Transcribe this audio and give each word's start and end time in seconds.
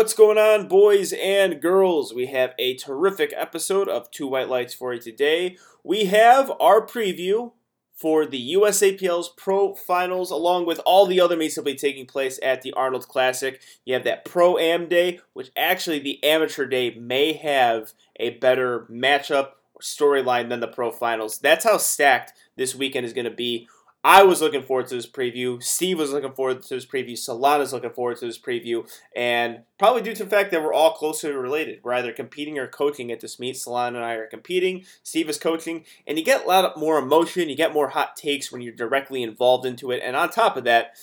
What's 0.00 0.14
going 0.14 0.38
on, 0.38 0.66
boys 0.66 1.12
and 1.12 1.60
girls? 1.60 2.14
We 2.14 2.24
have 2.28 2.54
a 2.58 2.74
terrific 2.74 3.34
episode 3.36 3.86
of 3.86 4.10
Two 4.10 4.26
White 4.28 4.48
Lights 4.48 4.72
for 4.72 4.94
you 4.94 4.98
today. 4.98 5.58
We 5.84 6.06
have 6.06 6.50
our 6.58 6.80
preview 6.80 7.52
for 7.94 8.24
the 8.24 8.54
USAPL's 8.54 9.28
Pro 9.36 9.74
Finals, 9.74 10.30
along 10.30 10.64
with 10.64 10.80
all 10.86 11.04
the 11.04 11.20
other 11.20 11.36
meets 11.36 11.56
that 11.56 11.60
will 11.60 11.72
be 11.72 11.76
taking 11.76 12.06
place 12.06 12.40
at 12.42 12.62
the 12.62 12.72
Arnold 12.72 13.08
Classic. 13.08 13.60
You 13.84 13.92
have 13.92 14.04
that 14.04 14.24
Pro 14.24 14.56
Am 14.56 14.88
Day, 14.88 15.20
which 15.34 15.50
actually 15.54 15.98
the 15.98 16.24
Amateur 16.24 16.64
Day 16.64 16.94
may 16.94 17.34
have 17.34 17.92
a 18.18 18.30
better 18.30 18.86
matchup 18.90 19.50
storyline 19.82 20.48
than 20.48 20.60
the 20.60 20.66
Pro 20.66 20.90
Finals. 20.90 21.38
That's 21.40 21.64
how 21.64 21.76
stacked 21.76 22.32
this 22.56 22.74
weekend 22.74 23.04
is 23.04 23.12
going 23.12 23.26
to 23.26 23.30
be. 23.30 23.68
I 24.02 24.22
was 24.22 24.40
looking 24.40 24.62
forward 24.62 24.86
to 24.88 24.94
this 24.94 25.06
preview. 25.06 25.62
Steve 25.62 25.98
was 25.98 26.10
looking 26.10 26.32
forward 26.32 26.62
to 26.62 26.74
this 26.74 26.86
preview. 26.86 27.12
Solana's 27.12 27.72
looking 27.72 27.90
forward 27.90 28.16
to 28.18 28.26
this 28.26 28.38
preview. 28.38 28.90
And 29.14 29.64
probably 29.78 30.00
due 30.00 30.14
to 30.14 30.24
the 30.24 30.30
fact 30.30 30.50
that 30.50 30.62
we're 30.62 30.72
all 30.72 30.94
closely 30.94 31.30
related. 31.32 31.80
We're 31.82 31.92
either 31.92 32.12
competing 32.12 32.58
or 32.58 32.66
coaching 32.66 33.12
at 33.12 33.20
this 33.20 33.38
meet. 33.38 33.56
Solana 33.56 33.88
and 33.88 33.98
I 33.98 34.14
are 34.14 34.26
competing. 34.26 34.84
Steve 35.02 35.28
is 35.28 35.36
coaching. 35.36 35.84
And 36.06 36.18
you 36.18 36.24
get 36.24 36.44
a 36.44 36.48
lot 36.48 36.78
more 36.78 36.98
emotion. 36.98 37.50
You 37.50 37.56
get 37.56 37.74
more 37.74 37.88
hot 37.88 38.16
takes 38.16 38.50
when 38.50 38.62
you're 38.62 38.72
directly 38.72 39.22
involved 39.22 39.66
into 39.66 39.90
it. 39.90 40.00
And 40.02 40.16
on 40.16 40.30
top 40.30 40.56
of 40.56 40.64
that, 40.64 40.96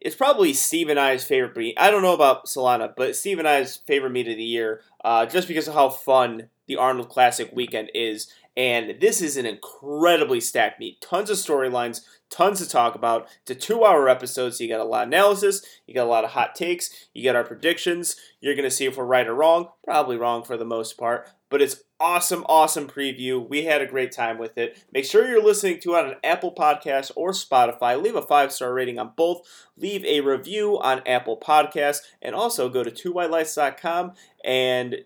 it's 0.00 0.16
probably 0.16 0.54
Steve 0.54 0.88
and 0.88 0.98
I's 0.98 1.24
favorite 1.24 1.56
meet. 1.56 1.76
I 1.78 1.90
don't 1.90 2.02
know 2.02 2.14
about 2.14 2.46
Solana, 2.46 2.94
but 2.96 3.16
Steve 3.16 3.38
and 3.38 3.48
I's 3.48 3.76
favorite 3.76 4.12
meet 4.12 4.28
of 4.28 4.36
the 4.36 4.44
year, 4.44 4.80
uh, 5.04 5.26
just 5.26 5.48
because 5.48 5.68
of 5.68 5.74
how 5.74 5.90
fun 5.90 6.48
the 6.66 6.76
Arnold 6.76 7.08
Classic 7.08 7.50
weekend 7.52 7.90
is. 7.94 8.32
And 8.56 9.00
this 9.00 9.22
is 9.22 9.36
an 9.36 9.46
incredibly 9.46 10.40
stacked 10.40 10.80
meet. 10.80 11.00
Tons 11.00 11.30
of 11.30 11.36
storylines, 11.36 12.00
tons 12.30 12.60
to 12.60 12.68
talk 12.68 12.94
about. 12.94 13.28
It's 13.42 13.50
a 13.50 13.54
two 13.54 13.84
hour 13.84 14.08
episode, 14.08 14.54
so 14.54 14.64
you 14.64 14.70
got 14.70 14.80
a 14.80 14.84
lot 14.84 15.02
of 15.02 15.08
analysis, 15.08 15.64
you 15.86 15.94
got 15.94 16.06
a 16.06 16.10
lot 16.10 16.24
of 16.24 16.30
hot 16.30 16.54
takes, 16.54 17.08
you 17.14 17.24
got 17.24 17.36
our 17.36 17.44
predictions. 17.44 18.16
You're 18.40 18.54
going 18.54 18.68
to 18.68 18.70
see 18.70 18.86
if 18.86 18.96
we're 18.96 19.04
right 19.04 19.26
or 19.26 19.34
wrong. 19.34 19.68
Probably 19.84 20.16
wrong 20.16 20.44
for 20.44 20.56
the 20.56 20.64
most 20.64 20.98
part, 20.98 21.28
but 21.50 21.62
it's 21.62 21.82
awesome, 22.00 22.44
awesome 22.48 22.88
preview. 22.88 23.46
We 23.48 23.64
had 23.64 23.82
a 23.82 23.86
great 23.86 24.12
time 24.12 24.38
with 24.38 24.56
it. 24.56 24.84
Make 24.92 25.04
sure 25.04 25.28
you're 25.28 25.42
listening 25.42 25.80
to 25.80 25.94
it 25.94 26.04
on 26.04 26.14
Apple 26.22 26.54
Podcasts 26.54 27.10
or 27.16 27.32
Spotify. 27.32 28.00
Leave 28.00 28.16
a 28.16 28.22
five 28.22 28.52
star 28.52 28.72
rating 28.72 28.98
on 28.98 29.12
both. 29.16 29.42
Leave 29.76 30.04
a 30.04 30.20
review 30.20 30.78
on 30.80 31.02
Apple 31.06 31.38
Podcasts, 31.38 32.00
and 32.22 32.34
also 32.34 32.68
go 32.68 32.84
to 32.84 32.90
twowhitelights.com 32.90 34.12
and 34.44 34.96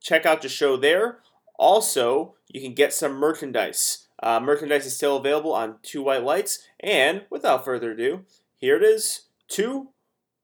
check 0.00 0.26
out 0.26 0.42
the 0.42 0.48
show 0.48 0.76
there. 0.76 1.20
Also, 1.58 2.34
you 2.48 2.60
can 2.60 2.74
get 2.74 2.92
some 2.92 3.12
merchandise. 3.12 4.03
Uh, 4.22 4.40
merchandise 4.40 4.86
is 4.86 4.96
still 4.96 5.16
available 5.16 5.52
on 5.52 5.76
Two 5.82 6.02
White 6.02 6.22
Lights. 6.22 6.60
And 6.80 7.26
without 7.30 7.64
further 7.64 7.92
ado, 7.92 8.24
here 8.56 8.76
it 8.76 8.82
is 8.82 9.22
Two 9.48 9.88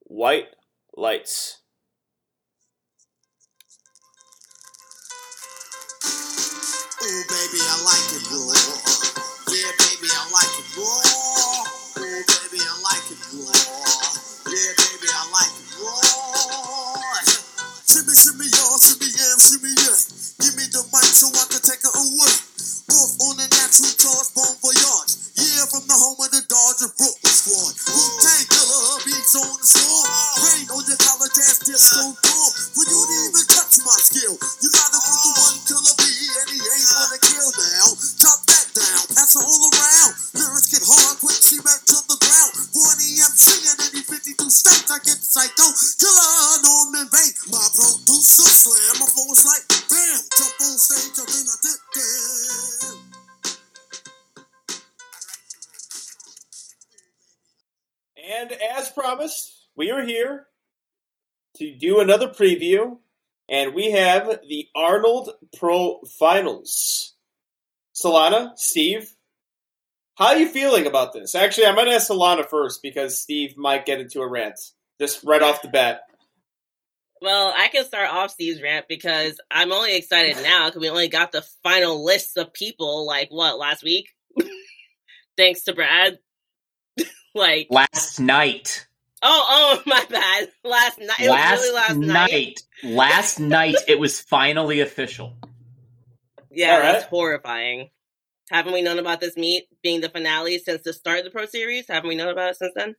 White 0.05 0.49
Lights. 0.97 1.59
Ooh, 7.03 7.25
baby, 7.29 7.61
I 7.65 7.81
like 7.81 8.13
it. 8.13 8.23
Yeah, 9.49 9.73
baby, 9.79 10.09
I 10.13 10.29
like 10.31 10.53
it. 10.61 10.67
Ooh, 10.77 11.01
baby, 11.97 12.61
I 12.61 12.75
like 12.85 13.09
it. 13.11 13.19
Yeah, 14.47 14.73
baby, 14.77 15.09
I 15.09 15.25
like 15.33 15.55
it. 15.57 15.67
Shimmy, 17.89 18.15
shimmy, 18.15 18.47
y'all, 18.53 18.79
shimmy, 18.79 19.09
yeah, 19.09 19.35
shimmy, 19.41 19.73
yeah. 19.81 19.97
Give 20.45 20.55
me 20.57 20.65
the 20.71 20.83
mic 20.93 21.09
so 21.09 21.27
I 21.33 21.47
can 21.51 21.63
take 21.63 21.81
it 21.81 21.95
away. 21.95 22.50
Off 22.91 23.15
on 23.23 23.39
a 23.39 23.47
natural 23.47 23.95
charge, 23.95 24.35
bon 24.35 24.51
voyage. 24.59 25.15
Yeah, 25.39 25.63
from 25.71 25.87
the 25.87 25.95
home 25.95 26.19
of 26.19 26.31
the 26.35 26.43
Dodger 26.43 26.91
Brooklyn 26.99 27.31
squad. 27.31 27.71
Wu-Tang 27.87 28.47
killer, 28.51 28.83
beats 29.07 29.35
on 29.39 29.47
the 29.47 29.69
shore. 29.71 30.07
Rain 30.43 30.67
on 30.75 30.83
your 30.91 30.99
college 30.99 31.39
ass 31.39 31.63
disco 31.63 32.11
dorm. 32.19 32.51
For 32.75 32.83
you 32.91 32.99
didn't 32.99 33.31
even 33.31 33.47
touch 33.47 33.79
my 33.87 33.95
skill, 33.95 34.35
you 34.35 34.69
gotta 34.75 34.99
go 34.99 35.15
to 35.23 35.31
one 35.39 35.59
killer 35.71 35.95
bee, 36.03 36.35
and 36.35 36.49
he 36.51 36.59
ain't 36.59 36.91
gonna 36.91 37.21
kill 37.23 37.51
now. 37.63 37.87
Chop 37.95 38.39
that 38.51 38.67
down, 38.75 39.03
pass 39.15 39.39
it 39.39 39.45
all 39.47 39.63
around. 39.71 40.11
Lyrics 40.35 40.69
get 40.75 40.83
hard, 40.83 41.15
quick 41.23 41.39
cement 41.39 41.83
to 41.95 41.99
the 42.11 42.19
ground. 42.19 42.53
For 42.75 42.91
an 42.91 42.99
EMC 43.07 43.71
in 43.71 43.77
any 43.87 44.03
52 44.03 44.35
states, 44.51 44.91
I 44.91 44.99
get 45.07 45.23
psycho. 45.23 45.67
Killer 45.95 46.59
Norman 46.67 47.07
Bain, 47.07 47.33
my 47.55 47.63
producer 47.71 48.51
slam. 48.51 48.99
My 48.99 49.07
flow 49.07 49.31
is 49.31 49.47
like 49.47 49.70
we 59.81 59.91
are 59.91 60.05
here 60.05 60.47
to 61.57 61.75
do 61.75 62.01
another 62.01 62.29
preview. 62.29 62.99
And 63.49 63.75
we 63.75 63.93
have 63.93 64.41
the 64.47 64.69
Arnold 64.77 65.31
Pro 65.59 66.03
Finals. 66.19 67.15
Solana, 67.95 68.53
Steve, 68.57 69.17
how 70.17 70.27
are 70.27 70.37
you 70.37 70.49
feeling 70.49 70.87
about 70.87 71.15
this? 71.15 71.35
Actually, 71.35 71.67
I 71.67 71.73
might 71.73 71.89
ask 71.89 72.11
Solana 72.11 72.47
first 72.47 72.83
because 72.83 73.19
Steve 73.19 73.57
might 73.57 73.87
get 73.87 74.01
into 74.01 74.21
a 74.21 74.29
rant 74.29 74.61
just 75.01 75.25
right 75.25 75.41
off 75.41 75.63
the 75.63 75.69
bat. 75.69 76.03
Well, 77.23 77.53
I 77.57 77.69
can 77.69 77.87
start 77.87 78.13
off 78.13 78.33
Steve's 78.33 78.61
rant 78.61 78.87
because 78.87 79.41
I'm 79.51 79.73
only 79.73 79.97
excited 79.97 80.37
now 80.43 80.69
because 80.69 80.83
we 80.83 80.91
only 80.91 81.09
got 81.09 81.33
the 81.33 81.45
final 81.63 82.05
list 82.05 82.37
of 82.37 82.53
people, 82.53 83.07
like 83.07 83.31
what, 83.31 83.59
last 83.59 83.83
week? 83.83 84.11
Thanks 85.39 85.63
to 85.63 85.75
Brad. 85.75 86.19
like, 87.35 87.69
last 87.71 88.21
night. 88.21 88.87
Oh, 89.23 89.47
oh, 89.49 89.83
my 89.87 90.05
bad. 90.11 90.49
Last 90.65 90.99
night. 90.99 91.29
Last, 91.29 91.61
really 91.61 91.75
last 91.75 91.97
night. 91.97 92.31
night. 92.31 92.61
Last 92.83 93.41
night 93.41 93.77
it 93.89 93.99
was 93.99 94.21
finally 94.21 94.81
official. 94.81 95.35
Yeah, 96.51 96.75
All 96.75 96.81
right. 96.81 96.93
that's 96.93 97.05
horrifying. 97.05 97.91
Haven't 98.51 98.73
we 98.73 98.83
known 98.83 98.99
about 98.99 99.21
this 99.21 99.37
meet 99.37 99.69
being 99.83 100.01
the 100.01 100.09
finale 100.09 100.59
since 100.59 100.83
the 100.83 100.93
start 100.93 101.19
of 101.21 101.25
the 101.25 101.31
Pro 101.31 101.47
Series? 101.47 101.87
Haven't 101.89 102.09
we 102.09 102.17
known 102.17 102.29
about 102.33 102.51
it 102.51 102.57
since 102.57 102.73
then? 102.75 102.97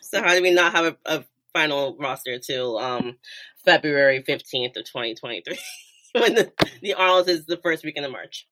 So 0.00 0.22
how 0.22 0.34
do 0.34 0.42
we 0.42 0.52
not 0.52 0.72
have 0.72 0.84
a, 0.84 0.96
a 1.18 1.24
final 1.52 1.96
roster 1.98 2.38
till 2.38 2.78
um, 2.78 3.16
February 3.64 4.22
15th 4.22 4.76
of 4.76 4.84
2023 4.84 5.58
when 6.12 6.34
the, 6.34 6.52
the 6.82 6.94
Arnold 6.94 7.28
is 7.28 7.46
the 7.46 7.56
first 7.56 7.84
weekend 7.84 8.06
of 8.06 8.12
March? 8.12 8.46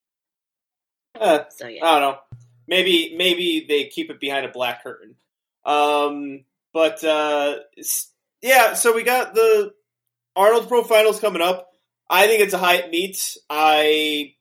Uh, 1.19 1.41
So 1.51 1.67
I 1.67 1.79
don't 1.79 2.01
know. 2.01 2.19
Maybe 2.67 3.15
maybe 3.17 3.67
they 3.69 3.85
keep 3.87 4.11
it 4.11 4.21
behind 4.21 4.47
a 4.47 4.51
black 4.51 4.83
curtain. 4.83 5.17
Um, 5.65 6.45
but 6.73 7.03
uh, 7.05 7.57
yeah, 8.43 8.75
so 8.75 8.95
we 8.95 9.03
got 9.03 9.35
the 9.35 9.73
Arnold 10.37 10.69
Pro 10.69 10.83
Finals 10.85 11.21
coming 11.21 11.43
up. 11.43 11.69
I 12.09 12.27
think 12.27 12.43
it's 12.43 12.55
a 12.55 12.59
hype 12.59 12.91
meet. 12.91 13.37
I 13.49 14.35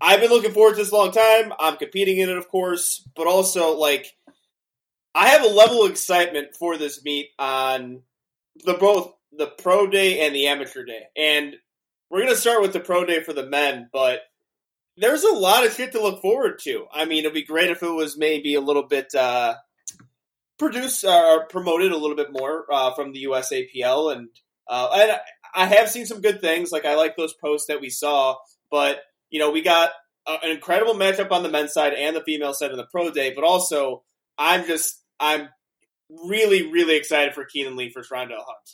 I've 0.00 0.20
been 0.20 0.30
looking 0.30 0.52
forward 0.52 0.72
to 0.72 0.76
this 0.78 0.92
a 0.92 0.96
long 0.96 1.10
time. 1.10 1.52
I'm 1.58 1.76
competing 1.76 2.18
in 2.18 2.28
it, 2.28 2.36
of 2.36 2.48
course, 2.48 3.06
but 3.16 3.26
also 3.26 3.76
like 3.76 4.14
I 5.14 5.28
have 5.28 5.42
a 5.42 5.48
level 5.48 5.84
of 5.84 5.90
excitement 5.90 6.54
for 6.56 6.76
this 6.76 7.02
meet 7.02 7.30
on 7.38 8.02
the 8.64 8.74
both 8.74 9.14
the 9.32 9.46
pro 9.46 9.86
day 9.86 10.26
and 10.26 10.34
the 10.34 10.46
amateur 10.46 10.84
day. 10.84 11.04
And 11.16 11.56
we're 12.10 12.22
gonna 12.22 12.36
start 12.36 12.62
with 12.62 12.72
the 12.72 12.80
pro 12.80 13.04
day 13.04 13.22
for 13.22 13.32
the 13.32 13.46
men, 13.46 13.88
but 13.92 14.20
there's 14.96 15.24
a 15.24 15.34
lot 15.34 15.64
of 15.64 15.72
shit 15.72 15.92
to 15.92 16.02
look 16.02 16.22
forward 16.22 16.58
to. 16.60 16.86
I 16.92 17.04
mean, 17.04 17.20
it'd 17.20 17.32
be 17.32 17.44
great 17.44 17.70
if 17.70 17.82
it 17.82 17.90
was 17.90 18.18
maybe 18.18 18.54
a 18.54 18.60
little 18.60 18.82
bit 18.82 19.14
uh, 19.14 19.54
produced 20.58 21.04
or 21.04 21.46
promoted 21.46 21.92
a 21.92 21.96
little 21.96 22.16
bit 22.16 22.32
more 22.32 22.66
uh, 22.72 22.92
from 22.94 23.12
the 23.12 23.24
USAPL, 23.24 24.14
and 24.14 24.28
uh, 24.68 24.88
and 24.94 25.20
I 25.54 25.66
have 25.66 25.90
seen 25.90 26.06
some 26.06 26.20
good 26.20 26.40
things. 26.40 26.72
Like 26.72 26.84
I 26.84 26.94
like 26.94 27.16
those 27.16 27.34
posts 27.34 27.68
that 27.68 27.80
we 27.80 27.90
saw, 27.90 28.36
but 28.70 29.00
you 29.30 29.38
know, 29.38 29.50
we 29.50 29.62
got 29.62 29.90
an 30.26 30.50
incredible 30.50 30.94
matchup 30.94 31.32
on 31.32 31.42
the 31.42 31.48
men's 31.48 31.72
side 31.72 31.94
and 31.94 32.14
the 32.14 32.22
female 32.22 32.52
side 32.52 32.70
of 32.70 32.76
the 32.76 32.86
pro 32.90 33.10
day. 33.10 33.32
But 33.34 33.44
also, 33.44 34.02
I'm 34.36 34.66
just 34.66 35.02
I'm 35.18 35.48
really 36.28 36.70
really 36.70 36.96
excited 36.96 37.34
for 37.34 37.44
Keenan 37.44 37.76
Lee 37.76 37.90
for 37.90 38.02
Rondell 38.02 38.44
Hunt. 38.44 38.70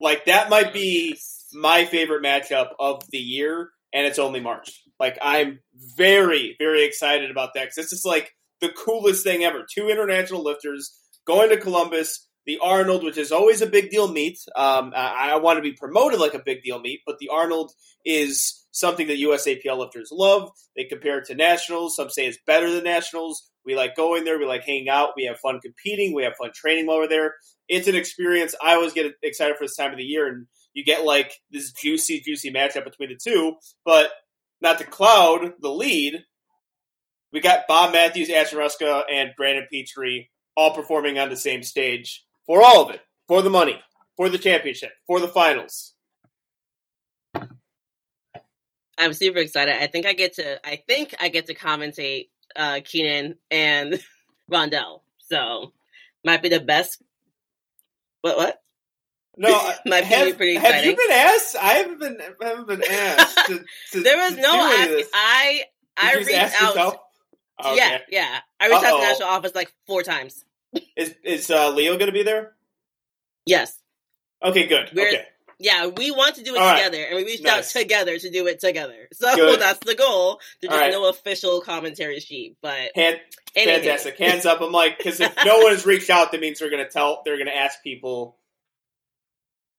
Like 0.00 0.26
that 0.26 0.50
might 0.50 0.72
be 0.72 1.16
my 1.52 1.84
favorite 1.84 2.22
matchup 2.22 2.70
of 2.78 3.02
the 3.10 3.18
year, 3.18 3.70
and 3.92 4.06
it's 4.06 4.18
only 4.18 4.40
March. 4.40 4.82
Like 4.98 5.18
I'm 5.20 5.60
very, 5.96 6.56
very 6.58 6.84
excited 6.84 7.30
about 7.30 7.50
that 7.54 7.64
because 7.64 7.78
it's 7.78 7.90
just 7.90 8.06
like 8.06 8.32
the 8.60 8.70
coolest 8.70 9.24
thing 9.24 9.44
ever. 9.44 9.64
Two 9.70 9.88
international 9.88 10.42
lifters 10.42 10.98
going 11.26 11.50
to 11.50 11.56
Columbus, 11.56 12.28
the 12.46 12.58
Arnold, 12.62 13.04
which 13.04 13.18
is 13.18 13.32
always 13.32 13.60
a 13.60 13.66
big 13.66 13.90
deal 13.90 14.10
meet. 14.10 14.38
Um, 14.54 14.92
I, 14.94 15.32
I 15.32 15.36
want 15.36 15.58
to 15.58 15.62
be 15.62 15.72
promoted 15.72 16.20
like 16.20 16.34
a 16.34 16.42
big 16.44 16.62
deal 16.62 16.80
meet, 16.80 17.00
but 17.04 17.18
the 17.18 17.28
Arnold 17.28 17.72
is 18.04 18.64
something 18.70 19.08
that 19.08 19.18
USAPL 19.18 19.78
lifters 19.78 20.10
love. 20.12 20.50
They 20.76 20.84
compare 20.84 21.18
it 21.18 21.26
to 21.26 21.34
nationals. 21.34 21.96
Some 21.96 22.10
say 22.10 22.26
it's 22.26 22.38
better 22.46 22.70
than 22.70 22.84
nationals. 22.84 23.50
We 23.64 23.74
like 23.74 23.96
going 23.96 24.24
there. 24.24 24.38
We 24.38 24.46
like 24.46 24.64
hanging 24.64 24.88
out. 24.88 25.10
We 25.16 25.24
have 25.24 25.40
fun 25.40 25.60
competing. 25.60 26.14
We 26.14 26.22
have 26.22 26.36
fun 26.40 26.50
training 26.54 26.86
while 26.86 26.98
we're 26.98 27.08
there. 27.08 27.34
It's 27.68 27.88
an 27.88 27.96
experience. 27.96 28.54
I 28.62 28.74
always 28.74 28.92
get 28.92 29.12
excited 29.22 29.56
for 29.56 29.64
this 29.64 29.76
time 29.76 29.90
of 29.90 29.96
the 29.96 30.04
year, 30.04 30.28
and 30.28 30.46
you 30.72 30.84
get 30.84 31.04
like 31.04 31.32
this 31.50 31.72
juicy, 31.72 32.20
juicy 32.20 32.52
matchup 32.52 32.84
between 32.84 33.08
the 33.08 33.18
two. 33.20 33.56
But 33.84 34.10
not 34.60 34.78
to 34.78 34.84
cloud 34.84 35.54
the 35.60 35.70
lead, 35.70 36.22
we 37.32 37.40
got 37.40 37.66
Bob 37.66 37.92
Matthews, 37.92 38.30
Ashton 38.30 38.60
Rouska, 38.60 39.02
and 39.12 39.30
Brandon 39.36 39.66
Petrie 39.72 40.30
all 40.56 40.74
performing 40.74 41.18
on 41.18 41.28
the 41.28 41.36
same 41.36 41.62
stage 41.62 42.24
for 42.46 42.62
all 42.62 42.82
of 42.88 42.94
it, 42.94 43.00
for 43.28 43.42
the 43.42 43.50
money. 43.50 43.80
for 44.16 44.28
the 44.28 44.38
championship, 44.38 44.92
for 45.06 45.20
the 45.20 45.28
finals. 45.28 45.92
I'm 48.98 49.12
super 49.12 49.38
excited. 49.38 49.74
I 49.80 49.86
think 49.88 50.06
I 50.06 50.14
get 50.14 50.34
to. 50.34 50.66
I 50.66 50.76
think 50.76 51.14
I 51.20 51.28
get 51.28 51.46
to 51.46 51.54
commentate 51.54 52.28
uh, 52.54 52.80
Keenan 52.84 53.36
and 53.50 54.02
Rondell. 54.50 55.00
So 55.28 55.72
might 56.24 56.42
be 56.42 56.48
the 56.48 56.60
best. 56.60 57.02
What? 58.22 58.36
What? 58.38 58.62
No, 59.38 59.50
Might 59.86 60.00
be 60.00 60.06
have, 60.14 60.36
pretty 60.38 60.54
have 60.54 60.82
you 60.82 60.96
been 60.96 61.10
asked? 61.12 61.56
I 61.56 61.74
haven't 61.74 62.00
been. 62.00 62.16
I 62.42 62.44
haven't 62.46 62.68
been 62.68 62.82
asked. 62.90 63.36
To, 63.48 63.64
to, 63.92 64.02
There 64.02 64.16
was 64.16 64.34
no. 64.38 64.50
Ask. 64.50 65.08
I 65.12 65.64
I 65.98 66.14
Did 66.14 66.20
you 66.20 66.32
just 66.32 66.42
reached 66.42 66.62
out. 66.62 66.68
yourself? 66.74 66.96
Okay. 67.62 67.76
Yeah, 67.76 67.98
yeah. 68.08 68.38
I 68.58 68.68
reached 68.68 68.82
out 68.82 68.92
to 68.92 68.96
the 68.96 69.02
national 69.12 69.28
office 69.28 69.54
like 69.54 69.70
four 69.86 70.02
times. 70.02 70.42
Is 70.96 71.14
is 71.24 71.50
uh, 71.50 71.70
Leo 71.70 71.94
going 71.94 72.06
to 72.06 72.12
be 72.12 72.22
there? 72.22 72.52
Yes. 73.44 73.78
Okay, 74.42 74.66
good. 74.66 74.90
We're- 74.94 75.08
okay. 75.08 75.24
Yeah, 75.58 75.86
we 75.86 76.10
want 76.10 76.34
to 76.34 76.42
do 76.42 76.54
it 76.54 76.58
All 76.60 76.66
right. 76.66 76.84
together, 76.84 77.02
and 77.02 77.16
we 77.16 77.24
reached 77.24 77.42
Nice. 77.42 77.74
out 77.74 77.80
together 77.80 78.18
to 78.18 78.30
do 78.30 78.46
it 78.46 78.60
together. 78.60 79.08
So 79.14 79.34
Good. 79.34 79.58
that's 79.58 79.78
the 79.78 79.94
goal. 79.94 80.38
There's 80.60 80.70
right. 80.70 80.92
no 80.92 81.08
official 81.08 81.62
commentary 81.62 82.20
sheet, 82.20 82.58
but 82.60 82.90
Hand, 82.94 83.18
fantastic. 83.54 84.18
Hands 84.18 84.44
up. 84.44 84.60
I'm 84.60 84.70
like, 84.70 84.98
because 84.98 85.18
if 85.18 85.34
no 85.46 85.60
one 85.60 85.70
has 85.72 85.86
reached 85.86 86.10
out, 86.10 86.32
that 86.32 86.42
means 86.42 86.58
they're 86.58 86.68
going 86.68 86.84
to 86.84 86.90
tell. 86.90 87.22
They're 87.24 87.36
going 87.38 87.46
to 87.46 87.56
ask 87.56 87.82
people 87.82 88.36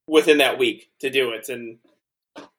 within 0.07 0.39
that 0.39 0.57
week 0.57 0.89
to 1.01 1.11
do 1.11 1.31
it, 1.33 1.47
and 1.49 1.77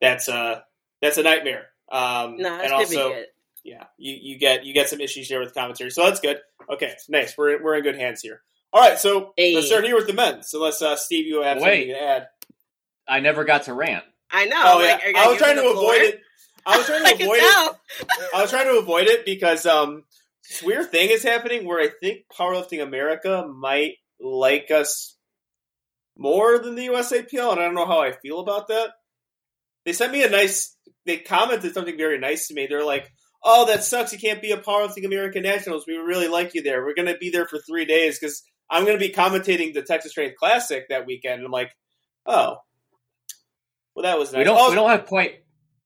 that's 0.01 0.29
uh 0.29 0.61
that's 1.03 1.19
a 1.19 1.25
nightmare. 1.25 1.67
Um, 1.91 2.37
No, 2.37 2.61
and 2.61 2.73
also, 2.73 3.11
good. 3.15 3.27
Yeah, 3.69 3.85
you, 3.97 4.17
you 4.21 4.39
get 4.39 4.65
you 4.65 4.75
get 4.75 4.89
some 4.89 5.01
issues 5.01 5.29
there 5.29 5.41
with 5.41 5.55
commentary, 5.55 5.91
so 5.91 6.05
that's 6.05 6.21
good. 6.21 6.39
Okay, 6.71 6.93
nice. 7.09 7.37
We're 7.37 7.63
we're 7.63 7.77
in 7.77 7.83
good 7.83 7.97
hands 7.97 8.21
here. 8.23 8.43
All 8.73 8.81
right, 8.83 8.99
so 8.99 9.33
Hey. 9.37 9.55
let's 9.55 9.67
start 9.69 9.85
here 9.85 9.95
with 9.97 10.07
the 10.07 10.13
men's. 10.13 10.53
Unless 10.53 10.83
uh, 10.83 10.97
Steve, 10.97 11.27
you 11.27 11.43
have 11.43 11.59
Wait. 11.61 11.63
something 11.63 11.89
to 11.89 12.03
add. 12.03 12.27
I 13.09 13.21
never 13.21 13.45
got 13.45 13.63
to 13.65 13.75
rant. 13.75 14.05
I 14.31 14.45
know. 14.45 14.63
Oh, 14.63 14.77
like, 14.79 14.87
yeah, 14.87 15.07
are 15.07 15.11
you 15.11 15.17
I 15.17 15.27
was 15.29 15.39
trying 15.39 15.57
to 15.57 15.63
the 15.63 15.71
floor? 15.71 15.95
avoid 15.95 16.03
it. 16.03 16.21
I 16.67 16.77
was 16.77 16.87
trying 16.87 17.05
to 17.05 17.13
can 17.13 17.23
avoid 17.23 17.39
it. 17.41 17.77
I 18.35 18.43
was 18.43 18.51
trying 18.51 18.67
to 18.67 18.79
avoid 18.79 19.07
it 19.07 19.25
because 19.25 19.65
um, 19.65 20.05
this 20.49 20.63
weird 20.63 20.91
thing 20.91 21.09
is 21.09 21.23
happening 21.23 21.65
where 21.67 21.81
I 21.81 21.89
think 21.89 22.25
Powerlifting 22.37 22.83
America 22.83 23.47
might 23.51 23.95
like 24.21 24.71
us 24.71 25.17
more 26.17 26.59
than 26.59 26.75
the 26.75 26.89
USAPL, 26.89 27.53
and 27.53 27.61
I 27.61 27.65
don't 27.65 27.75
know 27.75 27.87
how 27.87 28.01
I 28.03 28.13
feel 28.13 28.41
about 28.41 28.69
that. 28.69 28.91
They 29.87 29.93
sent 29.95 30.13
me 30.13 30.23
a 30.25 30.29
nice. 30.29 30.77
They 31.07 31.17
commented 31.17 31.73
something 31.73 31.97
very 31.97 32.19
nice 32.19 32.49
to 32.49 32.55
me. 32.55 32.67
They're 32.67 32.85
like, 32.85 33.11
"Oh, 33.43 33.67
that 33.67 33.85
sucks. 33.85 34.13
You 34.13 34.19
can't 34.19 34.43
be 34.43 34.51
a 34.53 34.57
Powerlifting 34.59 35.05
American 35.07 35.43
Nationals. 35.43 35.87
We 35.87 35.95
really 35.97 36.29
like 36.29 36.55
you 36.55 36.63
there. 36.63 36.85
We're 36.85 36.95
going 36.95 37.09
to 37.13 37.19
be 37.19 37.31
there 37.31 37.47
for 37.47 37.59
three 37.59 37.85
days 37.85 38.19
because 38.19 38.43
I'm 38.71 38.85
going 38.85 38.99
to 38.99 39.05
be 39.07 39.13
commentating 39.13 39.73
the 39.75 39.83
Texas 39.83 40.13
Strength 40.13 40.37
Classic 40.37 40.89
that 40.89 41.07
weekend." 41.07 41.35
And 41.39 41.47
I'm 41.47 41.53
like, 41.53 41.73
"Oh, 42.27 42.59
well, 43.95 44.03
that 44.05 44.19
was 44.19 44.33
nice." 44.33 44.39
We 44.39 44.45
don't. 44.45 44.59
Oh, 44.59 44.69
We 44.71 44.75
don't 44.77 44.91
have 44.91 45.07
point. 45.07 45.33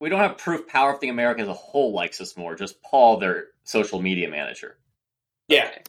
We 0.01 0.09
don't 0.09 0.19
have 0.21 0.39
proof. 0.39 0.67
Powerlifting 0.67 1.11
America 1.11 1.43
as 1.43 1.49
a 1.49 1.53
whole 1.55 1.93
likes 1.93 2.21
us 2.21 2.37
more. 2.37 2.55
Just 2.55 2.83
Paul, 2.83 3.19
their 3.19 3.47
social 3.65 4.01
media 4.03 4.29
manager. 4.29 4.77
yeah. 5.49 5.67
Okay. 5.69 5.83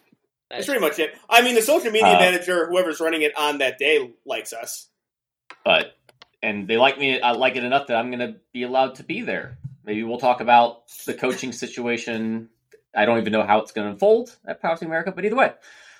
That's 0.50 0.66
pretty 0.68 0.82
much 0.82 1.00
it. 1.00 1.18
I 1.28 1.42
mean, 1.42 1.56
the 1.56 1.64
social 1.64 1.90
media 1.90 2.10
Uh, 2.16 2.20
manager, 2.20 2.68
whoever's 2.70 3.00
running 3.00 3.24
it 3.24 3.36
on 3.36 3.58
that 3.58 3.80
day, 3.80 4.14
likes 4.24 4.54
us. 4.54 4.88
but 5.66 5.96
and 6.44 6.68
they 6.68 6.78
like 6.78 7.00
me. 7.00 7.20
I 7.20 7.32
like 7.32 7.56
it 7.56 7.64
enough 7.64 7.88
that 7.88 7.96
I'm 7.98 8.12
going 8.12 8.20
to 8.34 8.40
be 8.52 8.62
allowed 8.62 8.96
to 8.96 9.04
be 9.04 9.22
there. 9.22 9.58
Maybe 9.86 10.04
we'll 10.04 10.20
talk 10.20 10.42
about 10.42 10.88
the 11.06 11.14
coaching 11.14 11.52
situation. 11.52 12.50
I 12.96 13.06
don't 13.06 13.20
even 13.20 13.34
know 13.34 13.44
how 13.44 13.60
it's 13.60 13.72
going 13.72 13.88
to 13.88 13.94
unfold 13.94 14.36
at 14.46 14.62
Powerlifting 14.62 14.84
America, 14.84 15.12
but 15.12 15.26
either 15.26 15.36
way, 15.36 15.54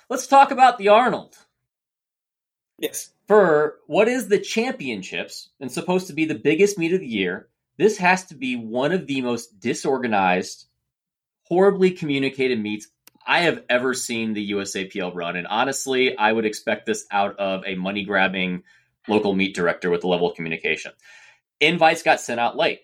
let's 0.08 0.26
talk 0.26 0.50
about 0.50 0.78
the 0.78 0.88
Arnold 0.88 1.36
Yes. 2.78 3.10
for 3.26 3.78
what 3.86 4.08
is 4.08 4.28
the 4.28 4.38
championships 4.38 5.50
and 5.60 5.70
supposed 5.70 6.06
to 6.06 6.12
be 6.12 6.24
the 6.24 6.34
biggest 6.34 6.78
meet 6.78 6.92
of 6.92 7.00
the 7.00 7.06
year. 7.06 7.48
This 7.76 7.98
has 7.98 8.24
to 8.26 8.34
be 8.34 8.56
one 8.56 8.92
of 8.92 9.06
the 9.06 9.20
most 9.20 9.58
disorganized, 9.60 10.66
horribly 11.42 11.90
communicated 11.90 12.60
meets 12.60 12.88
I 13.26 13.40
have 13.40 13.64
ever 13.68 13.94
seen 13.94 14.34
the 14.34 14.52
USAPL 14.52 15.14
run. 15.14 15.36
And 15.36 15.46
honestly, 15.46 16.16
I 16.16 16.32
would 16.32 16.44
expect 16.44 16.86
this 16.86 17.06
out 17.10 17.38
of 17.38 17.64
a 17.66 17.74
money 17.74 18.04
grabbing 18.04 18.62
local 19.08 19.34
meet 19.34 19.54
director 19.54 19.90
with 19.90 20.02
the 20.02 20.08
level 20.08 20.30
of 20.30 20.36
communication. 20.36 20.92
Invites 21.60 22.02
got 22.02 22.20
sent 22.20 22.38
out 22.40 22.56
late. 22.56 22.80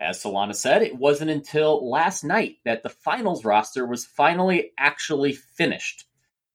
As 0.00 0.22
Solana 0.22 0.54
said, 0.54 0.82
it 0.82 0.96
wasn't 0.96 1.30
until 1.30 1.90
last 1.90 2.24
night 2.24 2.56
that 2.64 2.82
the 2.82 2.88
finals 2.88 3.44
roster 3.44 3.86
was 3.86 4.06
finally 4.06 4.72
actually 4.78 5.34
finished. 5.34 6.06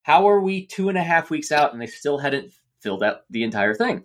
How 0.01 0.27
are 0.27 0.41
we 0.41 0.65
two 0.65 0.89
and 0.89 0.97
a 0.97 1.03
half 1.03 1.29
weeks 1.29 1.51
out 1.51 1.71
and 1.71 1.79
they 1.79 1.87
still 1.87 2.17
hadn't 2.17 2.51
filled 2.81 3.03
out 3.03 3.21
the 3.29 3.43
entire 3.43 3.75
thing? 3.75 4.03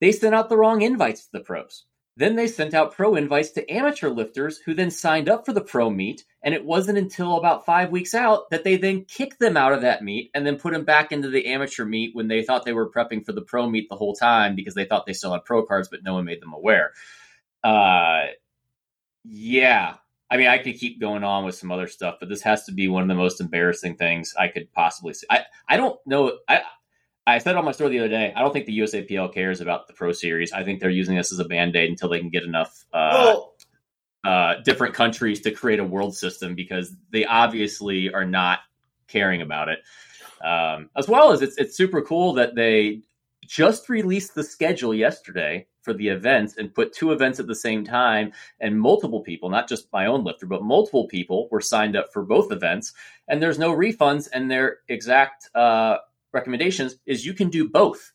They 0.00 0.12
sent 0.12 0.34
out 0.34 0.48
the 0.48 0.56
wrong 0.56 0.80
invites 0.80 1.26
to 1.26 1.32
the 1.32 1.40
pros. 1.40 1.84
Then 2.16 2.36
they 2.36 2.46
sent 2.46 2.74
out 2.74 2.94
pro 2.94 3.16
invites 3.16 3.50
to 3.52 3.70
amateur 3.70 4.08
lifters 4.08 4.58
who 4.58 4.74
then 4.74 4.90
signed 4.90 5.28
up 5.28 5.46
for 5.46 5.52
the 5.52 5.60
pro 5.60 5.90
meet. 5.90 6.24
And 6.42 6.54
it 6.54 6.64
wasn't 6.64 6.98
until 6.98 7.36
about 7.36 7.66
five 7.66 7.90
weeks 7.90 8.14
out 8.14 8.50
that 8.50 8.64
they 8.64 8.76
then 8.76 9.04
kicked 9.04 9.40
them 9.40 9.56
out 9.56 9.72
of 9.74 9.82
that 9.82 10.02
meet 10.02 10.30
and 10.34 10.46
then 10.46 10.58
put 10.58 10.72
them 10.72 10.84
back 10.84 11.12
into 11.12 11.28
the 11.28 11.46
amateur 11.46 11.84
meet 11.84 12.14
when 12.14 12.28
they 12.28 12.42
thought 12.42 12.64
they 12.64 12.72
were 12.72 12.90
prepping 12.90 13.24
for 13.24 13.32
the 13.32 13.42
pro 13.42 13.68
meet 13.68 13.88
the 13.90 13.96
whole 13.96 14.14
time 14.14 14.54
because 14.54 14.74
they 14.74 14.86
thought 14.86 15.04
they 15.06 15.12
still 15.12 15.32
had 15.32 15.44
pro 15.44 15.64
cards, 15.64 15.88
but 15.88 16.02
no 16.02 16.14
one 16.14 16.24
made 16.24 16.40
them 16.40 16.54
aware. 16.54 16.92
Uh, 17.62 18.26
yeah. 19.24 19.94
I 20.30 20.36
mean, 20.36 20.46
I 20.46 20.58
could 20.58 20.78
keep 20.78 21.00
going 21.00 21.24
on 21.24 21.44
with 21.44 21.56
some 21.56 21.72
other 21.72 21.88
stuff, 21.88 22.16
but 22.20 22.28
this 22.28 22.42
has 22.42 22.64
to 22.66 22.72
be 22.72 22.88
one 22.88 23.02
of 23.02 23.08
the 23.08 23.14
most 23.14 23.40
embarrassing 23.40 23.96
things 23.96 24.32
I 24.38 24.48
could 24.48 24.72
possibly 24.72 25.12
see. 25.12 25.26
I, 25.28 25.44
I 25.68 25.76
don't 25.76 25.98
know. 26.06 26.38
I, 26.48 26.62
I 27.26 27.38
said 27.38 27.56
on 27.56 27.64
my 27.64 27.72
story 27.72 27.90
the 27.90 27.98
other 28.00 28.08
day, 28.08 28.32
I 28.34 28.40
don't 28.40 28.52
think 28.52 28.66
the 28.66 28.78
USAPL 28.78 29.34
cares 29.34 29.60
about 29.60 29.88
the 29.88 29.92
Pro 29.92 30.12
Series. 30.12 30.52
I 30.52 30.62
think 30.62 30.80
they're 30.80 30.88
using 30.88 31.16
this 31.16 31.32
as 31.32 31.40
a 31.40 31.44
band 31.44 31.74
aid 31.74 31.90
until 31.90 32.08
they 32.08 32.20
can 32.20 32.30
get 32.30 32.44
enough 32.44 32.84
uh, 32.92 33.40
uh, 34.24 34.54
different 34.64 34.94
countries 34.94 35.40
to 35.42 35.50
create 35.50 35.80
a 35.80 35.84
world 35.84 36.16
system 36.16 36.54
because 36.54 36.94
they 37.10 37.24
obviously 37.24 38.12
are 38.12 38.24
not 38.24 38.60
caring 39.08 39.42
about 39.42 39.68
it. 39.68 39.80
Um, 40.44 40.90
as 40.96 41.06
well 41.08 41.32
as 41.32 41.42
it's 41.42 41.58
it's 41.58 41.76
super 41.76 42.00
cool 42.00 42.34
that 42.34 42.54
they 42.54 43.02
just 43.46 43.88
released 43.88 44.34
the 44.34 44.44
schedule 44.44 44.94
yesterday 44.94 45.66
for 45.82 45.92
the 45.92 46.08
events 46.08 46.56
and 46.56 46.74
put 46.74 46.92
two 46.92 47.12
events 47.12 47.40
at 47.40 47.46
the 47.46 47.54
same 47.54 47.84
time. 47.84 48.32
And 48.60 48.80
multiple 48.80 49.20
people 49.20 49.50
not 49.50 49.68
just 49.68 49.92
my 49.92 50.06
own 50.06 50.24
lifter 50.24 50.46
but 50.46 50.62
multiple 50.62 51.06
people 51.06 51.48
were 51.50 51.60
signed 51.60 51.96
up 51.96 52.12
for 52.12 52.22
both 52.22 52.52
events. 52.52 52.92
And 53.28 53.42
there's 53.42 53.58
no 53.58 53.74
refunds. 53.74 54.28
And 54.32 54.50
their 54.50 54.78
exact 54.88 55.48
uh, 55.54 55.98
recommendations 56.32 56.96
is 57.06 57.24
you 57.24 57.34
can 57.34 57.50
do 57.50 57.68
both 57.68 58.12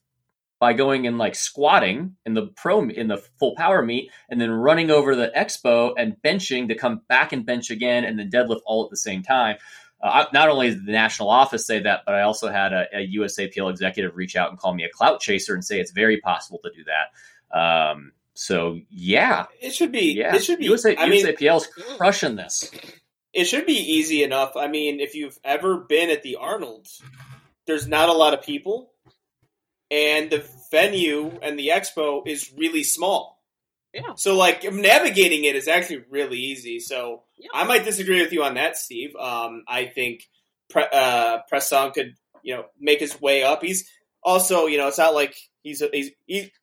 by 0.59 0.73
going 0.73 1.05
and 1.05 1.17
like 1.17 1.35
squatting 1.35 2.15
in 2.25 2.33
the 2.33 2.47
pro 2.55 2.81
in 2.87 3.07
the 3.07 3.17
full 3.39 3.55
power 3.55 3.81
meet 3.81 4.09
and 4.29 4.39
then 4.39 4.49
running 4.49 4.89
over 4.89 5.15
the 5.15 5.31
expo 5.35 5.93
and 5.97 6.15
benching 6.23 6.69
to 6.69 6.75
come 6.75 7.01
back 7.09 7.33
and 7.33 7.45
bench 7.45 7.69
again 7.69 8.05
and 8.05 8.17
then 8.17 8.29
deadlift 8.29 8.61
all 8.65 8.83
at 8.83 8.89
the 8.89 8.97
same 8.97 9.21
time. 9.21 9.57
Uh, 10.01 10.25
not 10.33 10.49
only 10.49 10.69
did 10.69 10.85
the 10.85 10.91
national 10.91 11.29
office 11.29 11.65
say 11.65 11.79
that, 11.79 12.01
but 12.05 12.15
I 12.15 12.21
also 12.21 12.49
had 12.49 12.73
a, 12.73 12.85
a 12.93 13.07
USAPL 13.15 13.69
executive 13.71 14.15
reach 14.15 14.35
out 14.35 14.49
and 14.49 14.59
call 14.59 14.73
me 14.73 14.83
a 14.83 14.89
clout 14.89 15.19
chaser 15.19 15.53
and 15.53 15.63
say 15.63 15.79
it's 15.79 15.91
very 15.91 16.19
possible 16.19 16.59
to 16.63 16.71
do 16.75 16.83
that. 16.85 17.11
Um, 17.55 18.11
so 18.33 18.79
yeah, 18.89 19.45
it 19.61 19.73
should 19.73 19.91
be. 19.91 20.13
yeah, 20.17 20.35
It 20.35 20.43
should 20.43 20.59
be. 20.59 20.65
USA, 20.65 20.95
I 20.97 21.07
mean, 21.07 21.25
USAPL 21.25 21.57
is 21.57 21.67
crushing 21.97 22.35
this. 22.35 22.69
it 23.33 23.45
should 23.45 23.65
be 23.65 23.77
easy 23.77 24.23
enough. 24.23 24.55
I 24.57 24.67
mean, 24.67 24.99
if 24.99 25.15
you've 25.15 25.37
ever 25.43 25.77
been 25.77 26.09
at 26.09 26.21
the 26.23 26.35
Arnold, 26.35 26.87
there's 27.65 27.87
not 27.87 28.09
a 28.09 28.13
lot 28.13 28.33
of 28.33 28.41
people, 28.41 28.91
and 29.89 30.29
the 30.29 30.43
venue 30.71 31.31
and 31.41 31.57
the 31.57 31.69
expo 31.69 32.27
is 32.27 32.51
really 32.57 32.83
small. 32.83 33.41
Yeah. 33.93 34.15
So, 34.17 34.35
like, 34.35 34.63
navigating 34.73 35.45
it 35.45 35.55
is 35.55 35.69
actually 35.69 36.03
really 36.09 36.37
easy. 36.37 36.79
So, 36.81 37.23
Yeah. 37.37 37.47
I 37.53 37.63
might 37.63 37.85
disagree 37.85 38.21
with 38.21 38.33
you 38.33 38.43
on 38.43 38.55
that, 38.55 38.75
Steve. 38.77 39.15
Um, 39.15 39.63
I 39.67 39.85
think 39.85 40.27
Pre- 40.69 40.83
uh, 40.91 41.39
Presson 41.49 41.93
could, 41.93 42.15
you 42.43 42.55
know, 42.55 42.65
make 42.79 42.99
his 42.99 43.19
way 43.21 43.43
up. 43.43 43.63
He's 43.63 43.89
also, 44.21 44.65
you 44.65 44.77
know, 44.77 44.89
it's 44.89 44.97
not 44.97 45.13
like 45.13 45.35
he's 45.65 45.81
a, 45.81 45.89
he's 45.91 46.11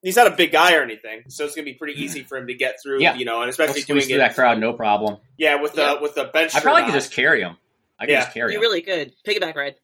he's 0.00 0.16
not 0.16 0.26
a 0.28 0.30
big 0.36 0.52
guy 0.52 0.74
or 0.76 0.82
anything, 0.82 1.24
so 1.28 1.44
it's 1.44 1.54
gonna 1.54 1.66
be 1.66 1.74
pretty 1.74 2.00
easy 2.02 2.22
for 2.22 2.38
him 2.38 2.46
to 2.46 2.54
get 2.54 2.76
through. 2.82 3.02
Yeah. 3.02 3.14
You 3.16 3.26
know, 3.26 3.42
and 3.42 3.50
especially 3.50 3.82
squeeze 3.82 3.86
doing 3.86 4.00
through 4.08 4.14
it, 4.24 4.28
that 4.28 4.34
crowd, 4.34 4.58
no 4.58 4.72
problem. 4.72 5.18
yeah, 5.36 5.56
with 5.56 5.74
the 5.74 5.82
Yeah. 5.82 6.00
with 6.00 6.14
the 6.14 6.24
bench. 6.24 6.54
I 6.54 6.60
probably 6.60 6.84
could 6.84 6.94
just 6.94 7.12
carry 7.12 7.42
him. 7.42 7.56
I 7.98 8.06
could 8.06 8.12
Yeah. 8.12 8.20
just 8.22 8.32
carry 8.32 8.52
You 8.52 8.58
him. 8.58 8.62
really 8.62 8.80
could. 8.82 9.12
Piggyback 9.26 9.54
ride. 9.56 9.74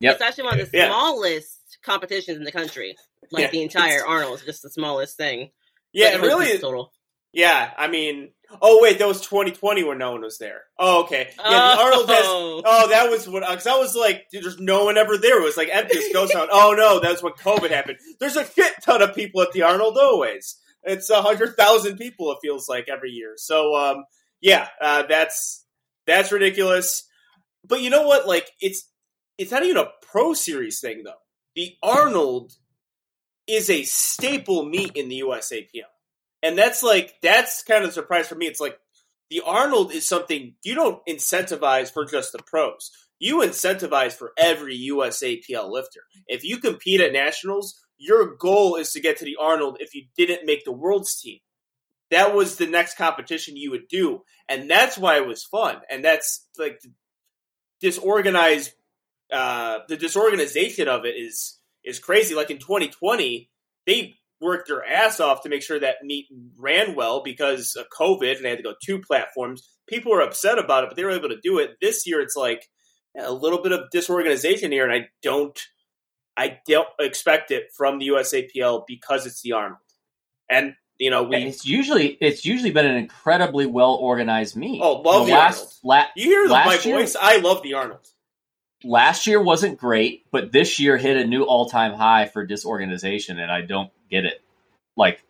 Yep. 0.00 0.12
It's 0.14 0.22
actually 0.22 0.44
one 0.44 0.60
of 0.60 0.70
the 0.70 0.76
Yeah. 0.78 0.86
smallest 0.88 1.78
competitions 1.82 2.36
in 2.38 2.44
the 2.44 2.52
country. 2.52 2.96
Like 3.30 3.44
Yeah. 3.44 3.50
the 3.50 3.62
entire 3.68 4.04
Arnold 4.06 4.38
is 4.40 4.44
just 4.44 4.62
the 4.62 4.70
smallest 4.70 5.16
thing. 5.16 5.50
Yeah, 5.92 6.14
it 6.14 6.20
really. 6.20 6.46
is 6.46 6.60
total. 6.60 6.92
Yeah, 7.32 7.72
I 7.76 7.88
mean, 7.88 8.32
oh 8.62 8.80
wait, 8.82 8.98
that 8.98 9.08
was 9.08 9.20
2020 9.20 9.84
when 9.84 9.98
no 9.98 10.12
one 10.12 10.22
was 10.22 10.38
there. 10.38 10.62
Oh, 10.78 11.04
okay. 11.04 11.30
Yeah, 11.38 11.50
the 11.50 11.82
Arnold 11.82 12.08
has. 12.08 12.24
Oh. 12.26 12.62
Oh, 12.64 12.88
that 12.88 13.10
was 13.10 13.28
what. 13.28 13.48
Because 13.48 13.66
I 13.66 13.76
was 13.76 13.94
like, 13.94 14.26
dude, 14.30 14.44
there's 14.44 14.58
no 14.58 14.84
one 14.84 14.96
ever 14.96 15.16
there. 15.16 15.40
It 15.40 15.44
was 15.44 15.56
like 15.56 15.68
empty 15.72 15.98
as 15.98 16.12
ghost 16.12 16.32
town. 16.32 16.48
Oh 16.50 16.74
no, 16.76 17.00
that's 17.00 17.22
when 17.22 17.32
COVID 17.34 17.70
happened. 17.70 17.98
There's 18.20 18.36
a 18.36 18.46
shit 18.46 18.74
ton 18.82 19.02
of 19.02 19.14
people 19.14 19.42
at 19.42 19.52
the 19.52 19.62
Arnold 19.62 19.98
always. 19.98 20.56
It's 20.82 21.10
a 21.10 21.22
hundred 21.22 21.56
thousand 21.56 21.96
people. 21.96 22.30
It 22.32 22.38
feels 22.42 22.68
like 22.68 22.88
every 22.88 23.10
year. 23.10 23.34
So, 23.36 23.74
um, 23.74 24.04
yeah, 24.40 24.68
uh, 24.80 25.04
that's 25.08 25.64
that's 26.06 26.32
ridiculous. 26.32 27.08
But 27.66 27.80
you 27.80 27.90
know 27.90 28.06
what? 28.06 28.26
Like, 28.26 28.50
it's 28.60 28.88
it's 29.38 29.50
not 29.50 29.62
even 29.64 29.78
a 29.78 29.90
pro 30.02 30.34
series 30.34 30.80
thing 30.80 31.02
though. 31.04 31.12
The 31.56 31.74
Arnold 31.82 32.52
is 33.46 33.70
a 33.70 33.84
staple 33.84 34.64
meet 34.64 34.92
in 34.96 35.08
the 35.08 35.20
USAPL. 35.20 35.82
And 36.44 36.58
that's 36.58 36.82
like 36.82 37.14
that's 37.22 37.62
kind 37.62 37.82
of 37.82 37.90
a 37.90 37.92
surprise 37.92 38.28
for 38.28 38.34
me. 38.34 38.46
It's 38.46 38.60
like 38.60 38.78
the 39.30 39.40
Arnold 39.44 39.92
is 39.92 40.06
something 40.06 40.54
you 40.62 40.74
don't 40.74 41.04
incentivize 41.08 41.90
for 41.90 42.04
just 42.04 42.32
the 42.32 42.42
pros. 42.42 42.90
You 43.18 43.38
incentivize 43.38 44.12
for 44.12 44.32
every 44.36 44.78
USAPL 44.90 45.70
lifter. 45.70 46.00
If 46.26 46.44
you 46.44 46.58
compete 46.58 47.00
at 47.00 47.14
nationals, 47.14 47.80
your 47.96 48.36
goal 48.36 48.76
is 48.76 48.92
to 48.92 49.00
get 49.00 49.16
to 49.18 49.24
the 49.24 49.38
Arnold 49.40 49.78
if 49.80 49.94
you 49.94 50.04
didn't 50.18 50.44
make 50.44 50.66
the 50.66 50.72
world's 50.72 51.18
team. 51.18 51.38
That 52.10 52.34
was 52.34 52.56
the 52.56 52.66
next 52.66 52.98
competition 52.98 53.56
you 53.56 53.70
would 53.70 53.88
do. 53.88 54.22
And 54.46 54.70
that's 54.70 54.98
why 54.98 55.16
it 55.16 55.26
was 55.26 55.44
fun. 55.44 55.80
And 55.90 56.04
that's 56.04 56.46
like 56.58 56.78
disorganized 57.80 58.72
uh 59.32 59.78
the 59.88 59.96
disorganization 59.96 60.88
of 60.88 61.06
it 61.06 61.14
is 61.16 61.58
is 61.82 61.98
crazy. 61.98 62.34
Like 62.34 62.50
in 62.50 62.58
2020, 62.58 63.50
they 63.86 64.16
worked 64.44 64.68
their 64.68 64.84
ass 64.84 65.18
off 65.18 65.42
to 65.42 65.48
make 65.48 65.62
sure 65.62 65.80
that 65.80 65.96
meet 66.04 66.26
ran 66.58 66.94
well 66.94 67.22
because 67.24 67.74
of 67.76 67.86
COVID 67.88 68.36
and 68.36 68.44
they 68.44 68.50
had 68.50 68.58
to 68.58 68.62
go 68.62 68.74
two 68.80 69.00
platforms. 69.00 69.68
People 69.88 70.12
were 70.12 70.20
upset 70.20 70.58
about 70.58 70.84
it, 70.84 70.90
but 70.90 70.96
they 70.96 71.04
were 71.04 71.10
able 71.10 71.30
to 71.30 71.40
do 71.42 71.58
it. 71.58 71.76
This 71.80 72.06
year, 72.06 72.20
it's 72.20 72.36
like 72.36 72.68
a 73.18 73.32
little 73.32 73.62
bit 73.62 73.72
of 73.72 73.90
disorganization 73.90 74.70
here, 74.72 74.84
and 74.84 74.92
I 74.92 75.08
don't, 75.22 75.58
I 76.36 76.58
don't 76.68 76.88
expect 77.00 77.50
it 77.50 77.70
from 77.76 77.98
the 77.98 78.08
USAPL 78.08 78.84
because 78.86 79.26
it's 79.26 79.40
the 79.42 79.52
Arnold. 79.52 79.78
And 80.50 80.74
you 80.98 81.10
know, 81.10 81.24
we 81.24 81.36
And 81.36 81.44
it's 81.46 81.66
usually 81.66 82.08
it's 82.20 82.44
usually 82.44 82.70
been 82.70 82.86
an 82.86 82.96
incredibly 82.96 83.66
well 83.66 83.94
organized 83.94 84.56
meet. 84.56 84.80
Oh, 84.82 85.00
love 85.00 85.26
the 85.26 85.32
last, 85.32 85.80
la- 85.82 86.04
you 86.16 86.26
hear 86.26 86.44
the, 86.48 86.54
my 86.54 86.78
year- 86.84 86.98
voice. 86.98 87.16
I 87.20 87.38
love 87.38 87.62
the 87.62 87.74
Arnold. 87.74 88.06
last 88.84 89.26
year 89.26 89.42
wasn't 89.42 89.78
great, 89.78 90.26
but 90.30 90.52
this 90.52 90.78
year 90.78 90.96
hit 90.96 91.16
a 91.16 91.26
new 91.26 91.42
all 91.42 91.68
time 91.68 91.94
high 91.94 92.26
for 92.26 92.46
disorganization, 92.46 93.38
and 93.38 93.50
I 93.50 93.62
don't 93.62 93.90
get 94.14 94.24
it. 94.24 94.42
Like, 94.96 95.22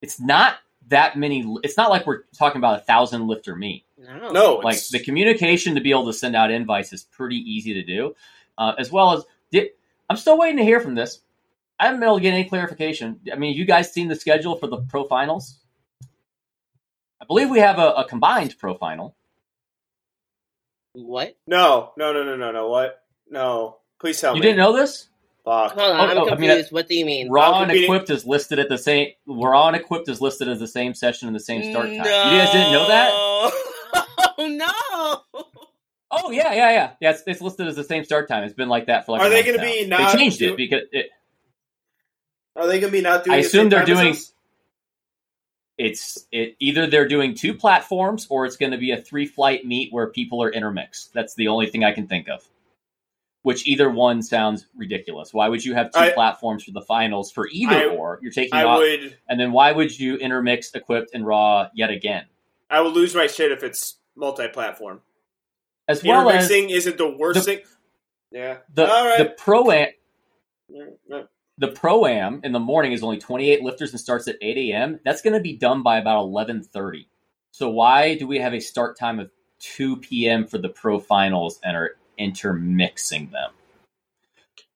it's 0.00 0.20
not 0.20 0.56
that 0.88 1.16
many. 1.16 1.44
It's 1.62 1.76
not 1.76 1.90
like 1.90 2.06
we're 2.06 2.22
talking 2.36 2.58
about 2.58 2.80
a 2.80 2.82
thousand 2.82 3.26
lifter 3.28 3.54
meet. 3.54 3.84
No. 3.98 4.30
No, 4.32 4.54
Like 4.56 4.74
it's- 4.74 4.90
the 4.90 4.98
communication 4.98 5.74
to 5.76 5.80
be 5.80 5.90
able 5.90 6.06
to 6.06 6.12
send 6.12 6.34
out 6.34 6.50
invites 6.50 6.92
is 6.92 7.04
pretty 7.04 7.36
easy 7.36 7.74
to 7.74 7.84
do, 7.84 8.14
uh, 8.58 8.74
as 8.78 8.90
well 8.90 9.12
as 9.16 9.24
did, 9.52 9.70
I'm 10.10 10.16
still 10.16 10.36
waiting 10.36 10.56
to 10.58 10.64
hear 10.64 10.80
from 10.80 10.94
this. 10.96 11.20
I 11.78 11.84
haven't 11.86 12.00
been 12.00 12.08
able 12.08 12.18
to 12.18 12.22
get 12.22 12.34
any 12.34 12.44
clarification. 12.44 13.20
I 13.32 13.36
mean, 13.36 13.56
you 13.56 13.64
guys 13.64 13.92
seen 13.92 14.08
the 14.08 14.16
schedule 14.16 14.56
for 14.56 14.66
the 14.66 14.78
pro 14.78 15.04
finals? 15.04 15.58
I 17.20 17.24
believe 17.26 17.48
we 17.50 17.60
have 17.60 17.78
a, 17.78 17.92
a 17.92 18.04
combined 18.08 18.56
pro 18.58 18.74
final. 18.74 19.14
What? 20.94 21.36
no, 21.46 21.92
no, 21.96 22.12
no, 22.12 22.22
no, 22.24 22.36
no, 22.36 22.50
no. 22.52 22.68
What? 22.68 23.02
No, 23.30 23.78
please 23.98 24.20
tell 24.20 24.34
You 24.34 24.40
me. 24.42 24.46
You 24.46 24.52
didn't 24.52 24.58
know 24.64 24.76
this? 24.76 25.08
Fuck. 25.44 25.72
Hold 25.72 25.90
on, 25.92 26.00
Oh, 26.00 26.04
I'm 26.10 26.16
no, 26.16 26.22
I 26.30 26.36
mean, 26.36 26.50
uh, 26.50 26.54
confused. 26.54 26.72
what 26.72 26.88
do 26.88 26.94
you 26.94 27.04
mean? 27.04 27.28
Raw 27.30 27.58
and 27.60 27.66
competing- 27.70 27.84
equipped 27.84 28.10
is 28.10 28.24
listed 28.24 28.58
at 28.60 28.68
the 28.68 28.78
same. 28.78 29.08
Raw 29.26 29.66
and 29.66 29.76
equipped 29.76 30.08
is 30.08 30.20
listed 30.20 30.48
as 30.48 30.60
the 30.60 30.68
same 30.68 30.94
session 30.94 31.26
and 31.26 31.34
the 31.34 31.40
same 31.40 31.70
start 31.72 31.86
time. 31.86 31.94
You 31.96 32.02
guys 32.02 32.52
didn't 32.52 32.72
know 32.72 32.86
that? 32.88 33.10
Oh 33.12 34.38
no! 35.34 35.42
Oh 36.12 36.30
yeah, 36.30 36.52
yeah, 36.54 36.70
yeah. 36.70 36.90
Yeah, 37.00 37.10
it's, 37.10 37.22
it's 37.26 37.40
listed 37.40 37.66
as 37.66 37.74
the 37.76 37.84
same 37.84 38.04
start 38.04 38.28
time. 38.28 38.44
It's 38.44 38.54
been 38.54 38.68
like 38.68 38.86
that 38.86 39.04
for 39.06 39.12
like. 39.12 39.22
Are 39.22 39.26
a 39.26 39.30
they 39.30 39.42
gonna 39.42 39.58
now. 39.58 39.64
be 39.64 39.86
not 39.86 40.12
They 40.12 40.18
changed 40.18 40.38
do- 40.38 40.52
it 40.52 40.56
because 40.56 40.82
it, 40.92 41.10
Are 42.54 42.66
they 42.68 42.78
going 42.80 42.92
to 42.92 42.96
be 42.98 43.02
not 43.02 43.24
doing? 43.24 43.34
I 43.34 43.40
the 43.40 43.46
assume 43.46 43.62
same 43.62 43.68
they're 43.70 43.84
time 43.84 43.96
doing- 43.96 44.16
it's 45.78 46.26
it 46.30 46.54
either 46.60 46.86
they're 46.86 47.08
doing 47.08 47.34
two 47.34 47.54
platforms 47.54 48.26
or 48.30 48.44
it's 48.46 48.56
going 48.56 48.72
to 48.72 48.78
be 48.78 48.92
a 48.92 49.00
three 49.00 49.26
flight 49.26 49.64
meet 49.64 49.92
where 49.92 50.06
people 50.06 50.42
are 50.42 50.50
intermixed. 50.50 51.12
That's 51.14 51.34
the 51.34 51.48
only 51.48 51.66
thing 51.66 51.82
I 51.82 51.92
can 51.92 52.06
think 52.06 52.28
of. 52.28 52.46
Which 53.42 53.66
either 53.66 53.90
one 53.90 54.22
sounds 54.22 54.66
ridiculous. 54.76 55.34
Why 55.34 55.48
would 55.48 55.64
you 55.64 55.74
have 55.74 55.90
two 55.92 55.98
I- 55.98 56.12
platforms 56.12 56.62
for 56.62 56.70
the 56.70 56.80
finals 56.82 57.32
for 57.32 57.48
either 57.50 57.74
I- 57.74 57.86
or? 57.86 58.20
You're 58.22 58.30
taking 58.32 58.54
I 58.54 58.62
off, 58.64 58.78
would. 58.78 59.18
and 59.28 59.40
then 59.40 59.50
why 59.50 59.72
would 59.72 59.98
you 59.98 60.16
intermix 60.16 60.72
equipped 60.74 61.10
and 61.12 61.26
raw 61.26 61.68
yet 61.74 61.90
again? 61.90 62.26
I 62.70 62.80
will 62.82 62.92
lose 62.92 63.14
my 63.16 63.26
shit 63.26 63.50
if 63.50 63.62
it's 63.64 63.96
multi-platform. 64.14 65.00
As 65.88 66.04
well 66.04 66.30
as 66.30 66.48
Intermixing 66.50 66.70
isn't 66.70 66.98
the 66.98 67.08
worst 67.10 67.40
the- 67.44 67.56
thing. 67.56 67.64
Yeah. 68.30 68.58
the 68.72 68.88
All 68.88 69.06
right. 69.06 69.18
the 69.18 69.24
pro 69.36 69.70
am 69.72 69.88
the 71.58 71.68
pro 71.68 72.06
am 72.06 72.40
in 72.44 72.52
the 72.52 72.60
morning 72.60 72.92
is 72.92 73.02
only 73.02 73.18
28 73.18 73.62
lifters 73.62 73.90
and 73.90 74.00
starts 74.00 74.26
at 74.28 74.36
8 74.40 74.56
a.m. 74.72 75.00
That's 75.04 75.20
going 75.22 75.34
to 75.34 75.40
be 75.40 75.56
done 75.56 75.82
by 75.82 75.98
about 75.98 76.24
11:30. 76.26 77.06
So 77.50 77.68
why 77.68 78.14
do 78.16 78.26
we 78.26 78.38
have 78.38 78.54
a 78.54 78.60
start 78.60 78.96
time 78.98 79.18
of 79.20 79.30
2 79.58 79.98
p.m. 79.98 80.46
for 80.46 80.58
the 80.58 80.68
pro 80.70 80.98
finals 80.98 81.60
and 81.62 81.76
are 81.76 81.96
intermixing 82.22 83.30
them? 83.30 83.50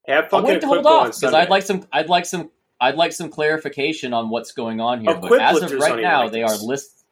Have 0.06 0.26
I 0.26 0.28
fucking 0.28 0.46
wait 0.46 0.60
to 0.60 0.66
hold 0.66 0.78
Equip 0.78 0.90
go 0.90 1.00
on 1.00 1.06
off 1.08 1.20
because. 1.20 1.34
I'd 1.34 1.50
like 1.50 1.62
some. 1.62 1.86
I'd 1.92 2.08
like 2.08 2.26
some. 2.26 2.50
I'd 2.80 2.94
like 2.94 3.12
some 3.12 3.30
clarification 3.30 4.12
on 4.12 4.28
what's 4.28 4.52
going 4.52 4.80
on 4.80 5.00
here. 5.00 5.16
But 5.16 5.40
as 5.40 5.62
of 5.62 5.72
right 5.72 6.00
now, 6.00 6.24
like 6.24 6.32
they 6.32 6.42
this. 6.42 6.62
are 6.62 6.66
list. 6.66 7.04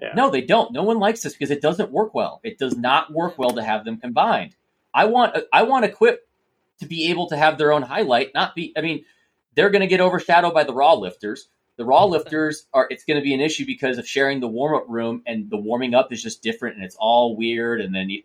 Yeah. 0.00 0.12
No, 0.14 0.30
they 0.30 0.40
don't. 0.40 0.72
No 0.72 0.82
one 0.82 0.98
likes 0.98 1.22
this 1.22 1.32
because 1.32 1.50
it 1.50 1.60
doesn't 1.60 1.90
work 1.90 2.14
well. 2.14 2.40
It 2.42 2.58
does 2.58 2.76
not 2.76 3.12
work 3.12 3.38
well 3.38 3.50
to 3.50 3.62
have 3.62 3.84
them 3.84 3.98
combined. 3.98 4.54
I 4.94 5.06
want. 5.06 5.36
I 5.52 5.64
want 5.64 5.84
Equip 5.84 6.26
to 6.80 6.86
be 6.86 7.10
able 7.10 7.28
to 7.28 7.36
have 7.36 7.58
their 7.58 7.72
own 7.72 7.82
highlight, 7.82 8.32
not 8.34 8.54
be. 8.54 8.72
I 8.76 8.80
mean, 8.80 9.04
they're 9.54 9.70
going 9.70 9.80
to 9.80 9.86
get 9.86 10.00
overshadowed 10.00 10.54
by 10.54 10.64
the 10.64 10.74
raw 10.74 10.94
lifters. 10.94 11.48
The 11.76 11.84
raw 11.84 12.04
lifters 12.04 12.66
are. 12.72 12.86
It's 12.90 13.04
going 13.04 13.18
to 13.18 13.24
be 13.24 13.34
an 13.34 13.40
issue 13.40 13.66
because 13.66 13.98
of 13.98 14.06
sharing 14.06 14.40
the 14.40 14.48
warm 14.48 14.76
up 14.76 14.84
room, 14.88 15.22
and 15.26 15.50
the 15.50 15.56
warming 15.56 15.94
up 15.94 16.12
is 16.12 16.22
just 16.22 16.42
different, 16.42 16.76
and 16.76 16.84
it's 16.84 16.96
all 16.98 17.36
weird. 17.36 17.80
And 17.80 17.94
then 17.94 18.10
you, 18.10 18.22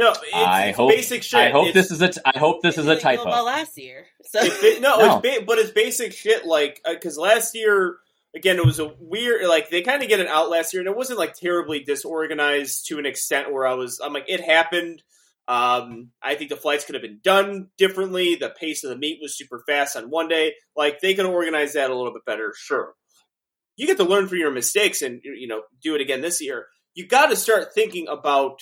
No, 0.00 0.10
it's, 0.10 0.20
I 0.34 0.66
it's 0.68 0.76
hope. 0.76 0.90
basic 0.90 1.22
shit. 1.22 1.38
I 1.40 1.50
hope 1.50 1.68
It's- 1.68 1.88
this 1.88 1.92
is 1.92 2.02
a. 2.02 2.08
t- 2.08 2.20
I 2.24 2.38
hope 2.38 2.62
this 2.62 2.78
is 2.78 2.86
a 2.88 2.98
typo. 2.98 3.22
About 3.22 3.44
last 3.44 3.76
year, 3.78 4.06
so 4.22 4.40
It's 4.42 4.60
ba- 4.60 4.80
no, 4.80 4.96
No. 4.98 5.20
it's 5.24 5.38
ba- 5.38 5.44
but 5.46 5.58
it's 5.58 5.70
basic 5.70 6.12
shit. 6.12 6.44
Like 6.46 6.80
because 6.88 7.16
last 7.18 7.54
year, 7.54 7.98
again, 8.34 8.56
it 8.56 8.64
was 8.64 8.78
a 8.80 8.92
weird. 8.98 9.46
Like 9.46 9.70
they 9.70 9.82
kind 9.82 10.02
of 10.02 10.08
get 10.08 10.18
it 10.20 10.26
out 10.26 10.50
last 10.50 10.72
year, 10.72 10.80
and 10.80 10.88
it 10.88 10.96
wasn't 10.96 11.18
like 11.18 11.34
terribly 11.34 11.80
disorganized 11.80 12.86
to 12.88 12.98
an 12.98 13.06
extent 13.06 13.52
where 13.52 13.66
I 13.66 13.74
was. 13.74 14.00
I'm 14.02 14.12
like, 14.12 14.24
it 14.28 14.40
happened. 14.40 15.02
Um, 15.48 16.10
I 16.22 16.36
think 16.36 16.48
the 16.50 16.56
flights 16.56 16.84
could 16.84 16.94
have 16.94 17.02
been 17.02 17.18
done 17.24 17.68
differently. 17.76 18.36
The 18.36 18.50
pace 18.50 18.84
of 18.84 18.90
the 18.90 18.96
meet 18.96 19.18
was 19.20 19.36
super 19.36 19.62
fast 19.66 19.96
on 19.96 20.08
one 20.08 20.28
day. 20.28 20.54
Like 20.76 21.00
they 21.00 21.14
could 21.14 21.26
organize 21.26 21.72
that 21.72 21.90
a 21.90 21.94
little 21.96 22.12
bit 22.12 22.24
better. 22.24 22.54
Sure, 22.56 22.94
you 23.76 23.86
get 23.86 23.96
to 23.96 24.04
learn 24.04 24.28
from 24.28 24.38
your 24.38 24.52
mistakes 24.52 25.02
and 25.02 25.20
you 25.24 25.48
know 25.48 25.62
do 25.82 25.94
it 25.94 26.00
again 26.00 26.20
this 26.20 26.40
year. 26.40 26.66
You 26.94 27.06
got 27.06 27.26
to 27.30 27.36
start 27.36 27.74
thinking 27.74 28.06
about 28.08 28.60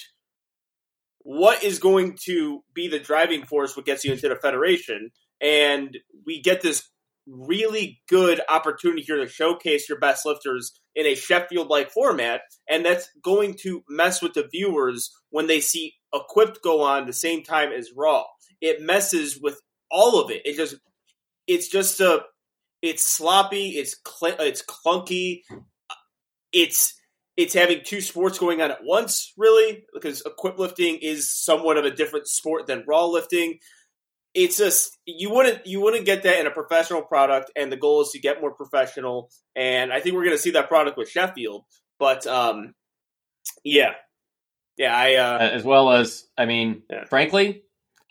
what 1.23 1.63
is 1.63 1.79
going 1.79 2.17
to 2.25 2.63
be 2.75 2.89
the 2.89 2.99
driving 2.99 3.45
force 3.45 3.77
what 3.77 3.87
gets 3.87 4.05
you 4.05 4.13
into 4.13 4.29
the 4.29 4.37
federation 4.37 5.11
and 5.41 5.97
we 6.27 6.41
get 6.41 6.61
this 6.61 6.89
really 7.29 8.01
good 8.09 8.41
opportunity 8.49 9.03
here 9.03 9.17
to 9.17 9.29
showcase 9.29 9.89
your 9.89 9.99
best 9.99 10.25
lifters 10.25 10.73
in 10.95 11.07
a 11.07 11.15
Sheffield 11.15 11.69
like 11.69 11.91
format, 11.91 12.43
and 12.69 12.85
that's 12.85 13.09
going 13.23 13.55
to 13.63 13.83
mess 13.89 14.23
with 14.23 14.35
the 14.35 14.49
viewers 14.51 15.11
when 15.31 15.47
they 15.47 15.61
see 15.61 15.95
Equipped 16.15 16.63
go 16.63 16.83
on 16.83 17.07
the 17.07 17.13
same 17.13 17.43
time 17.43 17.71
as 17.71 17.91
Raw. 17.95 18.25
It 18.61 18.81
messes 18.81 19.39
with 19.41 19.61
all 19.91 20.21
of 20.21 20.31
it. 20.31 20.43
It 20.45 20.57
just, 20.57 20.77
it's 21.47 21.69
just 21.69 22.01
a, 22.01 22.23
it's 22.81 23.05
sloppy. 23.05 23.71
It's 23.71 23.97
cl- 24.07 24.41
it's 24.41 24.63
clunky. 24.63 25.43
It's 26.53 26.95
it's 27.39 27.55
having 27.55 27.81
two 27.83 28.03
sports 28.03 28.39
going 28.39 28.61
on 28.61 28.71
at 28.71 28.81
once, 28.85 29.33
really, 29.39 29.85
because 29.95 30.21
equip 30.27 30.59
lifting 30.59 30.99
is 31.01 31.31
somewhat 31.31 31.79
of 31.79 31.87
a 31.87 31.91
different 31.91 32.27
sport 32.29 32.67
than 32.67 32.85
raw 32.87 33.07
lifting 33.07 33.59
it's 34.35 34.59
just 34.59 34.97
you 35.07 35.31
wouldn't 35.31 35.67
you 35.67 35.81
wouldn't 35.81 36.05
get 36.05 36.23
that 36.25 36.39
in 36.39 36.47
a 36.47 36.51
professional 36.51 37.01
product 37.01 37.51
and 37.57 37.73
the 37.73 37.79
goal 37.79 38.03
is 38.03 38.11
to 38.11 38.19
get 38.19 38.43
more 38.43 38.53
professional 38.53 39.31
and 39.57 39.91
i 39.91 40.01
think 40.01 40.15
we're 40.15 40.23
going 40.23 40.37
to 40.37 40.41
see 40.43 40.51
that 40.51 40.69
product 40.69 40.99
with 40.99 41.09
sheffield 41.09 41.65
but 41.99 42.27
um 42.27 42.75
yeah 43.65 43.93
yeah 44.77 44.95
i 44.95 45.15
uh 45.15 45.39
as 45.39 45.65
well 45.65 45.91
as 45.93 46.27
I 46.37 46.45
mean, 46.45 46.83
Yeah. 46.91 47.05
frankly, 47.07 47.63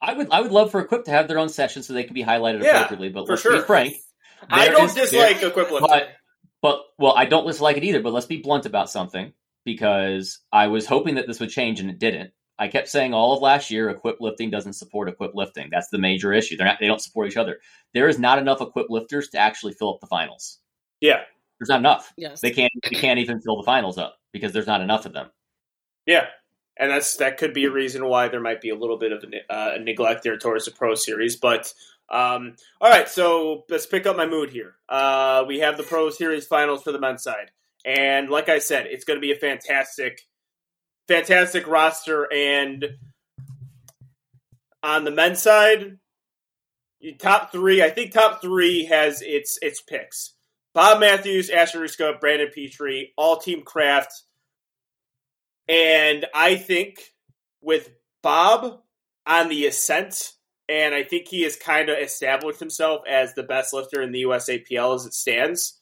I 0.01 0.13
would 0.13 0.29
I 0.31 0.41
would 0.41 0.51
love 0.51 0.71
for 0.71 0.81
Equip 0.81 1.05
to 1.05 1.11
have 1.11 1.27
their 1.27 1.37
own 1.37 1.49
session 1.49 1.83
so 1.83 1.93
they 1.93 2.03
can 2.03 2.15
be 2.15 2.23
highlighted 2.23 2.63
Yeah, 2.63 2.77
appropriately. 2.77 3.09
But 3.09 3.27
for 3.27 3.33
let's 3.33 3.43
sure. 3.43 3.57
be 3.57 3.61
frank, 3.61 3.93
i 4.49 4.69
don't 4.69 4.85
is- 4.85 4.95
dislike 4.95 5.37
equip 5.43 5.69
lifting 5.71 5.87
but 5.87 6.09
but 6.67 6.81
well, 6.97 7.13
I 7.15 7.23
don't 7.25 7.47
dislike 7.47 7.77
it 7.77 7.83
either. 7.85 8.01
But 8.01 8.11
let's 8.13 8.25
be 8.25 8.41
blunt 8.41 8.65
about 8.65 8.89
something 8.89 9.31
because 9.63 10.39
I 10.51 10.67
was 10.67 10.85
hoping 10.85 11.15
that 11.15 11.27
this 11.27 11.39
would 11.39 11.49
change 11.49 11.79
and 11.79 11.89
it 11.89 11.99
didn't. 11.99 12.31
I 12.59 12.67
kept 12.67 12.89
saying 12.89 13.13
all 13.13 13.33
of 13.33 13.41
last 13.41 13.69
year, 13.71 13.89
Equip 13.89 14.19
lifting 14.19 14.49
doesn't 14.49 14.73
support 14.73 15.07
Equip 15.07 15.33
lifting. 15.35 15.69
That's 15.71 15.89
the 15.89 15.97
major 15.99 16.33
issue. 16.33 16.57
They're 16.57 16.67
not 16.67 16.79
they 16.81 16.87
don't 16.87 17.01
support 17.01 17.27
each 17.27 17.37
other. 17.37 17.59
There 17.93 18.09
is 18.09 18.19
not 18.19 18.39
enough 18.39 18.59
Equip 18.61 18.89
lifters 18.89 19.29
to 19.29 19.37
actually 19.37 19.73
fill 19.73 19.93
up 19.93 20.01
the 20.01 20.07
finals. 20.07 20.59
yeah 20.99 21.21
There's 21.59 21.69
not 21.69 21.79
enough. 21.79 22.11
yes, 22.17 22.41
They 22.41 22.51
can't 22.51 22.71
they 22.83 22.99
can't 22.99 23.19
even 23.19 23.39
fill 23.39 23.57
the 23.57 23.63
finals 23.63 23.97
up 23.97 24.17
because 24.33 24.51
there's 24.51 24.67
not 24.67 24.81
enough 24.81 25.05
of 25.05 25.13
them. 25.13 25.29
yeah 26.05 26.25
and 26.79 26.91
that's 26.91 27.15
that 27.17 27.37
could 27.37 27.53
be 27.53 27.65
a 27.65 27.71
reason 27.71 28.05
why 28.05 28.27
there 28.27 28.41
might 28.41 28.61
be 28.61 28.69
a 28.69 28.75
little 28.75 28.97
bit 28.97 29.11
of 29.11 29.23
a, 29.23 29.53
uh, 29.53 29.75
a 29.75 29.79
neglect 29.79 30.23
there 30.23 30.37
towards 30.37 30.65
the 30.65 30.71
pro 30.71 30.95
series 30.95 31.35
but 31.37 31.73
um 32.09 32.55
all 32.79 32.89
right 32.89 33.09
so 33.09 33.65
let's 33.69 33.85
pick 33.85 34.05
up 34.05 34.15
my 34.15 34.25
mood 34.25 34.49
here 34.49 34.75
uh 34.89 35.43
we 35.47 35.59
have 35.59 35.77
the 35.77 35.83
pro 35.83 36.09
series 36.09 36.47
finals 36.47 36.83
for 36.83 36.91
the 36.91 36.99
men's 36.99 37.23
side 37.23 37.51
and 37.85 38.29
like 38.29 38.49
i 38.49 38.59
said 38.59 38.85
it's 38.87 39.03
going 39.03 39.17
to 39.17 39.21
be 39.21 39.31
a 39.31 39.35
fantastic 39.35 40.21
fantastic 41.07 41.67
roster 41.67 42.31
and 42.31 42.85
on 44.83 45.03
the 45.03 45.11
men's 45.11 45.41
side 45.41 45.97
Top 47.19 47.51
three, 47.51 47.83
I 47.83 47.91
think 47.91 48.11
top 48.11 48.41
three 48.41 48.85
has 48.85 49.21
its 49.21 49.59
its 49.61 49.81
picks. 49.81 50.33
Bob 50.73 50.99
Matthews, 50.99 51.49
Ashton 51.49 51.81
Rouska, 51.81 52.19
Brandon 52.19 52.49
Petrie, 52.53 53.13
all 53.15 53.37
team 53.37 53.61
craft. 53.61 54.23
And 55.67 56.25
I 56.33 56.55
think 56.55 56.99
with 57.61 57.89
Bob 58.23 58.81
on 59.25 59.49
the 59.49 59.67
ascent, 59.67 60.33
and 60.69 60.93
I 60.93 61.03
think 61.03 61.27
he 61.27 61.43
has 61.43 61.55
kind 61.55 61.89
of 61.89 61.97
established 61.97 62.59
himself 62.59 63.01
as 63.07 63.33
the 63.33 63.43
best 63.43 63.73
lifter 63.73 64.01
in 64.01 64.11
the 64.11 64.23
USAPL 64.23 64.95
as 64.95 65.05
it 65.05 65.13
stands. 65.13 65.79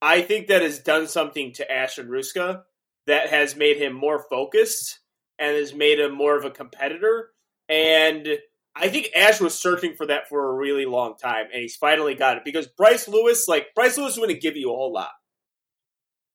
I 0.00 0.22
think 0.22 0.48
that 0.48 0.62
has 0.62 0.78
done 0.78 1.08
something 1.08 1.52
to 1.54 1.70
Ashton 1.70 2.08
Rouska 2.08 2.62
that 3.06 3.30
has 3.30 3.56
made 3.56 3.78
him 3.78 3.94
more 3.94 4.24
focused 4.30 5.00
and 5.38 5.56
has 5.56 5.74
made 5.74 5.98
him 5.98 6.14
more 6.14 6.36
of 6.36 6.44
a 6.44 6.50
competitor. 6.50 7.30
And 7.68 8.28
I 8.76 8.88
think 8.88 9.10
Ash 9.16 9.40
was 9.40 9.58
searching 9.58 9.94
for 9.94 10.06
that 10.06 10.28
for 10.28 10.48
a 10.48 10.54
really 10.54 10.86
long 10.86 11.16
time, 11.16 11.46
and 11.52 11.60
he's 11.60 11.76
finally 11.76 12.14
got 12.14 12.36
it 12.36 12.44
because 12.44 12.68
Bryce 12.68 13.08
Lewis, 13.08 13.48
like 13.48 13.74
Bryce 13.74 13.98
Lewis, 13.98 14.14
to 14.14 14.34
give 14.34 14.56
you 14.56 14.70
a 14.70 14.76
whole 14.76 14.92
lot. 14.92 15.10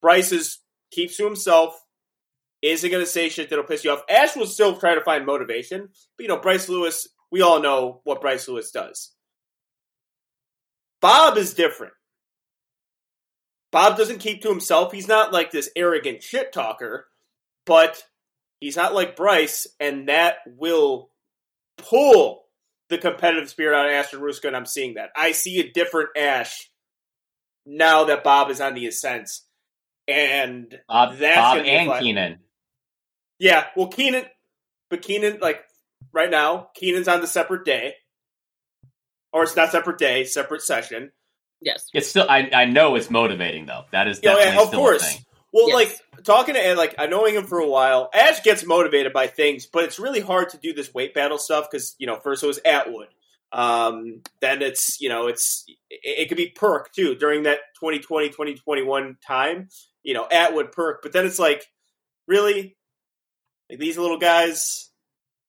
Bryce 0.01 0.31
is 0.31 0.59
keeps 0.91 1.15
to 1.17 1.25
himself, 1.25 1.79
isn't 2.61 2.91
going 2.91 3.03
to 3.03 3.09
say 3.09 3.29
shit 3.29 3.49
that'll 3.49 3.63
piss 3.63 3.85
you 3.85 3.91
off. 3.91 4.03
Ash 4.09 4.35
will 4.35 4.45
still 4.45 4.75
try 4.75 4.95
to 4.95 5.01
find 5.01 5.25
motivation, 5.25 5.89
but 6.17 6.23
you 6.23 6.27
know 6.27 6.37
Bryce 6.37 6.67
Lewis. 6.67 7.07
We 7.33 7.41
all 7.41 7.63
know 7.63 7.99
what 8.03 8.21
Bryce 8.21 8.47
Lewis 8.47 8.69
does. 8.69 9.11
Bob 11.01 11.35
is 11.35 11.55
different. 11.55 11.93
Bob 13.71 13.97
doesn't 13.97 14.19
keep 14.19 14.43
to 14.43 14.49
himself. 14.49 14.91
He's 14.91 15.07
not 15.07 15.33
like 15.33 15.49
this 15.49 15.71
arrogant 15.75 16.21
shit 16.21 16.53
talker, 16.53 17.07
but 17.65 18.03
he's 18.59 18.77
not 18.77 18.93
like 18.93 19.15
Bryce, 19.15 19.65
and 19.79 20.09
that 20.09 20.35
will 20.45 21.09
pull 21.79 22.43
the 22.89 22.99
competitive 22.99 23.49
spirit 23.49 23.75
out 23.75 23.87
of 23.87 23.93
Ashton 23.93 24.19
Rouska, 24.19 24.45
and 24.45 24.55
I'm 24.55 24.67
seeing 24.67 24.93
that. 24.93 25.09
I 25.17 25.31
see 25.31 25.59
a 25.59 25.71
different 25.71 26.09
Ash 26.15 26.69
now 27.65 28.03
that 28.03 28.23
Bob 28.23 28.51
is 28.51 28.61
on 28.61 28.75
the 28.75 28.85
ascent, 28.85 29.31
and 30.07 30.79
Bob, 30.87 31.17
That's 31.17 31.35
Bob 31.35 31.57
and. 31.65 31.99
Keenan. 31.99 32.39
yeah, 33.39 33.65
well, 33.75 33.87
Keenan, 33.87 34.25
but 34.91 35.01
Keenan, 35.01 35.39
like 35.41 35.63
right 36.11 36.29
now, 36.29 36.69
Keenan's 36.75 37.07
on 37.07 37.21
the 37.21 37.27
separate 37.27 37.65
day, 37.65 37.93
or 39.31 39.43
it's 39.43 39.55
not 39.55 39.71
separate 39.71 39.97
day, 39.97 40.25
separate 40.25 40.61
session. 40.61 41.11
Yes. 41.61 41.87
It's 41.93 42.09
still. 42.09 42.25
I, 42.29 42.49
I 42.53 42.65
know 42.65 42.95
it's 42.95 43.09
motivating 43.09 43.65
though. 43.65 43.83
That 43.91 44.07
is 44.07 44.19
Yeah, 44.21 44.31
definitely 44.31 44.53
yeah, 44.55 44.61
of 44.61 44.67
still 44.67 44.79
course. 44.79 45.01
a 45.03 45.05
thing. 45.05 45.25
Well, 45.53 45.67
Yes. 45.69 45.75
like 46.15 46.23
talking 46.25 46.55
to 46.55 46.65
Ed, 46.65 46.77
like 46.77 46.95
I 46.97 47.05
knowing 47.05 47.35
him 47.35 47.45
for 47.45 47.59
a 47.59 47.69
while, 47.69 48.09
Ash 48.13 48.41
gets 48.43 48.65
motivated 48.65 49.13
by 49.13 49.27
things, 49.27 49.65
but 49.67 49.83
it's 49.83 49.99
really 49.99 50.19
hard 50.19 50.49
to 50.49 50.57
do 50.57 50.73
this 50.73 50.93
weight 50.93 51.13
battle 51.13 51.37
stuff 51.37 51.67
because 51.71 51.95
you 51.99 52.07
know 52.07 52.19
first 52.19 52.43
it 52.43 52.47
was 52.47 52.59
Atwood, 52.65 53.07
um, 53.51 54.21
then 54.41 54.61
it's 54.63 54.99
you 54.99 55.09
know 55.09 55.27
it's 55.27 55.63
it, 55.67 55.99
it 56.03 56.27
could 56.27 56.37
be 56.37 56.49
Perk 56.49 56.91
too 56.93 57.15
during 57.15 57.43
that 57.43 57.59
2020 57.79 58.29
2021 58.29 59.17
time, 59.25 59.69
you 60.01 60.13
know 60.15 60.27
Atwood 60.29 60.71
Perk, 60.71 61.01
but 61.03 61.13
then 61.13 61.25
it's 61.25 61.39
like 61.39 61.63
really 62.27 62.75
like 63.69 63.77
these 63.79 63.97
little 63.97 64.17
guys, 64.19 64.89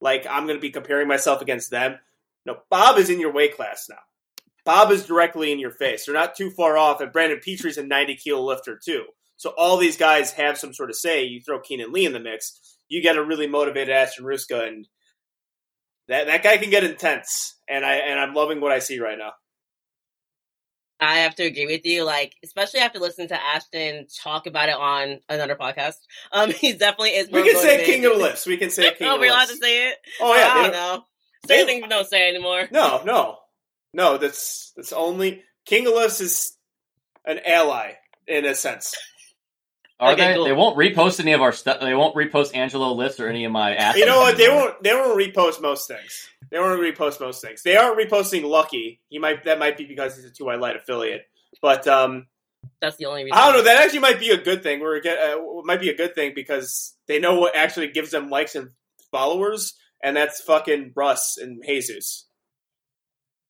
like 0.05 0.27
I'm 0.31 0.45
going 0.45 0.59
to 0.59 0.63
be 0.63 0.71
comparing 0.71 1.09
myself 1.09 1.41
against 1.41 1.71
them. 1.71 1.99
No, 2.47 2.59
Bob 2.71 2.99
is 2.99 3.09
in 3.09 3.19
your 3.19 3.33
weight 3.33 3.57
class 3.57 3.87
now. 3.89 3.97
Bob 4.67 4.93
is 4.93 5.07
directly 5.07 5.51
in 5.51 5.59
your 5.59 5.71
face. 5.71 6.05
They're 6.05 6.15
not 6.15 6.37
too 6.37 6.51
far 6.51 6.77
off, 6.77 7.01
and 7.01 7.13
Brandon 7.13 7.41
Petrie's 7.43 7.79
a 7.79 7.83
90 7.83 8.17
kilo 8.17 8.43
lifter 8.43 8.79
too. 8.83 9.05
So 9.37 9.53
all 9.57 9.79
these 9.79 9.97
guys 9.97 10.33
have 10.33 10.59
some 10.59 10.73
sort 10.73 10.91
of 10.91 10.97
say. 10.97 11.25
You 11.25 11.41
throw 11.41 11.59
Keenan 11.59 11.93
Lee 11.93 12.07
in 12.07 12.13
the 12.13 12.21
mix, 12.21 12.77
you 12.89 13.03
get 13.03 13.17
a 13.17 13.25
really 13.25 13.47
motivated 13.47 13.95
Ashton 13.95 14.27
Rouska, 14.27 14.69
and 14.69 14.87
that 16.09 16.27
that 16.27 16.43
guy 16.43 16.59
can 16.59 16.71
get 16.71 16.85
intense. 16.85 17.57
And 17.69 17.85
I 17.85 17.95
and 17.95 18.21
I'm 18.21 18.35
loving 18.35 18.61
what 18.61 18.73
I 18.73 18.79
see 18.79 19.01
right 19.01 19.19
now. 19.19 19.33
I 21.05 21.19
have 21.19 21.35
to 21.37 21.45
agree 21.45 21.67
with 21.67 21.85
you. 21.85 22.05
Like, 22.05 22.35
especially 22.45 22.81
after 22.81 22.99
listening 22.99 23.29
to 23.29 23.43
Ashton 23.43 24.07
talk 24.23 24.47
about 24.47 24.69
it 24.69 24.77
on 24.77 25.21
another 25.29 25.55
podcast. 25.55 25.97
Um, 26.33 26.51
he 26.61 26.73
definitely 26.73 27.11
is. 27.11 27.31
We 27.31 27.43
can 27.43 27.61
say. 27.61 27.85
King 27.85 28.05
of 28.07 28.17
Lifts. 28.17 28.47
We 28.47 28.57
can 28.57 28.71
say 28.71 28.95
King 28.99 29.09
oh, 29.09 29.19
we're 29.19 29.31
allowed 29.31 29.49
to 29.49 29.57
say 29.57 29.89
it. 29.89 29.97
Oh 30.21 30.35
yeah, 30.35 30.53
I 30.53 30.63
don't 30.63 30.73
know. 30.73 31.05
Certain 31.47 31.67
things 31.67 31.87
don't 31.89 32.09
say 32.09 32.29
anymore. 32.29 32.69
no, 32.73 33.03
no, 33.05 33.39
no. 33.93 34.17
That's 34.17 34.73
that's 34.77 34.93
only 34.93 35.43
King 35.67 35.87
of 35.87 35.95
Lifts 35.95 36.21
is 36.21 36.57
an 37.25 37.41
ally 37.47 37.93
in 38.27 38.45
a 38.47 38.55
sense. 38.55 38.97
Are 40.01 40.13
Okay, 40.13 40.29
they? 40.29 40.35
cool. 40.35 40.45
They 40.45 40.53
won't 40.53 40.77
repost 40.77 41.21
any 41.21 41.33
of 41.33 41.41
our 41.41 41.53
stuff. 41.53 41.81
They 41.81 41.95
won't 41.95 42.17
repost 42.17 42.55
Angelo 42.55 42.93
lists 42.93 43.21
or 43.21 43.29
any 43.29 43.45
of 43.45 43.53
my. 43.53 43.75
athletes 43.77 44.05
You 44.05 44.11
know 44.11 44.19
what? 44.21 44.37
They 44.37 44.49
won't. 44.49 44.83
They 44.83 44.93
won't 44.93 45.17
repost 45.19 45.61
most 45.61 45.87
things. 45.89 46.29
They 46.51 46.59
won't 46.59 46.81
repost 46.81 47.21
most 47.21 47.41
things. 47.43 47.63
They 47.63 47.77
aren't 47.77 47.99
reposting 47.99 48.43
Lucky. 48.45 49.01
He 49.09 49.19
might. 49.19 49.45
That 49.45 49.59
might 49.59 49.77
be 49.77 49.85
because 49.85 50.17
he's 50.17 50.25
a 50.25 50.31
two 50.31 50.49
I 50.49 50.57
light 50.57 50.77
affiliate. 50.77 51.23
But 51.63 51.87
um, 51.87 52.27
That's 52.81 52.97
the 52.97 53.07
only 53.07 53.25
reason. 53.25 53.39
I 53.39 53.47
don't 53.47 53.59
know. 53.59 53.63
That 53.65 53.83
actually 53.85 54.01
might 54.01 54.19
be 54.19 54.31
a 54.31 54.37
good 54.37 54.63
thing. 54.65 54.81
Where 54.81 54.97
it 54.97 55.05
get, 55.05 55.17
uh, 55.19 55.41
might 55.65 55.81
be 55.81 55.91
a 55.91 55.97
good 55.97 56.15
thing 56.17 56.33
because 56.35 56.95
they 57.07 57.21
know 57.21 57.39
what 57.39 57.55
actually 57.57 57.89
gives 57.93 58.11
them 58.11 58.31
likes 58.31 58.57
and 58.57 58.71
followers, 59.13 59.75
and 60.03 60.17
that's 60.17 60.41
fucking 60.41 60.93
Russ 60.97 61.37
and 61.41 61.63
Jesus. 61.65 62.27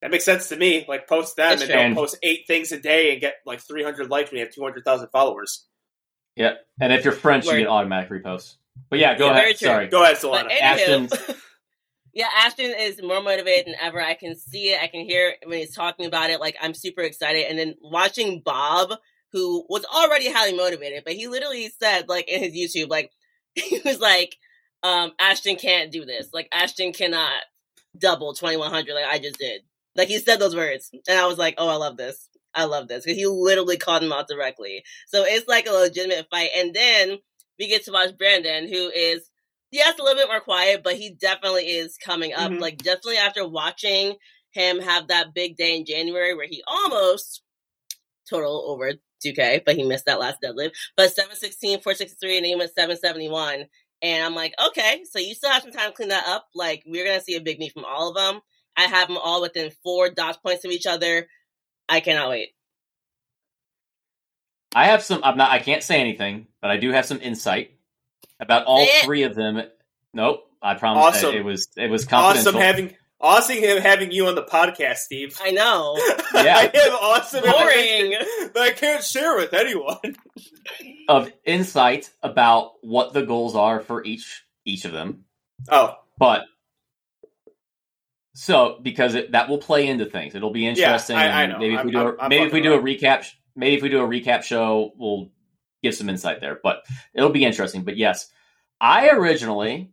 That 0.02 0.10
makes 0.10 0.24
sense 0.26 0.50
to 0.50 0.56
me. 0.56 0.84
Like 0.86 1.08
post 1.08 1.36
them 1.36 1.48
That's 1.48 1.62
and 1.62 1.70
true. 1.70 1.80
don't 1.80 1.94
post 1.94 2.18
eight 2.22 2.40
things 2.46 2.70
a 2.72 2.78
day 2.78 3.12
and 3.12 3.20
get 3.22 3.36
like 3.46 3.60
three 3.60 3.82
hundred 3.82 4.10
likes 4.10 4.30
when 4.30 4.40
you 4.40 4.44
have 4.44 4.54
two 4.54 4.62
hundred 4.62 4.84
thousand 4.84 5.08
followers. 5.08 5.66
Yeah, 6.36 6.54
and 6.80 6.92
if 6.92 7.04
you're 7.04 7.12
French, 7.12 7.46
Word. 7.46 7.54
you 7.54 7.58
get 7.60 7.68
automatic 7.68 8.10
reposts. 8.10 8.56
But 8.90 8.98
yeah, 8.98 9.16
go 9.16 9.26
Yeah, 9.26 9.38
ahead. 9.38 9.58
Sorry. 9.58 9.86
Go 9.88 10.02
ahead, 10.02 10.18
But 10.20 10.46
Solana. 10.46 10.50
anywho, 10.50 11.08
Ashton's- 11.08 11.30
yeah, 12.14 12.28
Ashton 12.36 12.74
is 12.78 13.00
more 13.02 13.22
motivated 13.22 13.66
than 13.66 13.74
ever. 13.80 14.00
I 14.00 14.14
can 14.14 14.36
see 14.36 14.72
it. 14.72 14.80
I 14.82 14.88
can 14.88 15.04
hear 15.04 15.30
it 15.40 15.48
when 15.48 15.58
he's 15.58 15.74
talking 15.74 16.06
about 16.06 16.30
it. 16.30 16.40
Like 16.40 16.56
I'm 16.60 16.74
super 16.74 17.02
excited. 17.02 17.46
And 17.48 17.58
then 17.58 17.74
watching 17.80 18.40
Bob, 18.44 18.94
who 19.32 19.64
was 19.68 19.84
already 19.84 20.30
highly 20.32 20.56
motivated, 20.56 21.02
but 21.04 21.14
he 21.14 21.28
literally 21.28 21.70
said, 21.80 22.08
like 22.08 22.28
in 22.28 22.42
his 22.42 22.52
YouTube, 22.54 22.88
like 22.90 23.10
he 23.54 23.80
was 23.84 24.00
like, 24.00 24.36
um, 24.82 25.12
Ashton 25.20 25.56
can't 25.56 25.90
do 25.92 26.04
this. 26.04 26.28
Like 26.32 26.48
Ashton 26.52 26.92
cannot 26.92 27.32
double 27.96 28.34
2100 28.34 28.92
like 28.92 29.04
I 29.04 29.18
just 29.18 29.38
did. 29.38 29.62
Like 29.96 30.08
he 30.08 30.18
said 30.18 30.40
those 30.40 30.56
words, 30.56 30.90
and 31.08 31.16
I 31.18 31.26
was 31.26 31.38
like, 31.38 31.54
oh, 31.58 31.68
I 31.68 31.76
love 31.76 31.96
this. 31.96 32.28
I 32.54 32.64
love 32.64 32.88
this 32.88 33.04
because 33.04 33.18
he 33.18 33.26
literally 33.26 33.76
called 33.76 34.02
him 34.02 34.12
out 34.12 34.28
directly. 34.28 34.84
So 35.08 35.24
it's 35.24 35.48
like 35.48 35.66
a 35.66 35.72
legitimate 35.72 36.28
fight. 36.30 36.50
And 36.56 36.74
then 36.74 37.18
we 37.58 37.68
get 37.68 37.84
to 37.84 37.92
watch 37.92 38.16
Brandon, 38.16 38.68
who 38.68 38.88
is 38.88 39.28
yes, 39.70 39.98
a 39.98 40.02
little 40.02 40.20
bit 40.20 40.28
more 40.28 40.40
quiet, 40.40 40.82
but 40.84 40.94
he 40.96 41.10
definitely 41.10 41.64
is 41.64 41.96
coming 41.96 42.32
up. 42.32 42.50
Mhm. 42.52 42.60
Like 42.60 42.78
definitely 42.78 43.16
after 43.16 43.46
watching 43.46 44.16
him 44.52 44.78
have 44.78 45.08
that 45.08 45.34
big 45.34 45.56
day 45.56 45.76
in 45.76 45.84
January 45.84 46.34
where 46.34 46.46
he 46.46 46.62
almost 46.66 47.42
total 48.28 48.64
over 48.68 48.92
2K, 49.24 49.62
but 49.64 49.76
he 49.76 49.82
missed 49.82 50.06
that 50.06 50.20
last 50.20 50.38
deadlift. 50.42 50.72
But 50.96 51.14
716, 51.14 51.80
463, 51.80 52.36
and 52.36 52.46
he 52.46 52.54
went 52.54 52.74
771. 52.74 53.66
And 54.02 54.24
I'm 54.24 54.34
like, 54.34 54.54
okay, 54.68 55.02
so 55.10 55.18
you 55.18 55.34
still 55.34 55.50
have 55.50 55.62
some 55.62 55.72
time 55.72 55.90
to 55.90 55.96
clean 55.96 56.10
that 56.10 56.26
up. 56.26 56.46
Like, 56.54 56.82
we're 56.86 57.04
going 57.04 57.18
to 57.18 57.24
see 57.24 57.36
a 57.36 57.40
big 57.40 57.58
meet 57.58 57.72
from 57.72 57.84
all 57.84 58.10
of 58.10 58.16
them. 58.16 58.42
I 58.76 58.82
have 58.82 59.08
them 59.08 59.16
all 59.16 59.40
within 59.40 59.70
four 59.82 60.10
dot 60.10 60.42
points 60.42 60.64
of 60.64 60.70
each 60.70 60.86
other. 60.86 61.26
I 61.88 62.00
cannot 62.00 62.30
wait. 62.30 62.50
I 64.74 64.86
have 64.86 65.02
some. 65.02 65.20
I'm 65.22 65.36
not. 65.36 65.50
I 65.50 65.58
can't 65.60 65.82
say 65.82 66.00
anything, 66.00 66.46
but 66.60 66.70
I 66.70 66.76
do 66.78 66.90
have 66.90 67.06
some 67.06 67.20
insight 67.20 67.70
about 68.40 68.64
all 68.66 68.84
Say 68.84 68.90
it. 68.90 69.04
three 69.04 69.22
of 69.22 69.34
them. 69.34 69.62
Nope. 70.12 70.44
I 70.60 70.74
promise. 70.74 71.04
Awesome. 71.16 71.34
It 71.34 71.44
was. 71.44 71.68
It 71.76 71.90
was 71.90 72.04
confidential. 72.06 72.50
Awesome 72.50 72.60
having 72.60 72.94
awesome 73.20 73.56
him 73.56 73.80
having 73.80 74.10
you 74.10 74.26
on 74.26 74.34
the 74.34 74.42
podcast, 74.42 74.96
Steve. 74.96 75.38
I 75.42 75.50
know. 75.52 75.96
Yeah. 76.34 76.56
I 76.56 76.62
have 76.76 76.92
awesome 77.00 77.42
Boring. 77.42 78.12
information 78.12 78.50
that 78.54 78.62
I 78.62 78.70
can't 78.72 79.02
share 79.04 79.36
with 79.36 79.54
anyone. 79.54 80.16
of 81.08 81.30
insight 81.44 82.10
about 82.24 82.72
what 82.82 83.12
the 83.12 83.22
goals 83.24 83.54
are 83.54 83.78
for 83.80 84.02
each 84.04 84.42
each 84.64 84.84
of 84.84 84.90
them. 84.92 85.24
Oh, 85.70 85.94
But 86.18 86.42
so 88.34 88.78
because 88.82 89.14
it, 89.14 89.32
that 89.32 89.48
will 89.48 89.58
play 89.58 89.86
into 89.86 90.04
things, 90.04 90.34
it'll 90.34 90.50
be 90.50 90.66
interesting. 90.66 91.16
I- 91.16 91.42
I 91.44 91.46
know. 91.46 91.58
Maybe 91.58 91.74
if 91.74 91.84
we 91.84 91.90
do, 91.92 91.98
I'm- 91.98 92.06
a, 92.18 92.22
I'm 92.22 92.28
maybe 92.28 92.44
if 92.44 92.52
we 92.52 92.60
do 92.60 92.74
a 92.74 92.78
recap, 92.82 93.26
maybe 93.56 93.76
if 93.76 93.82
we 93.82 93.88
do 93.88 94.02
a 94.04 94.08
recap 94.08 94.42
show, 94.42 94.92
we'll 94.96 95.30
give 95.82 95.94
some 95.94 96.08
insight 96.08 96.40
there. 96.40 96.58
But 96.62 96.84
it'll 97.14 97.30
be 97.30 97.44
interesting. 97.44 97.84
But 97.84 97.96
yes, 97.96 98.28
I 98.80 99.08
originally. 99.10 99.90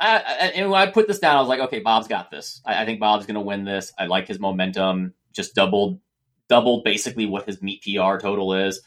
I, 0.00 0.16
I, 0.16 0.46
and 0.56 0.70
when 0.70 0.80
I 0.80 0.90
put 0.90 1.06
this 1.06 1.18
down, 1.18 1.36
I 1.36 1.40
was 1.40 1.48
like, 1.48 1.60
okay, 1.60 1.78
Bob's 1.80 2.08
got 2.08 2.30
this. 2.30 2.60
I, 2.64 2.82
I 2.82 2.86
think 2.86 2.98
Bob's 2.98 3.26
going 3.26 3.34
to 3.34 3.40
win 3.40 3.64
this. 3.64 3.92
I 3.98 4.06
like 4.06 4.26
his 4.26 4.40
momentum. 4.40 5.12
Just 5.32 5.54
doubled, 5.54 6.00
doubled 6.48 6.82
basically 6.84 7.26
what 7.26 7.46
his 7.46 7.62
meet 7.62 7.82
PR 7.82 8.16
total 8.18 8.54
is. 8.54 8.80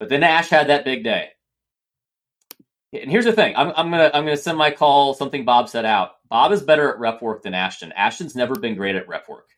But 0.00 0.08
then 0.08 0.22
Ash 0.22 0.48
had 0.48 0.68
that 0.68 0.84
big 0.84 1.04
day. 1.04 1.28
And 2.92 3.10
here's 3.10 3.26
the 3.26 3.32
thing: 3.32 3.54
I'm, 3.56 3.72
I'm 3.76 3.90
gonna 3.90 4.10
I'm 4.14 4.24
gonna 4.24 4.36
send 4.36 4.58
my 4.58 4.70
call 4.70 5.14
something 5.14 5.44
Bob 5.44 5.68
said 5.68 5.84
out. 5.84 6.16
Bob 6.30 6.52
is 6.52 6.62
better 6.62 6.90
at 6.92 6.98
rep 6.98 7.22
work 7.22 7.42
than 7.42 7.54
Ashton. 7.54 7.92
Ashton's 7.92 8.34
never 8.34 8.54
been 8.54 8.76
great 8.76 8.96
at 8.96 9.08
rep 9.08 9.28
work. 9.28 9.48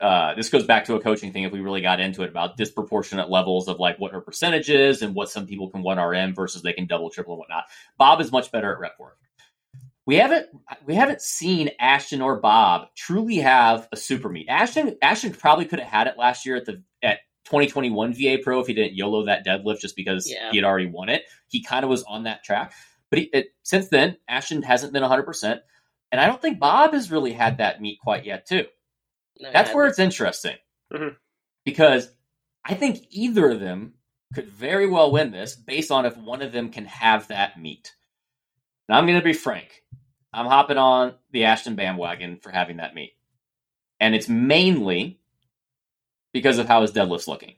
Uh, 0.00 0.34
this 0.34 0.48
goes 0.48 0.64
back 0.66 0.86
to 0.86 0.94
a 0.94 1.00
coaching 1.00 1.32
thing 1.32 1.44
if 1.44 1.52
we 1.52 1.60
really 1.60 1.82
got 1.82 2.00
into 2.00 2.22
it 2.22 2.30
about 2.30 2.56
disproportionate 2.56 3.28
levels 3.28 3.68
of 3.68 3.78
like 3.78 3.98
what 3.98 4.12
her 4.12 4.20
percentage 4.20 4.70
is 4.70 5.02
and 5.02 5.14
what 5.14 5.30
some 5.30 5.46
people 5.46 5.68
can 5.68 5.82
one 5.82 5.98
RM 5.98 6.34
versus 6.34 6.62
they 6.62 6.72
can 6.72 6.86
double, 6.86 7.10
triple, 7.10 7.34
and 7.34 7.38
whatnot. 7.40 7.64
Bob 7.98 8.20
is 8.20 8.32
much 8.32 8.50
better 8.50 8.72
at 8.72 8.80
rep 8.80 8.98
work. 8.98 9.18
we 10.06 10.16
haven't 10.16 10.48
we 10.86 10.94
haven't 10.94 11.20
seen 11.20 11.70
Ashton 11.78 12.22
or 12.22 12.40
Bob 12.40 12.88
truly 12.96 13.36
have 13.36 13.88
a 13.92 13.96
super 13.96 14.28
meet. 14.28 14.48
Ashton 14.48 14.96
Ashton 15.02 15.32
probably 15.32 15.66
could 15.66 15.80
have 15.80 15.88
had 15.88 16.06
it 16.06 16.18
last 16.18 16.46
year 16.46 16.56
at 16.56 16.64
the 16.64 16.82
2021 17.44 18.12
VA 18.14 18.38
Pro 18.42 18.60
if 18.60 18.66
he 18.66 18.74
didn't 18.74 18.94
YOLO 18.96 19.24
that 19.26 19.44
deadlift 19.46 19.80
just 19.80 19.96
because 19.96 20.30
Yeah. 20.30 20.50
he 20.50 20.56
had 20.58 20.64
already 20.64 20.86
won 20.86 21.08
it. 21.08 21.24
He 21.48 21.62
kind 21.62 21.84
of 21.84 21.90
was 21.90 22.02
on 22.04 22.24
that 22.24 22.44
track, 22.44 22.72
but 23.10 23.18
he, 23.18 23.24
it, 23.32 23.48
since 23.62 23.88
then 23.88 24.16
Ashton 24.28 24.62
hasn't 24.62 24.92
been 24.92 25.02
100, 25.02 25.22
percent 25.24 25.60
and 26.12 26.20
I 26.20 26.26
don't 26.26 26.42
think 26.42 26.58
Bob 26.58 26.92
has 26.92 27.10
really 27.10 27.32
had 27.32 27.58
that 27.58 27.80
meet 27.80 27.98
quite 28.00 28.24
yet 28.24 28.46
too. 28.46 28.66
No, 29.38 29.50
That's 29.52 29.72
where 29.74 29.86
it's 29.86 29.98
interesting 29.98 30.56
Mhm. 30.92 31.16
because 31.64 32.12
I 32.64 32.74
think 32.74 33.06
either 33.10 33.50
of 33.50 33.60
them 33.60 33.94
could 34.34 34.48
very 34.48 34.86
well 34.86 35.10
win 35.10 35.30
this 35.30 35.56
based 35.56 35.90
on 35.90 36.04
if 36.06 36.16
one 36.16 36.42
of 36.42 36.52
them 36.52 36.70
can 36.70 36.84
have 36.86 37.28
that 37.28 37.58
meet. 37.60 37.94
Now, 38.88 38.98
I'm 38.98 39.06
going 39.06 39.18
to 39.18 39.24
be 39.24 39.32
frank. 39.32 39.82
I'm 40.32 40.46
hopping 40.46 40.78
on 40.78 41.14
the 41.30 41.44
Ashton 41.44 41.74
bandwagon 41.74 42.38
for 42.42 42.50
having 42.50 42.76
that 42.78 42.94
meet. 42.94 43.12
And 43.98 44.14
it's 44.14 44.28
mainly 44.28 45.19
because 46.32 46.58
of 46.58 46.66
how 46.66 46.82
his 46.82 46.92
deadlift's 46.92 47.28
looking. 47.28 47.54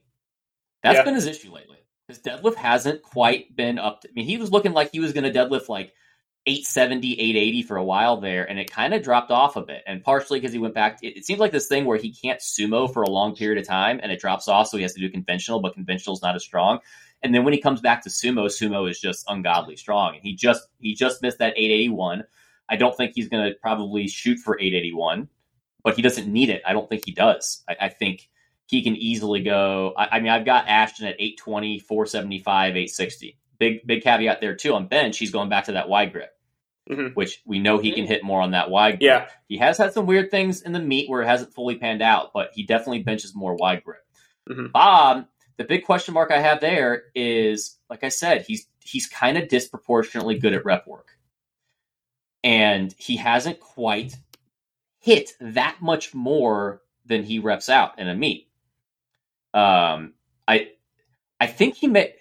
That's 0.82 0.96
Yeah. 0.98 1.04
been 1.04 1.14
his 1.14 1.26
issue 1.26 1.52
lately. 1.52 1.78
His 2.08 2.18
deadlift 2.20 2.56
hasn't 2.56 3.02
quite 3.02 3.54
been 3.54 3.78
up 3.78 4.02
to, 4.02 4.08
I 4.08 4.12
mean, 4.14 4.26
he 4.26 4.36
was 4.36 4.50
looking 4.50 4.72
like 4.72 4.90
he 4.92 5.00
was 5.00 5.12
going 5.12 5.30
to 5.30 5.38
deadlift 5.38 5.68
like 5.68 5.92
870, 6.46 7.12
880 7.20 7.62
for 7.62 7.76
a 7.76 7.84
while 7.84 8.20
there, 8.20 8.48
and 8.48 8.58
it 8.58 8.68
kind 8.70 8.92
of 8.92 9.02
dropped 9.02 9.30
off 9.30 9.54
a 9.56 9.62
bit. 9.62 9.82
And 9.86 10.02
partially 10.02 10.40
because 10.40 10.52
he 10.52 10.58
went 10.58 10.74
back, 10.74 10.98
it, 11.02 11.18
it 11.18 11.24
seems 11.24 11.38
like 11.38 11.52
this 11.52 11.68
thing 11.68 11.84
where 11.84 11.98
he 11.98 12.12
can't 12.12 12.40
sumo 12.40 12.92
for 12.92 13.02
a 13.02 13.10
long 13.10 13.36
period 13.36 13.58
of 13.60 13.66
time 13.66 14.00
and 14.02 14.10
it 14.10 14.20
drops 14.20 14.48
off, 14.48 14.66
so 14.68 14.76
he 14.76 14.82
has 14.82 14.94
to 14.94 15.00
do 15.00 15.08
conventional, 15.08 15.60
but 15.60 15.74
conventional's 15.74 16.22
not 16.22 16.34
as 16.34 16.42
strong. 16.42 16.80
And 17.22 17.32
then 17.32 17.44
when 17.44 17.52
he 17.54 17.60
comes 17.60 17.80
back 17.80 18.02
to 18.02 18.08
sumo, 18.08 18.46
sumo 18.46 18.90
is 18.90 18.98
just 19.00 19.24
ungodly 19.28 19.76
strong. 19.76 20.14
And 20.16 20.22
he 20.24 20.34
just 20.34 20.66
he 20.80 20.94
just 20.94 21.22
missed 21.22 21.38
that 21.38 21.54
881. 21.56 22.24
I 22.68 22.76
don't 22.76 22.96
think 22.96 23.12
he's 23.14 23.28
going 23.28 23.44
to 23.48 23.56
probably 23.60 24.08
shoot 24.08 24.38
for 24.38 24.58
881, 24.58 25.28
but 25.84 25.94
he 25.94 26.02
doesn't 26.02 26.26
need 26.26 26.50
it. 26.50 26.62
I 26.66 26.72
don't 26.72 26.88
think 26.88 27.04
he 27.06 27.12
does. 27.12 27.62
I, 27.68 27.76
I 27.82 27.88
think 27.90 28.28
he 28.72 28.82
can 28.82 28.96
easily 28.96 29.42
go. 29.42 29.92
I, 29.96 30.16
I 30.16 30.20
mean, 30.20 30.32
I've 30.32 30.46
got 30.46 30.66
Ashton 30.66 31.06
at 31.06 31.14
820, 31.20 31.78
475, 31.78 32.70
860. 32.70 33.38
Big 33.58 33.86
big 33.86 34.02
caveat 34.02 34.40
there 34.40 34.56
too. 34.56 34.74
On 34.74 34.88
bench, 34.88 35.18
he's 35.18 35.30
going 35.30 35.48
back 35.50 35.66
to 35.66 35.72
that 35.72 35.88
wide 35.88 36.12
grip, 36.12 36.30
Mhm. 36.90 37.14
which 37.14 37.42
we 37.44 37.58
know 37.60 37.78
he 37.78 37.92
can 37.92 38.06
hit 38.06 38.24
more 38.24 38.40
on 38.40 38.52
that 38.52 38.70
wide 38.70 38.92
grip. 38.92 39.02
Yeah. 39.02 39.28
He 39.46 39.58
has 39.58 39.76
had 39.78 39.92
some 39.92 40.06
weird 40.06 40.30
things 40.30 40.62
in 40.62 40.72
the 40.72 40.80
meet 40.80 41.08
where 41.08 41.22
it 41.22 41.26
hasn't 41.26 41.52
fully 41.54 41.76
panned 41.76 42.02
out, 42.02 42.30
but 42.32 42.50
he 42.54 42.64
definitely 42.64 43.02
benches 43.02 43.34
more 43.36 43.54
wide 43.54 43.84
grip. 43.84 44.04
Mhm. 44.48 44.72
Bob, 44.72 45.26
the 45.58 45.64
big 45.64 45.84
question 45.84 46.14
mark 46.14 46.30
I 46.32 46.40
have 46.40 46.60
there 46.60 47.04
is, 47.14 47.78
like 47.90 48.02
I 48.02 48.08
said, 48.08 48.42
he's 48.48 48.66
he's 48.80 49.06
kind 49.06 49.36
of 49.38 49.48
disproportionately 49.48 50.38
good 50.38 50.54
at 50.54 50.64
rep 50.64 50.86
work, 50.88 51.10
and 52.42 52.92
he 52.98 53.16
hasn't 53.16 53.60
quite 53.60 54.16
hit 54.98 55.32
that 55.40 55.76
much 55.80 56.14
more 56.14 56.82
than 57.04 57.22
he 57.24 57.38
reps 57.38 57.68
out 57.68 57.98
in 57.98 58.08
a 58.08 58.14
meet. 58.14 58.48
Um, 59.54 60.14
I 60.48 60.72
I 61.40 61.46
think 61.46 61.76
he 61.76 61.86
may. 61.88 62.14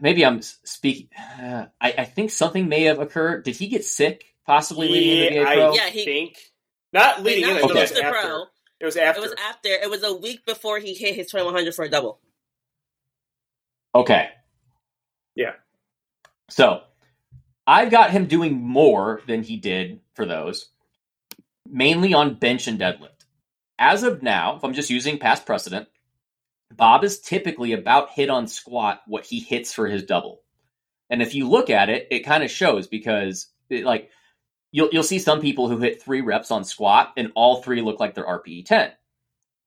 Maybe 0.00 0.24
I'm 0.24 0.40
speaking. 0.42 1.08
Uh, 1.40 1.66
I, 1.80 1.94
I 1.98 2.04
think 2.04 2.30
something 2.30 2.68
may 2.68 2.84
have 2.84 2.98
occurred. 2.98 3.44
Did 3.44 3.56
he 3.56 3.68
get 3.68 3.84
sick? 3.84 4.24
Possibly 4.46 4.88
leading 4.88 5.26
into 5.26 5.34
Yeah, 5.40 5.44
VA 5.44 5.54
Pro. 5.54 5.70
I 5.70 5.74
Yeah, 5.74 5.88
he- 5.90 6.04
think 6.04 6.36
not 6.92 7.22
leading 7.22 7.42
not 7.44 7.50
in. 7.50 7.56
I 7.56 7.60
when 7.60 7.68
thought 7.68 7.76
he 7.76 7.78
it 7.78 7.82
was 7.82 7.90
was 7.90 7.98
the 8.00 8.04
after. 8.04 8.20
pro. 8.28 8.42
It 8.80 8.84
was 8.84 8.96
after. 8.96 9.20
It 9.20 9.22
was 9.22 9.34
after. 9.48 9.68
It 9.68 9.90
was 9.90 10.02
a 10.02 10.14
week 10.14 10.44
before 10.46 10.78
he 10.78 10.94
hit 10.94 11.14
his 11.14 11.26
2100 11.30 11.74
for 11.74 11.84
a 11.84 11.88
double. 11.88 12.20
Okay. 13.94 14.28
Yeah. 15.34 15.52
So 16.48 16.82
I've 17.66 17.90
got 17.90 18.10
him 18.10 18.26
doing 18.26 18.60
more 18.60 19.20
than 19.26 19.42
he 19.42 19.56
did 19.56 20.00
for 20.14 20.26
those, 20.26 20.68
mainly 21.68 22.12
on 22.14 22.34
bench 22.34 22.66
and 22.66 22.78
deadlift. 22.78 23.24
As 23.78 24.02
of 24.02 24.22
now, 24.22 24.56
if 24.56 24.64
I'm 24.64 24.74
just 24.74 24.90
using 24.90 25.18
past 25.18 25.46
precedent, 25.46 25.88
Bob 26.74 27.04
is 27.04 27.20
typically 27.20 27.72
about 27.72 28.10
hit 28.10 28.30
on 28.30 28.46
squat 28.46 29.02
what 29.06 29.24
he 29.24 29.40
hits 29.40 29.72
for 29.72 29.86
his 29.86 30.04
double. 30.04 30.42
And 31.08 31.22
if 31.22 31.34
you 31.34 31.48
look 31.48 31.70
at 31.70 31.88
it, 31.90 32.06
it 32.10 32.20
kind 32.20 32.44
of 32.44 32.50
shows 32.50 32.86
because 32.86 33.48
it, 33.68 33.84
like 33.84 34.10
you'll 34.70 34.90
you'll 34.92 35.02
see 35.02 35.18
some 35.18 35.40
people 35.40 35.68
who 35.68 35.78
hit 35.78 36.02
three 36.02 36.20
reps 36.20 36.50
on 36.50 36.64
squat 36.64 37.12
and 37.16 37.32
all 37.34 37.62
three 37.62 37.82
look 37.82 37.98
like 37.98 38.14
they're 38.14 38.24
RPE 38.24 38.66
10 38.66 38.92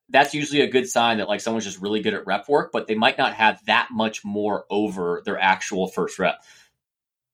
that's 0.09 0.33
usually 0.33 0.61
a 0.61 0.69
good 0.69 0.87
sign 0.87 1.17
that 1.17 1.27
like 1.27 1.41
someone's 1.41 1.65
just 1.65 1.81
really 1.81 2.01
good 2.01 2.13
at 2.13 2.25
rep 2.25 2.47
work, 2.47 2.71
but 2.71 2.87
they 2.87 2.95
might 2.95 3.17
not 3.17 3.33
have 3.33 3.63
that 3.65 3.89
much 3.91 4.23
more 4.23 4.65
over 4.69 5.21
their 5.25 5.39
actual 5.39 5.87
first 5.87 6.19
rep. 6.19 6.43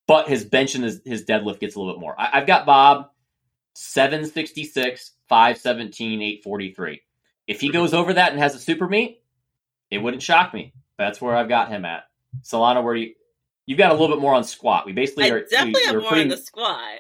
But 0.08 0.28
his 0.28 0.46
bench 0.46 0.76
and 0.76 0.84
his, 0.84 1.02
his 1.06 1.26
deadlift 1.26 1.60
gets 1.60 1.76
a 1.76 1.80
little 1.80 1.94
bit 1.94 2.00
more. 2.00 2.20
I, 2.20 2.30
I've 2.34 2.48
got 2.48 2.66
Bob 2.66 3.12
766, 3.74 5.12
517, 5.28 6.22
843. 6.22 7.02
If 7.48 7.62
he 7.62 7.70
goes 7.70 7.94
over 7.94 8.14
that 8.14 8.32
and 8.32 8.40
has 8.40 8.56
a 8.56 8.60
super 8.60 8.88
meet, 8.88 9.22
it 9.91 9.99
wouldn't 9.99 10.23
shock 10.23 10.54
me. 10.54 10.73
That's 10.97 11.21
where 11.21 11.36
I've 11.36 11.49
got 11.49 11.69
him 11.69 11.86
at. 11.86 12.04
Solana, 12.43 12.84
where 12.84 12.95
you 12.95 13.13
you've 13.65 13.78
got 13.78 13.91
a 13.91 13.93
little 13.93 14.15
bit 14.15 14.21
more 14.21 14.34
on 14.34 14.43
squat. 14.43 14.86
We 14.86 14.93
basically 14.93 15.25
I 15.25 15.30
are 15.30 15.45
definitely 15.45 15.82
we, 15.82 15.86
have 15.86 15.95
we're 15.95 16.02
more 16.02 16.10
putting, 16.10 16.23
in 16.23 16.30
the 16.30 16.38
squat 16.38 16.99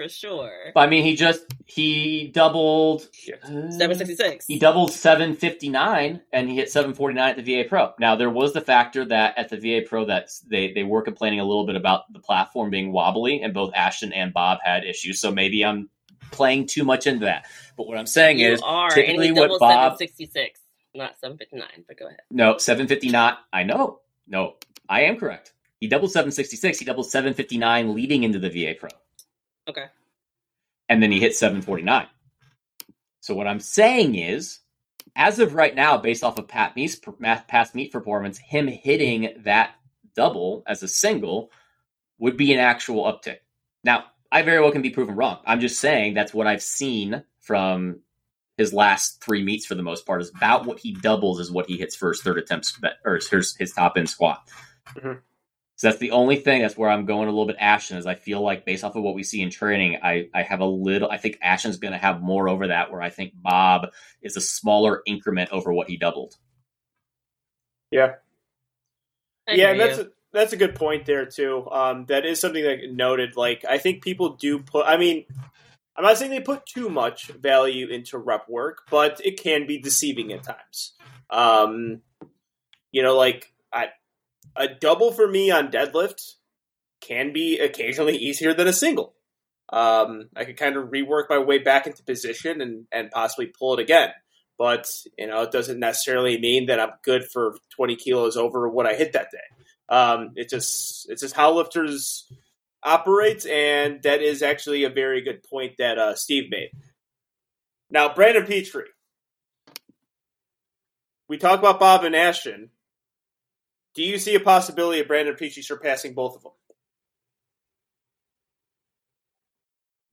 for 0.00 0.08
sure. 0.08 0.72
But 0.74 0.80
I 0.80 0.86
mean, 0.86 1.04
he 1.04 1.14
just 1.14 1.44
he 1.66 2.28
doubled 2.28 3.02
uh, 3.44 3.70
766. 3.70 4.46
he 4.46 4.58
doubled 4.58 4.92
759 4.92 6.22
and 6.32 6.48
he 6.48 6.56
hit 6.56 6.70
749 6.70 7.30
at 7.30 7.44
the 7.44 7.62
VA 7.62 7.68
Pro. 7.68 7.92
Now 8.00 8.16
there 8.16 8.30
was 8.30 8.54
the 8.54 8.62
factor 8.62 9.04
that 9.04 9.36
at 9.36 9.50
the 9.50 9.58
VA 9.58 9.86
Pro 9.86 10.06
that 10.06 10.30
they 10.48 10.72
they 10.72 10.84
were 10.84 11.02
complaining 11.02 11.40
a 11.40 11.44
little 11.44 11.66
bit 11.66 11.76
about 11.76 12.10
the 12.12 12.18
platform 12.18 12.70
being 12.70 12.92
wobbly, 12.92 13.42
and 13.42 13.52
both 13.52 13.72
Ashton 13.74 14.12
and 14.12 14.32
Bob 14.32 14.58
had 14.64 14.84
issues. 14.84 15.20
So 15.20 15.30
maybe 15.30 15.64
I'm 15.64 15.90
playing 16.30 16.66
too 16.66 16.84
much 16.84 17.06
into 17.06 17.26
that. 17.26 17.46
But 17.76 17.86
what 17.86 17.98
I'm 17.98 18.06
saying 18.06 18.38
you 18.38 18.52
is 18.52 18.62
are, 18.62 18.86
and 18.86 18.94
typically 18.94 19.26
he 19.26 19.32
what 19.32 19.50
Bob 19.60 19.98
766, 19.98 20.60
not 20.94 21.18
759. 21.20 21.84
But 21.86 21.98
go 21.98 22.06
ahead. 22.06 22.20
no 22.30 22.58
750 22.58 23.10
not. 23.10 23.40
I 23.52 23.62
know 23.62 24.00
no 24.26 24.56
I 24.88 25.02
am 25.02 25.16
correct. 25.16 25.52
He 25.78 25.88
doubled 25.88 26.10
766. 26.12 26.78
He 26.78 26.84
doubled 26.84 27.10
759 27.10 27.94
leading 27.94 28.22
into 28.24 28.38
the 28.38 28.50
VA 28.50 28.74
Pro. 28.78 28.90
Okay. 29.68 29.86
and 30.88 31.02
then 31.02 31.12
he 31.12 31.20
hit 31.20 31.34
749. 31.36 32.06
So 33.20 33.34
what 33.34 33.46
I'm 33.46 33.60
saying 33.60 34.14
is, 34.16 34.60
as 35.14 35.38
of 35.38 35.54
right 35.54 35.74
now, 35.74 35.96
based 35.98 36.24
off 36.24 36.38
of 36.38 36.48
Pat 36.48 36.74
Meat's 36.76 36.98
past 37.48 37.74
meet 37.74 37.92
performance, 37.92 38.38
him 38.38 38.66
hitting 38.66 39.34
that 39.44 39.72
double 40.16 40.62
as 40.66 40.82
a 40.82 40.88
single 40.88 41.50
would 42.18 42.36
be 42.36 42.52
an 42.52 42.60
actual 42.60 43.04
uptick. 43.04 43.38
Now, 43.84 44.04
I 44.32 44.42
very 44.42 44.60
well 44.60 44.72
can 44.72 44.82
be 44.82 44.90
proven 44.90 45.14
wrong. 45.16 45.38
I'm 45.46 45.60
just 45.60 45.78
saying 45.80 46.14
that's 46.14 46.34
what 46.34 46.46
I've 46.46 46.62
seen 46.62 47.24
from 47.40 48.00
his 48.60 48.74
last 48.74 49.24
three 49.24 49.42
meets 49.42 49.64
for 49.64 49.74
the 49.74 49.82
most 49.82 50.04
part. 50.06 50.20
Is 50.20 50.30
about 50.36 50.66
what 50.66 50.78
he 50.78 50.92
doubles 50.92 51.40
is 51.40 51.50
what 51.50 51.66
he 51.66 51.78
hits 51.78 51.96
for 51.96 52.10
his 52.10 52.20
third 52.20 52.36
attempt 52.36 52.74
or 53.04 53.14
his, 53.14 53.56
his 53.56 53.72
top 53.72 53.96
end 53.96 54.10
squat. 54.10 54.46
Mhm. 54.94 55.20
So 55.76 55.88
that's 55.88 55.98
the 55.98 56.10
only 56.10 56.36
thing. 56.36 56.60
That's 56.60 56.76
where 56.76 56.90
I'm 56.90 57.06
going 57.06 57.26
a 57.26 57.30
little 57.30 57.46
bit 57.46 57.56
Ashton. 57.58 57.96
Is 57.96 58.04
I 58.04 58.14
feel 58.14 58.42
like 58.42 58.66
based 58.66 58.84
off 58.84 58.96
of 58.96 59.02
what 59.02 59.14
we 59.14 59.22
see 59.22 59.40
in 59.40 59.48
training, 59.48 59.96
I 60.02 60.28
I 60.34 60.42
have 60.42 60.60
a 60.60 60.66
little. 60.66 61.10
I 61.10 61.16
think 61.16 61.38
Ashton's 61.40 61.78
going 61.78 61.92
to 61.92 61.98
have 61.98 62.20
more 62.20 62.50
over 62.50 62.66
that. 62.66 62.92
Where 62.92 63.00
I 63.00 63.08
think 63.08 63.32
Bob 63.34 63.86
is 64.20 64.36
a 64.36 64.42
smaller 64.42 65.00
increment 65.06 65.48
over 65.52 65.72
what 65.72 65.88
he 65.88 65.96
doubled. 65.96 66.36
Yeah, 67.90 68.16
yeah, 69.48 69.70
and 69.70 69.80
that's 69.80 69.98
a, 69.98 70.10
that's 70.32 70.52
a 70.52 70.58
good 70.58 70.74
point 70.74 71.06
there 71.06 71.24
too. 71.24 71.66
Um, 71.70 72.04
that 72.08 72.26
is 72.26 72.40
something 72.40 72.62
that 72.62 72.92
noted. 72.92 73.36
Like, 73.36 73.64
I 73.66 73.78
think 73.78 74.04
people 74.04 74.36
do 74.36 74.58
put. 74.58 74.86
I 74.86 74.98
mean, 74.98 75.24
I'm 76.00 76.06
not 76.06 76.16
saying 76.16 76.30
they 76.30 76.40
put 76.40 76.64
too 76.64 76.88
much 76.88 77.26
value 77.26 77.86
into 77.88 78.16
rep 78.16 78.48
work, 78.48 78.84
but 78.90 79.20
it 79.22 79.38
can 79.38 79.66
be 79.66 79.78
deceiving 79.78 80.32
at 80.32 80.42
times. 80.42 80.94
Um, 81.28 82.00
you 82.90 83.02
know, 83.02 83.18
like 83.18 83.52
I, 83.70 83.88
a 84.56 84.66
double 84.66 85.12
for 85.12 85.28
me 85.28 85.50
on 85.50 85.70
deadlift 85.70 86.36
can 87.02 87.34
be 87.34 87.58
occasionally 87.58 88.16
easier 88.16 88.54
than 88.54 88.66
a 88.66 88.72
single. 88.72 89.12
Um, 89.70 90.30
I 90.34 90.46
could 90.46 90.56
kind 90.56 90.78
of 90.78 90.88
rework 90.88 91.24
my 91.28 91.38
way 91.38 91.58
back 91.58 91.86
into 91.86 92.02
position 92.02 92.62
and, 92.62 92.86
and 92.90 93.10
possibly 93.10 93.48
pull 93.48 93.74
it 93.74 93.80
again. 93.80 94.08
But, 94.56 94.86
you 95.18 95.26
know, 95.26 95.42
it 95.42 95.52
doesn't 95.52 95.78
necessarily 95.78 96.40
mean 96.40 96.68
that 96.68 96.80
I'm 96.80 96.92
good 97.04 97.26
for 97.30 97.58
20 97.76 97.96
kilos 97.96 98.38
over 98.38 98.66
what 98.70 98.86
I 98.86 98.94
hit 98.94 99.12
that 99.12 99.28
day. 99.30 99.94
Um, 99.94 100.30
it's 100.36 100.50
just, 100.50 101.10
it's 101.10 101.20
just 101.20 101.36
how 101.36 101.52
lifters 101.52 102.26
operate. 102.82 103.46
And 103.46 104.02
that 104.02 104.22
is 104.22 104.42
actually 104.42 104.84
a 104.84 104.90
very 104.90 105.20
good 105.22 105.42
point 105.42 105.74
that 105.78 105.98
uh, 105.98 106.14
Steve 106.14 106.50
made. 106.50 106.70
Now, 107.90 108.14
Brandon 108.14 108.46
Petrie. 108.46 108.84
We 111.28 111.38
talk 111.38 111.58
about 111.58 111.78
Bob 111.78 112.04
and 112.04 112.16
Ashton. 112.16 112.70
Do 113.94 114.02
you 114.02 114.18
see 114.18 114.34
a 114.34 114.40
possibility 114.40 115.00
of 115.00 115.08
Brandon 115.08 115.34
Petrie 115.34 115.62
surpassing 115.62 116.14
both 116.14 116.36
of 116.36 116.42
them? 116.42 116.52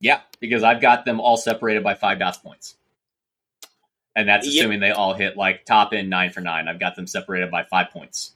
Yeah, 0.00 0.20
because 0.40 0.62
I've 0.62 0.80
got 0.80 1.04
them 1.04 1.20
all 1.20 1.36
separated 1.36 1.82
by 1.82 1.94
five 1.94 2.20
dots 2.20 2.38
points, 2.38 2.76
and 4.14 4.28
that's 4.28 4.46
Yeah. 4.46 4.60
assuming 4.62 4.78
they 4.80 4.92
all 4.92 5.14
hit 5.14 5.36
like 5.36 5.64
top 5.64 5.92
end 5.92 6.08
nine 6.08 6.30
for 6.30 6.40
nine. 6.40 6.68
I've 6.68 6.78
got 6.78 6.94
them 6.94 7.08
separated 7.08 7.50
by 7.50 7.64
five 7.64 7.90
points. 7.90 8.34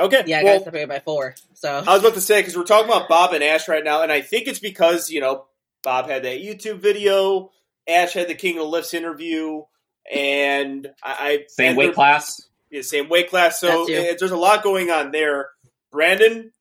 Okay. 0.00 0.22
Yeah, 0.26 0.40
I 0.40 0.44
well, 0.44 0.58
got 0.58 0.64
separated 0.64 0.88
by 0.88 1.00
four. 1.00 1.34
So 1.54 1.70
I 1.70 1.92
was 1.92 2.00
about 2.00 2.14
to 2.14 2.20
say 2.20 2.40
because 2.40 2.56
we're 2.56 2.64
talking 2.64 2.88
about 2.88 3.08
Bob 3.08 3.34
and 3.34 3.44
Ash 3.44 3.68
right 3.68 3.84
now, 3.84 4.02
and 4.02 4.10
I 4.10 4.22
think 4.22 4.48
it's 4.48 4.58
because 4.58 5.10
you 5.10 5.20
know 5.20 5.44
Bob 5.82 6.08
had 6.08 6.24
that 6.24 6.40
YouTube 6.40 6.80
video, 6.80 7.50
Ash 7.86 8.14
had 8.14 8.28
the 8.28 8.34
King 8.34 8.56
of 8.56 8.64
the 8.64 8.68
Lifts 8.68 8.94
interview, 8.94 9.62
and 10.10 10.88
I, 11.02 11.16
I 11.20 11.44
Same 11.48 11.68
and 11.68 11.76
weight 11.76 11.94
class. 11.94 12.40
yeah, 12.70 12.82
same 12.82 13.08
weight 13.08 13.28
class. 13.30 13.60
So 13.60 13.84
That 13.84 13.86
too. 13.86 13.94
eh, 13.94 14.14
there's 14.18 14.30
a 14.30 14.36
lot 14.36 14.62
going 14.62 14.90
on 14.90 15.10
there. 15.10 15.50
Brandon, 15.92 16.52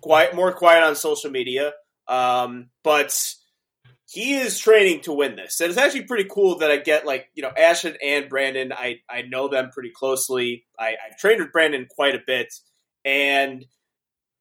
quiet, 0.00 0.34
more 0.34 0.52
quiet 0.52 0.84
on 0.84 0.94
social 0.94 1.30
media, 1.30 1.72
um, 2.06 2.68
but 2.82 3.18
he 4.06 4.34
is 4.34 4.58
training 4.58 5.00
to 5.00 5.12
win 5.12 5.34
this, 5.34 5.60
and 5.60 5.70
it's 5.70 5.78
actually 5.78 6.02
pretty 6.02 6.28
cool 6.30 6.58
that 6.58 6.70
I 6.70 6.76
get 6.76 7.06
like 7.06 7.28
you 7.34 7.42
know 7.42 7.50
Ashton 7.56 7.96
and 8.02 8.28
Brandon. 8.28 8.72
I 8.72 9.00
I 9.10 9.22
know 9.22 9.48
them 9.48 9.70
pretty 9.70 9.90
closely. 9.90 10.64
I, 10.78 10.94
I've 11.04 11.18
trained 11.18 11.40
with 11.40 11.52
Brandon 11.52 11.86
quite 11.90 12.14
a 12.14 12.20
bit, 12.24 12.54
and 13.04 13.64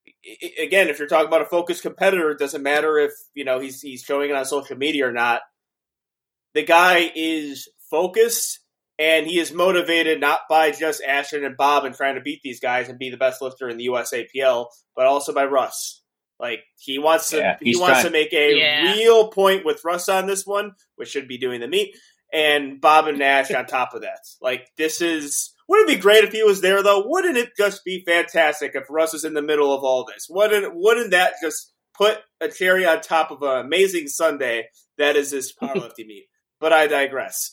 i- 0.07 0.37
i- 0.43 0.61
again, 0.63 0.89
if 0.89 0.99
you're 0.99 1.07
talking 1.07 1.27
about 1.27 1.41
a 1.41 1.45
focused 1.45 1.81
competitor, 1.81 2.31
it 2.31 2.39
doesn't 2.39 2.63
matter 2.63 2.97
if 2.97 3.11
you 3.33 3.43
know 3.45 3.59
he's 3.59 3.81
he's 3.81 4.03
showing 4.03 4.29
it 4.29 4.35
on 4.35 4.45
social 4.45 4.77
media 4.77 5.07
or 5.07 5.11
not. 5.11 5.41
The 6.53 6.63
guy 6.63 7.11
is 7.15 7.67
focused 7.89 8.59
and 8.99 9.25
he 9.25 9.39
is 9.39 9.51
motivated 9.51 10.19
not 10.19 10.41
by 10.49 10.71
just 10.71 11.01
Ashton 11.03 11.43
and 11.43 11.57
Bob 11.57 11.83
and 11.83 11.95
trying 11.95 12.15
to 12.15 12.21
beat 12.21 12.41
these 12.43 12.59
guys 12.59 12.89
and 12.89 12.99
be 12.99 13.09
the 13.09 13.17
best 13.17 13.41
lifter 13.41 13.67
in 13.67 13.77
the 13.77 13.87
USAPL, 13.87 14.67
but 14.95 15.07
also 15.07 15.33
by 15.33 15.45
Russ. 15.45 16.01
Like 16.39 16.63
he 16.77 16.99
wants 16.99 17.29
to, 17.29 17.37
Yeah, 17.37 17.57
he 17.61 17.75
wants 17.75 18.01
trying- 18.01 18.05
to 18.05 18.09
make 18.11 18.33
a 18.33 18.55
Yeah. 18.57 18.93
real 18.93 19.29
point 19.29 19.65
with 19.65 19.83
Russ 19.83 20.09
on 20.09 20.27
this 20.27 20.45
one, 20.45 20.73
which 20.95 21.09
should 21.09 21.27
be 21.27 21.37
doing 21.39 21.59
the 21.59 21.67
meet, 21.67 21.95
and 22.31 22.79
Bob 22.81 23.07
and 23.07 23.17
Nash 23.17 23.51
on 23.51 23.65
top 23.65 23.93
of 23.95 24.01
that. 24.01 24.19
Like 24.41 24.67
this 24.77 25.01
is. 25.01 25.52
Wouldn't 25.67 25.89
it 25.89 25.95
be 25.95 26.01
great 26.01 26.23
if 26.23 26.31
he 26.31 26.43
was 26.43 26.61
there 26.61 26.83
though? 26.83 27.03
Wouldn't 27.05 27.37
it 27.37 27.51
just 27.57 27.83
be 27.85 28.03
fantastic 28.05 28.71
if 28.75 28.89
Russ 28.89 29.13
was 29.13 29.23
in 29.23 29.33
the 29.33 29.41
middle 29.41 29.73
of 29.73 29.83
all 29.83 30.05
this? 30.05 30.27
Wouldn't 30.29 30.73
wouldn't 30.75 31.11
that 31.11 31.33
just 31.41 31.73
put 31.93 32.19
a 32.41 32.49
cherry 32.49 32.85
on 32.85 33.01
top 33.01 33.31
of 33.31 33.41
an 33.43 33.65
amazing 33.65 34.07
Sunday 34.07 34.67
that 34.97 35.15
is 35.15 35.31
this 35.31 35.53
powerlifting 35.61 36.07
meet? 36.07 36.25
But 36.59 36.73
I 36.73 36.87
digress. 36.87 37.51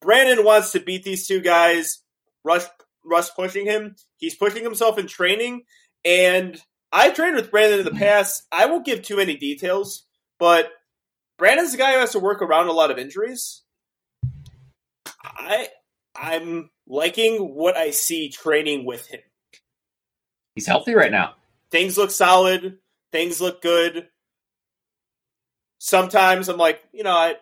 Brandon 0.00 0.44
wants 0.44 0.72
to 0.72 0.80
beat 0.80 1.02
these 1.02 1.26
two 1.26 1.40
guys. 1.40 2.02
Russ, 2.44 2.68
Russ 3.04 3.30
pushing 3.30 3.64
him. 3.64 3.96
He's 4.18 4.34
pushing 4.34 4.62
himself 4.62 4.98
in 4.98 5.06
training. 5.06 5.62
And 6.04 6.60
I 6.92 7.10
trained 7.10 7.36
with 7.36 7.50
Brandon 7.50 7.80
in 7.80 7.84
the 7.86 7.90
past. 7.98 8.42
I 8.52 8.66
won't 8.66 8.84
give 8.84 9.02
too 9.02 9.16
many 9.16 9.36
details, 9.36 10.06
but 10.38 10.70
Brandon's 11.38 11.72
the 11.72 11.78
guy 11.78 11.94
who 11.94 12.00
has 12.00 12.12
to 12.12 12.18
work 12.18 12.42
around 12.42 12.68
a 12.68 12.72
lot 12.72 12.90
of 12.90 12.98
injuries. 12.98 13.62
I 15.24 15.68
I'm 16.14 16.70
liking 16.86 17.38
what 17.54 17.76
I 17.76 17.90
see 17.90 18.28
training 18.28 18.84
with 18.84 19.06
him. 19.08 19.20
He's 20.54 20.66
healthy 20.66 20.94
right 20.94 21.10
now. 21.10 21.34
Things 21.70 21.98
look 21.98 22.10
solid. 22.10 22.78
Things 23.10 23.40
look 23.40 23.62
good. 23.62 24.08
Sometimes 25.78 26.48
I'm 26.48 26.56
like, 26.56 26.80
you 26.92 27.02
know, 27.02 27.12
I 27.12 27.34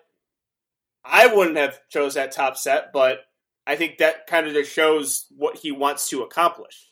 I 1.05 1.35
wouldn't 1.35 1.57
have 1.57 1.79
chose 1.89 2.15
that 2.15 2.33
top 2.33 2.57
set, 2.57 2.93
but 2.93 3.21
I 3.67 3.77
think 3.77 3.99
that 3.99 4.27
kind 4.27 4.47
of 4.47 4.55
just 4.55 4.73
shows 4.73 5.27
what 5.37 5.57
he 5.57 5.73
wants 5.73 6.09
to 6.11 6.23
accomplish, 6.23 6.89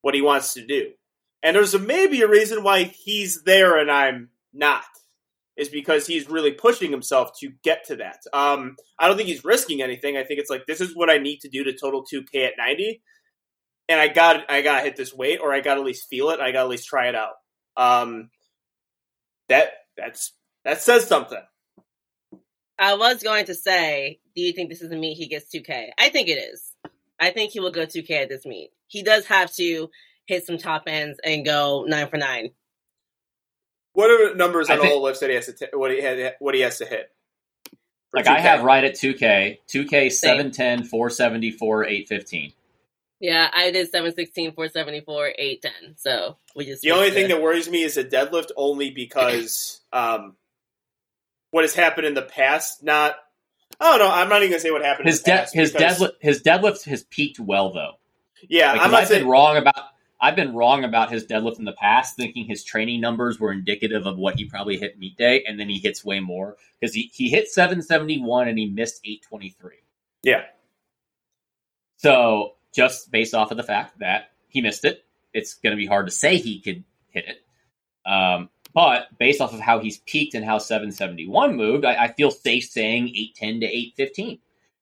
what 0.00 0.14
he 0.14 0.22
wants 0.22 0.54
to 0.54 0.66
do. 0.66 0.92
And 1.42 1.56
there's 1.56 1.74
a, 1.74 1.78
maybe 1.78 2.22
a 2.22 2.28
reason 2.28 2.62
why 2.62 2.84
he's 2.84 3.42
there 3.42 3.78
and 3.78 3.90
I'm 3.90 4.30
not, 4.52 4.84
is 5.56 5.68
because 5.68 6.06
he's 6.06 6.30
really 6.30 6.52
pushing 6.52 6.90
himself 6.90 7.30
to 7.40 7.50
get 7.62 7.86
to 7.86 7.96
that. 7.96 8.20
Um, 8.32 8.76
I 8.98 9.06
don't 9.06 9.16
think 9.16 9.28
he's 9.28 9.44
risking 9.44 9.82
anything. 9.82 10.16
I 10.16 10.24
think 10.24 10.40
it's 10.40 10.50
like 10.50 10.66
this 10.66 10.80
is 10.80 10.96
what 10.96 11.10
I 11.10 11.18
need 11.18 11.40
to 11.40 11.48
do 11.48 11.64
to 11.64 11.72
total 11.72 12.04
2K 12.04 12.46
at 12.46 12.54
90, 12.58 13.02
and 13.88 14.00
I 14.00 14.08
got 14.08 14.50
I 14.50 14.62
got 14.62 14.78
to 14.78 14.84
hit 14.84 14.96
this 14.96 15.14
weight, 15.14 15.40
or 15.42 15.52
I 15.52 15.60
got 15.60 15.74
to 15.74 15.80
at 15.80 15.86
least 15.86 16.08
feel 16.08 16.30
it. 16.30 16.40
I 16.40 16.52
got 16.52 16.60
to 16.60 16.64
at 16.64 16.68
least 16.68 16.88
try 16.88 17.08
it 17.08 17.14
out. 17.14 17.34
Um, 17.76 18.30
that 19.48 19.72
that's 19.96 20.32
that 20.64 20.80
says 20.80 21.06
something. 21.06 21.42
I 22.78 22.94
was 22.94 23.22
going 23.22 23.46
to 23.46 23.54
say, 23.54 24.18
do 24.34 24.42
you 24.42 24.52
think 24.52 24.68
this 24.68 24.82
is 24.82 24.90
a 24.90 24.96
meet 24.96 25.14
he 25.14 25.28
gets 25.28 25.54
2K? 25.54 25.90
I 25.98 26.08
think 26.08 26.28
it 26.28 26.32
is. 26.32 26.72
I 27.20 27.30
think 27.30 27.52
he 27.52 27.60
will 27.60 27.70
go 27.70 27.86
2K 27.86 28.10
at 28.10 28.28
this 28.28 28.44
meet. 28.44 28.70
He 28.88 29.02
does 29.02 29.26
have 29.26 29.54
to 29.54 29.88
hit 30.26 30.46
some 30.46 30.58
top 30.58 30.84
ends 30.86 31.20
and 31.24 31.44
go 31.44 31.84
nine 31.86 32.08
for 32.08 32.16
nine. 32.16 32.50
What 33.94 34.10
are 34.10 34.30
the 34.30 34.34
numbers 34.36 34.70
on 34.70 34.78
think- 34.80 34.90
all 34.92 35.02
lifts 35.02 35.20
that 35.20 35.28
he 35.30 35.36
has 35.36 35.46
to 35.46 35.52
t- 35.52 35.66
what 35.72 35.90
he 35.90 36.00
had, 36.00 36.34
what 36.38 36.54
he 36.54 36.60
has 36.62 36.78
to 36.78 36.86
hit? 36.86 37.10
Like 38.14 38.26
I 38.26 38.36
2K? 38.38 38.40
have 38.42 38.62
right 38.62 38.84
at 38.84 38.94
2K, 38.94 39.58
2K 39.68 40.10
Same. 40.10 40.52
710, 40.52 40.84
474, 40.84 41.84
815. 41.86 42.52
Yeah, 43.20 43.48
I 43.54 43.70
did 43.70 43.86
716, 43.90 44.52
474, 44.52 45.28
810. 45.38 45.96
So 45.96 46.36
we 46.56 46.66
just. 46.66 46.82
The 46.82 46.90
only 46.90 47.04
switched 47.06 47.14
thing 47.14 47.24
it. 47.26 47.28
that 47.28 47.42
worries 47.42 47.70
me 47.70 47.82
is 47.84 47.94
the 47.94 48.04
deadlift, 48.04 48.48
only 48.56 48.90
because 48.90 49.80
um, 49.92 50.36
what 51.52 51.64
has 51.64 51.74
happened 51.74 52.06
in 52.06 52.14
the 52.14 52.22
past. 52.22 52.82
Not, 52.82 53.14
I 53.80 53.90
don't 53.96 53.98
know. 54.00 54.12
I'm 54.12 54.28
not 54.28 54.38
even 54.42 54.50
gonna 54.50 54.60
say 54.60 54.70
what 54.72 54.84
happened. 54.84 55.08
His 55.08 55.18
in 55.20 55.22
the 55.24 55.30
de- 55.30 55.36
past 55.38 55.54
his 55.54 55.72
because- 55.72 55.98
deadlift 56.00 56.10
his 56.20 56.42
deadlift 56.42 56.84
has 56.86 57.04
peaked 57.04 57.38
well 57.40 57.72
though. 57.72 57.92
Yeah, 58.48 58.72
Like, 58.72 58.74
I'm 58.74 58.78
'cause 58.86 58.92
not 58.92 59.00
I've 59.02 59.08
saying. 59.08 59.22
been 59.22 59.30
wrong 59.30 59.56
about 59.56 59.74
I've 60.22 60.36
been 60.36 60.54
wrong 60.54 60.84
about 60.84 61.10
his 61.10 61.26
deadlift 61.26 61.58
in 61.58 61.64
the 61.64 61.72
past, 61.72 62.16
thinking 62.16 62.46
his 62.46 62.62
training 62.62 63.00
numbers 63.00 63.40
were 63.40 63.52
indicative 63.52 64.06
of 64.06 64.16
what 64.16 64.36
he 64.36 64.44
probably 64.44 64.78
hit 64.78 64.96
meet 64.98 65.16
day, 65.18 65.44
and 65.46 65.58
then 65.58 65.68
he 65.68 65.80
hits 65.80 66.04
way 66.04 66.20
more 66.20 66.56
because 66.80 66.94
he, 66.94 67.10
he 67.12 67.28
hit 67.28 67.48
771 67.48 68.46
and 68.48 68.56
he 68.56 68.66
missed 68.70 69.00
823. 69.04 69.72
Yeah, 70.22 70.42
So 71.96 72.54
just 72.72 73.10
based 73.10 73.34
off 73.34 73.50
of 73.50 73.56
the 73.56 73.64
fact 73.64 73.98
that 73.98 74.30
he 74.48 74.60
missed 74.60 74.84
it, 74.84 75.04
it's 75.34 75.54
going 75.54 75.72
to 75.72 75.76
be 75.76 75.86
hard 75.86 76.06
to 76.06 76.12
say 76.12 76.36
he 76.36 76.60
could 76.60 76.84
hit 77.10 77.26
it. 77.26 78.10
Um, 78.10 78.48
but 78.74 79.08
based 79.18 79.40
off 79.40 79.54
of 79.54 79.60
how 79.60 79.80
he's 79.80 79.98
peaked 79.98 80.34
and 80.34 80.44
how 80.44 80.58
771 80.58 81.56
moved, 81.56 81.84
I, 81.84 82.04
I 82.04 82.12
feel 82.12 82.30
safe 82.30 82.64
saying 82.64 83.08
810 83.08 83.60
to 83.60 83.66
815. 83.66 84.38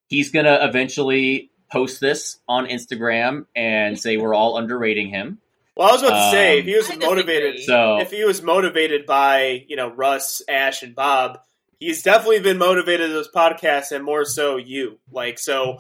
He's 0.07 0.31
going 0.31 0.47
to 0.47 0.65
eventually 0.65 1.51
post 1.73 2.01
this 2.01 2.39
on 2.49 2.67
Instagram 2.67 3.47
and 3.55 3.99
say 3.99 4.17
we're 4.17 4.35
all 4.35 4.57
underrating 4.57 5.09
him. 5.11 5.39
Well, 5.77 5.89
I 5.89 5.93
was 5.93 6.03
about 6.03 6.25
to 6.27 6.31
say 6.33 6.53
Um, 6.55 6.59
if 6.61 6.65
he 6.67 6.77
was 6.77 6.99
motivated, 6.99 7.61
So 7.63 7.99
if 8.01 8.11
he 8.11 8.25
was 8.25 8.43
motivated 8.43 9.07
by 9.07 9.65
you 9.69 9.77
know 9.77 9.89
Russ, 9.91 10.43
Ash, 10.49 10.83
and 10.83 10.95
Bob, 10.95 11.39
he's 11.79 12.03
definitely 12.03 12.41
been 12.41 12.59
motivated 12.59 13.11
those 13.11 13.31
podcasts, 13.31 13.93
and 13.93 14.05
more 14.05 14.25
so 14.25 14.57
you. 14.57 14.99
Like 15.11 15.39
so, 15.39 15.79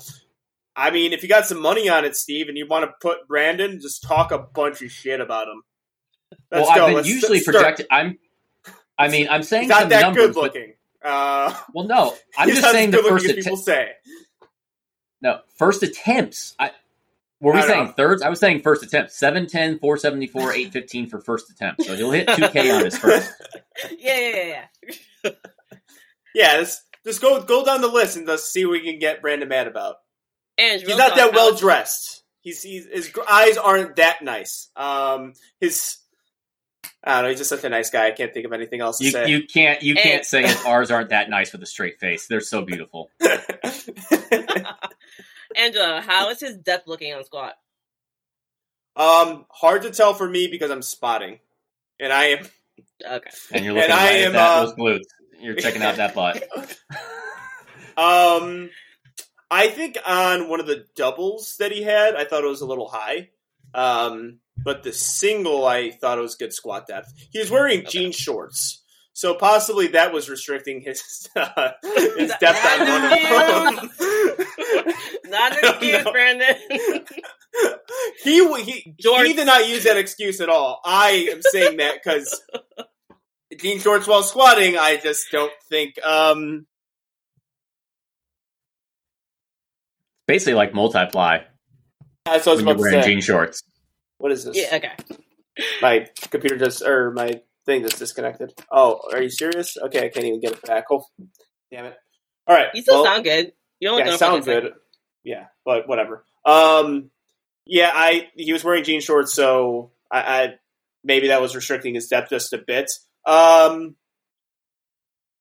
I 0.75 0.91
mean, 0.91 1.13
if 1.13 1.23
you 1.23 1.29
got 1.29 1.47
some 1.47 1.61
money 1.61 1.89
on 1.89 2.05
it, 2.05 2.17
Steve, 2.17 2.49
and 2.49 2.57
you 2.57 2.67
want 2.67 2.85
to 2.89 2.95
put 3.03 3.27
Brandon, 3.29 3.79
just 3.81 4.03
talk 4.03 4.33
a 4.33 4.39
bunch 4.39 4.81
of 4.81 4.91
shit 4.91 5.21
about 5.21 5.49
him. 5.49 5.63
Let's 6.51 6.67
well, 6.69 6.77
go. 6.77 6.83
I've 6.85 6.89
been 6.89 6.97
Let's 6.97 7.09
usually 7.09 7.41
start. 7.41 7.57
projected. 7.57 7.87
I'm. 7.91 8.19
I 8.97 9.09
mean, 9.09 9.29
I'm 9.29 9.43
saying 9.43 9.65
He's 9.65 9.71
not 9.71 9.81
some 9.81 9.89
that 9.91 10.03
numbers, 10.03 10.27
good 10.27 10.35
but- 10.35 10.43
looking. 10.43 10.75
Uh, 11.03 11.55
well, 11.75 11.87
no, 11.87 12.15
I'm 12.39 12.49
just 12.55 12.63
saying 12.63 12.91
as 12.91 12.95
the 12.95 13.03
good 13.03 13.13
looking 13.13 13.17
first 13.17 13.25
as 13.25 13.31
att- 13.31 13.37
people 13.45 13.57
say. 13.57 13.89
No 15.23 15.41
first 15.57 15.83
attempts. 15.83 16.55
I 16.59 16.71
were 17.41 17.53
we 17.53 17.59
I 17.59 17.63
don't 17.63 17.71
saying 17.71 17.85
know. 17.87 17.93
thirds? 17.93 18.23
I 18.23 18.29
was 18.29 18.39
saying 18.41 18.61
first 18.63 18.83
attempt. 18.83 19.13
710, 19.13 19.79
474, 19.79 20.41
815 20.53 21.09
for 21.09 21.21
first 21.21 21.51
attempt. 21.51 21.83
So 21.85 21.95
he'll 21.97 22.11
hit 22.11 22.27
2K 22.29 22.77
on 22.77 22.85
his 22.85 22.99
first. 22.99 23.31
Yeah, 23.99 24.19
yeah, 24.19 24.37
yeah, 24.37 24.65
yeah. 25.25 25.31
Yeah, 26.35 26.59
just, 26.61 26.83
just 27.05 27.21
go 27.23 27.43
go 27.43 27.65
down 27.65 27.81
the 27.81 27.89
list 27.89 28.17
and 28.17 28.27
just 28.27 28.53
see 28.53 28.65
what 28.67 28.73
we 28.73 28.81
can 28.85 28.99
get 28.99 29.21
Brandon 29.23 29.49
mad 29.49 29.67
about. 29.67 29.97
And 30.59 30.81
He's 30.83 30.97
not 30.97 31.17
that 31.17 31.33
well 31.33 31.55
dressed. 31.57 32.23
He's, 32.43 32.63
he's 32.63 32.87
his 32.87 33.11
eyes 33.29 33.57
aren't 33.57 33.97
that 33.97 34.23
nice. 34.23 34.69
Um, 34.77 35.33
his 35.61 35.97
I 37.03 37.15
don't 37.15 37.23
know. 37.25 37.29
He's 37.31 37.39
just 37.39 37.51
such 37.51 37.65
a 37.65 37.69
nice 37.71 37.89
guy. 37.91 38.07
I 38.07 38.11
can't 38.13 38.33
think 38.35 38.45
of 38.47 38.53
anything 38.53 38.81
else 38.83 38.99
to 38.99 39.05
You, 39.05 39.11
say. 39.11 39.29
you 39.29 39.47
can't 39.47 39.83
you 39.83 39.95
And- 39.95 40.03
can't 40.03 40.25
say 40.25 40.43
his 40.47 40.63
R's 40.67 40.91
aren't 40.91 41.09
that 41.11 41.31
nice 41.31 41.53
with 41.53 41.63
a 41.63 41.67
straight 41.67 41.99
face. 41.99 42.27
They're 42.27 42.41
so 42.41 42.63
beautiful. 42.63 43.11
Angela, 45.57 46.01
how 46.01 46.31
is 46.31 46.41
his 46.41 46.57
depth 46.57 46.87
looking 46.87 47.13
on 47.13 47.25
squat? 47.25 47.55
um, 48.97 49.47
hard 49.51 49.83
to 49.83 49.91
tell 49.91 50.15
for 50.15 50.29
me 50.29 50.49
because 50.49 50.71
I'm 50.71 50.83
spotting, 50.83 51.39
and 51.99 52.13
I 52.13 52.25
am. 52.27 52.47
Okay. 53.09 53.31
And 53.53 53.65
you're 53.65 53.77
And 53.79 53.89
looking 53.89 53.93
I 53.93 54.05
right 54.07 54.17
am, 54.17 54.29
at 54.29 54.33
that, 54.33 54.51
uh, 54.51 54.65
those 54.67 54.75
glutes. 54.75 55.05
You're 55.41 55.55
checking 55.57 55.83
out 55.83 55.97
that 55.97 56.15
butt. 56.15 56.43
Um, 57.97 58.71
I 59.51 59.69
think 59.69 59.99
on 60.07 60.49
one 60.49 60.61
of 60.61 60.67
the 60.67 60.87
doubles 60.97 61.57
that 61.59 61.71
he 61.73 61.83
had, 61.83 62.15
I 62.15 62.25
thought 62.25 62.45
it 62.45 62.49
was 62.49 62.63
a 62.63 62.67
little 62.67 62.89
high. 62.89 63.29
Um, 63.75 64.39
but 64.57 64.83
the 64.85 64.93
single, 64.93 65.67
I 65.67 65.91
thought 65.91 66.17
it 66.19 66.23
was 66.23 66.35
good 66.37 66.53
squat 66.55 66.87
depth. 66.87 67.13
He 67.31 67.39
was 67.39 67.51
wearing 67.51 67.85
jean 67.87 68.13
shorts, 68.13 68.80
so 69.21 69.35
possibly 69.35 69.89
that 69.89 70.15
was 70.15 70.31
restricting 70.31 70.81
his 70.81 71.29
uh, 71.37 71.73
his 72.17 72.33
depth 72.41 72.65
on 72.65 72.89
one 72.89 73.05
of 73.05 73.77
them. 73.77 73.91
Not 75.27 75.53
an 75.53 75.59
No, 75.63 75.69
excuse. 75.73 76.05
Brandon. 76.11 76.57
he 78.25 78.63
he 78.63 78.95
he 78.99 79.33
did 79.35 79.45
not 79.45 79.69
use 79.69 79.85
that 79.85 79.99
excuse 79.99 80.41
at 80.41 80.49
all. 80.49 80.81
I 80.87 81.29
am 81.33 81.43
saying 81.43 81.77
that 81.77 81.97
because 82.03 82.41
jean 83.61 83.79
shorts 83.79 84.07
while 84.07 84.23
squatting, 84.23 84.79
I 84.79 84.97
just 84.97 85.27
don't 85.31 85.53
think. 85.69 86.03
Um, 86.03 86.67
Basically 90.27 90.55
like 90.55 90.73
multiply 90.73 91.41
that's 92.25 92.47
what 92.47 92.53
I 92.53 92.55
was 92.55 92.65
when 92.65 92.79
you're 92.79 92.89
about 92.89 92.97
to 92.99 93.03
say. 93.03 93.11
jean 93.13 93.21
shorts. 93.21 93.63
What 94.17 94.33
is 94.33 94.45
this? 94.45 94.57
Yeah, 94.57 94.77
okay. 94.77 94.93
My 95.83 96.09
computer 96.31 96.57
just 96.57 96.81
or 96.83 97.11
my 97.11 97.43
thing 97.67 97.83
that's 97.83 97.99
disconnected. 97.99 98.53
Oh, 98.71 99.01
are 99.13 99.23
you 99.23 99.31
serious? 99.31 99.77
Okay, 99.77 100.05
I 100.05 100.09
can't 100.09 100.27
even 100.27 100.41
get 100.41 100.53
it 100.53 100.63
back. 100.63 100.85
Oh, 100.91 101.05
damn 101.71 101.87
it! 101.87 101.97
All 102.47 102.57
right, 102.57 102.69
You 102.75 102.83
still 102.83 103.03
well, 103.03 103.05
sound 103.05 103.25
good. 103.25 103.53
You 103.81 103.89
only 103.91 104.01
yeah, 104.01 104.05
done 104.07 104.15
it 104.15 104.19
for 104.19 104.25
sound 104.25 104.35
like 104.35 104.45
good. 104.45 104.73
Yeah, 105.25 105.47
but 105.65 105.89
whatever. 105.89 106.25
Um, 106.45 107.11
yeah, 107.67 107.91
I 107.95 108.29
he 108.35 108.53
was 108.53 108.65
wearing 108.65 108.85
jean 108.85 109.01
shorts, 109.01 109.33
so 109.35 109.93
I, 110.11 110.21
I 110.21 110.55
maybe 111.05 111.29
that 111.29 111.41
was 111.43 111.55
restricting 111.55 111.95
his 111.95 112.09
depth 112.09 112.31
just 112.31 112.53
a 112.53 112.59
bit. 112.59 112.91
Um, 113.27 113.97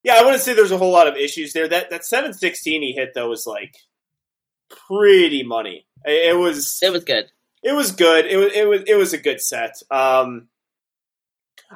yeah, 0.04 0.16
I 0.18 0.24
wouldn't 0.24 0.42
say 0.44 0.54
there's 0.54 0.72
a 0.72 0.78
whole 0.78 0.92
lot 0.92 1.08
of 1.08 1.16
issues 1.16 1.54
there. 1.54 1.68
That 1.68 1.90
that 1.90 2.06
seven 2.06 2.34
sixteen 2.34 2.82
he 2.82 2.94
hit 2.94 3.10
though 3.16 3.30
was 3.30 3.46
like 3.48 3.76
pretty 4.88 5.44
money. 5.44 5.86
It, 6.06 6.32
it 6.32 6.38
was 6.38 6.80
It 6.82 6.92
was 6.92 7.04
good. 7.04 7.26
it 7.64 7.74
was 7.74 7.92
good. 7.92 8.26
It 8.26 8.38
was 8.38 8.54
it 8.54 8.68
was 8.68 8.82
it 8.88 8.96
was 8.96 9.14
a 9.14 9.18
good 9.18 9.42
set. 9.42 9.76
Um, 9.90 10.48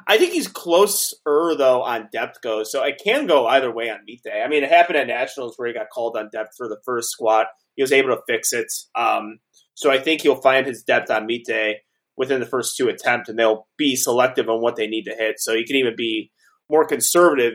I 0.08 0.18
think 0.18 0.32
he's 0.32 0.48
closer 0.48 1.16
though 1.24 1.82
on 1.82 2.08
depth 2.12 2.40
goes, 2.42 2.72
so 2.72 2.82
I 2.82 2.92
can 2.92 3.26
go 3.26 3.46
either 3.46 3.72
way 3.72 3.90
on 3.90 4.04
meet 4.04 4.22
day. 4.24 4.42
I 4.44 4.48
mean, 4.48 4.64
it 4.64 4.70
happened 4.70 4.96
at 4.98 5.06
nationals 5.06 5.54
where 5.56 5.68
he 5.68 5.74
got 5.74 5.90
called 5.90 6.16
on 6.16 6.28
depth 6.32 6.50
for 6.56 6.68
the 6.68 6.78
first 6.84 7.10
squat. 7.10 7.46
He 7.76 7.82
was 7.82 7.92
able 7.92 8.08
to 8.10 8.20
fix 8.28 8.52
it. 8.52 8.66
Um, 8.96 9.38
so 9.74 9.90
I 9.90 9.98
think 9.98 10.22
he'll 10.22 10.40
find 10.40 10.66
his 10.66 10.82
depth 10.82 11.10
on 11.10 11.26
meet 11.26 11.46
day 11.46 11.80
within 12.16 12.40
the 12.40 12.46
first 12.46 12.76
two 12.76 12.88
attempts, 12.88 13.28
and 13.28 13.38
they'll 13.38 13.66
be 13.76 13.94
selective 13.96 14.48
on 14.48 14.60
what 14.60 14.76
they 14.76 14.86
need 14.86 15.04
to 15.04 15.14
hit. 15.14 15.36
So 15.38 15.52
you 15.52 15.64
can 15.64 15.76
even 15.76 15.94
be 15.96 16.32
more 16.70 16.84
conservative 16.86 17.54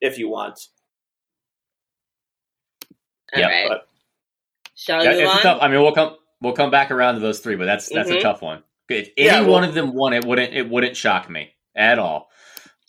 if 0.00 0.18
you 0.18 0.28
want. 0.28 0.58
All 3.34 3.40
Yeah, 3.40 3.46
right. 3.46 3.68
but- 3.68 3.88
Shall 4.74 5.04
Yeah, 5.04 5.12
we 5.16 5.22
it's 5.22 5.30
on? 5.32 5.40
tough. 5.42 5.58
I 5.62 5.68
mean, 5.68 5.80
we'll 5.82 5.92
come 5.94 6.16
we'll 6.40 6.54
come 6.54 6.70
back 6.70 6.90
around 6.90 7.14
to 7.14 7.20
those 7.20 7.38
three, 7.40 7.54
but 7.56 7.66
that's 7.66 7.88
that's 7.88 8.10
a 8.10 8.16
Mhm. 8.16 8.20
tough 8.22 8.42
one. 8.42 8.64
If 8.88 9.10
any 9.16 9.26
Yeah, 9.26 9.40
well- 9.42 9.50
one 9.52 9.64
of 9.64 9.74
them 9.74 9.94
won, 9.94 10.12
it 10.12 10.24
wouldn't 10.24 10.54
it 10.54 10.68
wouldn't 10.68 10.96
shock 10.96 11.30
me 11.30 11.54
at 11.74 11.98
all. 11.98 12.28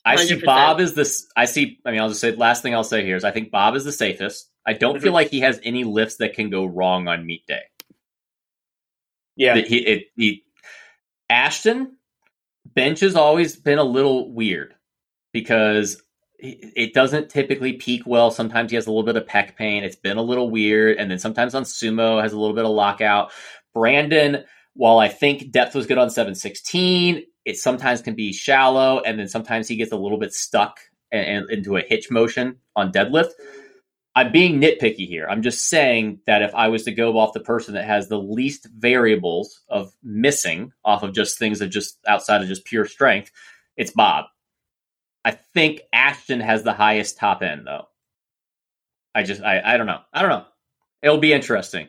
I 0.06 0.18
see 0.18 0.36
100%. 0.36 0.46
Bob 0.46 0.80
is 0.80 0.96
this. 0.96 1.28
I 1.36 1.46
see. 1.46 1.80
I 1.86 1.92
mean, 1.92 2.02
I'll 2.02 2.10
just 2.10 2.20
say 2.22 2.36
last 2.36 2.62
thing 2.62 2.74
I'll 2.76 2.84
say 2.84 3.06
here 3.06 3.16
is 3.16 3.24
I 3.24 3.32
think 3.32 3.52
Bob 3.52 3.76
is 3.76 3.86
the 3.86 3.92
safest. 3.92 4.50
I 4.66 4.74
don't 4.74 5.02
feel 5.02 5.12
Mhm. 5.12 5.16
like 5.16 5.30
he 5.30 5.40
has 5.42 5.60
any 5.64 5.84
lifts 5.84 6.18
that 6.18 6.34
can 6.34 6.50
go 6.50 6.66
wrong 6.66 7.08
on 7.08 7.26
meet 7.26 7.46
day. 7.48 7.62
Yeah, 9.36 9.56
He, 9.58 9.78
it, 9.78 10.04
he, 10.16 10.44
Ashton 11.30 11.98
bench 12.66 13.00
has 13.00 13.16
always 13.16 13.56
been 13.56 13.80
a 13.80 13.84
little 13.84 14.32
weird 14.34 14.76
because 15.32 16.02
it 16.40 16.74
it 16.76 16.94
doesn't 16.94 17.30
typically 17.30 17.74
peak 17.74 18.04
well. 18.06 18.30
Sometimes 18.30 18.72
he 18.72 18.76
has 18.76 18.86
a 18.86 18.90
little 18.92 19.04
bit 19.04 19.16
of 19.16 19.26
pec 19.26 19.56
pain. 19.56 19.84
It's 19.84 19.96
been 19.96 20.18
a 20.18 20.22
little 20.22 20.50
weird, 20.50 20.98
and 20.98 21.10
then 21.10 21.18
sometimes 21.20 21.56
on 21.56 21.64
sumo 21.64 22.22
has 22.22 22.34
a 22.34 22.40
little 22.40 22.56
bit 22.56 22.66
of 22.66 22.72
lockout. 22.72 23.32
Brandon, 23.74 24.44
while 24.76 25.00
I 25.00 25.08
think 25.08 25.52
depth 25.52 25.74
was 25.74 25.88
good 25.88 25.98
on 25.98 26.10
seven 26.10 26.36
sixteen, 26.36 27.24
it 27.46 27.58
sometimes 27.58 28.02
can 28.02 28.16
be 28.16 28.34
shallow, 28.34 29.00
and 29.02 29.20
then 29.20 29.28
sometimes 29.28 29.68
he 29.68 29.76
gets 29.76 29.92
a 29.92 29.98
little 29.98 30.18
bit 30.18 30.34
stuck 30.34 30.80
and, 31.12 31.26
and 31.26 31.50
into 31.52 31.78
a 31.78 31.82
hitch 31.82 32.10
motion 32.12 32.58
on 32.76 32.92
deadlift. 32.92 33.32
I'm 34.16 34.32
being 34.32 34.62
nitpicky 34.62 35.08
here. 35.08 35.26
I'm 35.28 35.42
just 35.42 35.68
saying 35.70 36.20
that 36.28 36.44
if 36.44 36.54
I 36.54 36.68
was 36.68 36.84
to 36.84 36.92
go 36.92 37.18
off 37.18 37.34
the 37.34 37.40
person 37.40 37.74
that 37.74 37.86
has 37.86 38.08
the 38.08 38.20
least 38.20 38.68
variables 38.78 39.62
of 39.70 39.92
missing 40.04 40.72
off 40.86 41.02
of 41.04 41.14
just 41.14 41.40
things 41.40 41.60
that 41.60 41.70
just 41.70 41.98
outside 42.08 42.42
of 42.42 42.48
just 42.48 42.66
pure 42.66 42.86
strength, 42.86 43.32
it's 43.76 43.92
Bob. 43.92 44.26
I 45.26 45.32
think 45.32 45.82
Ashton 45.92 46.42
has 46.42 46.64
the 46.64 46.74
highest 46.74 47.18
top 47.18 47.42
end 47.42 47.66
though. 47.66 47.88
I 49.16 49.24
just 49.24 49.42
I, 49.42 49.62
I 49.64 49.78
don't 49.78 49.88
know. 49.88 50.02
I 50.14 50.22
don't 50.22 50.30
know. 50.30 50.46
It'll 51.02 51.18
be 51.18 51.34
interesting. 51.34 51.88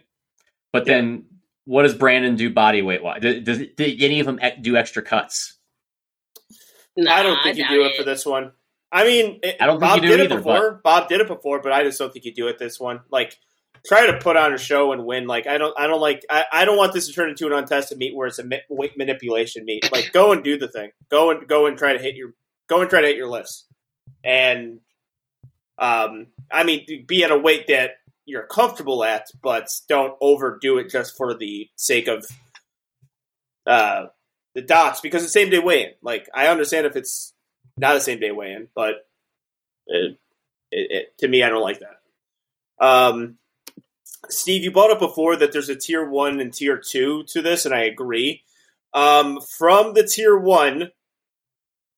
But 0.72 0.86
Yeah. 0.86 0.94
then 0.94 1.24
what 1.64 1.82
does 1.82 1.94
Brandon 1.94 2.36
do 2.36 2.52
body 2.52 2.82
weight 2.82 3.02
wise? 3.02 3.22
Does, 3.22 3.42
does, 3.42 3.58
do 3.76 3.96
any 4.00 4.20
of 4.20 4.26
them 4.26 4.38
do 4.60 4.76
extra 4.76 5.02
cuts? 5.02 5.58
Nah, 6.96 7.12
I 7.12 7.22
don't 7.22 7.42
think 7.42 7.56
you 7.56 7.68
do 7.68 7.84
it 7.84 7.96
for 7.96 8.04
this 8.04 8.24
one. 8.24 8.52
I 8.92 9.04
mean, 9.04 9.40
it, 9.42 9.56
I 9.60 9.66
don't 9.66 9.80
think 9.80 9.90
Bob 9.90 9.96
you 9.96 10.02
do 10.02 10.16
did 10.16 10.26
either, 10.26 10.34
it 10.36 10.38
before. 10.38 10.80
Bob 10.84 11.08
did 11.08 11.20
it 11.20 11.26
before, 11.26 11.60
but 11.60 11.72
I 11.72 11.82
just 11.82 11.98
don't 11.98 12.12
think 12.12 12.24
you 12.24 12.32
do 12.32 12.46
it 12.46 12.58
this 12.58 12.78
one. 12.78 13.00
Like, 13.10 13.36
try 13.84 14.06
to 14.06 14.18
put 14.18 14.36
on 14.36 14.54
a 14.54 14.58
show 14.58 14.92
and 14.92 15.04
win. 15.04 15.26
Like, 15.26 15.48
I 15.48 15.58
don't, 15.58 15.74
I 15.76 15.88
don't 15.88 16.00
like, 16.00 16.24
I, 16.30 16.44
I 16.52 16.64
don't 16.64 16.76
want 16.76 16.92
this 16.92 17.08
to 17.08 17.12
turn 17.12 17.30
into 17.30 17.46
an 17.46 17.52
untested 17.52 17.98
meet 17.98 18.14
where 18.14 18.28
it's 18.28 18.38
a 18.38 18.44
mi- 18.44 18.62
weight 18.68 18.96
manipulation 18.96 19.64
meet. 19.64 19.88
Like, 19.92 20.12
go 20.12 20.32
and 20.32 20.44
do 20.44 20.58
the 20.58 20.68
thing. 20.68 20.90
Go 21.08 21.30
and 21.30 21.48
go 21.48 21.66
and 21.66 21.76
try 21.76 21.92
to 21.92 21.98
hit 21.98 22.14
your, 22.14 22.34
go 22.68 22.80
and 22.80 22.90
try 22.90 23.00
to 23.00 23.06
hit 23.06 23.16
your 23.16 23.28
lifts. 23.28 23.66
And, 24.22 24.80
um, 25.78 26.28
I 26.50 26.62
mean, 26.62 27.04
be 27.06 27.24
at 27.24 27.30
a 27.30 27.38
weight 27.38 27.66
that 27.68 27.96
you're 28.26 28.46
comfortable 28.46 29.04
at, 29.04 29.28
but 29.42 29.68
don't 29.88 30.16
overdo 30.20 30.78
it 30.78 30.90
just 30.90 31.16
for 31.16 31.34
the 31.34 31.68
sake 31.76 32.08
of, 32.08 32.26
uh, 33.66 34.06
the 34.54 34.62
dots 34.62 35.00
because 35.00 35.24
it's 35.24 35.32
same 35.32 35.50
day 35.50 35.58
weigh 35.58 35.82
in. 35.82 35.90
Like, 36.02 36.28
I 36.34 36.46
understand 36.46 36.86
if 36.86 36.96
it's 36.96 37.34
not 37.76 37.96
a 37.96 38.00
same 38.00 38.20
day 38.20 38.30
weigh 38.30 38.52
in, 38.52 38.68
but 38.74 39.06
it, 39.86 40.18
it, 40.70 40.90
it, 40.90 41.18
to 41.18 41.28
me, 41.28 41.42
I 41.42 41.48
don't 41.48 41.62
like 41.62 41.80
that. 41.80 42.84
Um, 42.84 43.38
Steve, 44.28 44.64
you 44.64 44.70
brought 44.70 44.90
up 44.90 45.00
before 45.00 45.36
that 45.36 45.52
there's 45.52 45.68
a 45.68 45.76
tier 45.76 46.08
one 46.08 46.40
and 46.40 46.52
tier 46.52 46.78
two 46.78 47.24
to 47.24 47.42
this, 47.42 47.66
and 47.66 47.74
I 47.74 47.84
agree. 47.84 48.42
Um, 48.92 49.40
from 49.40 49.94
the 49.94 50.06
tier 50.06 50.36
one, 50.36 50.90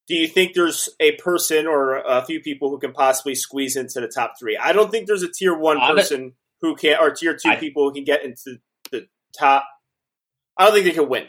do 0.09 0.15
you 0.15 0.29
think 0.29 0.55
there's 0.55 0.89
a 1.01 1.13
person 1.17 1.67
or 1.67 1.97
a 1.99 2.25
few 2.25 2.41
people 2.41 2.71
who 2.71 2.79
can 2.79 2.93
possibly 2.93 3.35
squeeze 3.35 3.77
into 3.77 4.01
the 4.01 4.09
top 4.09 4.35
three? 4.39 4.57
I 4.57 4.73
don't 4.73 4.91
think 4.91 5.07
there's 5.07 5.23
a 5.23 5.31
tier 5.31 5.57
one 5.57 5.79
I'm 5.81 5.93
a- 5.93 5.95
person 6.01 6.35
who 6.61 6.75
can, 6.77 6.97
or 7.01 7.11
tier 7.11 7.35
two 7.37 7.51
I- 7.51 7.57
people 7.57 7.85
who 7.85 7.93
can 7.95 8.05
get 8.05 8.25
into 8.25 8.59
the 8.91 9.09
top. 9.39 9.65
I 10.57 10.65
don't 10.65 10.73
think 10.75 10.85
they 10.87 10.93
can 10.93 11.09
win. 11.09 11.27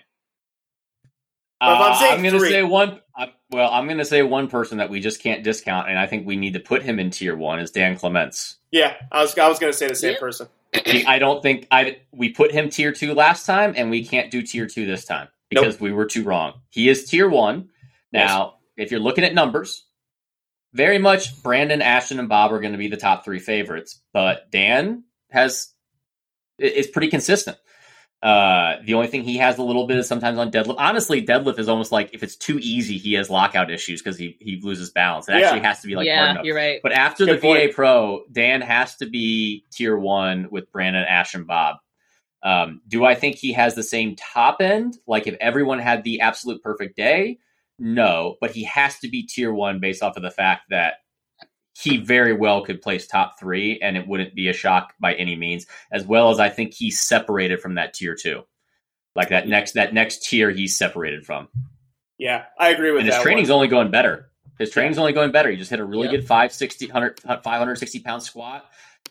But 1.59 1.73
if 1.73 1.79
I'm 1.81 1.91
Uh, 1.91 2.13
I'm 2.13 2.21
going 2.21 2.33
to 2.35 2.39
say 2.47 2.61
one. 2.63 3.01
Uh, 3.17 3.27
well, 3.49 3.71
I'm 3.71 3.85
going 3.87 3.97
to 3.97 4.05
say 4.05 4.21
one 4.21 4.47
person 4.47 4.77
that 4.77 4.91
we 4.91 4.99
just 4.99 5.23
can't 5.23 5.43
discount, 5.43 5.89
and 5.89 5.97
I 5.97 6.05
think 6.05 6.27
we 6.27 6.35
need 6.35 6.53
to 6.53 6.59
put 6.59 6.83
him 6.83 6.99
in 6.99 7.09
tier 7.09 7.35
one 7.35 7.59
is 7.59 7.71
Dan 7.71 7.97
Clements. 7.97 8.57
Yeah, 8.71 8.93
I 9.11 9.21
was 9.23 9.35
I 9.37 9.47
was 9.47 9.57
going 9.57 9.73
to 9.73 9.77
say 9.77 9.87
the 9.87 9.95
same 9.95 10.13
Yeah. 10.13 10.19
person. 10.19 10.47
I 11.07 11.17
don't 11.17 11.41
think 11.41 11.65
I 11.71 11.97
we 12.11 12.29
put 12.29 12.51
him 12.51 12.69
tier 12.69 12.91
two 12.91 13.15
last 13.15 13.47
time, 13.47 13.73
and 13.75 13.89
we 13.89 14.05
can't 14.05 14.29
do 14.29 14.43
tier 14.43 14.67
two 14.67 14.85
this 14.85 15.03
time 15.05 15.29
because 15.49 15.79
we 15.79 15.91
were 15.91 16.05
too 16.05 16.23
wrong. 16.23 16.61
He 16.69 16.89
is 16.89 17.05
tier 17.09 17.27
one 17.27 17.69
now. 18.13 18.56
If 18.77 18.91
you're 18.91 18.99
looking 18.99 19.23
at 19.23 19.33
numbers, 19.33 19.83
very 20.73 20.97
much 20.99 21.41
Brandon, 21.43 21.81
Ashton, 21.81 22.19
and 22.19 22.29
Bob 22.29 22.53
are 22.53 22.59
going 22.59 22.73
to 22.73 22.77
be 22.77 22.87
the 22.89 22.97
top 22.97 23.25
three 23.25 23.39
favorites, 23.39 24.01
but 24.13 24.51
Dan 24.51 25.03
has 25.31 25.69
i- 26.61 26.65
is 26.65 26.87
pretty 26.87 27.07
consistent. 27.09 27.57
Uh, 28.21 28.77
the 28.83 28.95
only 28.95 29.07
thing 29.07 29.21
he 29.23 29.37
has 29.37 29.59
a 29.59 29.63
little 29.63 29.85
bit 29.85 29.97
is 29.97 30.07
sometimes 30.07 30.39
on 30.39 30.51
deadlift. 30.51 30.75
Honestly, 30.79 31.23
deadlift 31.23 31.59
is 31.59 31.69
almost 31.69 31.91
like 31.91 32.09
if 32.13 32.23
it's 32.23 32.35
too 32.35 32.57
easy, 32.61 32.97
he 32.97 33.13
has 33.13 33.29
lockout 33.29 33.69
issues 33.69 34.01
because 34.01 34.17
he 34.17 34.35
he 34.41 34.59
loses 34.63 34.89
balance. 34.89 35.29
It 35.29 35.33
Yeah. 35.33 35.45
actually 35.45 35.61
has 35.61 35.81
to 35.81 35.87
be 35.87 35.95
like 35.95 36.07
hard 36.07 36.07
yeah, 36.07 36.31
enough. 36.31 36.45
you're 36.45 36.55
right. 36.55 36.79
But 36.81 36.93
after 36.93 37.25
Good 37.25 37.41
the 37.41 37.67
VA. 37.67 37.73
Pro, 37.73 38.23
Dan 38.31 38.61
has 38.61 38.95
to 38.97 39.05
be 39.05 39.65
tier 39.71 39.95
one 39.97 40.47
with 40.49 40.71
Brandon, 40.71 41.03
Ash, 41.07 41.35
and 41.35 41.45
Bob. 41.45 41.77
Um, 42.41 42.81
do 42.87 43.05
I 43.05 43.13
think 43.13 43.35
he 43.35 43.53
has 43.53 43.75
the 43.75 43.83
same 43.83 44.15
top 44.15 44.61
end? 44.61 44.97
Like 45.05 45.27
if 45.27 45.35
everyone 45.39 45.77
had 45.79 46.03
the 46.03 46.21
absolute 46.21 46.63
perfect 46.63 46.95
day? 46.97 47.37
No, 47.79 48.35
but 48.41 48.51
he 48.51 48.63
has 48.63 48.97
to 48.99 49.09
be 49.09 49.23
tier 49.23 49.53
one 49.53 49.79
based 49.79 50.01
off 50.03 50.17
of 50.17 50.23
the 50.23 50.31
fact 50.31 50.63
that 50.69 50.95
he 51.79 51.97
very 51.97 52.33
well 52.33 52.63
could 52.65 52.81
place 52.81 53.05
top 53.05 53.39
three 53.39 53.79
and 53.81 53.95
it 53.95 54.07
wouldn't 54.07 54.33
be 54.33 54.47
a 54.49 54.53
shock 54.53 54.93
by 54.99 55.13
any 55.13 55.35
means, 55.35 55.67
as 55.91 56.03
well 56.05 56.31
as 56.31 56.39
I 56.39 56.49
think 56.49 56.73
he's 56.73 56.99
separated 56.99 57.59
from 57.61 57.75
that 57.75 57.93
tier 57.93 58.15
two. 58.15 58.43
Like 59.15 59.29
that 59.29 59.47
next 59.47 59.73
that 59.73 59.93
next 59.93 60.23
tier 60.23 60.49
he's 60.51 60.77
separated 60.77 61.25
from. 61.25 61.47
Yeah, 62.17 62.45
I 62.59 62.69
agree 62.69 62.91
with 62.91 63.01
And 63.01 63.09
his 63.13 63.21
training's 63.21 63.49
one. 63.49 63.55
only 63.57 63.67
going 63.67 63.91
better. 63.91 64.31
His 64.57 64.71
training's 64.71 64.97
only 64.97 65.13
going 65.13 65.31
better. 65.31 65.51
He 65.51 65.57
just 65.57 65.69
hit 65.69 65.79
a 65.79 65.85
really 65.85 66.05
Yep. 66.07 66.11
good 66.21 66.27
560, 66.27 66.87
100, 66.87 67.19
560 67.43 67.99
pound 67.99 68.23
squat. 68.23 68.65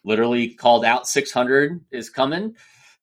Literally 0.05 0.55
called 0.55 0.85
out 0.85 1.07
600 1.09 1.85
is 1.93 2.11
coming. 2.11 2.57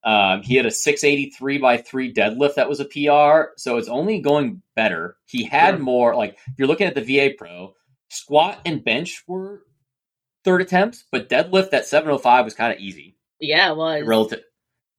Um, 0.06 0.42
he 0.42 0.56
had 0.56 0.66
a 0.66 0.72
683 0.72 1.60
by 1.60 1.78
3 1.78 2.14
deadlift 2.14 2.56
that 2.56 2.68
was 2.68 2.80
a 2.82 2.86
PR. 2.86 3.52
So 3.58 3.78
it's 3.78 3.88
only 3.88 4.20
going 4.20 4.62
better. 4.76 5.16
He 5.26 5.44
had 5.46 5.76
Sure. 5.76 5.80
more, 5.84 6.16
like, 6.16 6.34
if 6.48 6.54
you're 6.58 6.68
looking 6.68 6.88
at 6.88 6.96
the 6.96 7.02
VA 7.02 7.34
Pro, 7.38 7.74
squat 8.10 8.60
and 8.66 8.84
bench 8.84 9.24
were 9.28 9.62
third 10.44 10.62
attempts, 10.62 11.06
but 11.12 11.30
deadlift 11.30 11.72
at 11.74 11.86
705 11.86 12.44
was 12.46 12.54
kind 12.54 12.74
of 12.74 12.80
easy 12.80 13.16
Yeah, 13.40 13.72
it 13.72 13.78
was. 13.78 14.04
relative. 14.04 14.42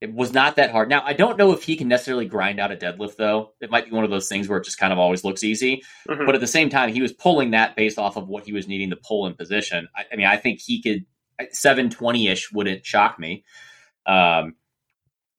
It 0.01 0.13
was 0.13 0.33
not 0.33 0.57
that 0.57 0.71
hard. 0.71 0.89
Now 0.91 1.03
I 1.05 1.13
don't 1.15 1.39
know 1.39 1.53
if 1.53 1.63
he 1.63 1.77
can 1.77 1.89
necessarily 1.89 2.27
grind 2.27 2.59
out 2.61 2.73
a 2.73 2.77
deadlift 2.77 3.17
though. 3.17 3.53
It 3.61 3.71
might 3.71 3.85
be 3.87 3.91
one 3.93 4.05
of 4.05 4.11
those 4.11 4.29
things 4.29 4.49
where 4.49 4.59
it 4.59 4.65
just 4.65 4.79
kind 4.79 4.93
of 4.93 4.99
always 4.99 5.23
looks 5.25 5.43
easy. 5.45 5.83
Mhm. 6.09 6.27
But 6.27 6.35
at 6.35 6.41
the 6.43 6.47
same 6.47 6.69
time, 6.71 6.93
he 6.93 7.01
was 7.03 7.13
pulling 7.13 7.51
that 7.53 7.77
based 7.77 7.99
off 7.99 8.17
of 8.17 8.29
what 8.29 8.45
he 8.45 8.53
was 8.53 8.67
needing 8.69 8.91
to 8.91 8.97
pull 8.97 9.27
in 9.27 9.35
position. 9.35 9.89
I, 9.97 10.05
I 10.13 10.17
mean, 10.17 10.27
I 10.27 10.37
think 10.37 10.61
he 10.61 10.83
could 10.83 11.05
seven 11.53 11.89
twenty 11.91 12.29
ish 12.29 12.53
wouldn't 12.53 12.85
shock 12.85 13.19
me. 13.19 13.45
Um, 14.07 14.57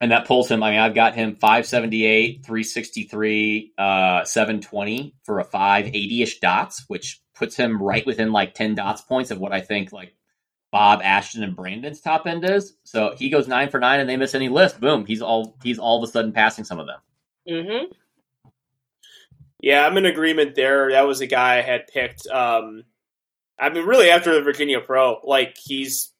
and 0.02 0.12
that 0.12 0.28
pulls 0.28 0.50
him. 0.50 0.62
I 0.64 0.72
mean, 0.72 0.80
I've 0.80 0.96
got 0.96 1.16
him 1.16 1.36
five 1.36 1.66
seventy 1.66 2.06
eight, 2.06 2.46
three 2.46 2.64
sixty 2.64 3.04
three, 3.04 3.74
uh, 3.78 4.26
seven 4.26 4.62
twenty 4.62 5.16
for 5.24 5.40
a 5.40 5.44
five 5.44 5.88
eighty 5.88 6.22
ish 6.22 6.40
dots, 6.40 6.86
which 6.88 7.22
puts 7.34 7.56
him 7.56 7.82
right 7.82 8.06
within 8.06 8.32
like 8.32 8.54
ten 8.54 8.76
dots 8.76 9.02
points 9.02 9.32
of 9.32 9.40
what 9.40 9.54
I 9.54 9.62
think 9.62 9.92
like 9.92 10.16
Bob 10.72 11.02
Ashton 11.04 11.44
and 11.44 11.56
Brandon's 11.56 12.02
top 12.02 12.28
end 12.28 12.44
is. 12.44 12.76
So 12.84 13.16
he 13.18 13.30
goes 13.30 13.48
nine 13.48 13.70
for 13.70 13.80
nine, 13.80 14.00
and 14.00 14.10
they 14.10 14.18
miss 14.18 14.36
any 14.36 14.50
list. 14.50 14.80
Boom, 14.80 15.06
he's 15.06 15.22
all 15.22 15.56
he's 15.64 15.80
all 15.80 16.04
of 16.04 16.08
a 16.08 16.12
sudden 16.12 16.34
passing 16.34 16.66
some 16.66 16.80
of 16.80 16.88
them. 16.88 17.00
Mm-hmm. 17.50 17.92
Yeah, 19.62 19.86
I'm 19.86 19.98
in 19.98 20.06
agreement 20.06 20.56
there. 20.56 20.92
That 20.92 21.08
was 21.08 21.22
a 21.22 21.28
guy 21.28 21.58
I 21.58 21.62
had 21.62 21.88
picked. 21.88 22.28
Um, 22.28 22.84
I 23.58 23.70
mean, 23.70 23.86
really 23.86 24.10
after 24.10 24.34
the 24.34 24.42
Virginia 24.42 24.82
Pro, 24.82 25.22
like 25.24 25.56
he's 25.58 26.12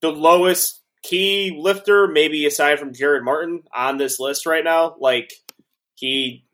the 0.00 0.12
lowest 0.12 0.80
key 1.08 1.56
lifter, 1.58 2.08
maybe 2.08 2.46
aside 2.46 2.78
from 2.78 2.94
Jared 2.94 3.24
Martin 3.24 3.62
on 3.74 3.98
this 3.98 4.18
list 4.18 4.46
right 4.46 4.64
now. 4.64 4.96
Like 4.98 5.32
he 5.94 6.44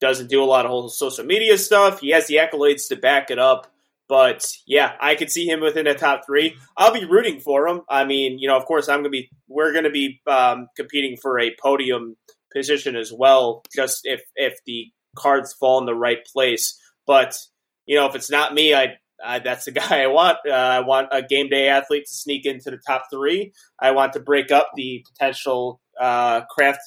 doesn't 0.00 0.30
do 0.30 0.42
a 0.42 0.46
lot 0.46 0.64
of 0.64 0.70
whole 0.70 0.88
social 0.88 1.24
media 1.24 1.58
stuff. 1.58 2.00
He 2.00 2.10
has 2.10 2.26
the 2.26 2.36
accolades 2.36 2.88
to 2.88 2.96
back 2.96 3.30
it 3.30 3.38
up. 3.38 3.66
But 4.08 4.44
yeah, 4.66 4.92
I 5.00 5.14
could 5.14 5.30
see 5.30 5.46
him 5.46 5.60
within 5.60 5.84
the 5.84 5.94
top 5.94 6.22
three. 6.26 6.56
I'll 6.76 6.92
be 6.92 7.04
rooting 7.04 7.38
for 7.38 7.68
him. 7.68 7.82
I 7.88 8.04
mean, 8.04 8.40
you 8.40 8.48
know, 8.48 8.56
of 8.56 8.64
course, 8.64 8.88
I'm 8.88 8.98
gonna 8.98 9.08
be. 9.08 9.30
We're 9.46 9.72
gonna 9.72 9.90
be 9.90 10.20
um, 10.26 10.66
competing 10.76 11.16
for 11.16 11.38
a 11.38 11.54
podium 11.62 12.16
position 12.52 12.96
as 12.96 13.12
well. 13.12 13.62
Just 13.72 14.00
if 14.02 14.20
if 14.34 14.58
the 14.66 14.86
cards 15.16 15.52
fall 15.52 15.78
in 15.78 15.86
the 15.86 15.94
right 15.94 16.24
place. 16.32 16.76
But 17.06 17.38
you 17.86 17.96
know, 17.96 18.06
if 18.06 18.16
it's 18.16 18.30
not 18.30 18.52
me, 18.52 18.74
I, 18.74 18.96
I 19.24 19.38
that's 19.38 19.64
the 19.64 19.70
guy 19.72 20.02
I 20.02 20.06
want. 20.06 20.38
Uh, 20.48 20.52
I 20.52 20.80
want 20.80 21.08
a 21.12 21.22
game 21.22 21.48
day 21.48 21.68
athlete 21.68 22.06
to 22.06 22.14
sneak 22.14 22.46
into 22.46 22.70
the 22.70 22.78
top 22.86 23.04
three. 23.12 23.52
I 23.78 23.92
want 23.92 24.14
to 24.14 24.20
break 24.20 24.50
up 24.50 24.70
the 24.76 25.04
potential 25.12 25.80
uh, 26.00 26.42
craft 26.46 26.80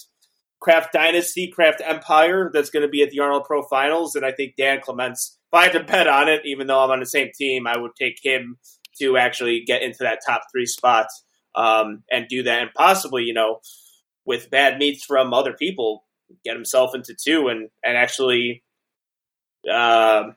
craft 0.64 0.94
dynasty, 0.94 1.52
craft 1.54 1.82
empire 1.86 2.50
that's 2.54 2.70
going 2.70 2.84
to 2.84 2.90
be 2.90 3.04
at 3.04 3.10
the 3.10 3.20
Arnold 3.20 3.44
Pro 3.44 3.64
Finals. 3.64 4.16
And 4.16 4.26
I 4.26 4.32
think 4.32 4.56
Dan 4.58 4.80
Clements, 4.82 5.38
if 5.52 5.58
I 5.58 5.64
had 5.64 5.74
to 5.74 5.84
bet 5.84 6.08
on 6.08 6.30
it, 6.30 6.42
even 6.46 6.68
though 6.68 6.80
I'm 6.80 6.90
on 6.90 7.02
the 7.02 7.06
same 7.06 7.30
team, 7.38 7.68
I 7.68 7.78
would 7.78 7.92
take 8.00 8.18
him 8.24 8.58
to 9.00 9.18
actually 9.18 9.64
get 9.68 9.84
into 9.84 10.00
that 10.02 10.20
top 10.26 10.44
three 10.52 10.66
spot 10.66 11.08
um, 11.54 12.04
and 12.10 12.28
do 12.28 12.44
that, 12.44 12.62
and 12.62 12.72
possibly, 12.76 13.24
you 13.24 13.34
know, 13.34 13.60
with 14.26 14.50
bad 14.50 14.80
meets 14.80 15.04
from 15.04 15.34
other 15.34 15.54
people, 15.54 16.06
get 16.44 16.56
himself 16.56 16.96
into 16.96 17.14
two 17.14 17.50
and 17.50 17.70
and 17.84 17.98
actually, 17.98 18.64
uh, 19.72 20.30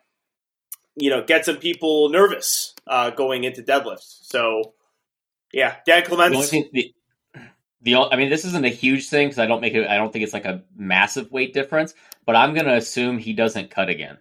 you 0.97 1.11
know, 1.11 1.25
get 1.25 1.45
some 1.45 1.59
people 1.59 2.11
nervous 2.11 2.75
uh, 2.87 3.11
going 3.11 3.45
into 3.45 3.63
deadlifts. 3.63 4.19
So, 4.23 4.75
yeah, 5.53 5.77
Dan 5.87 6.03
The 6.03 6.09
Clements. 6.09 6.51
the, 6.73 6.95
the 7.83 7.95
o- 7.97 8.11
I 8.11 8.17
mean, 8.17 8.31
this 8.31 8.45
isn't 8.47 8.65
a 8.65 8.71
huge 8.71 9.09
thing 9.09 9.29
because 9.29 9.39
I 9.41 9.47
don't 9.47 9.61
make 9.61 9.75
it. 9.75 9.89
I 9.89 9.97
don't 9.97 10.13
think 10.13 10.25
it's 10.25 10.33
like 10.35 10.47
a 10.47 10.65
massive 10.77 11.31
weight 11.33 11.55
difference. 11.55 11.95
But 12.27 12.37
I'm 12.37 12.55
going 12.55 12.67
to 12.67 12.77
assume 12.77 13.19
he 13.19 13.33
doesn't 13.35 13.71
cut 13.71 13.89
again 13.91 14.19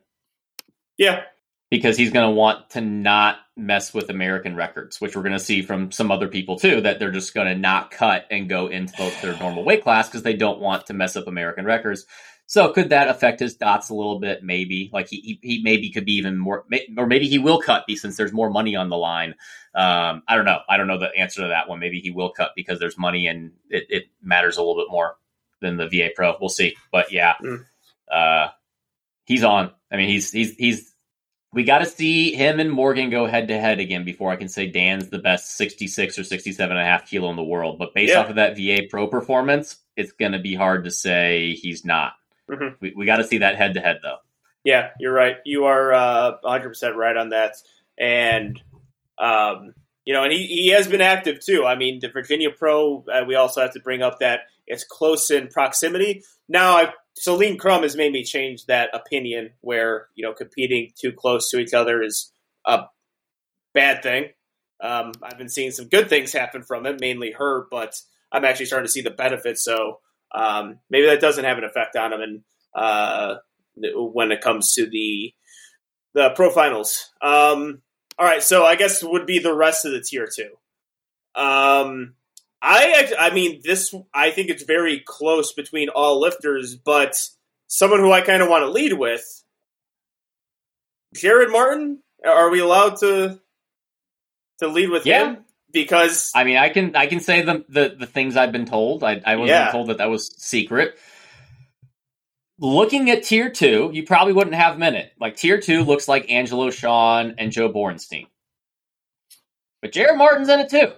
Yeah, 0.98 1.24
because 1.70 1.98
he's 1.98 2.12
going 2.12 2.28
to 2.30 2.36
want 2.36 2.70
to 2.72 2.82
not 2.82 3.38
mess 3.58 3.94
with 3.94 4.10
American 4.10 4.56
records, 4.56 5.00
which 5.02 5.16
we're 5.16 5.24
going 5.24 5.34
to 5.34 5.40
see 5.40 5.62
from 5.62 5.92
some 5.92 6.12
other 6.12 6.28
people 6.28 6.58
too. 6.60 6.82
That 6.82 7.00
they're 7.00 7.12
just 7.12 7.34
going 7.34 7.48
to 7.48 7.56
not 7.56 7.92
cut 7.92 8.26
and 8.30 8.48
go 8.50 8.68
into 8.68 8.94
the- 8.98 9.14
their 9.22 9.38
normal 9.40 9.64
weight 9.64 9.84
class 9.84 10.08
because 10.08 10.24
they 10.24 10.36
don't 10.36 10.60
want 10.60 10.88
to 10.88 10.94
mess 10.94 11.16
up 11.16 11.28
American 11.28 11.66
records. 11.66 12.06
So 12.48 12.72
could 12.72 12.90
that 12.90 13.08
affect 13.08 13.40
his 13.40 13.56
dots 13.56 13.90
a 13.90 13.96
little 13.96 14.20
bit? 14.20 14.44
Maybe 14.44 14.92
like 14.94 15.08
he 15.10 15.18
he, 15.18 15.40
he 15.42 15.62
maybe 15.64 15.90
could 15.90 16.06
be 16.06 16.14
even 16.18 16.38
more, 16.38 16.64
may- 16.70 16.88
or 16.98 17.08
maybe 17.08 17.28
he 17.28 17.40
will 17.40 17.60
cut 17.60 17.88
be 17.88 17.96
since 17.96 18.18
there's 18.18 18.32
more 18.34 18.52
money 18.52 18.76
on 18.76 18.90
the 18.90 18.98
line. 18.98 19.32
Um, 19.74 20.22
I 20.28 20.36
don't 20.36 20.46
know. 20.46 20.60
I 20.70 20.78
don't 20.78 20.86
know 20.88 21.00
the 21.00 21.10
answer 21.18 21.42
to 21.42 21.48
that 21.48 21.68
one. 21.68 21.80
Maybe 21.80 22.00
he 22.02 22.12
will 22.12 22.30
cut 22.30 22.52
because 22.56 22.78
there's 22.80 22.98
money 23.00 23.26
and 23.28 23.52
it, 23.70 23.86
it 23.90 24.04
matters 24.22 24.58
a 24.58 24.62
little 24.62 24.76
bit 24.84 24.92
more 24.92 25.16
than 25.62 25.78
the 25.78 25.88
VA 25.90 26.10
Pro. 26.16 26.36
We'll 26.40 26.50
see. 26.50 26.76
But 26.92 27.12
yeah, 27.12 27.34
Mm. 27.42 27.66
uh, 28.12 28.50
he's 29.26 29.44
on. 29.44 29.72
I 29.92 29.98
mean, 29.98 30.10
he's 30.10 30.32
he's 30.32 30.56
he's. 30.56 30.92
We 31.56 31.64
got 31.64 31.80
to 31.80 31.86
see 31.86 32.34
him 32.34 32.60
and 32.60 32.70
Morgan 32.70 33.10
go 33.10 33.26
head 33.26 33.48
to 33.48 33.58
head 33.58 33.80
again 33.80 34.04
before 34.04 34.30
I 34.32 34.36
can 34.36 34.50
say 34.50 34.68
Dan's 34.68 35.10
the 35.10 35.20
best 35.20 35.56
66 35.58 36.20
or 36.20 36.24
67 36.24 36.70
and 36.76 36.80
a 36.80 36.86
half 36.86 37.10
kilo 37.10 37.30
in 37.30 37.38
the 37.38 37.44
world. 37.44 37.80
But 37.80 37.94
based 37.96 38.12
Yeah. 38.14 38.20
off 38.20 38.30
of 38.30 38.36
that 38.36 38.58
VA 38.58 38.88
Pro 38.90 39.08
performance, 39.08 39.78
it's 39.96 40.12
going 40.12 40.34
to 40.34 40.40
be 40.40 40.54
hard 40.54 40.84
to 40.84 40.92
say 40.92 41.54
he's 41.54 41.84
not. 41.86 42.14
Mhm. 42.50 42.76
We, 42.82 42.94
we 42.96 43.06
got 43.06 43.18
to 43.18 43.24
see 43.24 43.38
that 43.40 43.56
head 43.56 43.74
to 43.76 43.80
head 43.80 44.00
though. 44.04 44.18
Yeah, 44.66 44.90
you're 45.00 45.14
right. 45.14 45.38
You 45.46 45.66
are 45.66 45.94
uh, 45.94 46.34
100% 46.44 46.96
right 46.96 47.16
on 47.16 47.30
that. 47.30 47.56
And, 47.98 48.62
um, 49.18 49.74
you 50.04 50.14
know, 50.14 50.24
and 50.24 50.34
he, 50.34 50.46
he 50.48 50.68
has 50.72 50.88
been 50.88 51.02
active 51.02 51.40
too. 51.40 51.66
I 51.66 51.76
mean, 51.76 52.00
the 52.02 52.10
Virginia 52.10 52.50
Pro, 52.52 53.06
uh, 53.12 53.24
we 53.26 53.36
also 53.36 53.62
have 53.62 53.74
to 53.74 53.80
bring 53.80 54.02
up 54.02 54.20
that 54.20 54.42
it's 54.68 54.84
close 54.84 55.32
in 55.32 55.48
proximity. 55.48 56.24
Now, 56.50 56.78
I, 56.78 56.94
Celine 57.16 57.58
Crum 57.58 57.84
has 57.84 57.96
made 57.96 58.12
me 58.12 58.24
change 58.24 58.66
that 58.66 58.90
opinion 58.94 59.52
where, 59.62 60.08
you 60.16 60.26
know, 60.26 60.34
competing 60.34 60.92
too 61.00 61.12
close 61.12 61.50
to 61.50 61.60
each 61.60 61.74
other 61.74 62.02
is 62.02 62.32
a 62.66 62.84
bad 63.74 64.04
thing. 64.04 64.30
Um, 64.82 65.14
I've 65.24 65.38
been 65.38 65.50
seeing 65.50 65.72
some 65.72 65.88
good 65.88 66.10
things 66.10 66.34
happen 66.34 66.64
from 66.64 66.86
it, 66.86 67.00
mainly 67.00 67.32
her, 67.32 67.68
but 67.72 67.96
I'm 68.32 68.44
actually 68.44 68.66
starting 68.66 68.88
to 68.88 68.92
see 68.92 69.02
the 69.02 69.12
benefits. 69.12 69.64
So 69.64 70.00
um, 70.34 70.80
maybe 70.90 71.08
that 71.08 71.22
doesn't 71.22 71.46
have 71.46 71.58
an 71.58 71.64
effect 71.64 71.96
on 71.96 72.14
him. 72.14 72.22
And, 72.22 72.42
uh, 72.76 73.36
when 73.78 74.32
it 74.32 74.42
comes 74.42 74.74
to 74.74 74.90
the 74.90 75.34
the 76.14 76.30
pro 76.32 76.50
finals. 76.50 77.12
Um, 77.22 77.82
all 78.18 78.26
right, 78.26 78.42
so 78.42 78.66
I 78.66 78.76
guess 78.76 79.04
would 79.04 79.26
be 79.26 79.40
the 79.40 79.54
rest 79.54 79.86
of 79.86 79.92
the 79.92 80.02
tier 80.02 80.28
two. 80.34 80.52
Um, 81.40 82.16
I 82.68 83.14
I 83.20 83.34
mean 83.34 83.62
this 83.64 83.94
I 84.14 84.32
think 84.32 84.50
it's 84.50 84.64
very 84.64 85.00
close 85.06 85.54
between 85.54 85.90
all 85.90 86.20
lifters, 86.20 86.76
but 86.76 87.16
someone 87.68 88.00
who 88.00 88.12
I 88.12 88.22
kind 88.22 88.42
of 88.42 88.50
want 88.50 88.64
to 88.64 88.72
lead 88.72 88.94
with, 88.94 89.24
Jared 91.16 91.52
Martin. 91.52 92.02
Are 92.26 92.50
we 92.50 92.60
allowed 92.60 92.98
to 93.02 93.40
to 94.60 94.68
lead 94.68 94.90
with 94.90 95.06
Yeah. 95.06 95.34
him? 95.34 95.46
Because 95.72 96.32
I 96.34 96.44
mean, 96.44 96.58
I 96.58 96.70
can 96.70 96.96
I 96.96 97.06
can 97.06 97.20
say 97.20 97.42
the 97.44 97.64
the, 97.70 97.96
the 98.00 98.06
things 98.08 98.36
I've 98.36 98.52
been 98.52 98.66
told. 98.66 99.04
I, 99.04 99.22
I 99.24 99.36
wasn't 99.36 99.60
Yeah. 99.60 99.72
told 99.72 99.88
that 99.90 100.00
that 100.00 100.10
was 100.10 100.34
secret. 100.42 100.98
Looking 102.58 103.12
at 103.12 103.24
tier 103.24 103.50
two, 103.52 103.92
you 103.94 104.04
probably 104.04 104.34
wouldn't 104.34 104.56
have 104.56 104.82
it. 104.82 105.12
Like 105.20 105.36
tier 105.36 105.60
two 105.60 105.84
looks 105.84 106.08
like 106.08 106.32
Angelo 106.32 106.72
Sean 106.72 107.36
and 107.38 107.52
Joe 107.52 107.70
Borenstein, 107.72 108.28
but 109.82 109.92
Jared 109.92 110.18
Martin's 110.18 110.50
in 110.50 110.62
it 110.62 110.70
too. 110.70 110.94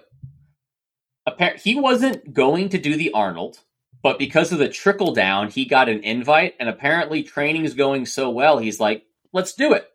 Appar- 1.28 1.60
he 1.60 1.74
wasn't 1.78 2.32
going 2.32 2.70
to 2.70 2.78
do 2.78 2.96
the 2.96 3.12
Arnold, 3.12 3.58
but 4.02 4.18
because 4.18 4.52
of 4.52 4.58
the 4.58 4.68
trickle 4.68 5.12
down, 5.14 5.50
he 5.50 5.64
got 5.64 5.88
an 5.88 6.02
invite, 6.04 6.54
and 6.60 6.68
apparently 6.68 7.22
training 7.22 7.64
is 7.64 7.74
going 7.74 8.06
so 8.06 8.30
well, 8.30 8.58
he's 8.58 8.80
like, 8.80 9.04
"Let's 9.32 9.52
do 9.54 9.72
it." 9.74 9.88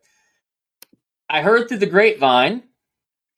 I 1.28 1.42
heard 1.42 1.68
through 1.68 1.78
the 1.78 1.86
grapevine 1.86 2.62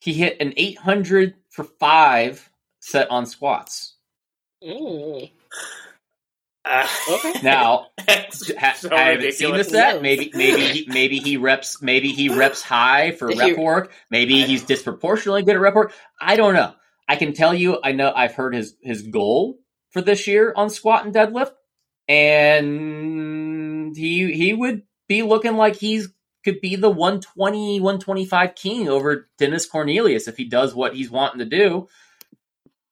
he 0.00 0.12
hit 0.12 0.36
an 0.40 0.52
800 0.56 1.34
for 1.50 1.64
five 1.64 2.50
set 2.80 3.10
on 3.10 3.24
squats. 3.26 3.94
Mm. 4.62 5.30
uh, 6.64 6.86
Okay. 7.10 7.32
Now, 7.42 7.86
ha- 8.00 8.74
so 8.74 8.94
I 8.94 9.00
haven't 9.12 9.32
seen 9.34 9.52
the 9.52 9.58
ridiculous. 9.58 9.68
set. 9.68 10.02
Maybe, 10.02 10.30
maybe, 10.34 10.60
he, 10.62 10.86
maybe 10.88 11.18
he 11.18 11.36
reps. 11.36 11.80
Maybe 11.80 12.08
he 12.08 12.28
reps 12.28 12.60
high 12.62 13.12
for 13.12 13.28
Did 13.30 13.38
rep 13.38 13.48
he- 13.48 13.54
work. 13.54 13.92
Maybe 14.10 14.42
he's 14.42 14.64
disproportionately 14.64 15.42
good 15.44 15.54
at 15.56 15.60
rep 15.60 15.74
work. 15.74 15.92
I 16.20 16.36
don't 16.36 16.54
know. 16.54 16.74
I 17.08 17.16
can 17.16 17.32
tell 17.32 17.54
you. 17.54 17.78
I 17.82 17.92
know. 17.92 18.12
I've 18.14 18.34
heard 18.34 18.54
his 18.54 18.76
his 18.80 19.02
goal 19.02 19.58
for 19.90 20.00
this 20.00 20.26
year 20.26 20.52
on 20.56 20.70
squat 20.70 21.04
and 21.04 21.14
deadlift, 21.14 21.52
and 22.08 23.96
he 23.96 24.32
he 24.32 24.52
would 24.52 24.82
be 25.08 25.22
looking 25.22 25.56
like 25.56 25.76
he's 25.76 26.08
could 26.44 26.60
be 26.60 26.76
the 26.76 26.88
120 26.88 27.80
125 27.80 28.54
king 28.54 28.88
over 28.88 29.28
Dennis 29.36 29.66
Cornelius 29.66 30.28
if 30.28 30.36
he 30.36 30.44
does 30.44 30.74
what 30.74 30.94
he's 30.94 31.10
wanting 31.10 31.40
to 31.40 31.44
do. 31.44 31.88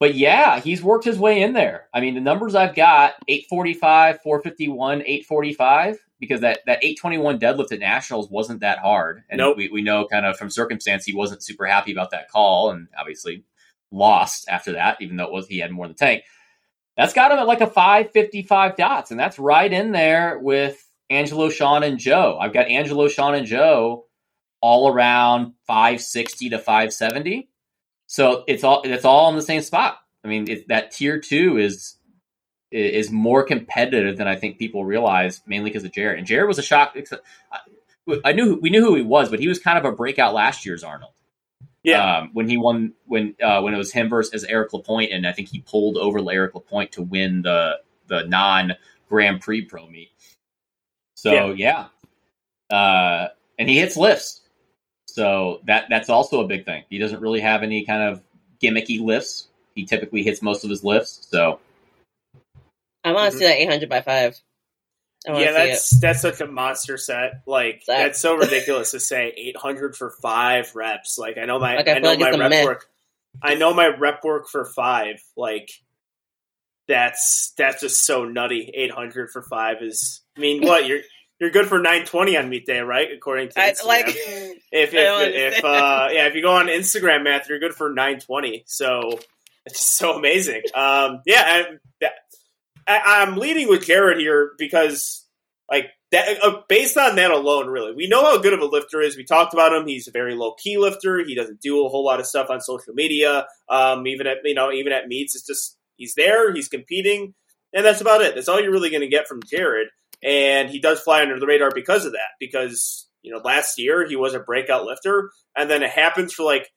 But 0.00 0.16
yeah, 0.16 0.60
he's 0.60 0.82
worked 0.82 1.04
his 1.04 1.18
way 1.18 1.40
in 1.40 1.52
there. 1.52 1.88
I 1.94 2.00
mean, 2.00 2.14
the 2.14 2.20
numbers 2.20 2.54
I've 2.56 2.74
got 2.74 3.14
845, 3.28 4.20
451, 4.22 5.02
845, 5.02 5.98
because 6.18 6.40
that, 6.40 6.60
that 6.66 6.82
821 6.82 7.38
deadlift 7.38 7.72
at 7.72 7.78
Nationals 7.78 8.28
wasn't 8.28 8.60
that 8.60 8.80
hard. 8.80 9.22
And 9.30 9.38
Nope. 9.38 9.56
we, 9.56 9.68
we 9.68 9.82
know 9.82 10.06
kind 10.06 10.26
of 10.26 10.36
from 10.36 10.50
circumstance 10.50 11.04
he 11.04 11.14
wasn't 11.14 11.44
super 11.44 11.64
happy 11.64 11.92
about 11.92 12.10
that 12.10 12.28
call 12.28 12.70
and 12.70 12.88
obviously 12.98 13.44
lost 13.90 14.46
after 14.48 14.72
that, 14.72 14.98
even 15.00 15.16
though 15.16 15.24
it 15.24 15.32
was 15.32 15.46
he 15.46 15.58
had 15.58 15.70
more 15.70 15.86
in 15.86 15.92
the 15.92 15.98
tank. 15.98 16.22
That's 16.96 17.12
got 17.12 17.32
him 17.32 17.38
at 17.38 17.46
like 17.46 17.60
a 17.60 17.66
555 17.66 18.76
dots, 18.76 19.10
and 19.10 19.18
that's 19.18 19.38
right 19.38 19.72
in 19.72 19.92
there 19.92 20.38
with 20.38 20.80
Angelo, 21.10 21.48
Sean, 21.48 21.82
and 21.82 21.98
Joe. 21.98 22.38
I've 22.40 22.52
got 22.52 22.68
Angelo, 22.68 23.08
Sean, 23.08 23.34
and 23.34 23.46
Joe 23.46 24.06
all 24.60 24.88
around 24.88 25.52
560 25.66 26.50
to 26.50 26.58
570. 26.58 27.48
So 28.06 28.44
it's 28.46 28.64
all 28.64 28.82
it's 28.84 29.04
all 29.04 29.28
in 29.30 29.36
the 29.36 29.42
same 29.42 29.62
spot. 29.62 29.98
I 30.24 30.28
mean, 30.28 30.48
it, 30.48 30.68
that 30.68 30.92
tier 30.92 31.20
two 31.20 31.58
is 31.58 31.96
is 32.70 33.10
more 33.10 33.44
competitive 33.44 34.16
than 34.16 34.26
I 34.26 34.36
think 34.36 34.58
people 34.58 34.84
realize, 34.84 35.42
mainly 35.46 35.70
because 35.70 35.84
of 35.84 35.92
Jared. 35.92 36.18
And 36.18 36.26
Jared 36.26 36.48
was 36.48 36.58
a 36.58 36.62
shock. 36.62 36.96
I 38.24 38.32
knew 38.32 38.58
we 38.60 38.70
knew 38.70 38.82
who 38.82 38.94
he 38.94 39.02
was, 39.02 39.30
but 39.30 39.40
he 39.40 39.48
was 39.48 39.58
kind 39.58 39.78
of 39.78 39.84
a 39.84 39.92
breakout 39.92 40.34
last 40.34 40.66
year's 40.66 40.82
Arnold. 40.82 41.12
Yeah, 41.84 42.18
Um, 42.18 42.30
when 42.32 42.48
he 42.48 42.56
won 42.56 42.94
when 43.06 43.36
uh, 43.42 43.60
when 43.60 43.74
it 43.74 43.78
was 43.78 43.92
him 43.92 44.08
versus 44.08 44.42
Eric 44.44 44.72
Lapointe, 44.72 45.12
and 45.12 45.26
I 45.26 45.32
think 45.32 45.48
he 45.48 45.60
pulled 45.60 45.98
over 45.98 46.18
Eric 46.30 46.54
Lapointe 46.54 46.92
to 46.92 47.02
win 47.02 47.42
the 47.42 47.78
the 48.08 48.24
non 48.24 48.72
Grand 49.08 49.42
Prix 49.42 49.66
Pro 49.66 49.86
meet. 49.86 50.10
So 51.14 51.52
yeah, 51.52 51.86
Uh, 52.70 53.28
and 53.58 53.68
he 53.68 53.78
hits 53.78 53.96
lifts, 53.96 54.40
so 55.06 55.60
that 55.66 55.86
that's 55.90 56.08
also 56.08 56.40
a 56.40 56.48
big 56.48 56.64
thing. 56.64 56.84
He 56.88 56.98
doesn't 56.98 57.20
really 57.20 57.40
have 57.40 57.62
any 57.62 57.84
kind 57.84 58.02
of 58.02 58.22
gimmicky 58.62 59.00
lifts. 59.00 59.48
He 59.74 59.84
typically 59.84 60.22
hits 60.22 60.40
most 60.42 60.64
of 60.64 60.70
his 60.70 60.82
lifts. 60.84 61.26
So 61.30 61.60
I 63.04 63.12
want 63.12 63.32
to 63.32 63.38
see 63.38 63.44
that 63.44 63.58
800 63.58 63.88
by 63.90 64.00
five. 64.00 64.40
I 65.26 65.32
wanna 65.32 65.44
Yeah, 65.44 65.52
that's 65.52 65.90
that's 66.00 66.20
such 66.20 66.40
a 66.40 66.46
monster 66.46 66.96
set. 66.98 67.42
Like 67.46 67.84
That- 67.86 67.98
that's 67.98 68.20
so 68.20 68.36
ridiculous 68.36 68.90
to 68.92 69.00
say 69.00 69.32
800 69.36 69.96
for 69.96 70.10
five 70.10 70.74
reps. 70.74 71.18
Like 71.18 71.38
I 71.38 71.44
know 71.46 71.58
my 71.58 71.76
Like, 71.76 71.88
I 71.88 71.94
I, 71.94 71.98
know 71.98 72.08
like 72.10 72.18
my 72.20 72.30
rep 72.38 72.50
myth. 72.50 72.64
work. 72.64 72.88
I 73.42 73.54
know 73.54 73.72
my 73.74 73.86
rep 73.88 74.22
work 74.24 74.48
for 74.48 74.64
five. 74.64 75.22
Like 75.36 75.70
that's 76.86 77.52
that's 77.56 77.80
just 77.80 78.04
so 78.04 78.24
nutty. 78.24 78.70
800 78.74 79.30
for 79.30 79.42
five 79.42 79.78
is. 79.82 80.20
I 80.36 80.40
mean, 80.40 80.62
what 80.66 80.86
you're 80.86 81.00
you're 81.40 81.50
good 81.50 81.66
for 81.66 81.78
920 81.78 82.36
on 82.36 82.48
meet 82.48 82.66
day, 82.66 82.80
right? 82.80 83.08
According 83.16 83.48
to 83.50 83.60
I, 83.60 83.72
Instagram. 83.72 83.86
like 83.86 84.06
if 84.08 84.94
I 84.94 85.24
if, 85.24 85.58
if 85.58 85.64
uh 85.64 86.08
yeah 86.12 86.26
if 86.26 86.34
you 86.34 86.42
go 86.42 86.52
on 86.52 86.66
Instagram 86.66 87.24
math, 87.24 87.48
you're 87.48 87.58
good 87.58 87.74
for 87.74 87.88
920. 87.88 88.64
So 88.66 89.18
it's 89.66 89.78
just 89.78 89.96
so 89.96 90.12
amazing. 90.16 90.62
Um, 90.74 91.22
yeah, 91.24 91.42
I, 91.46 91.64
that, 92.02 92.12
I, 92.86 93.22
I'm 93.22 93.36
leading 93.36 93.68
with 93.68 93.86
Jared 93.86 94.18
here 94.18 94.52
because 94.58 95.26
like 95.70 95.90
that 96.10 96.42
uh, 96.42 96.62
based 96.68 96.96
on 96.96 97.16
that 97.16 97.30
alone, 97.30 97.68
really, 97.68 97.94
we 97.94 98.08
know 98.08 98.22
how 98.22 98.38
good 98.38 98.52
of 98.52 98.60
a 98.60 98.66
lifter 98.66 99.00
is. 99.00 99.16
We 99.16 99.24
talked 99.24 99.54
about 99.54 99.72
him. 99.72 99.86
He's 99.86 100.08
a 100.08 100.12
very 100.12 100.34
low 100.34 100.54
key 100.54 100.78
lifter. 100.78 101.24
He 101.24 101.34
doesn't 101.34 101.60
do 101.60 101.84
a 101.84 101.88
whole 101.88 102.04
lot 102.04 102.20
of 102.20 102.26
stuff 102.26 102.50
on 102.50 102.60
social 102.60 102.94
media. 102.94 103.46
Um, 103.68 104.06
even 104.06 104.26
at 104.26 104.38
you 104.44 104.54
know 104.54 104.72
even 104.72 104.92
at 104.92 105.08
meets, 105.08 105.34
it's 105.34 105.46
just 105.46 105.76
he's 105.96 106.14
there. 106.14 106.52
He's 106.52 106.68
competing. 106.68 107.34
And 107.76 107.84
that's 107.84 108.00
about 108.00 108.22
it. 108.22 108.36
That's 108.36 108.48
all 108.48 108.60
you're 108.60 108.70
really 108.70 108.90
going 108.90 109.00
to 109.00 109.08
get 109.08 109.26
from 109.26 109.40
Jared 109.42 109.88
and 110.24 110.70
he 110.70 110.80
does 110.80 111.00
fly 111.00 111.22
under 111.22 111.38
the 111.38 111.46
radar 111.46 111.70
because 111.72 112.06
of 112.06 112.12
that. 112.12 112.32
Because 112.40 113.06
you 113.22 113.32
know, 113.32 113.40
last 113.44 113.78
year 113.78 114.06
he 114.06 114.16
was 114.16 114.34
a 114.34 114.40
breakout 114.40 114.86
lifter, 114.86 115.30
and 115.56 115.70
then 115.70 115.82
it 115.82 115.90
happens 115.90 116.32
for 116.32 116.44
like 116.44 116.68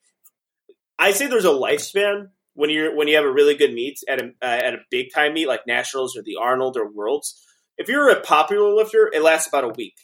I 0.98 1.12
say 1.12 1.26
there's 1.26 1.44
a 1.44 1.48
lifespan 1.48 2.28
when 2.58 2.70
you're 2.70 2.94
when 2.94 3.08
you 3.08 3.16
have 3.16 3.24
a 3.24 3.32
really 3.32 3.56
good 3.56 3.72
meet 3.72 3.98
at 4.08 4.20
a 4.20 4.26
uh, 4.42 4.46
at 4.46 4.74
a 4.74 4.78
big 4.90 5.12
time 5.14 5.34
meet 5.34 5.48
like 5.48 5.66
nationals 5.66 6.16
or 6.16 6.22
the 6.22 6.36
Arnold 6.40 6.76
or 6.76 6.90
Worlds. 6.90 7.40
If 7.76 7.88
you're 7.88 8.10
a 8.10 8.20
popular 8.20 8.74
lifter, 8.74 9.10
it 9.12 9.22
lasts 9.22 9.48
about 9.48 9.64
a 9.64 9.68
week. 9.68 9.94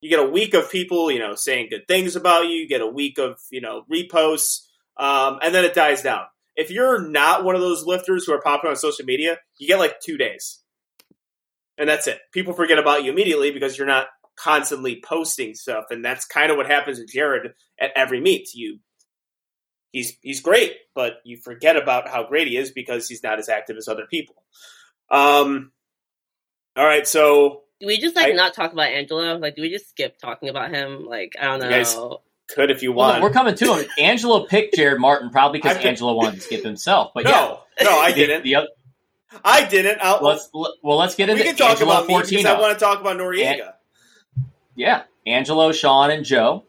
You 0.00 0.08
get 0.08 0.20
a 0.20 0.28
week 0.28 0.54
of 0.54 0.70
people, 0.70 1.10
you 1.10 1.18
know, 1.18 1.34
saying 1.34 1.68
good 1.70 1.86
things 1.88 2.14
about 2.16 2.44
you. 2.44 2.54
You 2.54 2.68
get 2.68 2.80
a 2.80 2.86
week 2.86 3.18
of 3.18 3.38
you 3.50 3.60
know 3.60 3.82
reposts, 3.92 4.60
um, 4.96 5.38
and 5.42 5.54
then 5.54 5.64
it 5.64 5.74
dies 5.74 6.02
down. 6.02 6.24
If 6.54 6.70
you're 6.70 7.08
not 7.08 7.44
one 7.44 7.54
of 7.54 7.60
those 7.60 7.84
lifters 7.84 8.26
who 8.26 8.32
are 8.32 8.40
popular 8.40 8.70
on 8.70 8.76
social 8.76 9.04
media, 9.04 9.38
you 9.58 9.66
get 9.66 9.78
like 9.78 10.00
two 10.00 10.16
days 10.16 10.62
and 11.78 11.88
that's 11.88 12.06
it. 12.06 12.20
People 12.32 12.54
forget 12.54 12.78
about 12.78 13.04
you 13.04 13.12
immediately 13.12 13.50
because 13.50 13.76
you're 13.76 13.86
not 13.86 14.06
constantly 14.36 15.02
posting 15.04 15.54
stuff, 15.54 15.86
and 15.90 16.04
that's 16.04 16.24
kind 16.26 16.50
of 16.50 16.56
what 16.56 16.66
happens 16.66 16.98
to 16.98 17.06
Jared 17.06 17.52
at 17.80 17.90
every 17.96 18.20
meet. 18.20 18.48
You, 18.54 18.78
he's 19.92 20.16
he's 20.22 20.40
great, 20.40 20.74
but 20.94 21.14
you 21.24 21.36
forget 21.36 21.76
about 21.76 22.08
how 22.08 22.26
great 22.26 22.48
he 22.48 22.56
is 22.56 22.70
because 22.70 23.08
he's 23.08 23.22
not 23.22 23.38
as 23.38 23.48
active 23.48 23.76
as 23.76 23.88
other 23.88 24.06
people. 24.10 24.34
Um, 25.10 25.72
all 26.76 26.84
right, 26.84 27.06
so 27.06 27.62
do 27.80 27.86
we 27.86 27.98
just 27.98 28.16
like 28.16 28.28
I- 28.28 28.32
not 28.32 28.54
talk 28.54 28.72
about 28.72 28.88
Angelo? 28.88 29.36
Like, 29.38 29.56
do 29.56 29.62
we 29.62 29.70
just 29.70 29.90
skip 29.90 30.18
talking 30.18 30.48
about 30.48 30.70
him? 30.70 31.04
Like, 31.06 31.34
I 31.40 31.44
don't 31.44 31.60
know. 31.60 31.66
You 31.66 31.72
guys- 31.72 31.96
could 32.48 32.70
if 32.70 32.82
you 32.82 32.92
Well, 32.92 33.08
want. 33.10 33.22
we're 33.22 33.30
coming 33.30 33.54
to 33.54 33.74
him. 33.76 33.86
Angelo 33.98 34.44
picked 34.44 34.74
Jared 34.74 35.00
Martin 35.00 35.30
probably 35.30 35.58
because 35.58 35.76
I 35.78 35.80
Angelo 35.82 36.14
wanted 36.14 36.34
to 36.34 36.40
skip 36.42 36.62
himself. 36.62 37.12
But 37.14 37.24
no, 37.24 37.60
yeah, 37.80 37.84
no, 37.84 37.98
I 37.98 38.12
didn't. 38.12 38.42
The, 38.44 38.56
other, 38.56 38.68
I 39.42 39.64
didn't. 39.64 40.00
I'll, 40.02 40.22
let's 40.22 40.50
well, 40.52 40.98
let's 40.98 41.14
get 41.14 41.28
we 41.28 41.32
into 41.32 41.44
can 41.44 41.56
talk 41.56 41.70
Angelo 41.70 41.92
about 41.92 42.08
me 42.08 42.18
because 42.20 42.44
I 42.44 42.60
want 42.60 42.78
to 42.78 42.84
talk 42.84 43.00
about 43.00 43.16
Noriega. 43.16 43.72
Yeah, 44.74 45.04
Angelo, 45.26 45.72
Sean, 45.72 46.10
and 46.10 46.24
Joe 46.26 46.64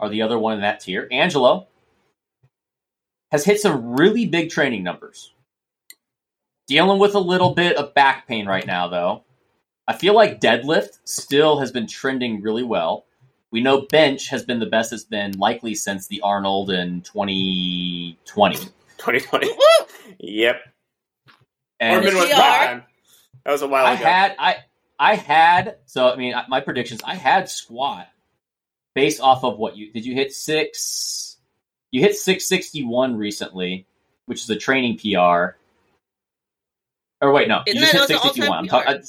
are 0.00 0.08
the 0.08 0.22
other 0.22 0.38
one 0.38 0.54
in 0.54 0.60
that 0.60 0.80
tier. 0.80 1.06
Angelo 1.10 1.66
has 3.30 3.44
hit 3.44 3.60
some 3.60 3.96
really 3.96 4.26
big 4.26 4.50
training 4.50 4.82
numbers. 4.82 5.32
Dealing 6.66 6.98
with 6.98 7.14
a 7.14 7.20
little 7.20 7.54
bit 7.54 7.76
of 7.76 7.94
back 7.94 8.26
pain 8.26 8.46
right 8.46 8.66
now, 8.66 8.88
though. 8.88 9.24
I 9.88 9.96
feel 9.96 10.14
like 10.14 10.40
deadlift 10.40 10.98
still 11.04 11.60
has 11.60 11.70
been 11.70 11.86
trending 11.86 12.42
really 12.42 12.64
well. 12.64 13.06
We 13.52 13.60
know 13.60 13.82
bench 13.82 14.28
has 14.28 14.44
been 14.44 14.58
the 14.58 14.66
best 14.66 14.92
it's 14.92 15.04
been 15.04 15.32
likely 15.38 15.74
since 15.74 16.08
the 16.08 16.20
Arnold 16.22 16.70
in 16.70 17.02
2020. 17.02 18.56
2020. 18.98 19.48
yep. 20.18 20.56
And 21.78 22.04
Orman 22.04 22.14
was 22.16 22.24
PR. 22.28 22.32
that 22.34 22.84
was 23.46 23.62
a 23.62 23.68
while 23.68 23.86
I 23.86 23.94
ago. 23.94 24.04
had 24.04 24.34
I 24.38 24.56
I 24.98 25.14
had 25.14 25.76
so 25.86 26.08
I 26.10 26.16
mean 26.16 26.34
my 26.48 26.60
predictions 26.60 27.02
I 27.04 27.14
had 27.14 27.48
squat 27.48 28.08
based 28.94 29.20
off 29.20 29.44
of 29.44 29.58
what 29.58 29.76
you 29.76 29.92
did 29.92 30.06
you 30.06 30.14
hit 30.14 30.32
six 30.32 31.25
you 31.90 32.00
hit 32.00 32.14
six 32.14 32.46
sixty 32.46 32.84
one 32.84 33.16
recently 33.16 33.86
which 34.26 34.42
is 34.42 34.50
a 34.50 34.56
training 34.56 34.98
PR 34.98 35.56
or 37.20 37.32
wait 37.32 37.48
no 37.48 37.62
Isn't 37.66 37.80
you 37.80 37.86
just 37.86 37.92
hit 37.92 38.00
also 38.00 38.12
six 38.14 38.22
sixty 38.22 38.48
one 38.48 38.58
I'm 38.58 38.68
talking 38.68 39.02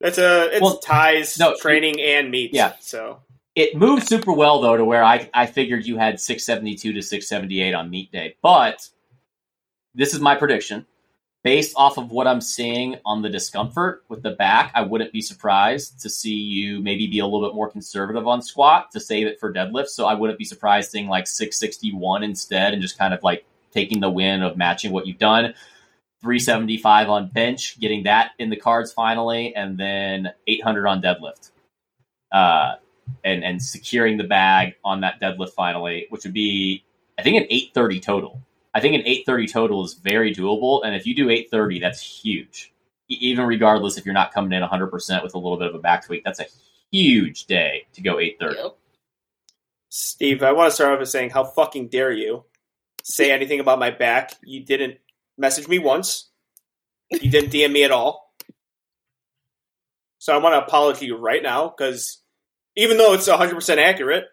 That's 0.00 0.18
a 0.18 0.52
it's 0.52 0.60
Well, 0.60 0.78
ties, 0.78 1.38
no, 1.38 1.56
training, 1.56 2.00
and 2.00 2.30
meets. 2.30 2.54
Yeah. 2.54 2.74
So 2.80 3.20
it 3.54 3.76
moved 3.76 4.06
super 4.06 4.32
well 4.32 4.60
though 4.60 4.76
to 4.76 4.84
where 4.84 5.02
I 5.02 5.28
I 5.34 5.46
figured 5.46 5.86
you 5.86 5.98
had 5.98 6.20
six 6.20 6.44
seventy 6.44 6.76
two 6.76 6.92
to 6.92 7.02
six 7.02 7.28
seventy 7.28 7.60
eight 7.62 7.74
on 7.74 7.90
meet 7.90 8.12
day 8.12 8.36
but 8.42 8.88
this 9.94 10.14
is 10.14 10.20
my 10.20 10.36
prediction 10.36 10.86
based 11.48 11.72
off 11.78 11.96
of 11.96 12.10
what 12.10 12.26
I'm 12.26 12.42
seeing 12.42 12.96
on 13.06 13.22
the 13.22 13.30
discomfort 13.30 14.04
with 14.10 14.22
the 14.22 14.32
back, 14.32 14.70
I 14.74 14.82
wouldn't 14.82 15.14
be 15.14 15.22
surprised 15.22 15.98
to 16.00 16.10
see 16.10 16.34
you 16.34 16.78
maybe 16.82 17.06
be 17.06 17.20
a 17.20 17.24
little 17.24 17.48
bit 17.48 17.54
more 17.54 17.70
conservative 17.70 18.28
on 18.28 18.42
squat 18.42 18.90
to 18.92 19.00
save 19.00 19.26
it 19.26 19.40
for 19.40 19.50
deadlift. 19.50 19.88
So 19.88 20.04
I 20.04 20.12
wouldn't 20.12 20.38
be 20.38 20.44
surprised 20.44 20.90
seeing 20.90 21.08
like 21.08 21.26
661 21.26 22.22
instead 22.22 22.74
and 22.74 22.82
just 22.82 22.98
kind 22.98 23.14
of 23.14 23.22
like 23.22 23.46
taking 23.72 23.98
the 23.98 24.10
win 24.10 24.42
of 24.42 24.58
matching 24.58 24.92
what 24.92 25.06
you've 25.06 25.16
done. 25.16 25.54
375 26.20 27.08
on 27.08 27.28
bench, 27.28 27.80
getting 27.80 28.02
that 28.02 28.32
in 28.38 28.50
the 28.50 28.56
cards 28.56 28.92
finally, 28.92 29.54
and 29.56 29.78
then 29.78 30.30
800 30.46 30.86
on 30.86 31.00
deadlift. 31.00 31.50
Uh, 32.30 32.74
and, 33.24 33.42
and 33.42 33.62
securing 33.62 34.18
the 34.18 34.24
bag 34.24 34.74
on 34.84 35.00
that 35.00 35.18
deadlift 35.18 35.54
finally, 35.54 36.08
which 36.10 36.24
would 36.24 36.34
be, 36.34 36.84
I 37.18 37.22
think, 37.22 37.38
an 37.38 37.46
830 37.48 38.00
total. 38.00 38.42
I 38.74 38.80
think 38.80 38.94
an 38.94 39.00
830 39.02 39.46
total 39.48 39.84
is 39.84 39.94
very 39.94 40.34
doable, 40.34 40.84
and 40.84 40.94
if 40.94 41.06
you 41.06 41.14
do 41.14 41.30
830, 41.30 41.80
that's 41.80 42.00
huge. 42.00 42.72
E- 43.08 43.18
even 43.20 43.46
regardless 43.46 43.96
if 43.96 44.04
you're 44.04 44.14
not 44.14 44.32
coming 44.32 44.52
in 44.52 44.62
100% 44.62 45.22
with 45.22 45.34
a 45.34 45.38
little 45.38 45.58
bit 45.58 45.68
of 45.68 45.74
a 45.74 45.78
back 45.78 46.06
tweak, 46.06 46.22
that's 46.24 46.40
a 46.40 46.46
huge 46.92 47.46
day 47.46 47.86
to 47.94 48.02
go 48.02 48.18
830. 48.18 48.62
Yep. 48.62 48.76
Steve, 49.90 50.42
I 50.42 50.52
want 50.52 50.70
to 50.70 50.74
start 50.74 50.92
off 50.92 50.98
by 51.00 51.04
saying, 51.04 51.30
how 51.30 51.44
fucking 51.44 51.88
dare 51.88 52.12
you 52.12 52.44
say 53.02 53.32
anything 53.32 53.60
about 53.60 53.78
my 53.78 53.90
back? 53.90 54.32
You 54.42 54.64
didn't 54.64 54.98
message 55.38 55.66
me 55.66 55.78
once. 55.78 56.28
You 57.10 57.30
didn't 57.30 57.52
DM 57.52 57.72
me 57.72 57.84
at 57.84 57.90
all. 57.90 58.34
So 60.18 60.34
I 60.34 60.38
want 60.38 60.54
to 60.54 60.66
apologize 60.66 61.00
to 61.00 61.06
you 61.06 61.16
right 61.16 61.42
now 61.42 61.68
because 61.68 62.20
even 62.76 62.98
though 62.98 63.14
it's 63.14 63.28
100% 63.28 63.78
accurate, 63.78 64.26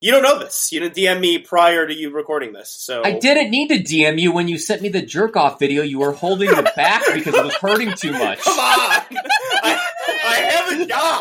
you 0.00 0.10
don't 0.10 0.22
know 0.22 0.38
this. 0.38 0.72
You 0.72 0.80
didn't 0.80 0.94
DM 0.96 1.20
me 1.20 1.38
prior 1.38 1.86
to 1.86 1.94
you 1.94 2.10
recording 2.10 2.52
this. 2.52 2.70
So 2.70 3.02
I 3.04 3.18
didn't 3.18 3.50
need 3.50 3.68
to 3.68 3.78
DM 3.78 4.18
you 4.20 4.32
when 4.32 4.48
you 4.48 4.58
sent 4.58 4.80
me 4.82 4.88
the 4.88 5.02
jerk 5.02 5.36
off 5.36 5.58
video. 5.58 5.82
You 5.82 5.98
were 5.98 6.12
holding 6.12 6.48
your 6.50 6.62
back 6.62 7.02
because 7.14 7.34
it 7.34 7.44
was 7.44 7.54
hurting 7.56 7.92
too 7.94 8.12
much. 8.12 8.40
Come 8.42 8.58
on. 8.58 8.64
I, 9.62 9.80
I 10.24 10.34
have 10.36 10.80
a 10.80 10.86
job. 10.86 11.20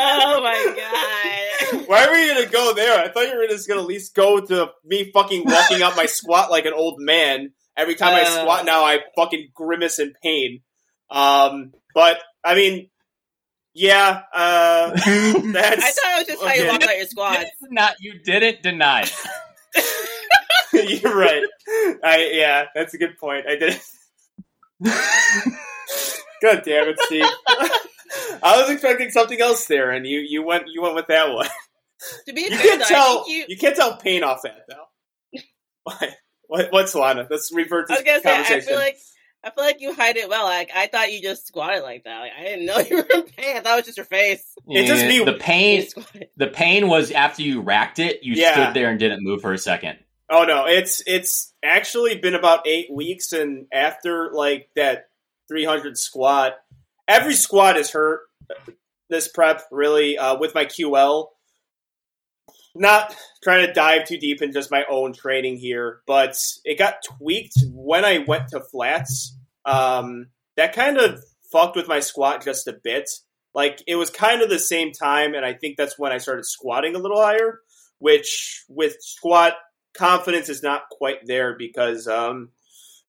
Oh 0.00 0.40
my 0.42 0.74
god. 0.76 1.86
Why 1.88 2.06
were 2.06 2.16
you 2.16 2.34
gonna 2.34 2.46
go 2.46 2.72
there? 2.74 2.98
I 2.98 3.08
thought 3.08 3.28
you 3.28 3.36
were 3.36 3.46
just 3.48 3.68
gonna 3.68 3.80
at 3.82 3.86
least 3.86 4.14
go 4.14 4.40
to 4.40 4.70
me 4.84 5.10
fucking 5.12 5.44
walking 5.44 5.82
up 5.82 5.96
my 5.96 6.06
squat 6.06 6.50
like 6.50 6.64
an 6.66 6.72
old 6.74 6.96
man. 7.00 7.52
Every 7.76 7.94
time 7.94 8.14
I 8.14 8.22
Uh. 8.22 8.40
squat 8.40 8.64
now, 8.64 8.84
I 8.84 9.00
fucking 9.16 9.48
grimace 9.54 9.98
in 9.98 10.12
pain. 10.22 10.60
Um, 11.10 11.72
but 11.94 12.18
I 12.44 12.54
mean, 12.54 12.90
yeah, 13.78 14.22
uh, 14.34 14.90
that's. 14.94 15.04
I 15.06 15.90
thought 15.90 16.12
it 16.12 16.18
was 16.18 16.26
just 16.26 16.42
how 16.42 16.52
you 16.52 16.62
Okay. 16.62 16.68
walk 16.68 16.82
out 16.82 16.96
your 16.96 17.06
squats. 17.06 17.50
Not 17.70 17.94
you 18.00 18.18
didn't 18.18 18.62
deny 18.62 19.02
it. 19.02 19.12
You're 21.02 21.16
right. 21.16 21.42
I 22.04 22.30
yeah, 22.34 22.66
that's 22.74 22.94
a 22.94 22.98
good 22.98 23.16
point. 23.18 23.46
I 23.48 23.56
did. 23.56 23.80
God 26.42 26.62
damn 26.64 26.88
it, 26.88 26.98
Steve. 27.00 27.24
I 28.42 28.60
was 28.60 28.70
expecting 28.70 29.10
something 29.10 29.40
else 29.40 29.66
there, 29.66 29.90
and 29.90 30.06
you 30.06 30.20
you 30.20 30.42
went 30.44 30.64
you 30.68 30.82
went 30.82 30.94
with 30.94 31.06
that 31.08 31.32
one. 31.32 31.48
To 32.26 32.32
be 32.32 32.42
You 32.42 32.50
fair, 32.50 32.58
can't 32.58 32.80
though, 32.80 32.86
tell 32.86 33.28
you. 33.30 33.44
you 33.48 33.56
can't 33.56 33.74
tell 33.74 33.96
pain 33.96 34.22
off 34.22 34.42
that 34.42 34.66
though. 34.68 35.40
what, 35.84 36.10
what 36.46 36.72
what's 36.72 36.94
Lana? 36.94 37.26
Let's 37.28 37.52
revert 37.52 37.90
I 37.90 37.94
this 37.94 38.04
was 38.04 38.06
gonna 38.06 38.20
say, 38.20 38.30
I 38.30 38.34
conversation. 38.36 38.68
feel 38.68 38.76
like 38.78 38.98
I 39.48 39.54
feel 39.54 39.64
like 39.64 39.80
you 39.80 39.94
hide 39.94 40.16
it 40.16 40.28
well. 40.28 40.44
Like 40.44 40.70
I 40.74 40.86
thought 40.86 41.12
you 41.12 41.20
just 41.22 41.46
squatted 41.46 41.82
like 41.82 42.04
that. 42.04 42.20
Like 42.20 42.32
I 42.38 42.44
didn't 42.44 42.66
know 42.66 42.78
you 42.90 42.96
were 42.96 43.06
in 43.14 43.22
pain. 43.24 43.56
I 43.56 43.60
thought 43.60 43.72
it 43.72 43.76
was 43.76 43.84
just 43.86 43.96
your 43.96 44.06
face. 44.06 44.44
It's 44.68 44.88
just 44.88 45.04
me- 45.06 45.24
The 45.24 45.38
pain. 45.38 45.86
The 46.36 46.46
pain 46.48 46.88
was 46.88 47.10
after 47.10 47.42
you 47.42 47.62
racked 47.62 47.98
it. 47.98 48.20
You 48.22 48.34
Yeah. 48.34 48.52
stood 48.52 48.74
there 48.74 48.90
and 48.90 48.98
didn't 48.98 49.22
move 49.24 49.40
for 49.42 49.52
a 49.52 49.58
second. 49.58 49.98
Oh 50.30 50.44
no, 50.44 50.66
it's 50.66 51.02
it's 51.06 51.54
actually 51.64 52.18
been 52.18 52.34
about 52.34 52.66
eight 52.68 52.88
weeks, 52.92 53.32
and 53.32 53.66
after 53.72 54.30
like 54.32 54.68
that 54.76 55.08
300 55.48 55.96
squat, 55.96 56.52
every 57.08 57.32
squat 57.32 57.78
is 57.78 57.90
hurt. 57.90 58.20
This 59.08 59.26
prep 59.28 59.62
really 59.70 60.18
uh, 60.18 60.36
with 60.38 60.54
my 60.54 60.66
QL. 60.66 61.28
Not 62.74 63.16
trying 63.42 63.66
to 63.66 63.72
dive 63.72 64.06
too 64.06 64.18
deep 64.18 64.42
in 64.42 64.52
just 64.52 64.70
my 64.70 64.84
own 64.88 65.12
training 65.14 65.56
here, 65.56 66.00
but 66.06 66.38
it 66.64 66.78
got 66.78 66.96
tweaked 67.02 67.54
when 67.72 68.04
I 68.04 68.18
went 68.18 68.48
to 68.48 68.60
flats. 68.60 69.34
Um, 69.68 70.28
that 70.56 70.74
kind 70.74 70.98
of 70.98 71.22
fucked 71.52 71.76
with 71.76 71.88
my 71.88 72.00
squat 72.00 72.44
just 72.44 72.66
a 72.66 72.76
bit. 72.82 73.08
Like 73.54 73.82
it 73.86 73.96
was 73.96 74.10
kind 74.10 74.42
of 74.42 74.50
the 74.50 74.58
same 74.58 74.92
time, 74.92 75.34
and 75.34 75.44
I 75.44 75.52
think 75.52 75.76
that's 75.76 75.98
when 75.98 76.12
I 76.12 76.18
started 76.18 76.44
squatting 76.44 76.94
a 76.94 76.98
little 76.98 77.20
higher. 77.20 77.60
Which 78.00 78.64
with 78.68 78.96
squat 79.00 79.54
confidence 79.96 80.48
is 80.48 80.62
not 80.62 80.82
quite 80.88 81.26
there 81.26 81.56
because, 81.58 82.06
um, 82.06 82.50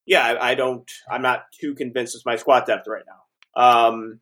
yeah, 0.04 0.24
I, 0.24 0.50
I 0.50 0.54
don't. 0.56 0.90
I'm 1.08 1.22
not 1.22 1.44
too 1.60 1.74
convinced 1.74 2.14
with 2.14 2.26
my 2.26 2.36
squat 2.36 2.66
depth 2.66 2.88
right 2.88 3.04
now. 3.06 3.62
Um, 3.62 4.20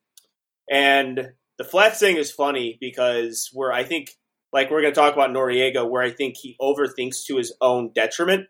and 0.70 1.32
the 1.56 1.64
flat 1.64 1.96
thing 1.96 2.16
is 2.16 2.30
funny 2.30 2.76
because 2.80 3.48
where 3.52 3.72
I 3.72 3.84
think, 3.84 4.10
like 4.52 4.70
we're 4.70 4.82
going 4.82 4.92
to 4.92 5.00
talk 5.00 5.14
about 5.14 5.30
Noriega, 5.30 5.88
where 5.88 6.02
I 6.02 6.10
think 6.10 6.36
he 6.36 6.56
overthinks 6.60 7.24
to 7.26 7.36
his 7.36 7.54
own 7.60 7.92
detriment. 7.94 8.46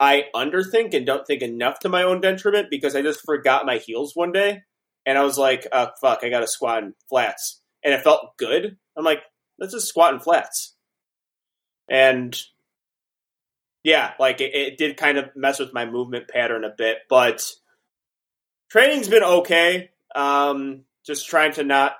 I 0.00 0.24
underthink 0.34 0.94
and 0.94 1.06
don't 1.06 1.26
think 1.26 1.42
enough 1.42 1.78
to 1.80 1.88
my 1.88 2.02
own 2.02 2.20
detriment 2.20 2.68
because 2.70 2.96
I 2.96 3.02
just 3.02 3.20
forgot 3.24 3.66
my 3.66 3.78
heels 3.78 4.12
one 4.14 4.32
day 4.32 4.62
and 5.06 5.16
I 5.16 5.22
was 5.22 5.38
like, 5.38 5.66
oh, 5.72 5.88
fuck, 6.00 6.20
I 6.22 6.30
got 6.30 6.40
to 6.40 6.48
squat 6.48 6.82
in 6.82 6.94
flats. 7.08 7.60
And 7.82 7.94
it 7.94 8.02
felt 8.02 8.36
good. 8.36 8.76
I'm 8.96 9.04
like, 9.04 9.22
let's 9.58 9.72
just 9.72 9.88
squat 9.88 10.14
in 10.14 10.20
flats. 10.20 10.74
And 11.88 12.36
yeah, 13.82 14.12
like 14.18 14.40
it, 14.40 14.54
it 14.54 14.78
did 14.78 14.96
kind 14.96 15.18
of 15.18 15.30
mess 15.36 15.58
with 15.58 15.74
my 15.74 15.84
movement 15.84 16.28
pattern 16.28 16.64
a 16.64 16.74
bit, 16.76 16.98
but 17.08 17.44
training's 18.70 19.08
been 19.08 19.22
okay. 19.22 19.90
Um, 20.14 20.84
just 21.04 21.28
trying 21.28 21.52
to 21.52 21.64
not 21.64 21.92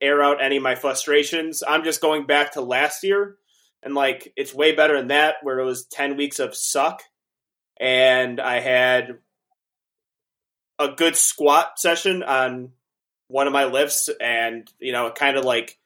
air 0.00 0.22
out 0.22 0.42
any 0.42 0.58
of 0.58 0.62
my 0.62 0.74
frustrations. 0.74 1.62
I'm 1.66 1.84
just 1.84 2.02
going 2.02 2.26
back 2.26 2.52
to 2.52 2.60
last 2.60 3.02
year 3.02 3.36
and 3.86 3.94
like 3.94 4.32
it's 4.36 4.52
way 4.52 4.74
better 4.74 4.98
than 4.98 5.08
that 5.08 5.36
where 5.42 5.60
it 5.60 5.64
was 5.64 5.86
10 5.86 6.16
weeks 6.16 6.40
of 6.40 6.56
suck. 6.56 7.02
And 7.78 8.40
I 8.40 8.58
had 8.58 9.18
a 10.78 10.88
good 10.88 11.14
squat 11.14 11.78
session 11.78 12.24
on 12.24 12.72
one 13.28 13.46
of 13.46 13.52
my 13.52 13.64
lifts 13.64 14.10
and 14.20 14.68
you 14.78 14.92
know 14.92 15.06
it 15.06 15.14
kind 15.14 15.36
of 15.36 15.44
like 15.44 15.78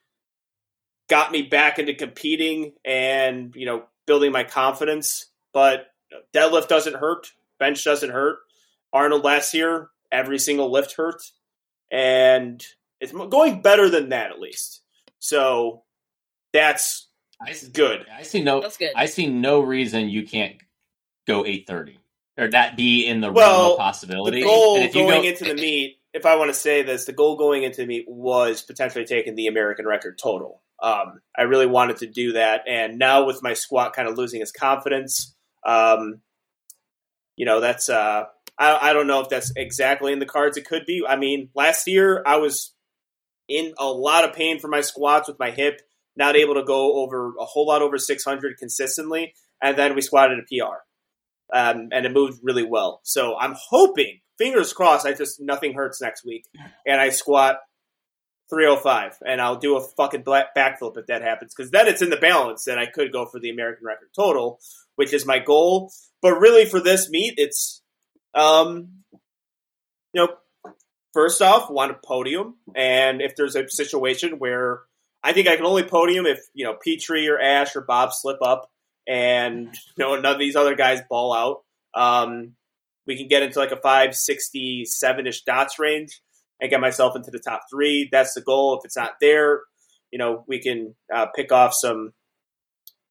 got 1.09 1.31
me 1.31 1.43
back 1.43 1.79
into 1.79 1.95
competing 1.95 2.73
and 2.85 3.55
you 3.55 3.67
know 3.67 3.85
building 4.07 4.33
my 4.33 4.45
confidence. 4.45 5.27
But 5.53 5.87
deadlift 6.35 6.69
doesn't 6.69 6.97
hurt. 6.97 7.29
Bench 7.59 7.85
doesn't 7.85 8.11
hurt. 8.11 8.39
Arnold 8.95 9.25
last 9.25 9.53
year 9.53 9.91
every 10.11 10.39
single 10.39 10.73
lift 10.73 10.97
hurt. 10.97 11.23
And 11.93 12.65
it's 12.99 13.13
going 13.13 13.61
better 13.61 13.91
than 13.91 14.09
that 14.09 14.31
at 14.31 14.41
least. 14.41 14.81
So 15.19 15.83
that's 16.55 17.10
I 17.41 17.53
see, 17.53 17.69
good 17.71 18.07
I 18.15 18.23
see 18.23 18.43
no. 18.43 18.61
That's 18.61 18.77
good. 18.77 18.93
I 18.95 19.07
see 19.07 19.27
no 19.27 19.61
reason 19.61 20.09
you 20.09 20.25
can't 20.27 20.57
go 21.27 21.45
eight 21.47 21.67
thirty 21.67 21.99
or 22.37 22.49
that 22.49 22.77
be 22.77 23.07
in 23.07 23.21
the 23.21 23.31
Well, 23.33 23.61
realm 23.63 23.73
of 23.73 23.79
possibility. 23.79 24.41
The 24.41 24.47
goal 24.47 24.77
And 24.77 24.85
if 24.85 24.95
you 24.95 25.03
going 25.03 25.23
go- 25.23 25.29
into 25.29 25.45
the 25.45 25.55
meet, 25.55 25.99
if 26.13 26.27
I 26.27 26.37
want 26.37 26.51
to 26.51 26.55
say 26.55 26.83
this, 26.83 27.05
the 27.05 27.13
goal 27.13 27.37
going 27.37 27.63
into 27.63 27.79
the 27.83 27.87
meet 27.87 28.07
was 28.09 28.63
potentially 28.63 29.05
taking 29.05 29.35
the 29.35 29.47
American 29.47 29.87
record 29.87 30.19
total. 30.19 30.63
Um, 30.83 31.21
I 31.37 31.43
really 31.43 31.67
wanted 31.67 31.99
to 31.99 32.07
do 32.07 32.33
that, 32.33 32.63
and 32.67 32.99
now 32.99 33.25
with 33.27 33.43
my 33.43 33.53
squat 33.55 33.95
kind 33.95 34.09
of 34.09 34.17
losing 34.17 34.41
its 34.41 34.51
confidence, 34.53 35.35
um, 35.67 36.21
you 37.37 37.45
know, 37.45 37.61
that's 37.61 37.89
uh, 37.91 38.25
I, 38.59 38.91
I 38.91 38.93
don't 38.95 39.07
know 39.07 39.21
if 39.21 39.29
that's 39.29 39.53
exactly 39.57 40.13
in 40.13 40.19
the 40.19 40.27
cards. 40.27 40.57
It 40.57 40.67
could 40.67 40.87
be. 40.87 41.03
I 41.07 41.17
mean, 41.17 41.51
last 41.55 41.87
year 41.87 42.23
I 42.25 42.37
was 42.37 42.73
in 43.49 43.75
a 43.79 43.87
lot 43.87 44.25
of 44.25 44.35
pain 44.35 44.59
for 44.59 44.69
my 44.69 44.81
squats 44.81 45.29
with 45.29 45.39
my 45.39 45.51
hip, 45.51 45.83
not 46.17 46.37
able 46.37 46.55
to 46.55 46.65
go 46.65 47.03
over 47.03 47.35
a 47.39 47.45
whole 47.45 47.67
lot 47.67 47.83
over 47.83 47.99
600 47.99 48.59
consistently, 48.59 49.35
and 49.63 49.77
then 49.77 49.95
we 49.95 50.03
squatted 50.03 50.39
a 50.39 50.43
PR 50.43 50.77
um, 51.53 51.89
and 51.93 52.07
it 52.07 52.13
moved 52.13 52.41
really 52.43 52.65
well. 52.65 53.01
So 53.03 53.37
I'm 53.39 53.55
hoping, 53.71 54.21
fingers 54.39 54.73
crossed, 54.73 55.07
I 55.07 55.13
just 55.13 55.41
nothing 55.41 55.75
hurts 55.75 56.01
next 56.01 56.25
week, 56.25 56.45
and 56.87 57.01
I 57.01 57.11
squat 57.11 57.59
305, 58.51 59.19
and 59.27 59.41
I'll 59.41 59.59
do 59.59 59.77
a 59.77 59.81
fucking 59.97 60.25
backflip 60.25 60.97
if 60.97 61.07
that 61.07 61.23
happens, 61.23 61.55
because 61.55 61.71
then 61.71 61.89
it's 61.89 62.03
in 62.03 62.11
the 62.11 62.17
balance, 62.17 62.67
and 62.67 62.79
I 62.79 62.87
could 62.87 63.13
go 63.13 63.27
for 63.27 63.41
the 63.41 63.51
American 63.51 63.87
record 63.87 64.09
total, 64.15 64.61
which 64.97 65.13
is 65.13 65.27
my 65.27 65.39
goal. 65.39 65.93
But 66.23 66.35
really, 66.35 66.67
for 66.67 66.81
this 66.81 67.09
meet, 67.09 67.35
it's, 67.37 67.83
um, 68.35 69.03
you 70.13 70.27
know, 70.27 70.73
first 71.15 71.41
off, 71.41 71.71
want 71.71 71.93
a 71.93 71.95
podium, 71.95 72.57
and 72.75 73.21
if 73.23 73.37
there's 73.37 73.57
a 73.57 73.69
situation 73.69 74.39
where 74.39 74.81
I 75.23 75.33
think 75.33 75.49
I 75.49 75.57
can 75.57 75.67
only 75.67 75.83
podium 75.83 76.27
if 76.27 76.41
you 76.55 76.65
know 76.65 76.75
Petrie 76.75 77.29
or 77.29 77.39
Ash 77.39 77.77
or 77.77 77.83
Bob 77.83 78.13
slip 78.13 78.39
up 78.43 78.71
and 79.07 79.67
you 79.97 80.05
know 80.05 80.15
none 80.17 80.33
of 80.33 80.39
these 80.39 80.57
other 80.57 80.75
guys 80.75 81.03
ball 81.09 81.33
out. 81.33 81.63
Um, 81.95 82.53
we 83.07 83.17
can 83.17 83.29
get 83.29 83.43
into 83.43 83.59
like 83.59 83.73
a 83.73 83.77
567 83.77 85.27
ish 85.27 85.43
dots 85.43 85.79
range 85.79 86.21
and 86.61 86.71
get 86.71 86.81
myself 86.81 87.17
into 87.17 87.31
the 87.31 87.39
top 87.39 87.63
three. 87.71 88.09
That's 88.11 88.35
the 88.35 88.41
goal. 88.41 88.79
If 88.79 88.85
it's 88.85 88.97
not 88.97 89.15
there, 89.21 89.63
you 90.11 90.19
know, 90.19 90.45
we 90.47 90.61
can 90.61 90.95
uh, 91.13 91.27
pick 91.35 91.53
off 91.53 91.75
some 91.75 92.13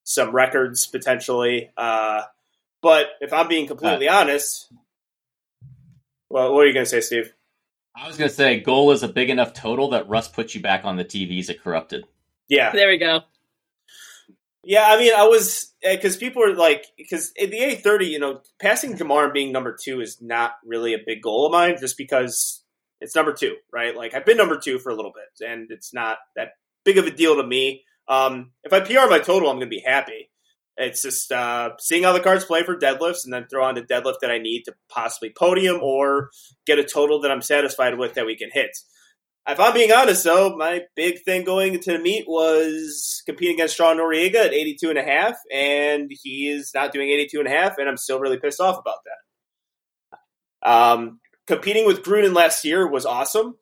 some 0.04 0.32
records 0.32 0.88
potentially. 0.88 1.70
Uh, 1.78 2.24
but 2.82 3.08
if 3.22 3.34
I'm 3.34 3.48
being 3.48 3.68
completely 3.68 4.08
honest, 4.08 4.72
well, 6.30 6.54
what 6.54 6.62
are 6.62 6.68
you 6.68 6.74
going 6.74 6.86
to 6.86 6.90
say, 6.90 7.02
Steve? 7.02 7.34
I 7.96 8.08
was 8.08 8.18
going 8.18 8.30
to 8.30 8.36
say, 8.36 8.60
goal 8.60 8.92
is 8.92 9.04
a 9.04 9.08
big 9.08 9.30
enough 9.30 9.54
total 9.54 9.90
that 9.90 10.08
Russ 10.08 10.28
puts 10.28 10.56
you 10.56 10.62
back 10.62 10.86
on 10.86 10.96
the 10.96 11.06
TVs 11.06 11.50
at 11.50 11.62
Corrupted. 11.62 12.06
Yeah, 12.48 12.72
There 12.72 12.90
we 12.90 12.98
go. 12.98 13.22
Yeah, 14.64 14.86
I 14.88 14.98
mean, 14.98 15.14
I 15.16 15.24
was 15.24 15.74
because 15.82 16.18
people 16.18 16.44
are 16.44 16.54
like 16.54 16.86
because 16.98 17.32
in 17.36 17.50
the 17.50 17.76
thirty, 17.76 18.08
you 18.08 18.20
know, 18.20 18.42
passing 18.60 18.98
Jamar 18.98 19.24
and 19.24 19.34
being 19.34 19.52
number 19.52 19.76
two 19.82 20.02
is 20.02 20.22
not 20.22 20.54
really 20.66 20.94
a 20.94 21.00
big 21.06 21.22
goal 21.22 21.46
of 21.46 21.54
mine, 21.54 21.78
just 21.80 21.98
because 21.98 22.62
it's 23.00 23.16
number 23.16 23.34
two, 23.34 23.56
right? 23.72 23.96
Like 23.96 24.14
I've 24.14 24.26
been 24.26 24.38
number 24.38 24.58
two 24.58 24.78
for 24.78 24.90
a 24.90 24.96
little 24.96 25.14
bit, 25.14 25.48
and 25.48 25.72
it's 25.72 25.94
not 25.94 26.18
that 26.36 26.50
big 26.84 26.98
of 26.98 27.06
a 27.06 27.12
deal 27.12 27.38
to 27.38 27.44
me. 27.44 27.84
Um, 28.08 28.52
if 28.64 28.74
I 28.74 28.82
PR 28.82 29.10
my 29.10 29.20
total, 29.20 29.50
I'm 29.50 29.58
going 29.58 29.62
to 29.62 29.76
be 29.76 29.84
happy. 29.86 30.29
It's 30.80 31.02
just 31.02 31.30
uh, 31.32 31.72
seeing 31.78 32.04
how 32.04 32.14
the 32.14 32.22
cards 32.22 32.46
play 32.46 32.64
for 32.64 32.76
deadlifts, 32.76 33.26
and 33.26 33.34
then 33.34 33.48
throw 33.48 33.66
on 33.66 33.76
the 33.76 33.82
deadlift 33.82 34.22
that 34.22 34.32
I 34.32 34.38
need 34.38 34.64
to 34.64 34.74
possibly 34.88 35.30
podium 35.38 35.82
or 35.84 36.30
get 36.66 36.80
a 36.80 36.86
total 36.86 37.20
that 37.22 37.32
I'm 37.32 37.42
satisfied 37.42 37.98
with 37.98 38.14
that 38.14 38.26
we 38.26 38.38
can 38.38 38.50
hit. 38.52 38.72
If 39.48 39.60
I'm 39.60 39.74
being 39.74 39.92
honest, 39.92 40.24
though, 40.24 40.56
my 40.56 40.84
big 40.96 41.24
thing 41.24 41.44
going 41.44 41.74
into 41.74 41.92
the 41.92 42.00
meet 42.00 42.26
was 42.28 43.24
competing 43.26 43.56
against 43.56 43.76
Sean 43.76 43.98
Noriega 43.98 44.36
at 44.36 44.54
82 44.54 44.90
and 44.90 45.00
a 45.00 45.04
half, 45.04 45.36
and 45.52 46.10
he 46.24 46.48
is 46.48 46.72
not 46.74 46.94
doing 46.94 47.10
82 47.10 47.40
and 47.40 47.48
a 47.48 47.52
half, 47.52 47.78
and 47.78 47.90
I'm 47.90 47.98
still 47.98 48.20
really 48.20 48.38
pissed 48.38 48.62
off 48.62 48.80
about 48.80 49.00
that. 50.64 50.72
Um, 50.72 51.20
competing 51.48 51.86
with 51.86 52.04
Gruden 52.04 52.36
last 52.36 52.64
year 52.64 52.88
was 52.88 53.06
awesome. 53.06 53.56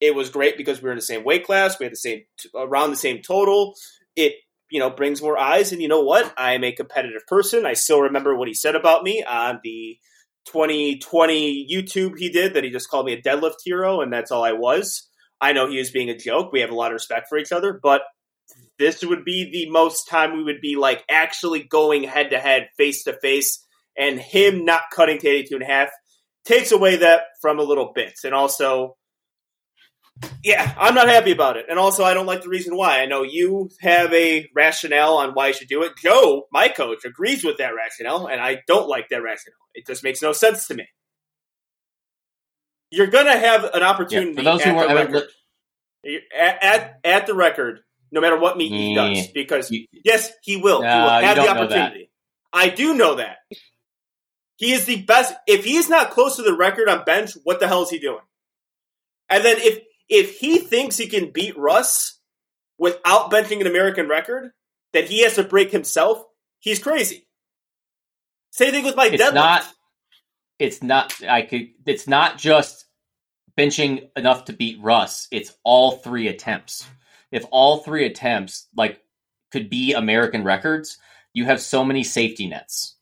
It 0.00 0.14
was 0.14 0.30
great 0.30 0.56
because 0.56 0.82
we 0.82 0.86
were 0.86 0.92
in 0.92 0.98
the 0.98 1.02
same 1.02 1.24
weight 1.24 1.44
class, 1.44 1.78
we 1.78 1.86
had 1.86 1.92
the 1.92 1.96
same 1.96 2.22
around 2.54 2.90
the 2.90 2.96
same 2.96 3.22
total. 3.22 3.74
It 4.14 4.34
you 4.72 4.80
know 4.80 4.88
brings 4.88 5.20
more 5.20 5.38
eyes, 5.38 5.70
and 5.70 5.82
you 5.82 5.88
know 5.88 6.00
what? 6.00 6.32
I 6.36 6.54
am 6.54 6.64
a 6.64 6.72
competitive 6.72 7.26
person. 7.26 7.66
I 7.66 7.74
still 7.74 8.00
remember 8.00 8.34
what 8.34 8.48
he 8.48 8.54
said 8.54 8.74
about 8.74 9.04
me 9.04 9.22
on 9.22 9.60
the 9.62 9.98
2020 10.46 11.68
YouTube 11.70 12.18
he 12.18 12.30
did 12.30 12.54
that 12.54 12.64
he 12.64 12.70
just 12.70 12.88
called 12.88 13.04
me 13.04 13.12
a 13.12 13.20
deadlift 13.20 13.56
hero, 13.62 14.00
and 14.00 14.10
that's 14.10 14.30
all 14.32 14.42
I 14.42 14.52
was. 14.52 15.08
I 15.42 15.52
know 15.52 15.68
he 15.68 15.76
was 15.76 15.90
being 15.90 16.08
a 16.08 16.16
joke. 16.16 16.52
We 16.52 16.60
have 16.60 16.70
a 16.70 16.74
lot 16.74 16.90
of 16.90 16.94
respect 16.94 17.28
for 17.28 17.36
each 17.36 17.52
other, 17.52 17.78
but 17.82 18.00
this 18.78 19.04
would 19.04 19.26
be 19.26 19.50
the 19.52 19.70
most 19.70 20.08
time 20.08 20.36
we 20.36 20.42
would 20.42 20.62
be 20.62 20.76
like 20.76 21.04
actually 21.10 21.62
going 21.62 22.04
head 22.04 22.30
to 22.30 22.38
head, 22.38 22.68
face 22.78 23.04
to 23.04 23.12
face, 23.12 23.62
and 23.96 24.18
him 24.18 24.64
not 24.64 24.84
cutting 24.90 25.18
to 25.18 25.28
82 25.28 25.54
and 25.54 25.64
a 25.64 25.66
half 25.66 25.90
takes 26.46 26.72
away 26.72 26.96
that 26.96 27.24
from 27.42 27.58
a 27.58 27.62
little 27.62 27.92
bit. 27.94 28.14
And 28.24 28.32
also, 28.32 28.96
yeah, 30.44 30.74
I'm 30.78 30.94
not 30.94 31.08
happy 31.08 31.32
about 31.32 31.56
it. 31.56 31.66
And 31.68 31.78
also, 31.78 32.04
I 32.04 32.14
don't 32.14 32.26
like 32.26 32.42
the 32.42 32.48
reason 32.48 32.76
why. 32.76 33.00
I 33.00 33.06
know 33.06 33.22
you 33.22 33.70
have 33.80 34.12
a 34.12 34.48
rationale 34.54 35.14
on 35.16 35.30
why 35.32 35.48
you 35.48 35.52
should 35.54 35.68
do 35.68 35.82
it. 35.82 35.92
Joe, 36.02 36.46
my 36.52 36.68
coach, 36.68 37.04
agrees 37.04 37.44
with 37.44 37.58
that 37.58 37.74
rationale, 37.74 38.26
and 38.26 38.40
I 38.40 38.62
don't 38.66 38.88
like 38.88 39.08
that 39.10 39.22
rationale. 39.22 39.56
It 39.74 39.86
just 39.86 40.04
makes 40.04 40.22
no 40.22 40.32
sense 40.32 40.66
to 40.68 40.74
me. 40.74 40.86
You're 42.90 43.06
going 43.08 43.26
to 43.26 43.38
have 43.38 43.64
an 43.64 43.82
opportunity 43.82 44.42
those 44.42 44.60
at 44.60 44.88
the 44.88 44.94
record. 44.94 45.22
At, 46.38 46.62
at, 46.64 47.00
at 47.04 47.26
the 47.26 47.34
record, 47.34 47.80
no 48.10 48.20
matter 48.20 48.38
what 48.38 48.56
meet 48.56 48.70
he 48.72 48.94
does, 48.94 49.28
because 49.28 49.70
You- 49.70 49.86
yes, 50.04 50.30
he 50.42 50.56
will. 50.56 50.82
he 50.82 50.86
will 50.86 50.90
uh, 50.90 51.20
have 51.22 51.36
the 51.36 51.42
don't 51.42 51.56
know 51.56 51.66
that. 51.68 51.78
opportunity. 51.78 52.10
I 52.52 52.68
do 52.68 52.94
know 52.94 53.14
that. 53.16 53.38
He 54.56 54.72
is 54.72 54.84
the 54.84 55.00
best. 55.02 55.32
If 55.46 55.64
he 55.64 55.76
is 55.76 55.88
not 55.88 56.10
close 56.10 56.36
to 56.36 56.42
the 56.42 56.54
record 56.54 56.88
on 56.88 57.04
bench, 57.04 57.30
what 57.44 57.58
the 57.60 57.66
hell 57.66 57.82
is 57.82 57.90
he 57.90 57.98
doing? 57.98 58.20
And 59.30 59.42
then 59.44 59.56
if 59.58 59.82
if 60.08 60.38
he 60.38 60.58
thinks 60.58 60.96
he 60.96 61.06
can 61.08 61.30
beat 61.30 61.56
Russ 61.58 62.18
without 62.78 63.30
benching 63.30 63.60
an 63.60 63.66
American 63.66 64.08
record 64.08 64.50
that 64.92 65.08
he 65.08 65.22
has 65.22 65.36
to 65.36 65.44
break 65.44 65.70
himself, 65.70 66.24
he's 66.58 66.78
crazy. 66.78 67.26
Same 68.50 68.72
thing 68.72 68.84
with 68.84 68.96
my 68.96 69.06
It's 69.06 69.22
deadlift. 69.22 69.34
not. 69.34 69.64
It's 70.58 70.82
not. 70.82 71.22
I 71.24 71.42
could. 71.42 71.68
It's 71.86 72.06
not 72.06 72.38
just 72.38 72.84
benching 73.58 74.08
enough 74.16 74.46
to 74.46 74.52
beat 74.52 74.80
Russ. 74.80 75.28
It's 75.30 75.54
all 75.64 75.92
three 75.92 76.28
attempts. 76.28 76.86
If 77.30 77.44
all 77.50 77.78
three 77.78 78.04
attempts 78.04 78.68
like 78.76 79.00
could 79.50 79.70
be 79.70 79.94
American 79.94 80.44
records, 80.44 80.98
you 81.32 81.46
have 81.46 81.60
so 81.60 81.84
many 81.84 82.04
safety 82.04 82.46
nets. 82.46 82.96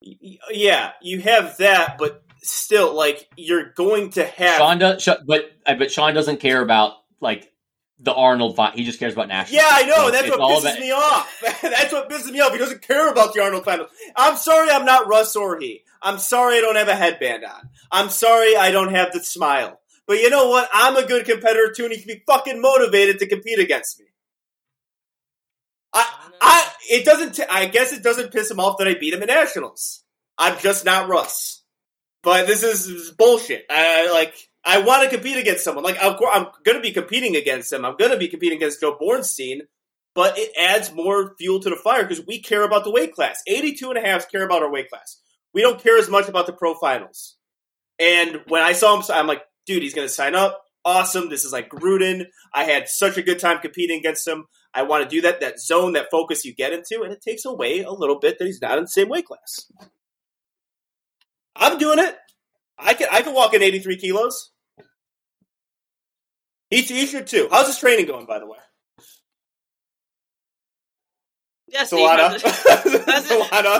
Yeah, 0.00 0.92
you 1.02 1.20
have 1.22 1.56
that, 1.56 1.96
but 1.98 2.22
still, 2.42 2.94
like 2.94 3.28
you're 3.36 3.72
going 3.72 4.10
to 4.10 4.24
have. 4.24 4.58
Sean 4.58 4.78
does, 4.78 5.08
but 5.26 5.50
uh, 5.64 5.74
but 5.74 5.90
Sean 5.90 6.14
doesn't 6.14 6.40
care 6.40 6.60
about 6.62 6.94
like 7.20 7.52
the 7.98 8.12
Arnold 8.12 8.56
fight. 8.56 8.74
He 8.74 8.84
just 8.84 8.98
cares 8.98 9.14
about 9.14 9.28
national. 9.28 9.56
Yeah, 9.60 9.68
I 9.70 9.82
know. 9.84 9.94
So 9.96 10.10
that's 10.10 10.28
what 10.30 10.40
pisses 10.40 10.60
about- 10.60 10.80
me 10.80 10.90
off. 10.92 11.42
that's 11.62 11.92
what 11.92 12.10
pisses 12.10 12.30
me 12.30 12.40
off. 12.40 12.52
He 12.52 12.58
doesn't 12.58 12.82
care 12.82 13.10
about 13.10 13.34
the 13.34 13.42
Arnold 13.42 13.64
finals. 13.64 13.90
I'm 14.14 14.36
sorry 14.36 14.70
I'm 14.70 14.84
not 14.84 15.08
Russ 15.08 15.34
or 15.36 15.58
he. 15.58 15.82
I'm 16.02 16.18
sorry 16.18 16.58
I 16.58 16.60
don't 16.60 16.76
have 16.76 16.88
a 16.88 16.94
headband 16.94 17.44
on. 17.44 17.70
I'm 17.90 18.10
sorry 18.10 18.56
I 18.56 18.70
don't 18.70 18.92
have 18.92 19.12
the 19.12 19.20
smile. 19.20 19.80
But 20.06 20.18
you 20.18 20.30
know 20.30 20.48
what? 20.48 20.68
I'm 20.72 20.96
a 20.96 21.06
good 21.06 21.24
competitor 21.24 21.72
too, 21.74 21.84
and 21.84 21.92
he 21.92 21.98
can 21.98 22.06
be 22.14 22.22
fucking 22.26 22.60
motivated 22.60 23.18
to 23.20 23.26
compete 23.26 23.58
against 23.58 23.98
me. 23.98 24.06
I, 25.92 26.06
I, 26.40 26.70
it 26.90 27.04
doesn't. 27.04 27.34
T- 27.36 27.44
I 27.50 27.66
guess 27.66 27.92
it 27.92 28.02
doesn't 28.02 28.32
piss 28.32 28.50
him 28.50 28.60
off 28.60 28.78
that 28.78 28.86
I 28.86 28.94
beat 28.94 29.14
him 29.14 29.22
in 29.22 29.26
nationals. 29.28 30.04
I'm 30.38 30.58
just 30.58 30.84
not 30.84 31.08
Russ. 31.08 31.62
But 32.26 32.48
this 32.48 32.64
is, 32.64 33.12
bullshit. 33.12 33.66
I 33.70 34.10
like. 34.12 34.34
I 34.64 34.80
want 34.80 35.04
to 35.04 35.16
compete 35.16 35.36
against 35.36 35.62
someone. 35.62 35.84
Like, 35.84 35.96
course, 35.96 36.30
I'm 36.34 36.48
going 36.64 36.76
to 36.76 36.82
be 36.82 36.90
competing 36.90 37.36
against 37.36 37.72
him. 37.72 37.84
I'm 37.84 37.96
going 37.96 38.10
to 38.10 38.16
be 38.16 38.26
competing 38.26 38.56
against 38.56 38.80
Joe 38.80 38.98
Bornstein. 39.00 39.60
But 40.12 40.36
it 40.36 40.50
adds 40.58 40.92
more 40.92 41.36
fuel 41.38 41.60
to 41.60 41.70
the 41.70 41.76
fire 41.76 42.02
because 42.02 42.26
we 42.26 42.42
care 42.42 42.64
about 42.64 42.82
the 42.82 42.90
weight 42.90 43.14
class. 43.14 43.42
82 43.46 43.90
and 43.90 43.98
a 43.98 44.00
half 44.00 44.28
care 44.28 44.44
about 44.44 44.64
our 44.64 44.72
weight 44.72 44.90
class. 44.90 45.20
We 45.54 45.62
don't 45.62 45.80
care 45.80 45.98
as 45.98 46.08
much 46.08 46.28
about 46.28 46.46
the 46.46 46.52
pro 46.52 46.74
finals. 46.74 47.36
And 48.00 48.40
when 48.48 48.62
I 48.62 48.72
saw 48.72 48.96
him, 48.96 49.04
I'm 49.08 49.28
like, 49.28 49.42
dude, 49.64 49.84
he's 49.84 49.94
going 49.94 50.08
to 50.08 50.12
sign 50.12 50.34
up. 50.34 50.64
Awesome. 50.84 51.28
This 51.28 51.44
is 51.44 51.52
like 51.52 51.70
Gruden. 51.70 52.24
I 52.52 52.64
had 52.64 52.88
such 52.88 53.16
a 53.18 53.22
good 53.22 53.38
time 53.38 53.60
competing 53.60 54.00
against 54.00 54.26
him. 54.26 54.46
I 54.74 54.82
want 54.82 55.04
to 55.04 55.08
do 55.08 55.20
that, 55.20 55.42
that 55.42 55.60
zone, 55.60 55.92
that 55.92 56.10
focus 56.10 56.44
you 56.44 56.56
get 56.56 56.72
into, 56.72 57.02
and 57.04 57.12
it 57.12 57.22
takes 57.22 57.44
away 57.44 57.82
a 57.82 57.92
little 57.92 58.18
bit 58.18 58.40
that 58.40 58.46
he's 58.46 58.60
not 58.60 58.78
in 58.78 58.84
the 58.84 58.88
same 58.88 59.08
weight 59.08 59.26
class. 59.26 59.70
I'm 61.58 61.78
doing 61.78 61.98
it. 61.98 62.16
I 62.78 62.94
can 62.94 63.08
I 63.10 63.22
can 63.22 63.34
walk 63.34 63.54
in 63.54 63.62
83 63.62 63.96
kilos. 63.96 64.52
He, 66.70 66.82
he 66.82 67.06
should 67.06 67.26
too. 67.26 67.48
How's 67.50 67.68
his 67.68 67.78
training 67.78 68.06
going, 68.06 68.26
by 68.26 68.38
the 68.40 68.46
way? 68.46 68.58
Yes, 71.68 71.88
Steve, 71.88 72.00
Solana. 72.00 72.18
how's 72.18 72.44
it- 72.44 73.04
how's 73.06 73.26
Solana. 73.28 73.78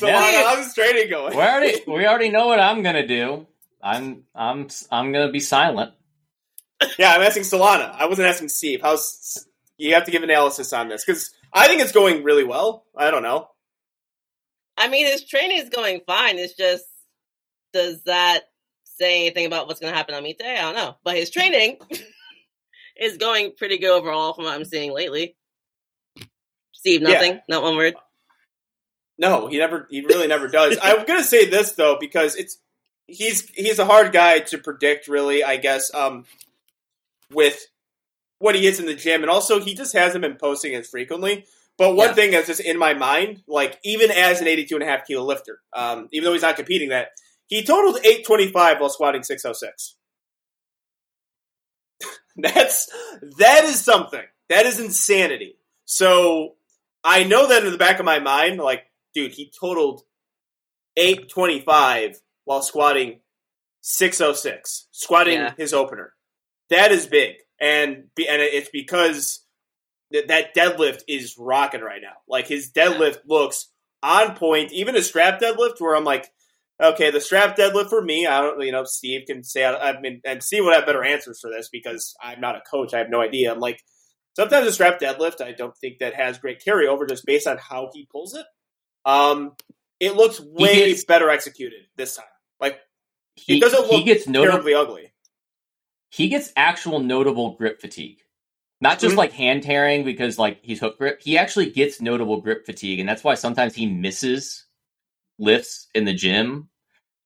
Solana, 0.00 0.08
Yeah. 0.08 0.48
how's 0.48 0.64
his 0.66 0.74
training 0.74 1.10
going? 1.10 1.36
We 1.36 1.42
already 1.42 1.80
we 1.86 2.06
already 2.06 2.28
know 2.30 2.46
what 2.46 2.60
I'm 2.60 2.82
gonna 2.82 3.06
do. 3.06 3.46
I'm 3.82 4.24
I'm 4.34 4.68
I'm 4.90 5.12
gonna 5.12 5.30
be 5.30 5.40
silent. 5.40 5.92
Yeah, 6.98 7.12
I'm 7.12 7.22
asking 7.22 7.42
Solana. 7.44 7.90
I 7.94 8.06
wasn't 8.06 8.28
asking 8.28 8.48
Steve. 8.48 8.80
How's 8.82 9.46
you 9.76 9.94
have 9.94 10.04
to 10.04 10.10
give 10.10 10.22
analysis 10.22 10.72
on 10.72 10.88
this 10.88 11.04
because 11.04 11.30
I 11.52 11.66
think 11.68 11.80
it's 11.82 11.92
going 11.92 12.22
really 12.24 12.44
well. 12.44 12.84
I 12.96 13.10
don't 13.10 13.22
know. 13.22 13.48
I 14.78 14.88
mean, 14.88 15.06
his 15.06 15.24
training 15.24 15.58
is 15.58 15.68
going 15.68 16.00
fine. 16.06 16.38
It's 16.38 16.54
just, 16.54 16.84
does 17.72 18.02
that 18.04 18.42
say 18.84 19.20
anything 19.26 19.46
about 19.46 19.66
what's 19.66 19.80
going 19.80 19.92
to 19.92 19.96
happen 19.96 20.14
on 20.14 20.22
meet 20.22 20.38
day? 20.38 20.56
I 20.56 20.62
don't 20.62 20.74
know. 20.74 20.96
But 21.04 21.16
his 21.16 21.30
training 21.30 21.78
is 22.96 23.16
going 23.16 23.52
pretty 23.56 23.78
good 23.78 23.90
overall 23.90 24.32
from 24.34 24.44
what 24.44 24.54
I'm 24.54 24.64
seeing 24.64 24.92
lately. 24.92 25.36
Steve, 26.72 27.02
Yeah. 27.02 27.14
nothing? 27.14 27.40
Not 27.48 27.62
one 27.62 27.76
word? 27.76 27.94
No, 29.18 29.48
he 29.48 29.58
never. 29.58 29.88
He 29.90 30.00
really 30.02 30.28
never 30.28 30.46
does. 30.46 30.78
I'm 30.80 31.04
gonna 31.04 31.24
say 31.24 31.44
this 31.50 31.72
though 31.72 31.96
because 31.98 32.36
it's 32.36 32.56
he's 33.08 33.48
he's 33.50 33.80
a 33.80 33.84
hard 33.84 34.12
guy 34.12 34.38
to 34.38 34.58
predict. 34.58 35.08
Really, 35.08 35.42
I 35.42 35.56
guess. 35.56 35.92
Um, 35.92 36.24
with 37.32 37.66
what 38.38 38.54
he 38.54 38.64
is 38.68 38.78
in 38.78 38.86
the 38.86 38.94
gym, 38.94 39.22
and 39.22 39.30
also 39.30 39.58
he 39.60 39.74
just 39.74 39.92
hasn't 39.92 40.22
been 40.22 40.36
posting 40.36 40.72
as 40.76 40.88
frequently. 40.88 41.46
But 41.78 41.94
one 41.94 42.08
Yeah. 42.08 42.14
thing 42.14 42.30
that's 42.32 42.48
just 42.48 42.60
in 42.60 42.76
my 42.76 42.92
mind, 42.94 43.42
like 43.46 43.78
even 43.84 44.10
as 44.10 44.40
an 44.40 44.48
82 44.48 44.74
and 44.74 44.82
a 44.82 44.86
half 44.86 45.06
kilo 45.06 45.24
lifter, 45.24 45.60
um, 45.72 46.08
even 46.12 46.24
though 46.24 46.32
he's 46.32 46.42
not 46.42 46.56
competing 46.56 46.88
that, 46.90 47.12
he 47.46 47.64
totaled 47.64 47.98
825 48.04 48.80
while 48.80 48.90
squatting 48.90 49.22
606. 49.22 49.94
That's 52.36 52.88
that 53.38 53.64
is 53.64 53.82
something. 53.82 54.24
That 54.48 54.66
is 54.66 54.78
insanity. 54.80 55.56
So 55.84 56.56
I 57.04 57.24
know 57.24 57.48
that 57.48 57.64
in 57.64 57.72
the 57.72 57.78
back 57.78 57.98
of 57.98 58.04
my 58.04 58.18
mind, 58.18 58.58
like, 58.58 58.84
dude, 59.14 59.32
he 59.32 59.50
totaled 59.58 60.02
825 60.96 62.20
while 62.44 62.62
squatting 62.62 63.20
606, 63.82 64.88
squatting 64.90 65.34
Yeah. 65.34 65.54
his 65.56 65.72
opener. 65.72 66.14
That 66.70 66.92
is 66.92 67.06
big. 67.06 67.36
And 67.60 68.14
be, 68.14 68.28
and 68.28 68.40
it's 68.42 68.68
because 68.70 69.44
that 70.10 70.28
that 70.28 70.54
deadlift 70.54 71.02
is 71.08 71.36
rocking 71.38 71.80
right 71.82 72.02
now. 72.02 72.14
Like 72.28 72.46
his 72.48 72.70
deadlift 72.72 73.18
looks 73.26 73.70
on 74.02 74.36
point. 74.36 74.72
Even 74.72 74.96
a 74.96 75.02
strap 75.02 75.40
deadlift, 75.40 75.80
where 75.80 75.94
I'm 75.96 76.04
like, 76.04 76.28
okay, 76.82 77.10
the 77.10 77.20
strap 77.20 77.56
deadlift 77.56 77.88
for 77.90 78.00
me, 78.00 78.26
I 78.26 78.40
don't, 78.40 78.60
you 78.62 78.72
know, 78.72 78.84
Steve 78.84 79.22
can 79.26 79.42
say, 79.44 79.64
I 79.64 80.00
mean, 80.00 80.20
and 80.24 80.42
Steve 80.42 80.64
would 80.64 80.74
have 80.74 80.86
better 80.86 81.04
answers 81.04 81.40
for 81.40 81.50
this 81.50 81.68
because 81.68 82.14
I'm 82.22 82.40
not 82.40 82.56
a 82.56 82.60
coach. 82.60 82.94
I 82.94 82.98
have 82.98 83.10
no 83.10 83.20
idea. 83.20 83.52
I'm 83.52 83.58
like, 83.60 83.82
sometimes 84.36 84.66
a 84.66 84.72
strap 84.72 85.00
deadlift, 85.00 85.40
I 85.40 85.52
don't 85.52 85.76
think 85.76 85.98
that 85.98 86.14
has 86.14 86.38
great 86.38 86.62
carryover 86.64 87.08
just 87.08 87.26
based 87.26 87.46
on 87.48 87.58
how 87.58 87.90
he 87.92 88.06
pulls 88.10 88.34
it. 88.34 88.46
Um, 89.04 89.52
it 90.00 90.14
looks 90.14 90.40
way 90.40 90.86
gets- 90.90 91.04
better 91.04 91.28
executed 91.30 91.80
this 91.96 92.16
time. 92.16 92.26
Like 92.60 92.78
He, 93.34 93.58
doesn't 93.60 93.80
look 93.82 93.90
he 93.90 94.04
gets 94.04 94.28
notable. 94.28 94.52
terribly 94.52 94.74
ugly. 94.74 95.12
He 96.10 96.28
gets 96.28 96.52
actual 96.56 97.00
notable 97.00 97.56
grip 97.56 97.80
fatigue. 97.80 98.20
Not 98.80 99.00
just 99.00 99.14
Mhm. 99.14 99.18
like 99.18 99.32
hand 99.32 99.62
tearing 99.64 100.04
because 100.04 100.38
like 100.38 100.60
he's 100.62 100.78
hook 100.80 100.98
grip. 100.98 101.20
He 101.22 101.36
actually 101.36 101.70
gets 101.70 102.00
notable 102.00 102.40
grip 102.40 102.64
fatigue, 102.64 103.00
and 103.00 103.08
that's 103.08 103.24
why 103.24 103.34
sometimes 103.34 103.74
he 103.74 103.86
misses 103.86 104.66
lifts 105.38 105.88
in 105.94 106.04
the 106.04 106.12
gym 106.14 106.68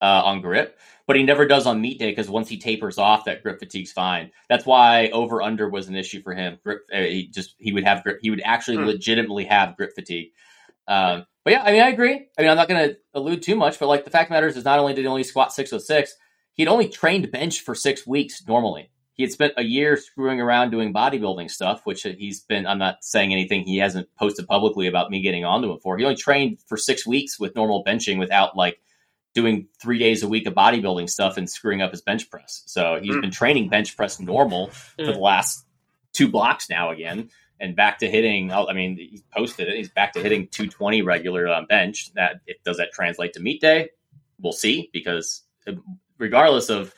uh, 0.00 0.22
on 0.24 0.40
grip, 0.40 0.78
but 1.07 1.16
he 1.16 1.22
never 1.22 1.46
does 1.46 1.66
on 1.66 1.80
meet 1.80 1.98
day 1.98 2.11
because 2.11 2.28
once 2.28 2.48
he 2.48 2.59
tapers 2.59 2.98
off, 2.98 3.24
that 3.26 3.42
grip 3.42 3.59
fatigue's 3.59 3.92
fine. 3.92 4.30
That's 4.48 4.66
why 4.66 5.09
over 5.11 5.42
under 5.42 5.68
was 5.68 5.88
an 5.88 5.94
issue 5.94 6.22
for 6.22 6.34
him. 6.34 6.59
Grip, 6.64 6.82
uh, 6.92 6.98
he 6.98 7.28
just 7.28 7.55
he 7.59 7.72
would 7.72 7.84
have 7.84 8.03
grip. 8.03 8.18
He 8.22 8.30
would 8.30 8.42
actually 8.44 8.78
Hmm. 8.78 8.86
legitimately 8.86 9.44
have 9.44 9.76
grip 9.76 9.92
fatigue. 9.94 10.30
Um, 10.88 11.26
but 11.44 11.53
yeah, 11.53 11.62
I 11.62 11.72
mean, 11.72 11.82
I 11.82 11.88
agree. 11.90 12.28
I 12.38 12.42
mean, 12.42 12.50
I'm 12.50 12.57
not 12.57 12.68
going 12.68 12.88
to 12.88 12.96
allude 13.14 13.42
too 13.42 13.57
much, 13.57 13.78
but 13.78 13.88
like 13.88 14.05
the 14.05 14.11
fact 14.11 14.30
matters 14.30 14.57
is 14.57 14.64
not 14.64 14.78
only 14.78 14.94
did 14.94 15.03
he 15.03 15.07
only 15.07 15.24
squat 15.24 15.53
606, 15.53 16.14
he'd 16.55 16.68
only 16.68 16.88
trained 16.88 17.30
bench 17.30 17.61
for 17.61 17.74
six 17.74 18.07
weeks 18.07 18.46
normally. 18.46 18.90
He 19.15 19.23
had 19.23 19.33
spent 19.33 19.53
a 19.59 19.63
year 19.63 19.97
screwing 19.97 20.41
around 20.41 20.71
doing 20.71 20.93
bodybuilding 20.93 21.51
stuff, 21.51 21.83
which 21.85 22.03
he's 22.03 22.41
been. 22.41 22.67
I'm 22.67 22.79
not 22.79 23.05
saying 23.05 23.33
anything 23.33 23.65
he 23.65 23.77
hasn't 23.79 24.09
posted 24.17 24.47
publicly 24.47 24.87
about 24.87 25.11
me 25.11 25.21
getting 25.21 25.45
onto 25.45 25.71
him 25.71 25.79
for. 25.81 25.99
He 25.99 26.05
only 26.05 26.17
trained 26.17 26.59
for 26.67 26.77
six 26.79 27.07
weeks 27.07 27.39
with 27.39 27.55
normal 27.55 27.85
benching 27.85 28.19
without 28.19 28.57
like 28.57 28.81
doing 29.35 29.67
three 29.81 29.99
days 29.99 30.23
a 30.23 30.29
week 30.29 30.47
of 30.47 30.55
bodybuilding 30.55 31.09
stuff 31.09 31.37
and 31.37 31.49
screwing 31.49 31.83
up 31.83 31.91
his 31.91 32.01
bench 32.03 32.29
press. 32.31 32.63
So 32.67 32.99
he's 33.03 33.15
Mm. 33.15 33.21
been 33.23 33.31
training 33.31 33.69
bench 33.69 33.97
press 33.97 34.19
normal 34.21 34.69
for 34.69 35.05
the 35.05 35.19
last 35.19 35.67
two 36.13 36.29
blocks 36.31 36.69
now 36.69 36.91
again, 36.91 37.31
and 37.61 37.75
back 37.77 37.99
to 38.01 38.11
hitting. 38.11 38.51
I 38.53 38.73
mean, 38.73 38.97
he's 38.97 39.23
posted 39.35 39.69
it. 39.69 39.77
He's 39.77 39.89
back 39.91 40.13
to 40.15 40.21
hitting 40.21 40.49
220 40.49 41.03
regular 41.03 41.49
on 41.49 41.67
bench. 41.67 42.13
That 42.15 42.41
it, 42.47 42.63
does 42.65 42.79
that 42.79 42.93
translate 42.93 43.33
to 43.35 43.41
meet 43.41 43.61
day? 43.61 43.91
We'll 44.41 44.53
see 44.53 44.91
because 44.93 45.43
uh, 45.67 45.73
regardless 46.19 46.69
of 46.71 46.95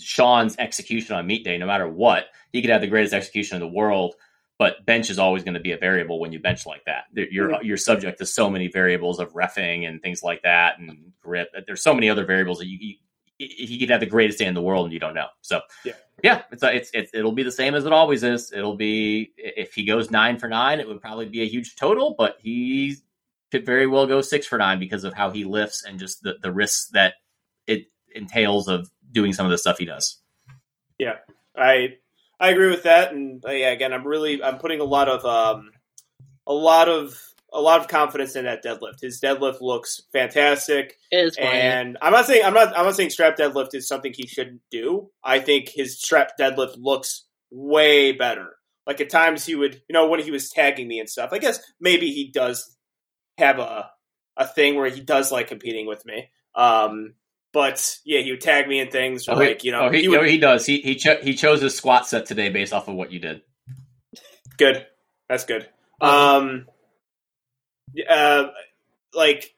Sean's 0.00 0.56
execution 0.58 1.14
on 1.16 1.26
meet 1.26 1.44
day, 1.44 1.58
no 1.58 1.66
matter 1.66 1.88
what, 1.88 2.26
he 2.52 2.60
could 2.60 2.70
have 2.70 2.80
the 2.80 2.86
greatest 2.86 3.14
execution 3.14 3.56
in 3.56 3.60
the 3.60 3.68
world. 3.68 4.14
But 4.58 4.84
bench 4.84 5.08
is 5.08 5.18
always 5.18 5.42
going 5.42 5.54
to 5.54 5.60
be 5.60 5.72
a 5.72 5.78
variable 5.78 6.20
when 6.20 6.32
you 6.32 6.38
bench 6.38 6.66
like 6.66 6.84
that. 6.84 7.04
You're 7.14 7.62
you're 7.62 7.78
subject 7.78 8.18
to 8.18 8.26
so 8.26 8.50
many 8.50 8.68
variables 8.68 9.18
of 9.18 9.32
refing 9.32 9.88
and 9.88 10.02
things 10.02 10.22
like 10.22 10.42
that, 10.42 10.78
and 10.78 11.12
grip. 11.22 11.48
There's 11.66 11.82
so 11.82 11.94
many 11.94 12.10
other 12.10 12.26
variables 12.26 12.58
that 12.58 12.66
you, 12.66 12.76
you 12.78 12.94
he 13.38 13.78
could 13.78 13.88
have 13.88 14.00
the 14.00 14.06
greatest 14.06 14.38
day 14.38 14.44
in 14.44 14.52
the 14.52 14.60
world 14.60 14.84
and 14.84 14.92
you 14.92 14.98
don't 15.00 15.14
know. 15.14 15.28
So 15.40 15.62
Yeah. 15.86 15.94
yeah, 16.22 16.42
it's, 16.52 16.62
it's 16.62 16.90
it's 16.92 17.14
it'll 17.14 17.32
be 17.32 17.42
the 17.42 17.50
same 17.50 17.74
as 17.74 17.86
it 17.86 17.92
always 17.92 18.22
is. 18.22 18.52
It'll 18.52 18.76
be 18.76 19.32
if 19.38 19.72
he 19.72 19.84
goes 19.86 20.10
nine 20.10 20.38
for 20.38 20.46
nine, 20.46 20.78
it 20.78 20.86
would 20.86 21.00
probably 21.00 21.26
be 21.26 21.40
a 21.40 21.48
huge 21.48 21.76
total, 21.76 22.14
but 22.18 22.36
he 22.40 22.96
could 23.50 23.64
very 23.64 23.86
well 23.86 24.06
go 24.06 24.20
six 24.20 24.46
for 24.46 24.58
nine 24.58 24.78
because 24.78 25.04
of 25.04 25.14
how 25.14 25.30
he 25.30 25.44
lifts 25.44 25.84
and 25.84 25.98
just 25.98 26.22
the 26.22 26.34
the 26.42 26.52
risks 26.52 26.90
that 26.92 27.14
it 27.66 27.86
entails 28.14 28.68
of 28.68 28.90
doing 29.10 29.32
some 29.32 29.46
of 29.46 29.50
the 29.50 29.58
stuff 29.58 29.78
he 29.78 29.84
does. 29.84 30.20
Yeah, 30.98 31.16
I 31.56 31.94
I 32.38 32.50
agree 32.50 32.70
with 32.70 32.84
that, 32.84 33.12
and 33.12 33.44
uh, 33.46 33.52
yeah, 33.52 33.70
again, 33.70 33.92
I'm 33.92 34.06
really 34.06 34.42
I'm 34.42 34.58
putting 34.58 34.80
a 34.80 34.84
lot 34.84 35.08
of 35.08 35.24
um 35.24 35.70
a 36.46 36.52
lot 36.52 36.88
of 36.88 37.18
a 37.52 37.60
lot 37.60 37.80
of 37.80 37.88
confidence 37.88 38.36
in 38.36 38.44
that 38.44 38.64
deadlift. 38.64 39.00
His 39.00 39.20
deadlift 39.20 39.60
looks 39.60 40.02
fantastic, 40.12 40.96
It 41.10 41.16
is 41.16 41.36
and 41.36 41.98
I'm 42.00 42.12
not 42.12 42.26
saying 42.26 42.44
I'm 42.44 42.54
not 42.54 42.76
I'm 42.76 42.84
not 42.84 42.96
saying 42.96 43.10
strap 43.10 43.36
deadlift 43.36 43.74
is 43.74 43.88
something 43.88 44.12
he 44.14 44.26
shouldn't 44.26 44.62
do. 44.70 45.10
I 45.22 45.40
think 45.40 45.68
his 45.68 46.00
strap 46.00 46.32
deadlift 46.38 46.74
looks 46.76 47.26
way 47.50 48.12
better. 48.12 48.56
Like 48.86 49.00
at 49.00 49.10
times 49.10 49.44
he 49.44 49.54
would, 49.54 49.82
you 49.88 49.92
know, 49.92 50.08
when 50.08 50.20
he 50.20 50.30
was 50.30 50.50
tagging 50.50 50.88
me 50.88 50.98
and 50.98 51.08
stuff. 51.08 51.30
I 51.32 51.38
guess 51.38 51.60
maybe 51.80 52.10
he 52.10 52.30
does 52.30 52.76
have 53.38 53.58
a 53.58 53.90
a 54.36 54.46
thing 54.46 54.76
where 54.76 54.88
he 54.88 55.00
does 55.00 55.30
like 55.30 55.48
competing 55.48 55.86
with 55.86 56.04
me. 56.06 56.30
Um, 56.54 57.14
but 57.52 57.96
yeah, 58.04 58.20
he 58.20 58.30
would 58.30 58.40
tag 58.40 58.68
me 58.68 58.80
in 58.80 58.90
things 58.90 59.28
Oh, 59.28 59.34
like 59.34 59.64
you 59.64 59.72
know 59.72 59.86
oh, 59.86 59.90
he, 59.90 60.02
he 60.02 60.08
would 60.08 60.20
oh, 60.20 60.24
he 60.24 60.38
does. 60.38 60.66
He 60.66 60.80
he 60.80 60.94
cho- 60.96 61.20
he 61.22 61.34
chose 61.34 61.60
his 61.60 61.74
squat 61.76 62.06
set 62.06 62.26
today 62.26 62.48
based 62.50 62.72
off 62.72 62.88
of 62.88 62.94
what 62.94 63.12
you 63.12 63.18
did. 63.18 63.42
Good. 64.56 64.86
That's 65.28 65.44
good. 65.44 65.68
Uh-huh. 66.00 66.36
Um, 66.38 66.66
uh, 68.08 68.44
like 69.14 69.54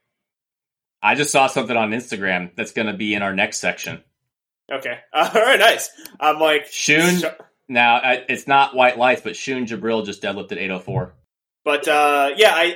I 1.03 1.14
just 1.14 1.30
saw 1.32 1.47
something 1.49 1.76
on 1.76 1.90
Instagram 1.90 2.51
that's 2.57 2.72
going 2.72 2.86
to 2.86 2.93
be 2.95 3.14
in 3.14 3.22
our 3.22 3.34
next 3.34 3.59
section. 3.59 4.03
Okay. 4.72 4.99
All 5.12 5.30
right, 5.32 5.59
nice. 5.59 5.90
I'm 6.20 6.38
like 6.38 6.66
Shun. 6.66 7.18
sh- 7.20 7.24
Now 7.68 8.01
it's 8.28 8.47
not 8.47 8.74
White 8.74 8.99
Lights, 8.99 9.20
but 9.22 9.36
Shun 9.36 9.66
Jabril 9.66 10.05
just 10.07 10.22
deadlifted 10.22 10.53
804. 10.59 11.14
But 11.64 11.86
uh, 11.88 12.30
yeah, 12.36 12.53
I, 12.55 12.74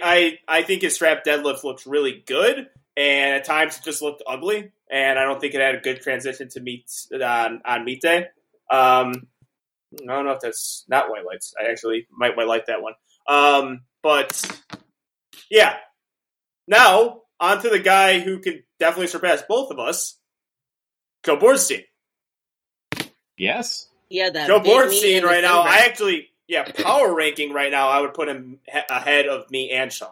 I 0.48 0.58
I 0.58 0.62
think 0.62 0.82
his 0.82 0.94
strap 0.94 1.24
deadlift 1.24 1.64
looks 1.64 1.86
really 1.86 2.22
good, 2.26 2.68
and 2.96 3.34
at 3.34 3.44
times 3.44 3.76
it 3.76 3.84
just 3.84 4.02
looked 4.02 4.22
ugly, 4.26 4.72
and 4.90 5.18
I 5.18 5.24
don't 5.24 5.40
think 5.40 5.54
it 5.54 5.60
had 5.60 5.74
a 5.74 5.80
good 5.80 6.00
transition 6.00 6.48
to 6.50 6.60
meet 6.60 6.90
on 7.12 7.60
on 7.64 7.84
meet 7.84 8.00
day. 8.00 8.28
Um, 8.70 9.26
I 10.02 10.14
don't 10.14 10.24
know 10.24 10.32
if 10.32 10.40
that's 10.40 10.84
not 10.88 11.10
white 11.10 11.24
lights. 11.24 11.54
I 11.60 11.70
actually 11.70 12.06
might 12.10 12.36
white 12.36 12.48
light 12.48 12.66
that 12.66 12.82
one. 12.82 12.94
Um, 13.28 13.80
but 14.02 14.62
yeah, 15.50 15.76
now 16.66 17.22
on 17.38 17.60
to 17.62 17.68
the 17.68 17.78
guy 17.78 18.20
who 18.20 18.38
can 18.38 18.62
definitely 18.78 19.08
surpass 19.08 19.42
both 19.48 19.70
of 19.70 19.78
us, 19.78 20.18
Joe 21.24 21.36
Borstein. 21.36 21.84
Yes. 23.36 23.88
Yeah, 24.08 24.30
that 24.30 24.46
Joe 24.46 24.60
big 24.60 24.68
meet 24.68 24.72
Borstein 24.72 25.22
right 25.22 25.42
now. 25.42 25.64
December. 25.64 25.68
I 25.68 25.86
actually, 25.86 26.28
yeah, 26.46 26.64
power 26.64 27.14
ranking 27.14 27.52
right 27.52 27.70
now. 27.70 27.88
I 27.88 28.00
would 28.00 28.14
put 28.14 28.28
him 28.28 28.60
ahead 28.88 29.26
of 29.26 29.50
me 29.50 29.70
and 29.70 29.92
Sean. 29.92 30.10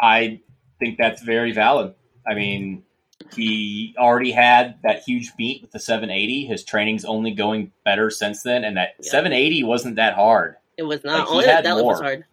I 0.00 0.40
think 0.84 0.98
that's 0.98 1.22
very 1.22 1.52
valid. 1.52 1.94
I 2.26 2.34
mean, 2.34 2.82
he 3.34 3.94
already 3.98 4.32
had 4.32 4.76
that 4.82 5.02
huge 5.06 5.34
beat 5.36 5.62
with 5.62 5.70
the 5.72 5.80
780. 5.80 6.46
His 6.46 6.64
training's 6.64 7.04
only 7.04 7.32
going 7.32 7.72
better 7.84 8.10
since 8.10 8.42
then, 8.42 8.64
and 8.64 8.76
that 8.76 8.90
Yeah. 9.00 9.10
780 9.10 9.64
wasn't 9.64 9.96
that 9.96 10.14
hard. 10.14 10.56
It 10.76 10.82
was 10.82 11.04
not 11.04 11.20
Like, 11.20 11.28
he 11.28 11.32
only 11.34 11.46
had 11.46 11.64
that 11.64 11.74
was 11.76 11.82
more. 11.82 12.02
hard. 12.02 12.24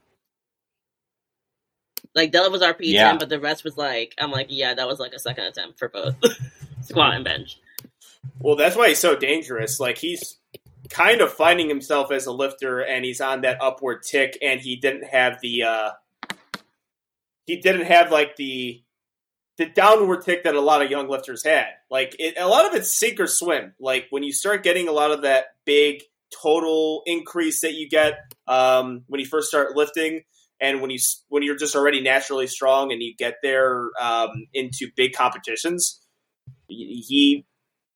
Like 2.13 2.31
Della 2.31 2.49
was 2.49 2.61
RP 2.61 2.77
Yeah. 2.81 3.09
ten, 3.09 3.19
but 3.19 3.29
the 3.29 3.39
rest 3.39 3.63
was 3.63 3.77
like 3.77 4.15
I'm 4.17 4.31
like, 4.31 4.47
yeah, 4.49 4.73
that 4.73 4.87
was 4.87 4.99
like 4.99 5.13
a 5.13 5.19
second 5.19 5.45
attempt 5.45 5.79
for 5.79 5.87
both 5.87 6.15
squat 6.81 7.13
and 7.15 7.23
bench. 7.23 7.57
Well, 8.39 8.55
that's 8.55 8.75
why 8.75 8.89
he's 8.89 8.99
so 8.99 9.15
dangerous. 9.15 9.79
Like 9.79 9.97
he's 9.97 10.37
kind 10.89 11.21
of 11.21 11.31
finding 11.31 11.69
himself 11.69 12.11
as 12.11 12.25
a 12.25 12.31
lifter, 12.33 12.79
and 12.81 13.05
he's 13.05 13.21
on 13.21 13.41
that 13.41 13.61
upward 13.61 14.03
tick. 14.03 14.37
And 14.41 14.59
he 14.59 14.75
didn't 14.75 15.05
have 15.05 15.39
the 15.41 15.63
uh, 15.63 15.91
he 17.51 17.59
didn't 17.59 17.87
have 17.87 18.11
like 18.11 18.37
the 18.37 18.81
the 19.57 19.65
downward 19.65 20.23
tick 20.23 20.45
that 20.45 20.55
a 20.55 20.61
lot 20.61 20.81
of 20.81 20.89
young 20.89 21.09
lifters 21.09 21.43
had. 21.43 21.67
Like 21.89 22.15
it, 22.17 22.35
a 22.37 22.47
lot 22.47 22.65
of 22.65 22.73
it's 22.73 22.97
sink 22.97 23.19
or 23.19 23.27
swim. 23.27 23.73
Like 23.77 24.07
when 24.09 24.23
you 24.23 24.31
start 24.31 24.63
getting 24.63 24.87
a 24.87 24.93
lot 24.93 25.11
of 25.11 25.23
that 25.23 25.47
big 25.65 26.01
total 26.41 27.03
increase 27.05 27.59
that 27.61 27.73
you 27.73 27.89
get 27.89 28.13
um, 28.47 29.03
when 29.07 29.19
you 29.19 29.25
first 29.25 29.49
start 29.49 29.75
lifting. 29.75 30.21
And 30.61 30.79
when 30.79 30.91
you 30.91 30.99
when 31.27 31.43
you're 31.43 31.57
just 31.57 31.75
already 31.75 32.01
naturally 32.01 32.47
strong 32.47 32.93
and 32.93 33.01
you 33.01 33.13
get 33.17 33.35
there 33.43 33.89
um, 33.99 34.29
into 34.53 34.87
big 34.95 35.11
competitions, 35.11 35.99
he 36.69 37.45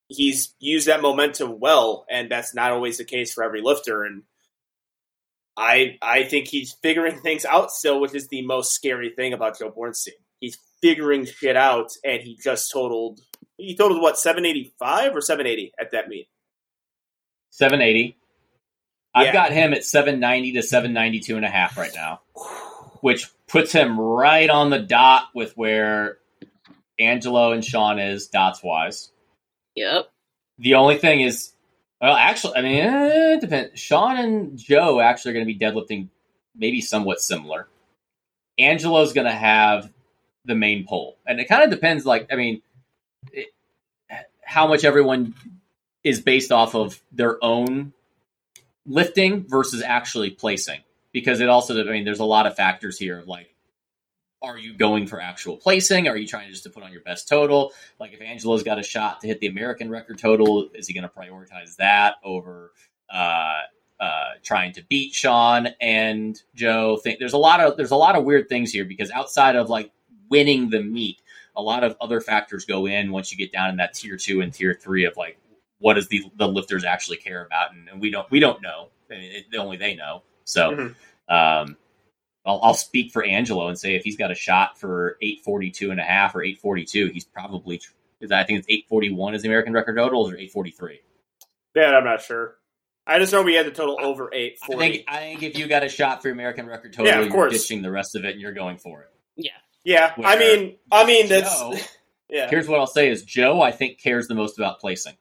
he's 0.09 0.53
used 0.59 0.87
that 0.87 1.01
momentum 1.01 1.59
well, 1.61 2.05
and 2.09 2.29
that's 2.29 2.53
not 2.53 2.71
always 2.71 2.97
the 2.97 3.05
case 3.05 3.33
for 3.33 3.43
every 3.43 3.61
lifter. 3.61 4.03
And 4.03 4.23
I 5.57 5.97
I 6.01 6.23
think 6.23 6.47
he's 6.47 6.73
figuring 6.81 7.19
things 7.21 7.45
out 7.45 7.71
still, 7.71 7.99
which 8.01 8.13
is 8.13 8.27
the 8.27 8.41
most 8.41 8.73
scary 8.73 9.11
thing 9.11 9.33
about 9.33 9.57
Joe 9.57 9.71
Bornstein. 9.71 10.09
He's 10.39 10.57
figuring 10.81 11.25
shit 11.25 11.55
out, 11.55 11.91
and 12.03 12.21
he 12.21 12.37
just 12.43 12.71
totaled 12.71 13.19
he 13.57 13.75
totaled 13.75 14.01
what 14.01 14.17
seven 14.17 14.45
eighty 14.45 14.73
five 14.79 15.15
or 15.15 15.21
seven 15.21 15.47
eighty 15.47 15.71
at 15.79 15.91
that 15.91 16.07
meet. 16.07 16.27
780. 17.51 18.17
Yeah. 19.15 19.21
I've 19.21 19.33
got 19.33 19.53
him 19.53 19.73
at 19.73 19.85
790 19.85 20.53
to 20.53 20.61
792 20.61 21.37
and 21.37 21.45
a 21.45 21.49
half 21.49 21.77
right 21.77 21.93
now, 21.95 22.19
which 22.99 23.29
puts 23.47 23.71
him 23.71 23.97
right 23.97 24.49
on 24.49 24.71
the 24.71 24.79
dot 24.79 25.27
with 25.33 25.55
where 25.55 26.17
Angelo 26.99 27.53
and 27.53 27.63
Sean 27.63 27.97
is 27.97 28.27
dots 28.27 28.61
wise. 28.61 29.09
Yep. 29.75 30.09
The 30.59 30.75
only 30.75 30.97
thing 30.97 31.21
is, 31.21 31.53
well, 32.01 32.15
actually, 32.15 32.57
I 32.57 32.61
mean, 32.61 32.77
eh, 32.77 33.33
it 33.33 33.41
depends. 33.41 33.79
Sean 33.79 34.17
and 34.17 34.57
Joe 34.57 34.99
actually 34.99 35.31
are 35.31 35.33
going 35.35 35.47
to 35.47 35.53
be 35.53 35.59
deadlifting 35.59 36.09
maybe 36.55 36.81
somewhat 36.81 37.21
similar. 37.21 37.67
Angelo's 38.57 39.13
going 39.13 39.27
to 39.27 39.33
have 39.33 39.91
the 40.45 40.55
main 40.55 40.85
pole, 40.85 41.17
and 41.25 41.39
it 41.39 41.47
kind 41.47 41.63
of 41.63 41.69
depends. 41.69 42.05
Like, 42.05 42.27
I 42.31 42.35
mean, 42.35 42.61
it, 43.31 43.47
how 44.43 44.67
much 44.67 44.83
everyone 44.83 45.35
is 46.03 46.21
based 46.21 46.51
off 46.51 46.75
of 46.75 47.01
their 47.11 47.43
own 47.43 47.93
lifting 48.85 49.47
versus 49.47 49.81
actually 49.81 50.29
placing, 50.29 50.81
because 51.11 51.39
it 51.39 51.49
also, 51.49 51.79
I 51.79 51.91
mean, 51.91 52.05
there's 52.05 52.19
a 52.19 52.25
lot 52.25 52.45
of 52.47 52.55
factors 52.55 52.97
here 52.97 53.19
of 53.19 53.27
like. 53.27 53.54
Are 54.45 54.59
you 54.59 54.73
going 54.75 55.07
for 55.07 55.19
actual 55.19 55.57
placing? 55.57 56.07
Are 56.07 56.15
you 56.15 56.27
trying 56.27 56.51
just 56.51 56.63
to 56.63 56.69
put 56.69 56.83
on 56.83 56.91
your 56.91 57.01
best 57.01 57.27
total? 57.27 57.73
Like 57.99 58.13
if 58.13 58.21
Angelo's 58.21 58.61
got 58.61 58.77
a 58.77 58.83
shot 58.83 59.21
to 59.21 59.27
hit 59.27 59.39
the 59.39 59.47
American 59.47 59.89
record 59.89 60.19
total, 60.19 60.69
is 60.75 60.87
he 60.87 60.93
going 60.93 61.07
to 61.07 61.09
prioritize 61.09 61.75
that 61.77 62.15
over 62.23 62.71
uh, 63.09 63.61
uh, 63.99 64.29
trying 64.43 64.71
to 64.73 64.83
beat 64.83 65.13
Sean 65.13 65.69
and 65.81 66.39
Joe? 66.53 66.97
Think 66.97 67.17
there's 67.17 67.33
a 67.33 67.39
lot 67.39 67.59
of 67.59 67.75
there's 67.75 67.91
a 67.91 67.95
lot 67.95 68.15
of 68.15 68.23
weird 68.23 68.47
things 68.47 68.71
here 68.71 68.85
because 68.85 69.09
outside 69.09 69.55
of 69.55 69.69
like 69.69 69.91
winning 70.29 70.69
the 70.69 70.83
meet, 70.83 71.21
a 71.55 71.61
lot 71.61 71.83
of 71.83 71.97
other 71.99 72.21
factors 72.21 72.65
go 72.65 72.85
in 72.85 73.11
once 73.11 73.31
you 73.31 73.37
get 73.39 73.51
down 73.51 73.71
in 73.71 73.77
that 73.77 73.95
tier 73.95 74.15
two 74.15 74.41
and 74.41 74.53
tier 74.53 74.77
three 74.79 75.05
of 75.05 75.17
like 75.17 75.39
what 75.79 75.95
does 75.95 76.07
the 76.09 76.23
the 76.35 76.47
lifters 76.47 76.83
actually 76.85 77.17
care 77.17 77.43
about, 77.43 77.73
and, 77.73 77.89
and 77.89 77.99
we 77.99 78.11
don't 78.11 78.29
we 78.29 78.39
don't 78.39 78.61
know. 78.61 78.89
I 79.09 79.15
mean, 79.15 79.31
it, 79.31 79.57
only 79.57 79.77
they 79.77 79.95
know. 79.95 80.21
So. 80.43 80.71
Mhm. 80.71 80.95
Um, 81.27 81.77
I'll, 82.45 82.59
I'll 82.61 82.73
speak 82.73 83.11
for 83.11 83.23
Angelo 83.23 83.67
and 83.67 83.77
say 83.79 83.95
if 83.95 84.03
he's 84.03 84.17
got 84.17 84.31
a 84.31 84.35
shot 84.35 84.79
for 84.79 85.17
842 85.21 85.91
and 85.91 85.99
a 85.99 86.03
half 86.03 86.35
or 86.35 86.43
842, 86.43 87.07
he's 87.13 87.25
probably, 87.25 87.81
because 88.19 88.31
I 88.31 88.43
think 88.43 88.59
it's 88.59 88.67
841 88.69 89.35
is 89.35 89.41
the 89.41 89.47
American 89.47 89.73
record 89.73 89.95
total 89.95 90.21
or 90.27 90.35
843. 90.37 90.99
That 91.75 91.95
I'm 91.95 92.03
not 92.05 92.21
sure. 92.21 92.55
I 93.07 93.19
just 93.19 93.31
know 93.31 93.43
we 93.43 93.53
had 93.53 93.67
the 93.67 93.71
total 93.71 93.97
over 94.01 94.31
eight 94.33 94.57
I 94.63 94.75
think, 94.75 95.03
I 95.07 95.17
think 95.19 95.43
if 95.43 95.57
you 95.59 95.67
got 95.67 95.83
a 95.83 95.89
shot 95.89 96.23
for 96.23 96.29
American 96.31 96.65
record 96.65 96.93
total, 96.93 97.07
Yeah, 97.11 97.19
of 97.19 97.25
you're 97.25 97.33
course. 97.33 97.53
ditching 97.53 97.81
the 97.83 97.91
rest 97.91 98.15
of 98.15 98.25
it 98.25 98.31
and 98.31 98.41
you're 98.41 98.53
going 98.53 98.77
for 98.77 99.01
it. 99.01 99.09
Yeah, 99.35 99.51
Yeah. 99.83 100.13
I 100.23 100.37
mean, 100.39 100.77
I 100.91 101.05
mean 101.05 101.27
that's 101.29 101.59
Joe, 101.59 101.75
yeah. 102.29 102.49
here's 102.49 102.67
what 102.67 102.79
I'll 102.79 102.87
say 102.87 103.09
is 103.09 103.23
Joe, 103.23 103.61
I 103.61 103.71
think, 103.71 104.01
cares 104.01 104.27
the 104.27 104.33
most 104.35 104.57
about 104.57 104.79
placing 104.79 105.13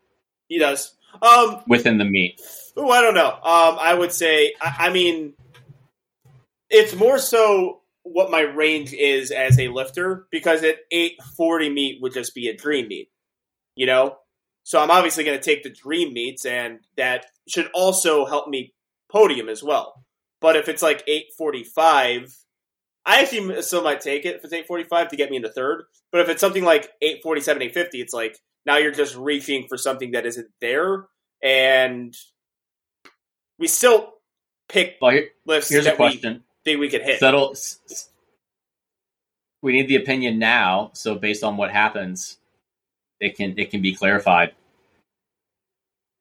He 0.48 0.58
does. 0.58 0.94
Um, 1.20 1.62
within 1.66 1.98
the 1.98 2.04
meet. 2.06 2.40
Ooh, 2.78 2.88
I 2.88 3.00
don't 3.02 3.14
know. 3.14 3.28
Um, 3.28 3.78
I 3.80 3.94
would 3.94 4.10
say, 4.12 4.54
I, 4.60 4.86
I 4.86 4.90
mean, 4.90 5.34
it's 6.74 6.94
more 6.94 7.18
so 7.18 7.82
what 8.02 8.32
my 8.32 8.40
range 8.40 8.92
is 8.92 9.30
as 9.30 9.58
a 9.60 9.68
lifter 9.68 10.26
because 10.30 10.64
at 10.64 10.78
840 10.90 11.70
meet 11.70 12.02
would 12.02 12.12
just 12.12 12.34
be 12.34 12.48
a 12.48 12.56
dream 12.56 12.88
meet, 12.88 13.10
you 13.76 13.86
know? 13.86 14.16
So 14.64 14.80
I'm 14.80 14.90
obviously 14.90 15.24
going 15.24 15.38
to 15.38 15.44
take 15.44 15.62
the 15.62 15.70
dream 15.70 16.12
meets, 16.12 16.44
and 16.44 16.80
that 16.96 17.26
should 17.46 17.70
also 17.74 18.24
help 18.26 18.48
me 18.48 18.74
podium 19.12 19.48
as 19.48 19.62
well. 19.62 20.04
But 20.40 20.56
if 20.56 20.68
it's 20.68 20.82
like 20.82 21.04
845, 21.06 22.34
I 23.06 23.20
actually 23.20 23.62
still 23.62 23.84
might 23.84 24.00
take 24.00 24.24
it 24.24 24.36
if 24.36 24.44
it's 24.44 24.52
845 24.52 25.10
to 25.10 25.16
get 25.16 25.30
me 25.30 25.36
into 25.36 25.50
third. 25.50 25.84
But 26.10 26.22
if 26.22 26.28
it's 26.28 26.40
something 26.40 26.64
like 26.64 26.90
847, 27.02 27.62
850, 27.62 28.00
it's 28.00 28.14
like 28.14 28.38
now 28.66 28.78
you're 28.78 28.90
just 28.90 29.14
reaching 29.16 29.66
for 29.68 29.76
something 29.76 30.12
that 30.12 30.26
isn't 30.26 30.48
there. 30.60 31.06
And 31.42 32.16
we 33.58 33.68
still 33.68 34.14
pick 34.68 34.96
Well, 35.00 35.12
here, 35.12 35.28
lifts 35.46 35.68
here's 35.68 35.86
a 35.86 35.90
that 35.90 35.98
we 35.98 36.06
question. 36.06 36.42
Think 36.64 36.80
we 36.80 36.88
could 36.90 37.02
hit. 37.02 37.20
Settle. 37.20 37.52
s- 37.52 37.80
s- 37.90 38.10
We 39.62 39.72
need 39.72 39.88
the 39.88 39.96
opinion 39.96 40.38
now, 40.38 40.90
so 40.94 41.14
based 41.16 41.44
on 41.44 41.56
what 41.56 41.70
happens, 41.70 42.38
it 43.20 43.36
can 43.36 43.58
it 43.58 43.70
can 43.70 43.82
be 43.82 43.94
clarified. 43.94 44.54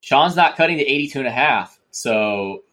Sean's 0.02 0.36
not 0.36 0.58
cutting 0.58 0.78
to 0.78 0.84
82 0.86 1.20
and 1.20 1.28
a 1.28 1.32
half, 1.32 1.80
so 1.91 2.64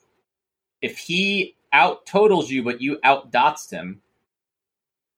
if 0.83 0.99
he 0.99 1.57
out 1.73 2.07
totals 2.07 2.51
you 2.51 2.63
but 2.65 2.81
you 2.83 2.99
out 3.05 3.31
dots 3.33 3.71
him, 3.71 4.03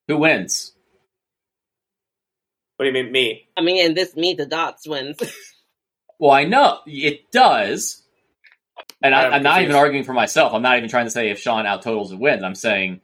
who 0.08 0.18
wins? 0.18 0.72
what 2.76 2.84
do 2.86 2.88
you 2.90 2.94
mean, 3.04 3.12
me? 3.12 3.48
I 3.56 3.62
mean, 3.62 3.84
in 3.86 3.94
this 3.94 4.16
meet, 4.16 4.38
the 4.38 4.46
dots 4.46 4.88
wins. 4.88 5.18
Well, 6.18 6.32
I 6.32 6.44
know 6.44 6.80
it 6.86 7.30
does, 7.32 8.01
and 9.02 9.14
I, 9.14 9.26
I'm 9.26 9.32
I'm 9.34 9.42
not 9.42 9.62
even 9.62 9.74
arguing 9.74 10.04
for 10.04 10.12
myself. 10.12 10.52
I'm 10.54 10.62
not 10.62 10.76
even 10.78 10.88
trying 10.88 11.06
to 11.06 11.10
say 11.10 11.30
if 11.30 11.38
Sean 11.40 11.66
out 11.66 11.82
totals 11.82 12.12
it 12.12 12.18
wins. 12.18 12.42
I'm 12.42 12.54
saying 12.54 13.00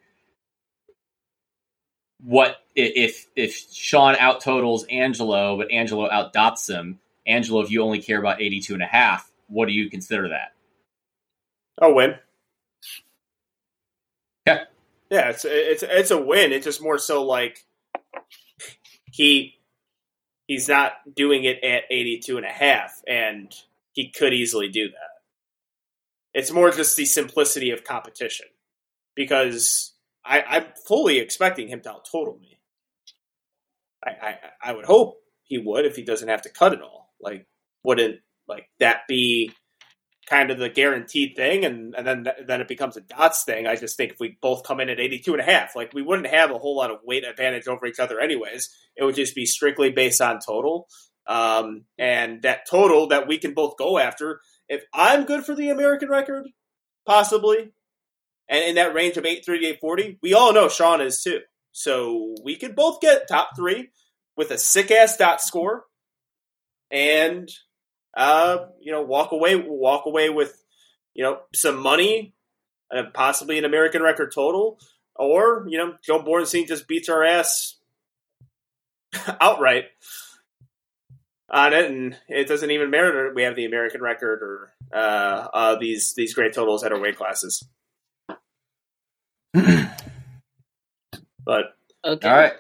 what 2.23 2.57
if 2.75 3.27
if 3.37 3.55
Sean 3.73 4.17
out 4.17 4.41
totals 4.41 4.85
Angelo, 4.91 5.57
but 5.57 5.71
Angelo 5.71 6.11
out 6.11 6.33
dots 6.33 6.69
him. 6.69 6.99
Angelo, 7.27 7.61
if 7.61 7.71
you 7.71 7.83
only 7.83 8.01
care 8.01 8.19
about 8.19 8.41
82 8.41 8.75
and 8.75 8.83
a 8.83 8.87
half, 8.87 9.31
what 9.49 9.67
do 9.67 9.73
you 9.73 9.91
consider 9.91 10.31
that? 10.31 10.55
Oh, 11.81 11.95
win. 11.95 12.15
Yeah. 14.47 14.65
Yeah, 15.11 15.31
it's 15.31 15.45
it's 15.45 15.83
it's 15.83 16.11
a 16.11 16.21
win. 16.21 16.53
It's 16.53 16.65
just 16.65 16.83
more 16.83 16.99
so 16.99 17.25
like 17.25 17.65
he 19.11 19.59
he's 20.47 20.69
not 20.69 20.93
doing 21.15 21.45
it 21.45 21.63
at 21.63 21.85
82 21.91 22.37
and 22.37 22.47
a 22.47 22.51
half 22.51 23.03
and 23.07 23.55
he 23.93 24.11
could 24.11 24.33
easily 24.33 24.69
do 24.69 24.89
that. 24.89 25.18
It's 26.35 26.53
more 26.53 26.71
just 26.71 26.97
the 26.97 27.05
simplicity 27.05 27.71
of 27.71 27.85
competition. 27.85 28.47
Because 29.15 29.95
I, 30.25 30.43
I'm 30.43 30.67
fully 30.87 31.19
expecting 31.19 31.69
him 31.69 31.81
to 31.83 31.91
out 31.91 32.07
total 32.11 32.39
me. 32.39 32.61
I, 34.05 34.11
I 34.11 34.35
I 34.63 34.73
would 34.73 34.85
hope 34.85 35.17
he 35.45 35.59
would 35.59 35.87
if 35.87 35.97
he 35.97 36.05
doesn't 36.05 36.29
have 36.29 36.43
to 36.43 36.51
cut 36.51 36.73
it 36.73 36.83
all. 36.83 37.13
Like, 37.21 37.47
wouldn't 37.83 38.21
like 38.47 38.69
that 38.79 39.01
be 39.09 39.53
kind 40.29 40.51
of 40.51 40.59
the 40.59 40.69
guaranteed 40.69 41.35
thing? 41.35 41.65
And, 41.65 41.95
and 41.97 42.07
then 42.07 42.27
then 42.47 42.61
it 42.61 42.69
becomes 42.69 42.97
a 42.97 43.01
dots 43.01 43.45
thing. 43.45 43.67
I 43.67 43.77
just 43.77 43.97
think 43.97 44.13
if 44.13 44.21
we 44.21 44.39
both 44.41 44.65
come 44.65 44.81
in 44.81 44.91
at 44.91 45.01
82 45.01 45.33
and 45.33 45.41
a 45.41 45.45
half 45.45 45.75
like 45.75 45.93
we 45.95 46.03
wouldn't 46.03 46.29
have 46.29 46.51
a 46.51 46.59
whole 46.59 46.77
lot 46.77 46.91
of 46.91 46.99
weight 47.05 47.25
advantage 47.25 47.67
over 47.67 47.87
each 47.87 47.99
other 47.99 48.21
anyways. 48.21 48.69
It 48.97 49.05
would 49.05 49.17
just 49.17 49.35
be 49.35 49.47
strictly 49.47 49.91
based 49.91 50.21
on 50.21 50.41
total. 50.45 50.87
Um, 51.27 51.85
and 51.99 52.43
that 52.43 52.69
total 52.69 53.09
that 53.09 53.29
we 53.29 53.39
can 53.39 53.53
both 53.53 53.77
go 53.77 53.99
after 53.99 54.41
if 54.69 54.85
i'm 54.93 55.25
good 55.25 55.45
for 55.45 55.55
the 55.55 55.71
american 55.71 56.09
record 56.09 56.49
possibly 57.07 57.73
and 58.49 58.65
in 58.65 58.75
that 58.77 58.95
range 58.95 59.17
of 59.17 59.25
830 59.25 59.67
840 59.67 60.19
we 60.23 60.35
all 60.35 60.53
know 60.53 60.69
sean 60.69 61.01
is 61.01 61.23
too. 61.23 61.41
So 61.73 62.35
we 62.43 62.57
could 62.57 62.75
both 62.75 63.01
get 63.01 63.29
top 63.29 63.51
three 63.55 63.91
with 64.37 64.51
a 64.51 64.59
sick 64.59 64.91
ass 64.91 65.17
dot 65.17 65.41
score 65.41 65.85
and 66.91 67.49
uh, 68.17 68.67
you 68.81 68.91
know, 68.91 69.03
walk 69.03 69.31
away, 69.31 69.55
walk 69.55 70.07
away 70.07 70.29
with, 70.29 70.61
you 71.15 71.23
know, 71.23 71.39
some 71.55 71.79
money, 71.79 72.35
and 72.91 73.15
possibly 73.15 73.59
an 73.59 73.65
American 73.65 74.03
record 74.03 74.33
total, 74.35 74.81
or 75.15 75.67
you 75.69 75.79
know, 75.79 75.95
Joe 76.05 76.23
Bornstein 76.23 76.67
just 76.67 76.89
beats 76.89 77.09
our 77.09 77.23
ass 77.23 77.77
outright 79.41 79.85
on 81.51 81.73
it, 81.73 81.91
and 81.91 82.17
it 82.29 82.47
doesn't 82.49 82.71
even 82.71 82.91
matter 82.91 83.33
we 83.35 83.43
have 83.43 83.57
the 83.57 83.65
American 83.65 84.01
record 84.03 84.43
or 84.43 84.73
uh, 84.93 85.49
uh, 85.53 85.77
these 85.79 86.15
these 86.15 86.35
great 86.35 86.53
totals 86.55 86.85
at 86.85 86.93
our 86.93 87.01
weight 87.01 87.17
classes. 87.17 87.67
but 91.45 91.65
Okay. 92.05 92.29
All 92.29 92.37
right. 92.37 92.53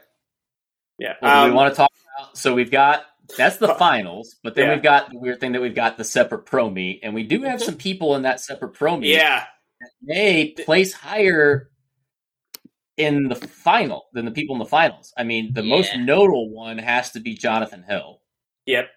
yeah, 0.98 1.14
What 1.20 1.32
um, 1.32 1.50
we 1.50 1.54
want 1.54 1.72
to 1.72 1.76
talk 1.76 1.92
about? 2.18 2.36
So 2.36 2.54
we've 2.54 2.70
got 2.70 3.04
that's 3.36 3.58
the 3.58 3.74
finals, 3.74 4.36
but 4.42 4.54
then 4.54 4.66
Yeah. 4.68 4.74
we've 4.74 4.82
got 4.82 5.10
the 5.10 5.18
weird 5.18 5.38
thing 5.40 5.52
that 5.52 5.60
we've 5.62 5.74
got 5.74 5.96
the 5.96 6.04
separate 6.04 6.46
pro 6.46 6.68
meet, 6.70 7.00
and 7.02 7.14
we 7.14 7.22
do 7.22 7.42
have 7.42 7.62
some 7.62 7.76
people 7.76 8.16
in 8.16 8.22
that 8.22 8.40
separate 8.40 8.70
pro 8.74 8.96
meet. 8.96 9.14
yeah, 9.14 9.44
they 10.02 10.54
place 10.64 10.92
higher 10.92 11.70
in 12.96 13.28
the 13.28 13.36
final 13.36 14.06
than 14.12 14.24
the 14.24 14.32
people 14.32 14.56
in 14.56 14.58
the 14.58 14.64
finals. 14.66 15.12
I 15.16 15.22
mean, 15.22 15.52
the 15.52 15.62
most 15.62 15.94
notable 15.96 16.50
one 16.50 16.78
has 16.78 17.12
to 17.12 17.20
be 17.20 17.34
Jonathan 17.34 17.84
Hill. 17.84 18.17
Yep, 18.68 18.90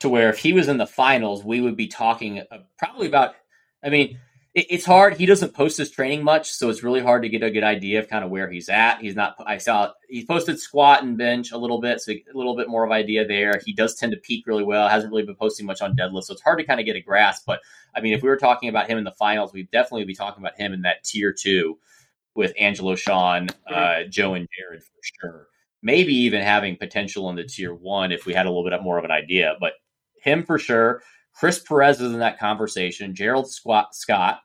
To 0.00 0.08
where 0.08 0.28
if 0.28 0.38
he 0.38 0.52
was 0.52 0.68
in 0.68 0.76
the 0.76 0.86
finals, 0.86 1.44
we 1.44 1.60
would 1.60 1.76
be 1.76 1.86
talking 1.86 2.40
uh, 2.40 2.58
probably 2.78 3.06
about. 3.06 3.34
I 3.82 3.90
mean, 3.90 4.18
it, 4.54 4.66
it's 4.70 4.84
hard. 4.84 5.16
He 5.16 5.24
doesn't 5.24 5.54
post 5.54 5.78
his 5.78 5.90
training 5.90 6.24
much, 6.24 6.50
so 6.50 6.68
it's 6.68 6.82
really 6.82 7.00
hard 7.00 7.22
to 7.22 7.28
get 7.28 7.44
a 7.44 7.50
good 7.50 7.62
idea 7.62 8.00
of 8.00 8.08
kind 8.08 8.24
of 8.24 8.30
where 8.30 8.50
he's 8.50 8.68
at. 8.68 9.00
He's 9.00 9.14
not. 9.14 9.36
I 9.46 9.58
saw 9.58 9.92
he 10.08 10.26
posted 10.26 10.58
squat 10.58 11.04
and 11.04 11.16
bench 11.16 11.52
a 11.52 11.58
little 11.58 11.80
bit, 11.80 12.00
so 12.00 12.12
a 12.12 12.22
little 12.34 12.56
bit 12.56 12.68
more 12.68 12.84
of 12.84 12.90
idea 12.90 13.26
there. 13.26 13.60
He 13.64 13.72
does 13.72 13.94
tend 13.94 14.12
to 14.12 14.18
peak 14.18 14.46
really 14.46 14.64
well. 14.64 14.88
Hasn't 14.88 15.12
really 15.12 15.24
been 15.24 15.36
posting 15.36 15.64
much 15.64 15.80
on 15.80 15.96
deadlift, 15.96 16.24
so 16.24 16.32
it's 16.32 16.42
hard 16.42 16.58
to 16.58 16.64
kind 16.64 16.80
of 16.80 16.86
get 16.86 16.96
a 16.96 17.00
grasp. 17.00 17.44
But 17.46 17.60
I 17.94 18.00
mean, 18.00 18.14
if 18.14 18.22
we 18.22 18.28
were 18.28 18.36
talking 18.36 18.68
about 18.68 18.90
him 18.90 18.98
in 18.98 19.04
the 19.04 19.12
finals, 19.12 19.52
we'd 19.52 19.70
definitely 19.70 20.04
be 20.04 20.14
talking 20.14 20.42
about 20.42 20.56
him 20.56 20.72
in 20.72 20.82
that 20.82 21.04
tier 21.04 21.32
two 21.32 21.78
with 22.34 22.52
Angelo, 22.58 22.96
Sean, 22.96 23.48
uh, 23.66 24.04
Joe, 24.08 24.34
and 24.34 24.48
Jared 24.56 24.82
for 24.82 25.00
sure. 25.02 25.46
Maybe 25.82 26.14
even 26.14 26.42
having 26.42 26.76
potential 26.76 27.30
in 27.30 27.36
the 27.36 27.44
tier 27.44 27.72
one 27.72 28.12
if 28.12 28.26
we 28.26 28.34
had 28.34 28.46
a 28.46 28.50
little 28.50 28.68
bit 28.68 28.82
more 28.82 28.98
of 28.98 29.04
an 29.04 29.10
idea. 29.10 29.54
But 29.60 29.74
him 30.22 30.44
for 30.44 30.58
sure. 30.58 31.02
Chris 31.34 31.60
Perez 31.60 32.00
is 32.00 32.12
in 32.12 32.18
that 32.18 32.38
conversation. 32.38 33.14
Gerald 33.14 33.48
Scott, 33.48 34.40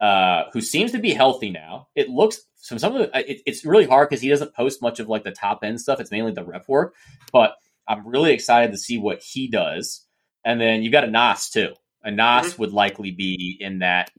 uh, 0.00 0.44
who 0.52 0.60
seems 0.60 0.92
to 0.92 0.98
be 0.98 1.14
healthy 1.14 1.50
now. 1.50 1.88
It 1.94 2.10
looks 2.10 2.40
from 2.66 2.78
some 2.78 2.94
of 2.94 2.98
the, 2.98 3.30
it, 3.30 3.40
it's 3.46 3.64
really 3.64 3.86
hard 3.86 4.08
because 4.08 4.20
he 4.20 4.28
doesn't 4.28 4.54
post 4.54 4.82
much 4.82 5.00
of 5.00 5.08
like 5.08 5.24
the 5.24 5.30
top 5.30 5.60
end 5.62 5.80
stuff. 5.80 6.00
It's 6.00 6.10
mainly 6.10 6.32
the 6.32 6.44
rep 6.44 6.68
work. 6.68 6.94
But 7.32 7.54
I'm 7.88 8.06
really 8.06 8.32
excited 8.32 8.72
to 8.72 8.78
see 8.78 8.98
what 8.98 9.22
he 9.22 9.48
does. 9.48 10.06
And 10.44 10.60
then 10.60 10.82
you've 10.82 10.92
got 10.92 11.04
a 11.04 11.10
Nas 11.10 11.48
too. 11.48 11.74
Anas 12.04 12.58
would 12.58 12.72
likely 12.72 13.10
be 13.10 13.56
in 13.58 13.78
that. 13.78 14.10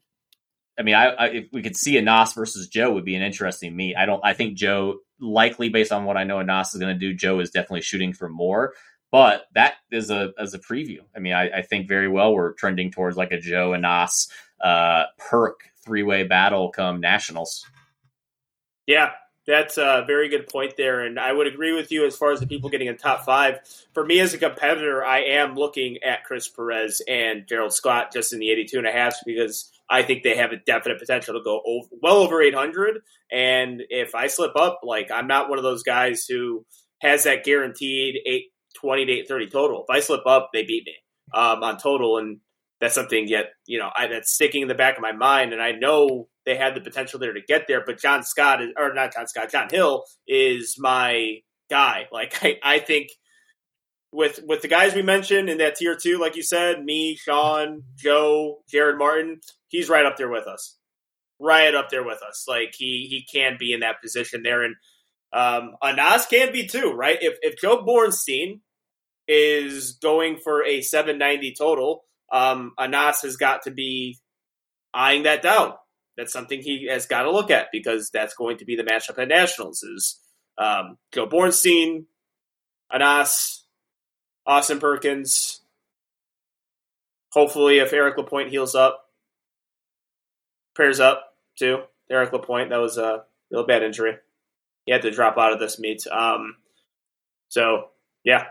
I 0.77 0.81
mean, 0.81 0.95
I, 0.95 1.05
I 1.05 1.25
if 1.27 1.45
we 1.53 1.61
could 1.61 1.77
see 1.77 1.97
Anas 1.97 2.33
versus 2.33 2.67
Joe 2.67 2.93
would 2.93 3.05
be 3.05 3.15
an 3.15 3.21
interesting 3.21 3.75
meet. 3.75 3.95
I 3.95 4.05
don't. 4.05 4.21
I 4.23 4.33
think 4.33 4.57
Joe 4.57 4.99
likely 5.19 5.69
based 5.69 5.91
on 5.91 6.05
what 6.05 6.17
I 6.17 6.23
know 6.23 6.41
Nas 6.41 6.73
is 6.73 6.79
going 6.79 6.93
to 6.93 6.99
do. 6.99 7.13
Joe 7.13 7.39
is 7.39 7.49
definitely 7.49 7.81
shooting 7.81 8.13
for 8.13 8.29
more. 8.29 8.73
But 9.11 9.45
that 9.53 9.75
is 9.91 10.09
a 10.09 10.33
as 10.37 10.53
a 10.53 10.59
preview. 10.59 10.99
I 11.15 11.19
mean, 11.19 11.33
I, 11.33 11.49
I 11.49 11.61
think 11.61 11.87
very 11.87 12.09
well 12.09 12.33
we're 12.33 12.53
trending 12.53 12.91
towards 12.91 13.15
like 13.15 13.31
a 13.31 13.39
Joe 13.39 13.73
and 13.73 13.85
uh, 13.85 15.03
perk 15.17 15.59
three 15.85 16.03
way 16.03 16.23
battle 16.23 16.69
come 16.69 16.99
nationals. 16.99 17.65
Yeah, 18.87 19.11
that's 19.47 19.77
a 19.77 20.03
very 20.05 20.27
good 20.29 20.47
point 20.47 20.75
there. 20.75 21.01
And 21.01 21.19
I 21.19 21.31
would 21.31 21.47
agree 21.47 21.73
with 21.73 21.91
you 21.91 22.05
as 22.05 22.17
far 22.17 22.31
as 22.31 22.39
the 22.39 22.47
people 22.47 22.69
getting 22.69 22.87
in 22.87 22.97
top 22.97 23.25
five. 23.25 23.59
For 23.93 24.05
me 24.05 24.19
as 24.19 24.33
a 24.33 24.37
competitor, 24.37 25.05
I 25.05 25.19
am 25.19 25.55
looking 25.55 25.99
at 26.03 26.23
Chris 26.23 26.47
Perez 26.47 27.01
and 27.07 27.47
Gerald 27.47 27.73
Scott 27.73 28.11
just 28.11 28.33
in 28.33 28.39
the 28.39 28.51
82 28.51 28.77
and 28.77 28.87
a 28.87 28.91
half 28.91 29.15
because 29.25 29.71
I 29.89 30.01
think 30.03 30.23
they 30.23 30.37
have 30.37 30.51
a 30.51 30.57
definite 30.57 30.99
potential 30.99 31.35
to 31.35 31.43
go 31.43 31.61
over, 31.65 31.87
well 32.01 32.17
over 32.17 32.41
800. 32.41 32.99
And 33.31 33.83
if 33.89 34.15
I 34.15 34.27
slip 34.27 34.55
up, 34.55 34.79
like 34.83 35.11
I'm 35.11 35.27
not 35.27 35.49
one 35.49 35.59
of 35.59 35.63
those 35.63 35.83
guys 35.83 36.25
who 36.27 36.65
has 37.01 37.23
that 37.23 37.43
guaranteed 37.43 38.15
820 38.25 39.05
to 39.05 39.11
830 39.11 39.49
total. 39.49 39.85
If 39.87 39.95
I 39.95 39.99
slip 39.99 40.25
up, 40.25 40.49
they 40.53 40.63
beat 40.63 40.85
me 40.85 40.95
um, 41.33 41.63
on 41.63 41.77
total. 41.77 42.17
And 42.17 42.39
that's 42.79 42.95
something 42.95 43.27
yet, 43.27 43.51
you 43.65 43.79
know, 43.79 43.89
I, 43.95 44.07
that's 44.07 44.33
sticking 44.33 44.63
in 44.63 44.67
the 44.67 44.75
back 44.75 44.95
of 44.95 45.01
my 45.01 45.11
mind. 45.11 45.53
And 45.53 45.61
I 45.61 45.71
know 45.71 46.27
they 46.45 46.55
had 46.55 46.75
the 46.75 46.81
potential 46.81 47.19
there 47.19 47.33
to 47.33 47.41
get 47.41 47.65
there, 47.67 47.83
but 47.85 47.99
John 47.99 48.23
Scott 48.23 48.61
is, 48.61 48.69
or 48.77 48.93
not 48.93 49.13
John 49.13 49.27
Scott, 49.27 49.51
John 49.51 49.67
Hill 49.69 50.03
is 50.27 50.75
my 50.77 51.37
guy. 51.69 52.07
Like 52.11 52.43
I, 52.43 52.57
I 52.63 52.79
think 52.79 53.09
with 54.15 54.39
with 54.45 54.61
the 54.61 54.67
guys 54.67 54.95
we 54.95 55.01
mentioned 55.01 55.49
in 55.49 55.57
that 55.59 55.75
tier 55.75 55.95
two, 55.95 56.17
like 56.17 56.35
you 56.35 56.43
said, 56.43 56.83
me, 56.83 57.15
Sean, 57.15 57.83
Joe, 57.95 58.63
Jared 58.69 58.97
Martin, 58.97 59.41
he's 59.67 59.89
right 59.89 60.05
up 60.05 60.17
there 60.17 60.29
with 60.29 60.47
us. 60.47 60.77
Right 61.39 61.75
up 61.75 61.89
there 61.89 62.03
with 62.03 62.21
us. 62.27 62.45
Like 62.47 62.73
he 62.77 63.07
he 63.09 63.25
can 63.31 63.57
be 63.59 63.73
in 63.73 63.81
that 63.81 64.01
position 64.01 64.43
there. 64.43 64.63
And 64.63 64.75
um 65.33 65.75
Anas 65.83 66.25
can 66.27 66.51
be 66.51 66.67
too, 66.67 66.91
right? 66.91 67.17
If 67.21 67.37
if 67.41 67.59
Joe 67.59 67.83
Bornstein 67.85 68.61
is 69.27 69.93
going 70.01 70.37
for 70.43 70.63
a 70.65 70.81
790 70.81 71.55
total, 71.57 72.05
um 72.31 72.71
Anas 72.79 73.21
has 73.23 73.35
got 73.35 73.63
to 73.63 73.71
be 73.71 74.17
eyeing 74.93 75.23
that 75.23 75.41
down 75.41 75.73
that's 76.17 76.33
something 76.33 76.61
he 76.61 76.87
has 76.89 77.05
got 77.05 77.23
to 77.23 77.31
look 77.31 77.51
at 77.51 77.67
because 77.71 78.09
that's 78.11 78.35
going 78.35 78.57
to 78.57 78.65
be 78.65 78.75
the 78.75 78.83
matchup 78.83 79.19
at 79.19 79.27
nationals 79.27 79.83
is 79.83 80.19
um, 80.57 80.97
Joe 81.11 81.27
Bornstein, 81.27 82.05
Anas, 82.91 83.64
Austin 84.45 84.79
Perkins. 84.79 85.61
Hopefully, 87.31 87.79
if 87.79 87.93
Eric 87.93 88.17
Lapointe 88.17 88.49
heals 88.49 88.75
up, 88.75 89.09
pairs 90.75 90.99
up 90.99 91.35
too. 91.57 91.83
Eric 92.09 92.31
Lapointe, 92.33 92.69
that 92.69 92.77
was 92.77 92.97
a 92.97 93.23
real 93.51 93.65
bad 93.65 93.83
injury. 93.83 94.17
He 94.85 94.91
had 94.91 95.01
to 95.03 95.11
drop 95.11 95.37
out 95.37 95.53
of 95.53 95.59
this 95.59 95.79
meet. 95.79 96.05
Um, 96.07 96.57
so 97.49 97.89
yeah, 98.23 98.45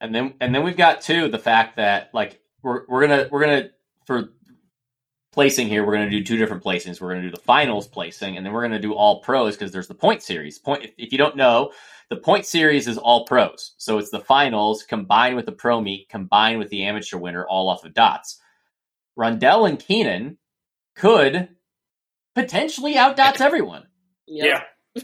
And 0.00 0.14
then 0.14 0.34
and 0.40 0.54
then 0.54 0.62
we've 0.64 0.76
got 0.76 1.00
too 1.00 1.28
the 1.28 1.38
fact 1.38 1.76
that 1.76 2.10
like 2.12 2.40
we're 2.62 2.82
we're 2.88 3.06
gonna 3.06 3.28
we're 3.30 3.40
gonna 3.40 3.70
for 4.06 4.30
placing 5.32 5.68
here 5.68 5.84
we're 5.84 5.94
gonna 5.94 6.10
do 6.10 6.22
two 6.22 6.36
different 6.36 6.62
placings. 6.62 7.00
We're 7.00 7.10
gonna 7.10 7.22
do 7.22 7.30
the 7.30 7.38
finals 7.38 7.88
placing 7.88 8.36
and 8.36 8.44
then 8.44 8.52
we're 8.52 8.62
gonna 8.62 8.78
do 8.78 8.94
all 8.94 9.20
pros 9.20 9.56
because 9.56 9.72
there's 9.72 9.88
the 9.88 9.94
point 9.94 10.22
series. 10.22 10.58
Point 10.58 10.84
if, 10.84 10.92
if 10.98 11.12
you 11.12 11.18
don't 11.18 11.36
know, 11.36 11.72
the 12.10 12.16
point 12.16 12.46
series 12.46 12.86
is 12.88 12.98
all 12.98 13.24
pros. 13.24 13.74
So 13.78 13.98
it's 13.98 14.10
the 14.10 14.20
finals 14.20 14.82
combined 14.82 15.36
with 15.36 15.46
the 15.46 15.52
pro 15.52 15.80
meet 15.80 16.08
combined 16.08 16.58
with 16.58 16.68
the 16.68 16.84
amateur 16.84 17.18
winner 17.18 17.46
all 17.46 17.68
off 17.68 17.84
of 17.84 17.94
dots. 17.94 18.38
Rondell 19.18 19.68
and 19.68 19.78
Keenan 19.78 20.38
could 20.94 21.48
potentially 22.34 22.96
out 22.96 23.16
dots 23.16 23.40
everyone. 23.40 23.86
Yep. 24.26 24.46
yeah, 24.46 25.02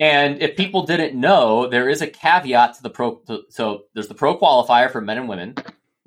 And 0.00 0.42
if 0.42 0.56
people 0.56 0.84
didn't 0.84 1.18
know, 1.18 1.68
there 1.68 1.88
is 1.88 2.02
a 2.02 2.06
caveat 2.06 2.74
to 2.74 2.82
the 2.82 2.90
pro. 2.90 3.16
To, 3.26 3.42
so 3.50 3.84
there's 3.94 4.08
the 4.08 4.14
pro 4.14 4.38
qualifier 4.38 4.90
for 4.90 5.00
men 5.00 5.18
and 5.18 5.28
women. 5.28 5.54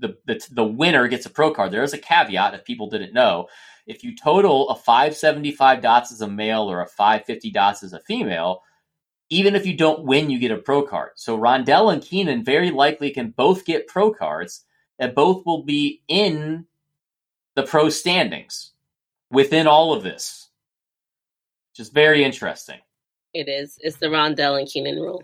The, 0.02 0.18
the 0.26 0.46
the 0.52 0.66
winner 0.66 1.08
gets 1.08 1.26
a 1.26 1.30
pro 1.30 1.54
card. 1.54 1.72
There 1.72 1.84
is 1.84 1.94
a 1.94 1.98
caveat 1.98 2.54
if 2.54 2.66
people 2.66 2.90
didn't 2.90 3.14
know. 3.14 3.48
If 3.88 4.04
you 4.04 4.16
total 4.16 4.70
a 4.70 4.76
575 4.76 5.82
dots 5.82 6.12
as 6.12 6.22
a 6.22 6.28
male 6.28 6.70
or 6.70 6.82
a 6.82 6.88
550 6.88 7.52
dots 7.52 7.84
as 7.84 7.94
a 7.94 8.00
female, 8.00 8.62
even 9.32 9.56
if 9.56 9.66
you 9.66 9.76
don't 9.76 10.04
win, 10.04 10.30
you 10.30 10.40
get 10.40 10.52
a 10.52 10.58
pro 10.58 10.84
card. 10.84 11.12
So 11.16 11.38
Rondell 11.38 11.94
and 11.94 12.02
Keenan 12.02 12.44
very 12.44 12.70
likely 12.70 13.12
can 13.12 13.30
both 13.32 13.66
get 13.66 13.88
pro 13.88 14.12
cards, 14.14 14.66
and 15.00 15.16
both 15.16 15.46
will 15.46 15.64
be 15.64 16.04
in 16.08 16.66
the 17.56 17.64
pro 17.64 17.90
standings 17.90 18.74
within 19.32 19.68
all 19.68 19.94
of 19.94 20.04
this, 20.04 20.50
which 21.72 21.80
is 21.80 21.90
very 21.90 22.24
interesting. 22.24 22.80
It 23.34 23.48
is. 23.48 23.78
It's 23.80 23.98
the 23.98 24.08
Rondell 24.08 24.60
and 24.60 24.68
Keenan 24.68 24.98
rule. 25.00 25.24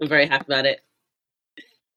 I'm 0.00 0.08
very 0.08 0.26
happy 0.26 0.46
about 0.46 0.66
it. 0.66 0.80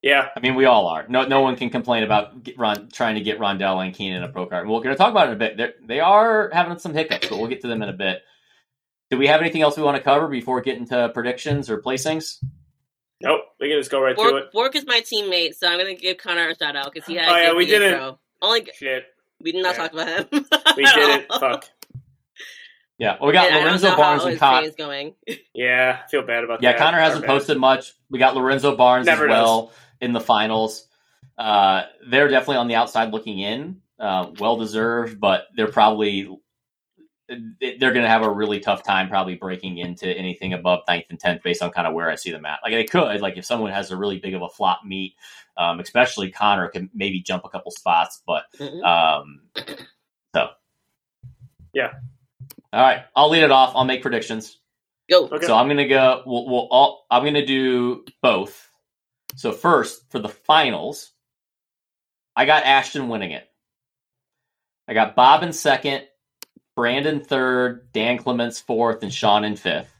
Yeah, 0.01 0.29
I 0.35 0.39
mean, 0.39 0.55
we 0.55 0.65
all 0.65 0.87
are. 0.87 1.05
No, 1.07 1.25
no 1.27 1.41
one 1.41 1.55
can 1.55 1.69
complain 1.69 2.03
about 2.03 2.43
get 2.43 2.57
Ron, 2.57 2.89
trying 2.91 3.15
to 3.15 3.21
get 3.21 3.39
Rondell 3.39 3.85
and 3.85 3.93
Keenan 3.93 4.23
a 4.23 4.29
pro 4.29 4.45
card. 4.47 4.67
We're 4.67 4.77
going 4.77 4.89
to 4.89 4.95
talk 4.95 5.11
about 5.11 5.27
it 5.27 5.31
in 5.31 5.35
a 5.35 5.39
bit. 5.39 5.57
They're, 5.57 5.73
they 5.85 5.99
are 5.99 6.49
having 6.51 6.79
some 6.79 6.93
hiccups, 6.93 7.29
but 7.29 7.37
we'll 7.37 7.47
get 7.49 7.61
to 7.61 7.67
them 7.67 7.81
in 7.81 7.89
a 7.89 7.93
bit. 7.93 8.21
Do 9.11 9.17
we 9.17 9.27
have 9.27 9.41
anything 9.41 9.61
else 9.61 9.77
we 9.77 9.83
want 9.83 9.97
to 9.97 10.03
cover 10.03 10.27
before 10.27 10.61
getting 10.61 10.87
to 10.87 11.09
predictions 11.13 11.69
or 11.69 11.81
placings? 11.81 12.37
Nope, 13.21 13.41
we 13.59 13.69
can 13.69 13.77
just 13.77 13.91
go 13.91 14.01
right 14.01 14.15
to 14.17 14.37
it. 14.37 14.51
Bork 14.53 14.75
is 14.75 14.85
my 14.87 15.01
teammate, 15.01 15.53
so 15.55 15.67
I'm 15.67 15.77
gonna 15.77 15.93
give 15.95 16.17
Connor 16.17 16.49
a 16.49 16.55
shout 16.55 16.75
out 16.75 16.91
because 16.91 17.07
he 17.07 17.15
had. 17.15 17.29
Oh, 17.29 17.35
yeah, 17.37 17.53
we 17.53 17.65
didn't- 17.67 17.91
intro. 17.91 18.19
Only 18.41 18.67
Shit, 18.75 19.05
we 19.39 19.51
did 19.51 19.61
not 19.61 19.75
Yeah. 19.75 19.81
talk 19.87 19.93
about 19.93 20.07
him. 20.07 20.45
we 20.77 20.85
didn't. 20.85 21.27
Fuck. 21.39 21.65
Yeah, 22.97 23.17
well, 23.19 23.27
we 23.27 23.33
got 23.33 23.51
And 23.51 23.65
Lorenzo 23.65 23.95
Barnes 23.95 24.23
and 24.23 24.31
his 24.31 24.39
Con. 24.39 24.71
going. 24.77 25.13
Yeah, 25.53 25.99
I 26.05 26.09
feel 26.09 26.23
bad 26.25 26.43
about 26.43 26.63
Yeah, 26.63 26.71
that. 26.71 26.79
Yeah, 26.79 26.83
Connor 26.85 26.99
hasn't 26.99 27.25
posted 27.25 27.57
much. 27.57 27.93
We 28.09 28.17
got 28.17 28.35
Lorenzo 28.35 28.75
Barnes 28.75 29.05
Never 29.05 29.25
as 29.27 29.29
well 29.29 29.71
in 30.01 30.13
the 30.13 30.19
finals. 30.19 30.87
Uh, 31.37 31.83
they're 32.09 32.27
definitely 32.27 32.57
on 32.57 32.67
the 32.67 32.75
outside 32.75 33.11
looking 33.11 33.39
in. 33.39 33.81
Uh, 33.99 34.31
well 34.39 34.57
deserved, 34.57 35.19
but 35.19 35.45
they're 35.55 35.71
probably 35.71 36.27
they're 37.61 37.93
going 37.93 38.01
to 38.03 38.09
have 38.09 38.23
a 38.23 38.29
really 38.29 38.59
tough 38.59 38.83
time 38.83 39.07
probably 39.07 39.35
breaking 39.35 39.77
into 39.77 40.09
anything 40.09 40.51
above 40.51 40.81
ninth 40.87 41.05
and 41.09 41.17
tenth 41.19 41.41
based 41.43 41.61
on 41.61 41.71
kind 41.71 41.87
of 41.87 41.93
where 41.93 42.09
I 42.09 42.15
see 42.15 42.31
them 42.31 42.45
at. 42.45 42.59
Like 42.61 42.73
they 42.73 42.83
could, 42.83 43.21
like 43.21 43.37
if 43.37 43.45
someone 43.45 43.71
has 43.71 43.89
a 43.91 43.95
really 43.95 44.19
big 44.19 44.33
of 44.33 44.41
a 44.41 44.49
flop 44.49 44.81
meet, 44.85 45.15
um, 45.55 45.79
especially 45.79 46.29
Connor 46.29 46.67
can 46.67 46.89
maybe 46.93 47.21
jump 47.21 47.45
a 47.45 47.49
couple 47.49 47.71
spots, 47.71 48.21
but 48.27 48.45
Mhm. 48.59 48.83
um, 48.83 49.41
so 50.35 50.49
Yeah. 51.73 51.93
All 52.73 52.81
right, 52.81 53.03
I'll 53.15 53.29
lead 53.29 53.43
it 53.43 53.51
off. 53.51 53.73
I'll 53.75 53.85
make 53.85 54.01
predictions. 54.01 54.57
Go. 55.09 55.25
Okay. 55.27 55.45
So 55.45 55.55
I'm 55.55 55.67
gonna 55.67 55.87
go. 55.87 56.23
We'll, 56.25 56.45
we'll 56.47 56.67
all, 56.71 57.05
I'm 57.11 57.23
gonna 57.23 57.45
do 57.45 58.03
both. 58.21 58.70
So 59.35 59.51
first 59.51 60.09
for 60.11 60.19
the 60.19 60.29
finals, 60.29 61.11
I 62.35 62.45
got 62.45 62.63
Ashton 62.63 63.09
winning 63.09 63.31
it. 63.31 63.47
I 64.87 64.93
got 64.93 65.15
Bob 65.15 65.43
in 65.43 65.53
second, 65.53 66.03
Brandon 66.75 67.21
third, 67.21 67.91
Dan 67.93 68.17
Clements 68.17 68.59
fourth, 68.59 69.03
and 69.03 69.13
Sean 69.13 69.43
in 69.43 69.55
fifth. 69.55 69.93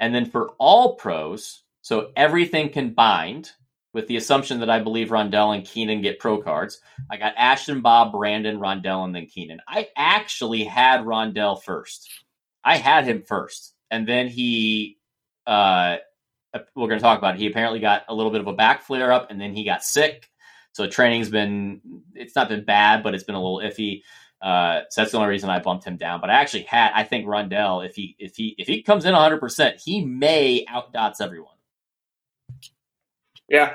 And 0.00 0.14
then 0.14 0.26
for 0.26 0.50
all 0.58 0.94
pros, 0.94 1.62
so 1.82 2.10
everything 2.16 2.70
combined, 2.70 3.50
with 3.94 4.06
the 4.06 4.16
assumption 4.16 4.60
that 4.60 4.70
I 4.70 4.80
believe 4.80 5.08
Rondell 5.08 5.54
and 5.56 5.64
Keenan 5.64 6.02
get 6.02 6.18
pro 6.18 6.40
cards, 6.40 6.80
I 7.10 7.16
got 7.16 7.34
Ashton, 7.36 7.80
Bob, 7.80 8.12
Brandon, 8.12 8.58
Rondell, 8.58 9.04
and 9.04 9.14
then 9.14 9.26
Keenan. 9.26 9.60
I 9.66 9.88
actually 9.96 10.64
had 10.64 11.00
Rondell 11.00 11.62
first. 11.62 12.08
I 12.62 12.76
had 12.76 13.06
him 13.06 13.22
first, 13.22 13.74
and 13.90 14.06
then 14.06 14.28
he, 14.28 14.98
uh, 15.46 15.96
we're 16.74 16.88
going 16.88 16.98
to 16.98 17.02
talk 17.02 17.18
about 17.18 17.34
it. 17.34 17.40
He 17.40 17.46
apparently 17.46 17.80
got 17.80 18.04
a 18.08 18.14
little 18.14 18.30
bit 18.32 18.40
of 18.40 18.46
a 18.46 18.52
back 18.52 18.82
flare 18.82 19.12
up, 19.12 19.30
and 19.30 19.40
then 19.40 19.54
he 19.54 19.64
got 19.64 19.82
sick. 19.82 20.28
So 20.72 20.86
training's 20.86 21.28
been, 21.30 21.80
it's 22.14 22.36
not 22.36 22.48
been 22.48 22.64
bad, 22.64 23.02
but 23.02 23.14
it's 23.14 23.24
been 23.24 23.34
a 23.34 23.42
little 23.42 23.58
iffy. 23.58 24.02
Uh, 24.40 24.82
so 24.90 25.00
that's 25.00 25.10
the 25.12 25.18
only 25.18 25.30
reason 25.30 25.50
I 25.50 25.58
bumped 25.58 25.84
him 25.84 25.96
down. 25.96 26.20
But 26.20 26.30
I 26.30 26.34
actually 26.34 26.62
had, 26.62 26.92
I 26.94 27.02
think 27.02 27.26
Rondell, 27.26 27.84
if 27.84 27.96
he 27.96 28.14
if 28.20 28.36
he 28.36 28.54
if 28.56 28.68
he 28.68 28.82
comes 28.82 29.04
in 29.04 29.12
100, 29.12 29.38
percent 29.40 29.80
he 29.84 30.04
may 30.04 30.64
out 30.68 30.92
dots 30.92 31.20
everyone. 31.20 31.56
Yeah, 33.48 33.74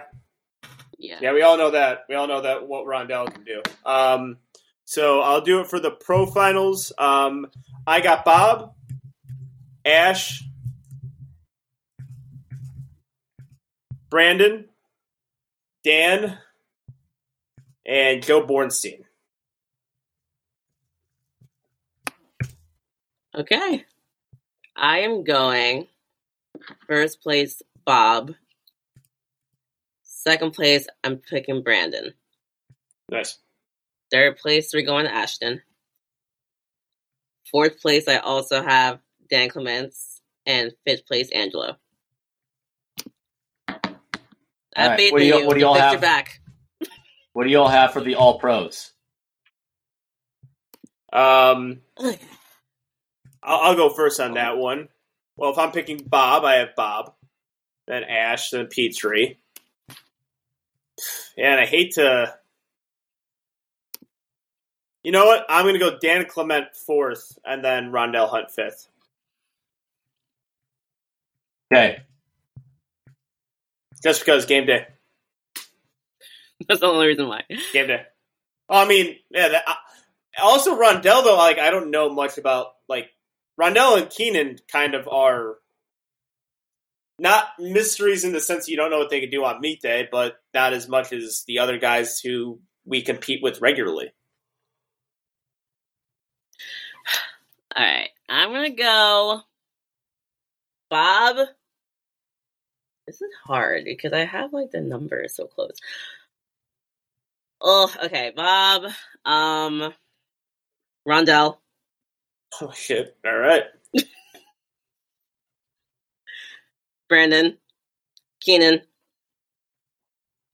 Yeah. 0.97 1.17
yeah, 1.21 1.33
we 1.33 1.41
all 1.41 1.57
know 1.57 1.71
that. 1.71 2.05
We 2.07 2.15
all 2.15 2.27
know 2.27 2.41
that 2.41 2.67
what 2.67 2.85
Rondell 2.85 3.33
can 3.33 3.43
do. 3.43 3.61
Um, 3.85 4.37
so 4.85 5.19
I'll 5.21 5.41
do 5.41 5.59
it 5.59 5.67
for 5.67 5.79
the 5.79 5.91
pro 5.91 6.25
finals. 6.25 6.93
Um, 6.97 7.47
I 7.85 7.99
got 7.99 8.23
Bob, 8.23 8.73
Ash, 9.83 10.43
Brandon, 14.13 14.65
Dan, 15.83 16.37
and 17.83 18.21
Joe 18.21 18.45
Bornstein. 18.45 19.05
Okay. 23.35 23.85
I 24.75 24.99
am 24.99 25.23
going 25.23 25.87
first 26.87 27.23
place 27.23 27.63
Bob. 27.87 28.33
Second 30.03 30.53
place, 30.53 30.85
I'm 31.03 31.17
picking 31.17 31.63
Brandon. 31.63 32.13
Nice. 33.09 33.39
Third 34.11 34.37
place, 34.37 34.69
we're 34.75 34.85
going 34.85 35.05
to 35.05 35.11
Ashton. 35.11 35.63
Fourth 37.49 37.81
place, 37.81 38.07
I 38.07 38.17
also 38.17 38.61
have 38.61 38.99
Dan 39.27 39.49
Clements. 39.49 40.21
And 40.45 40.71
fifth 40.85 41.07
place, 41.07 41.31
Angelo. 41.31 41.77
All 44.75 44.85
I 44.85 44.87
right, 44.89 44.97
faith 44.99 45.11
what 45.11 45.19
do 45.19 45.25
you- 45.25 45.37
you. 45.39 45.47
what 45.47 45.53
do 45.55 45.59
you 45.59 45.67
all 45.67 45.75
have? 45.75 46.01
back. 46.01 46.39
What 47.33 47.45
do 47.45 47.49
you 47.49 47.59
all 47.59 47.67
have 47.69 47.93
for 47.93 48.01
the 48.01 48.15
all 48.15 48.39
pros? 48.39 48.91
Um, 51.11 51.81
I'll, 51.99 52.17
I'll 53.43 53.75
go 53.75 53.89
first 53.89 54.19
on 54.19 54.35
that 54.35 54.57
one. 54.57 54.89
Well, 55.35 55.51
if 55.51 55.57
I'm 55.57 55.71
picking 55.71 55.97
Bob, 55.97 56.43
I 56.45 56.55
have 56.55 56.75
Bob, 56.75 57.13
then 57.87 58.03
Ash, 58.03 58.51
then 58.51 58.67
Petrie. 58.67 59.39
Yeah, 61.35 61.51
and 61.53 61.59
I 61.61 61.65
hate 61.65 61.93
to. 61.95 62.35
You 65.03 65.11
know 65.11 65.25
what? 65.25 65.45
I'm 65.49 65.65
going 65.65 65.73
to 65.73 65.79
go 65.79 65.97
Dan 65.99 66.25
Clement 66.25 66.67
fourth, 66.85 67.37
and 67.43 67.63
then 67.65 67.91
Rondell 67.91 68.29
Hunt 68.29 68.51
fifth. 68.51 68.87
Okay, 71.73 72.01
Just 74.03 74.19
because 74.25 74.45
game 74.45 74.65
day, 74.65 74.85
That's 76.67 76.81
the 76.81 76.87
only 76.87 77.07
reason 77.07 77.27
why. 77.27 77.43
game 77.71 77.87
day. 77.87 78.03
I 78.69 78.85
mean, 78.85 79.15
yeah. 79.29 79.49
That, 79.49 79.63
uh, 79.67 79.75
also, 80.41 80.77
Rondell 80.77 81.23
though, 81.23 81.37
like 81.37 81.59
I 81.59 81.69
don't 81.71 81.91
know 81.91 82.09
much 82.13 82.37
about 82.37 82.67
like 82.89 83.09
Rondell 83.59 83.97
and 84.01 84.09
Keenan. 84.09 84.57
Kind 84.71 84.93
of 84.95 85.07
are 85.07 85.55
not 87.19 87.47
mysteries 87.59 88.23
in 88.23 88.33
the 88.33 88.39
sense 88.41 88.67
you 88.67 88.75
don't 88.75 88.89
know 88.91 88.97
what 88.99 89.09
they 89.09 89.19
can 89.21 89.29
do 89.29 89.43
on 89.45 89.61
meet 89.61 89.81
day, 89.81 90.07
but 90.11 90.35
not 90.53 90.73
as 90.73 90.87
much 90.89 91.13
as 91.13 91.43
the 91.47 91.59
other 91.59 91.77
guys 91.77 92.19
who 92.19 92.59
we 92.85 93.01
compete 93.01 93.41
with 93.41 93.61
regularly. 93.61 94.11
All 97.75 97.83
right. 97.83 98.09
I'm 98.29 98.49
going 98.49 98.71
to 98.71 98.81
go 98.81 99.41
Bob. 100.89 101.47
This 103.13 103.21
is 103.21 103.33
hard 103.45 103.85
because 103.85 104.11
I 104.11 104.25
have 104.25 104.53
like 104.53 104.71
the 104.71 104.81
numbers 104.81 105.35
so 105.35 105.45
close. 105.45 105.77
Oh, 107.61 107.93
okay. 108.05 108.33
Bob, 108.35 108.85
um, 109.23 109.93
Rondell, 111.07 111.57
Oh 112.59 112.71
shit! 112.71 113.15
All 113.23 113.37
right. 113.37 113.65
Brandon, 117.07 117.59
Keenan, 118.41 118.81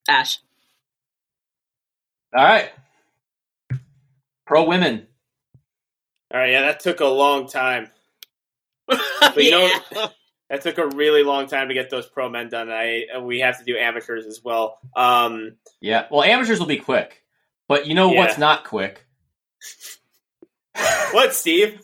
Ash. 0.09 0.39
all 2.35 2.43
right. 2.43 2.71
Pro 4.45 4.65
women. 4.65 5.07
All 6.33 6.41
right, 6.41 6.51
yeah, 6.51 6.63
that 6.63 6.81
took 6.81 6.99
a 6.99 7.05
long 7.05 7.47
time. 7.47 7.89
you 9.37 9.51
know- 9.51 9.69
Yeah. 9.95 10.07
That 10.49 10.61
took 10.63 10.77
a 10.79 10.87
really 10.87 11.21
long 11.23 11.47
time 11.47 11.67
to 11.67 11.73
get 11.75 11.89
those 11.91 12.07
pro 12.07 12.27
men 12.29 12.49
done. 12.49 12.69
I 12.71 13.03
we 13.21 13.39
have 13.41 13.59
to 13.59 13.63
do 13.65 13.77
amateurs 13.77 14.25
as 14.25 14.41
well. 14.43 14.79
Um, 14.95 15.57
Yeah, 15.79 16.07
well, 16.09 16.23
amateurs 16.23 16.59
will 16.59 16.65
be 16.65 16.77
quick, 16.77 17.23
but 17.67 17.85
you 17.85 17.93
know 17.93 18.11
Yeah. 18.11 18.19
what's 18.19 18.37
not 18.39 18.63
quick? 18.65 19.05
what, 21.11 21.33
Steve? 21.33 21.79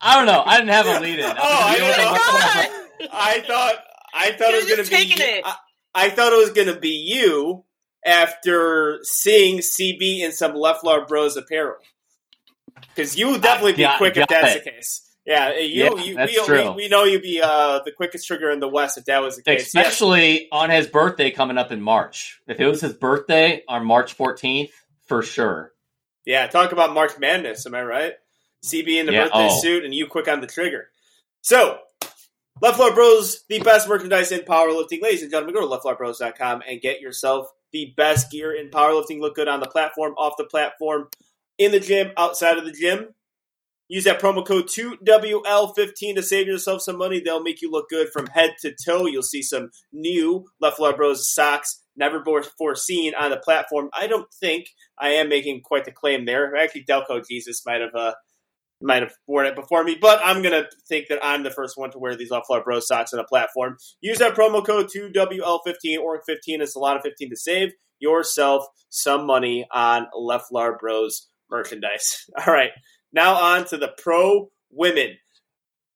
I 0.00 0.16
don't 0.16 0.26
know. 0.26 0.42
I 0.44 0.56
didn't 0.58 0.70
have 0.72 0.86
a 0.86 1.00
lead 1.00 1.18
in. 1.18 1.24
Oh, 1.30 1.34
I 1.38 1.78
my 1.78 3.06
God. 3.06 3.08
I 3.12 3.40
thought 3.46 3.74
I 4.14 4.32
thought 4.32 4.50
You're 4.50 4.60
it 4.60 4.64
was 4.64 4.66
going 4.68 4.84
to 4.84 4.90
be. 4.90 4.96
taking 5.14 5.36
it. 5.38 5.42
I, 5.44 5.56
I 5.94 6.10
thought 6.10 6.32
it 6.32 6.36
was 6.38 6.50
going 6.50 6.68
to 6.68 6.78
be 6.80 6.90
you 7.14 7.64
after 8.04 8.98
seeing 9.02 9.58
CB 9.58 10.20
in 10.20 10.32
some 10.32 10.54
Left 10.54 10.80
Floor 10.80 11.06
Bros 11.06 11.36
apparel. 11.36 11.76
Because 12.94 13.16
you 13.18 13.30
would 13.30 13.42
definitely 13.42 13.72
be 13.74 13.82
got- 13.82 13.98
quick 13.98 14.16
if 14.16 14.26
that's 14.28 14.56
it. 14.56 14.64
the 14.64 14.70
case. 14.70 15.05
Yeah, 15.26 15.58
you. 15.58 15.84
Yeah, 15.84 15.94
you 16.02 16.14
that's 16.14 16.32
we, 16.32 16.44
true. 16.44 16.70
We, 16.70 16.76
we 16.76 16.88
know 16.88 17.04
you'd 17.04 17.22
be 17.22 17.40
uh, 17.42 17.80
the 17.84 17.90
quickest 17.90 18.26
trigger 18.26 18.50
in 18.50 18.60
the 18.60 18.68
West 18.68 18.96
if 18.96 19.06
that 19.06 19.22
was 19.22 19.36
the 19.36 19.42
case. 19.42 19.66
Especially 19.66 20.48
on 20.52 20.70
his 20.70 20.86
birthday 20.86 21.32
coming 21.32 21.58
up 21.58 21.72
in 21.72 21.80
March. 21.82 22.40
If 22.46 22.60
it 22.60 22.66
was 22.66 22.80
his 22.80 22.94
birthday 22.94 23.62
on 23.68 23.84
March 23.84 24.16
14th, 24.16 24.70
for 25.06 25.22
sure. 25.22 25.72
Yeah, 26.24 26.46
talk 26.46 26.72
about 26.72 26.94
March 26.94 27.18
Madness. 27.18 27.66
Am 27.66 27.74
I 27.74 27.82
right? 27.82 28.12
CB 28.64 29.00
in 29.00 29.06
the 29.06 29.12
Yeah, 29.12 29.24
birthday 29.24 29.48
oh. 29.50 29.60
suit 29.60 29.84
and 29.84 29.94
you 29.94 30.06
quick 30.06 30.28
on 30.28 30.40
the 30.40 30.46
trigger. 30.46 30.88
So, 31.40 31.78
Left 32.60 32.76
Floor 32.76 32.94
Bros, 32.94 33.44
the 33.48 33.60
best 33.60 33.88
merchandise 33.88 34.32
in 34.32 34.40
powerlifting. 34.40 35.02
Ladies 35.02 35.22
and 35.22 35.30
gentlemen, 35.30 35.54
go 35.54 35.60
to 35.60 35.66
leftfloorbros.com 35.66 36.62
and 36.68 36.80
get 36.80 37.00
yourself 37.00 37.48
the 37.72 37.92
best 37.96 38.30
gear 38.30 38.54
in 38.54 38.70
powerlifting. 38.70 39.20
Look 39.20 39.34
good 39.34 39.48
on 39.48 39.60
the 39.60 39.66
platform, 39.66 40.14
off 40.14 40.34
the 40.38 40.44
platform, 40.44 41.08
in 41.58 41.72
the 41.72 41.80
gym, 41.80 42.12
outside 42.16 42.58
of 42.58 42.64
the 42.64 42.72
gym. 42.72 43.08
Use 43.88 44.04
that 44.04 44.20
promo 44.20 44.44
code 44.44 44.66
2WL15 44.66 46.16
to 46.16 46.22
save 46.22 46.46
yourself 46.46 46.82
some 46.82 46.98
money. 46.98 47.20
They'll 47.20 47.42
make 47.42 47.62
you 47.62 47.70
look 47.70 47.88
good 47.88 48.08
from 48.12 48.26
head 48.26 48.50
to 48.62 48.74
toe. 48.84 49.06
You'll 49.06 49.22
see 49.22 49.42
some 49.42 49.70
new 49.92 50.46
Left 50.60 50.76
Floor 50.76 50.96
Bros 50.96 51.32
socks, 51.32 51.82
never 51.96 52.20
before 52.20 52.74
seen 52.74 53.14
on 53.14 53.30
the 53.30 53.36
platform. 53.36 53.90
I 53.94 54.08
don't 54.08 54.26
think 54.40 54.66
I 54.98 55.10
am 55.10 55.28
making 55.28 55.62
quite 55.62 55.84
the 55.84 55.92
claim 55.92 56.24
there. 56.24 56.56
Actually, 56.56 56.84
Delco 56.84 57.22
Jesus 57.28 57.62
might 57.64 57.80
have 57.80 57.94
uh, 57.94 58.14
might 58.80 59.02
have 59.02 59.14
worn 59.26 59.46
it 59.46 59.56
before 59.56 59.84
me, 59.84 59.96
but 60.00 60.20
I'm 60.22 60.42
gonna 60.42 60.64
think 60.88 61.06
that 61.08 61.20
I'm 61.22 61.42
the 61.42 61.50
first 61.50 61.78
one 61.78 61.90
to 61.92 61.98
wear 61.98 62.16
these 62.16 62.30
off 62.30 62.46
Bro 62.64 62.80
socks 62.80 63.12
on 63.12 63.20
a 63.20 63.24
platform. 63.24 63.76
Use 64.00 64.18
that 64.18 64.34
promo 64.34 64.64
code 64.64 64.90
2WL15 64.94 65.98
or 65.98 66.22
15 66.26 66.60
is 66.60 66.74
a 66.74 66.78
lot 66.78 66.96
of 66.96 67.02
15 67.02 67.30
to 67.30 67.36
save 67.36 67.72
yourself 67.98 68.66
some 68.90 69.26
money 69.26 69.66
on 69.72 70.06
Left 70.14 70.48
Floor 70.48 70.76
Bros 70.78 71.28
merchandise. 71.50 72.26
All 72.46 72.52
right, 72.52 72.70
now 73.16 73.34
on 73.34 73.64
to 73.66 73.78
the 73.78 73.92
pro 73.98 74.50
women. 74.70 75.16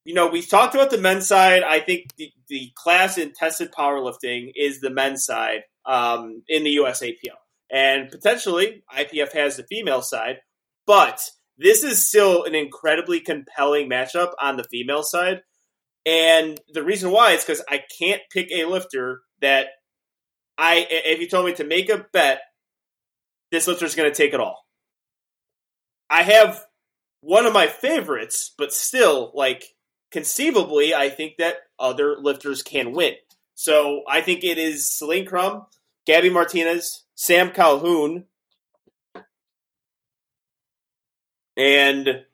You 0.05 0.15
know, 0.15 0.27
we've 0.29 0.49
talked 0.49 0.75
about 0.75 0.91
the 0.91 0.99
men's 0.99 1.29
side. 1.29 1.63
I 1.63 1.79
think 1.79 2.07
the, 2.17 2.33
the 2.49 2.73
class 2.75 3.19
in 3.19 3.33
tested 3.33 3.71
powerlifting 3.71 4.51
is 4.57 4.81
the 4.81 4.91
men's 4.91 5.25
side 5.25 5.61
um, 5.85 6.43
in 6.49 6.65
the 6.65 6.77
USAPL. 6.77 7.37
And 7.71 8.11
potentially, 8.11 8.83
IPF 8.93 9.33
has 9.35 9.57
the 9.57 9.65
female 9.65 10.03
side, 10.03 10.39
but 10.87 11.23
this 11.59 11.85
is 11.85 12.05
still 12.05 12.45
an 12.45 12.55
incredibly 12.55 13.21
compelling 13.21 13.89
matchup 13.89 14.33
on 14.43 14.57
the 14.57 14.65
female 14.65 15.05
side. 15.05 15.43
And 16.07 16.59
the 16.73 16.83
reason 16.83 17.11
why 17.11 17.33
is 17.33 17.45
because 17.45 17.63
I 17.69 17.83
can't 18.01 18.23
pick 18.33 18.51
a 18.51 18.65
lifter 18.65 19.21
that 19.43 19.67
I, 20.57 20.87
if 20.91 21.21
you 21.21 21.29
told 21.29 21.47
me 21.47 21.53
to 21.55 21.65
make 21.65 21.91
a 21.91 22.07
bet, 22.13 22.41
this 23.53 23.69
lifter 23.69 23.85
is 23.85 23.95
going 23.95 24.11
to 24.11 24.17
take 24.17 24.33
it 24.33 24.41
all. 24.41 24.65
I 26.09 26.23
have 26.23 26.65
one 27.21 27.47
of 27.47 27.53
my 27.53 27.67
favorites, 27.67 28.53
but 28.57 28.73
still, 28.73 29.33
like, 29.35 29.75
conceivably, 30.11 30.95
I 30.95 31.09
think 31.09 31.37
that 31.39 31.57
other 31.79 32.17
lifters 32.19 32.63
can 32.63 32.93
win. 32.93 33.15
So 33.55 34.03
I 34.09 34.21
think 34.23 34.43
it 34.43 34.59
is 34.59 34.91
Celine 34.91 35.27
Crum, 35.27 35.67
Gabby 36.07 36.31
Martinez, 36.31 37.05
Sam 37.15 37.51
Calhoun, 37.51 38.25
and 41.57 42.25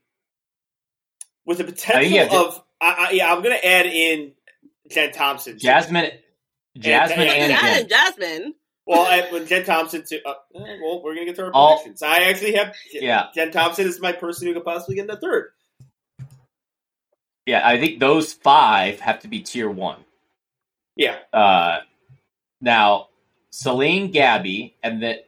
with 1.44 1.58
the 1.58 1.64
potential 1.64 2.36
of, 2.36 2.62
I, 2.80 3.08
I, 3.08 3.10
yeah, 3.10 3.32
I'm 3.32 3.42
going 3.42 3.56
to 3.56 3.66
add 3.66 3.86
in 3.86 4.32
Jen 4.90 5.12
Thompson, 5.12 5.58
Jasmine, 5.58 6.10
Jasmine, 6.78 7.26
and, 7.26 7.52
and 7.52 7.88
Jasmine. 7.88 8.54
Well, 8.86 9.02
I, 9.02 9.28
with 9.32 9.48
Jen 9.48 9.64
Thompson, 9.64 10.04
too. 10.08 10.20
Uh, 10.24 10.34
well, 10.54 11.02
we're 11.02 11.14
gonna 11.14 11.26
get 11.26 11.36
to 11.36 11.46
our 11.46 11.50
All, 11.52 11.78
predictions. 11.78 12.02
I 12.02 12.24
actually 12.24 12.54
have. 12.54 12.74
Yeah, 12.92 13.26
Jen 13.34 13.50
Thompson 13.50 13.86
is 13.86 14.00
my 14.00 14.12
person 14.12 14.46
who 14.46 14.54
could 14.54 14.64
possibly 14.64 14.94
get 14.94 15.02
in 15.02 15.06
the 15.08 15.16
third. 15.16 15.50
Yeah, 17.46 17.66
I 17.66 17.78
think 17.78 18.00
those 18.00 18.32
five 18.32 19.00
have 19.00 19.20
to 19.20 19.28
be 19.28 19.40
tier 19.40 19.70
one. 19.70 20.04
Yeah. 20.96 21.16
Uh, 21.32 21.80
now, 22.60 23.08
Celine, 23.50 24.10
Gabby, 24.10 24.76
and 24.82 25.02
then 25.02 25.18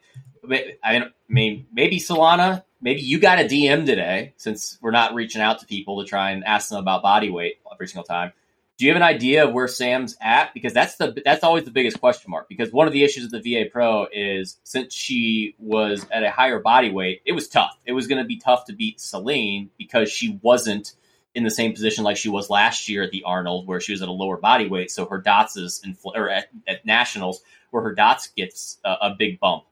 I 0.83 1.05
mean, 1.27 1.67
maybe 1.71 1.99
Solana. 1.99 2.63
Maybe 2.81 3.01
you 3.01 3.19
got 3.19 3.39
a 3.39 3.43
DM 3.43 3.85
today, 3.85 4.33
since 4.37 4.77
we're 4.81 4.91
not 4.91 5.13
reaching 5.13 5.41
out 5.41 5.59
to 5.59 5.65
people 5.65 6.01
to 6.01 6.07
try 6.07 6.31
and 6.31 6.45
ask 6.45 6.69
them 6.69 6.79
about 6.79 7.01
body 7.01 7.29
weight 7.29 7.57
every 7.71 7.89
single 7.89 8.05
time. 8.05 8.31
Do 8.79 8.85
you 8.85 8.93
have 8.93 8.95
an 8.95 9.05
idea 9.05 9.45
of 9.45 9.53
where 9.53 9.67
Sam's 9.67 10.15
at? 10.21 10.53
Because 10.53 10.73
that's 10.73 10.95
the 10.95 11.21
that's 11.25 11.43
always 11.43 11.65
the 11.65 11.71
biggest 11.71 11.99
question 11.99 12.31
mark. 12.31 12.47
Because 12.47 12.71
one 12.71 12.87
of 12.87 12.93
the 12.93 13.03
issues 13.03 13.25
of 13.25 13.31
the 13.31 13.41
VA 13.41 13.69
Pro 13.69 14.07
is 14.09 14.57
since 14.63 14.93
she 14.93 15.53
was 15.59 16.07
at 16.09 16.23
a 16.23 16.31
higher 16.31 16.59
body 16.59 16.89
weight, 16.89 17.21
it 17.25 17.33
was 17.33 17.49
tough. 17.49 17.77
It 17.85 17.91
was 17.91 18.07
going 18.07 18.23
to 18.23 18.27
be 18.27 18.37
tough 18.37 18.65
to 18.65 18.73
beat 18.73 19.01
Celine 19.01 19.69
because 19.77 20.09
she 20.09 20.39
wasn't 20.41 20.93
in 21.35 21.43
the 21.43 21.51
same 21.51 21.73
position 21.73 22.05
like 22.05 22.15
she 22.15 22.29
was 22.29 22.49
last 22.49 22.87
year 22.87 23.03
at 23.03 23.11
the 23.11 23.23
Arnold, 23.23 23.67
where 23.67 23.81
she 23.81 23.91
was 23.91 24.01
at 24.01 24.07
a 24.07 24.13
lower 24.13 24.37
body 24.37 24.69
weight. 24.69 24.91
So 24.91 25.05
her 25.07 25.17
dots 25.17 25.57
is 25.57 25.81
in, 25.83 25.97
or 26.05 26.29
at, 26.29 26.47
at 26.65 26.85
nationals 26.85 27.41
where 27.71 27.83
her 27.83 27.93
dots 27.93 28.29
gets 28.29 28.77
a, 28.85 28.91
a 29.01 29.15
big 29.19 29.41
bump. 29.41 29.65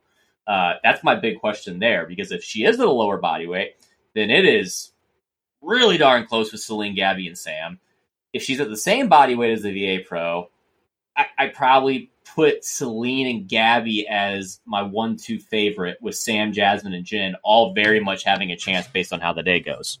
Uh, 0.46 0.74
that's 0.84 1.02
my 1.02 1.14
big 1.14 1.40
question 1.40 1.78
there 1.78 2.04
because 2.04 2.30
if 2.30 2.44
she 2.44 2.66
is 2.66 2.78
at 2.78 2.86
a 2.86 2.90
lower 2.90 3.16
body 3.16 3.46
weight, 3.46 3.76
then 4.14 4.28
it 4.28 4.44
is 4.44 4.92
really 5.62 5.96
darn 5.96 6.26
close 6.26 6.52
with 6.52 6.60
Celine, 6.60 6.94
Gabby, 6.94 7.26
and 7.26 7.38
Sam 7.38 7.80
if 8.32 8.42
she's 8.42 8.60
at 8.60 8.68
the 8.68 8.76
same 8.76 9.08
body 9.08 9.34
weight 9.34 9.52
as 9.52 9.62
the 9.62 9.72
VA 9.72 10.04
Pro, 10.04 10.50
I, 11.16 11.26
I 11.36 11.46
probably 11.48 12.10
put 12.34 12.64
Celine 12.64 13.26
and 13.26 13.48
Gabby 13.48 14.06
as 14.06 14.60
my 14.66 14.82
one-two 14.82 15.38
favorite, 15.38 15.98
with 16.00 16.14
Sam, 16.14 16.52
Jasmine, 16.52 16.92
and 16.92 17.04
Jen 17.04 17.34
all 17.42 17.74
very 17.74 18.00
much 18.00 18.24
having 18.24 18.52
a 18.52 18.56
chance 18.56 18.86
based 18.86 19.12
on 19.12 19.20
how 19.20 19.32
the 19.32 19.42
day 19.42 19.60
goes. 19.60 19.98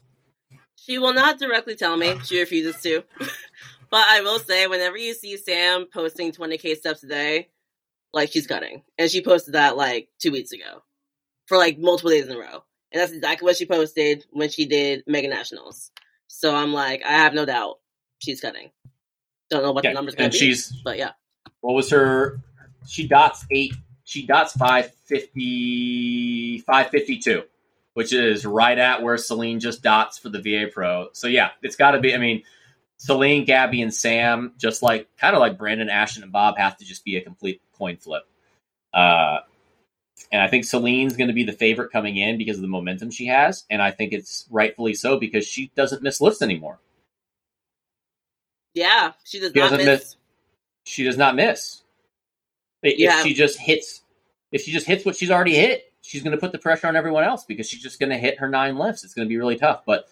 She 0.76 0.98
will 0.98 1.14
not 1.14 1.38
directly 1.38 1.74
tell 1.74 1.96
me; 1.96 2.18
she 2.24 2.38
refuses 2.38 2.80
to. 2.82 3.02
but 3.90 4.04
I 4.06 4.20
will 4.20 4.38
say, 4.38 4.66
whenever 4.66 4.96
you 4.96 5.14
see 5.14 5.36
Sam 5.36 5.86
posting 5.92 6.32
20k 6.32 6.76
steps 6.76 7.02
a 7.02 7.08
day, 7.08 7.48
like 8.12 8.30
she's 8.30 8.46
cutting, 8.46 8.82
and 8.96 9.10
she 9.10 9.22
posted 9.22 9.54
that 9.54 9.76
like 9.76 10.08
two 10.18 10.32
weeks 10.32 10.52
ago 10.52 10.82
for 11.46 11.58
like 11.58 11.78
multiple 11.78 12.10
days 12.10 12.26
in 12.26 12.36
a 12.36 12.38
row, 12.38 12.62
and 12.92 13.00
that's 13.00 13.12
exactly 13.12 13.44
what 13.44 13.56
she 13.56 13.66
posted 13.66 14.24
when 14.30 14.48
she 14.48 14.66
did 14.66 15.02
Mega 15.06 15.28
Nationals. 15.28 15.90
So 16.28 16.54
I'm 16.54 16.72
like, 16.72 17.02
I 17.04 17.12
have 17.12 17.34
no 17.34 17.44
doubt 17.44 17.78
she's 18.18 18.40
cutting. 18.40 18.70
Don't 19.50 19.62
know 19.62 19.72
what 19.72 19.84
yeah, 19.84 19.90
the 19.90 19.94
numbers 19.94 20.14
going 20.14 20.30
to 20.30 20.34
be. 20.34 20.38
She's, 20.38 20.72
but 20.84 20.98
yeah. 20.98 21.12
What 21.60 21.74
was 21.74 21.90
her? 21.90 22.40
She 22.86 23.08
dots 23.08 23.44
eight. 23.50 23.74
She 24.04 24.26
dots 24.26 24.54
550, 24.54 26.60
552, 26.60 27.42
which 27.92 28.14
is 28.14 28.46
right 28.46 28.78
at 28.78 29.02
where 29.02 29.18
Celine 29.18 29.60
just 29.60 29.82
dots 29.82 30.16
for 30.16 30.30
the 30.30 30.40
VA 30.40 30.66
Pro. 30.72 31.08
So 31.12 31.26
yeah, 31.26 31.50
it's 31.62 31.76
got 31.76 31.90
to 31.90 32.00
be. 32.00 32.14
I 32.14 32.18
mean, 32.18 32.42
Celine, 32.96 33.44
Gabby, 33.44 33.82
and 33.82 33.92
Sam, 33.92 34.54
just 34.56 34.82
like 34.82 35.08
kind 35.18 35.36
of 35.36 35.40
like 35.40 35.58
Brandon, 35.58 35.90
Ashton, 35.90 36.22
and 36.22 36.32
Bob, 36.32 36.56
have 36.58 36.78
to 36.78 36.86
just 36.86 37.04
be 37.04 37.16
a 37.16 37.20
complete 37.20 37.60
coin 37.76 37.98
flip. 37.98 38.22
Uh, 38.94 39.40
and 40.32 40.42
I 40.42 40.48
think 40.48 40.64
Celine's 40.64 41.16
going 41.16 41.28
to 41.28 41.34
be 41.34 41.44
the 41.44 41.52
favorite 41.52 41.92
coming 41.92 42.16
in 42.16 42.38
because 42.38 42.56
of 42.56 42.62
the 42.62 42.68
momentum 42.68 43.10
she 43.10 43.26
has, 43.26 43.64
and 43.70 43.80
I 43.80 43.90
think 43.90 44.12
it's 44.12 44.46
rightfully 44.50 44.94
so 44.94 45.18
because 45.18 45.46
she 45.46 45.70
doesn't 45.76 46.02
miss 46.02 46.20
lifts 46.20 46.42
anymore. 46.42 46.78
Yeah, 48.74 49.12
she 49.24 49.40
does 49.40 49.52
she 49.52 49.60
not 49.60 49.72
miss. 49.72 49.86
miss. 49.86 50.16
She 50.84 51.04
does 51.04 51.16
not 51.16 51.34
miss. 51.34 51.82
If 52.82 52.98
yeah. 52.98 53.22
she 53.22 53.34
just 53.34 53.58
hits, 53.58 54.02
if 54.52 54.62
she 54.62 54.72
just 54.72 54.86
hits 54.86 55.04
what 55.04 55.16
she's 55.16 55.30
already 55.30 55.54
hit, 55.54 55.92
she's 56.00 56.22
going 56.22 56.32
to 56.32 56.38
put 56.38 56.52
the 56.52 56.58
pressure 56.58 56.86
on 56.86 56.96
everyone 56.96 57.24
else 57.24 57.44
because 57.44 57.68
she's 57.68 57.82
just 57.82 57.98
going 57.98 58.10
to 58.10 58.16
hit 58.16 58.38
her 58.38 58.48
nine 58.48 58.78
lifts. 58.78 59.04
It's 59.04 59.14
going 59.14 59.26
to 59.26 59.28
be 59.28 59.36
really 59.36 59.56
tough. 59.56 59.82
But 59.84 60.08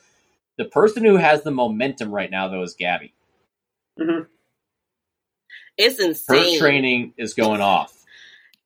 the 0.59 0.65
person 0.65 1.05
who 1.05 1.16
has 1.16 1.43
the 1.43 1.51
momentum 1.51 2.11
right 2.11 2.31
now, 2.31 2.49
though, 2.49 2.62
is 2.62 2.74
Gabby. 2.74 3.15
Mm-hmm. 3.99 4.24
It's 5.78 6.01
insane. 6.01 6.55
Her 6.55 6.59
training 6.59 7.15
is 7.16 7.35
going 7.35 7.61
off. 7.61 7.95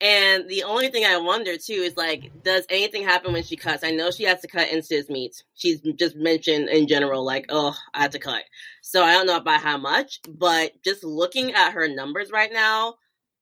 And 0.01 0.49
the 0.49 0.63
only 0.63 0.89
thing 0.89 1.05
I 1.05 1.19
wonder 1.19 1.59
too 1.59 1.75
is 1.75 1.97
like, 1.97 2.43
does 2.43 2.65
anything 2.71 3.03
happen 3.05 3.35
when 3.35 3.43
she 3.43 3.57
cuts? 3.57 3.85
I 3.85 3.91
know 3.91 4.11
she 4.11 4.25
has 4.25 4.41
to 4.41 4.49
cut 4.49 4.71
into 4.71 4.95
his 4.95 5.11
meet. 5.11 5.43
She's 5.55 5.81
just 5.99 6.17
mentioned 6.17 6.71
in 6.71 6.89
general, 6.89 7.25
like, 7.25 7.47
oh, 7.51 7.77
I 7.93 8.03
have 8.03 8.13
to 8.13 8.19
cut. 8.19 8.43
So 8.81 9.03
I 9.05 9.13
don't 9.13 9.27
know 9.27 9.37
about 9.37 9.61
how 9.61 9.77
much, 9.77 10.21
but 10.27 10.73
just 10.83 11.05
looking 11.05 11.53
at 11.53 11.73
her 11.73 11.87
numbers 11.87 12.31
right 12.33 12.51
now, 12.51 12.95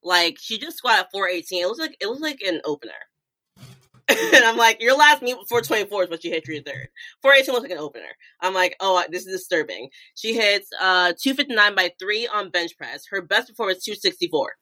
like 0.02 0.36
she 0.40 0.59
just 0.59 0.78
squatted 0.78 1.06
418. 1.12 1.62
It 1.62 1.66
looks 1.66 1.78
like 1.78 1.97
it 2.01 2.06
looks 2.09 2.20
like 2.20 2.40
an 2.40 2.60
opener. 2.64 2.93
and 4.09 4.44
I'm 4.44 4.56
like, 4.56 4.80
your 4.80 4.97
last 4.97 5.22
meet 5.22 5.36
424 5.48 6.05
is 6.05 6.10
what 6.10 6.22
she 6.22 6.30
hit 6.30 6.48
your 6.48 6.62
third. 6.62 6.89
418 7.22 7.52
looks 7.52 7.62
like 7.62 7.72
an 7.72 7.78
opener. 7.78 8.09
I'm 8.40 8.55
like, 8.55 8.74
oh, 8.80 9.05
this 9.10 9.26
is 9.26 9.32
disturbing. 9.32 9.90
She 10.16 10.35
hits 10.35 10.70
uh 10.80 11.12
259 11.20 11.74
by 11.76 11.93
three 12.01 12.26
on 12.26 12.51
bench 12.51 12.76
press. 12.76 13.05
Her 13.10 13.22
best 13.22 13.48
before 13.48 13.66
was 13.66 13.85
264. 13.85 14.55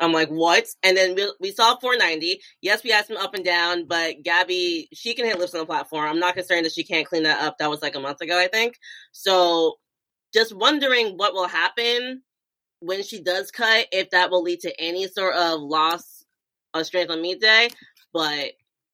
I'm 0.00 0.12
like, 0.12 0.28
what? 0.28 0.66
And 0.82 0.96
then 0.96 1.14
we, 1.14 1.32
we 1.40 1.50
saw 1.52 1.76
490. 1.76 2.40
Yes, 2.60 2.84
we 2.84 2.90
had 2.90 3.06
some 3.06 3.16
up 3.16 3.34
and 3.34 3.44
down, 3.44 3.86
but 3.86 4.22
Gabby, 4.22 4.88
she 4.92 5.14
can 5.14 5.24
hit 5.24 5.38
lifts 5.38 5.54
on 5.54 5.60
the 5.60 5.66
platform. 5.66 6.08
I'm 6.08 6.20
not 6.20 6.34
concerned 6.34 6.64
that 6.66 6.72
she 6.72 6.84
can't 6.84 7.06
clean 7.06 7.24
that 7.24 7.42
up. 7.42 7.58
That 7.58 7.70
was 7.70 7.82
like 7.82 7.96
a 7.96 8.00
month 8.00 8.20
ago, 8.20 8.38
I 8.38 8.48
think. 8.48 8.78
So 9.12 9.74
just 10.32 10.54
wondering 10.54 11.16
what 11.16 11.34
will 11.34 11.48
happen 11.48 12.22
when 12.80 13.02
she 13.02 13.22
does 13.22 13.50
cut, 13.50 13.86
if 13.90 14.10
that 14.10 14.30
will 14.30 14.42
lead 14.42 14.60
to 14.60 14.80
any 14.80 15.08
sort 15.08 15.34
of 15.34 15.60
loss 15.60 16.24
of 16.74 16.86
strength 16.86 17.10
on 17.10 17.20
meet 17.20 17.40
day. 17.40 17.68
But 18.12 18.52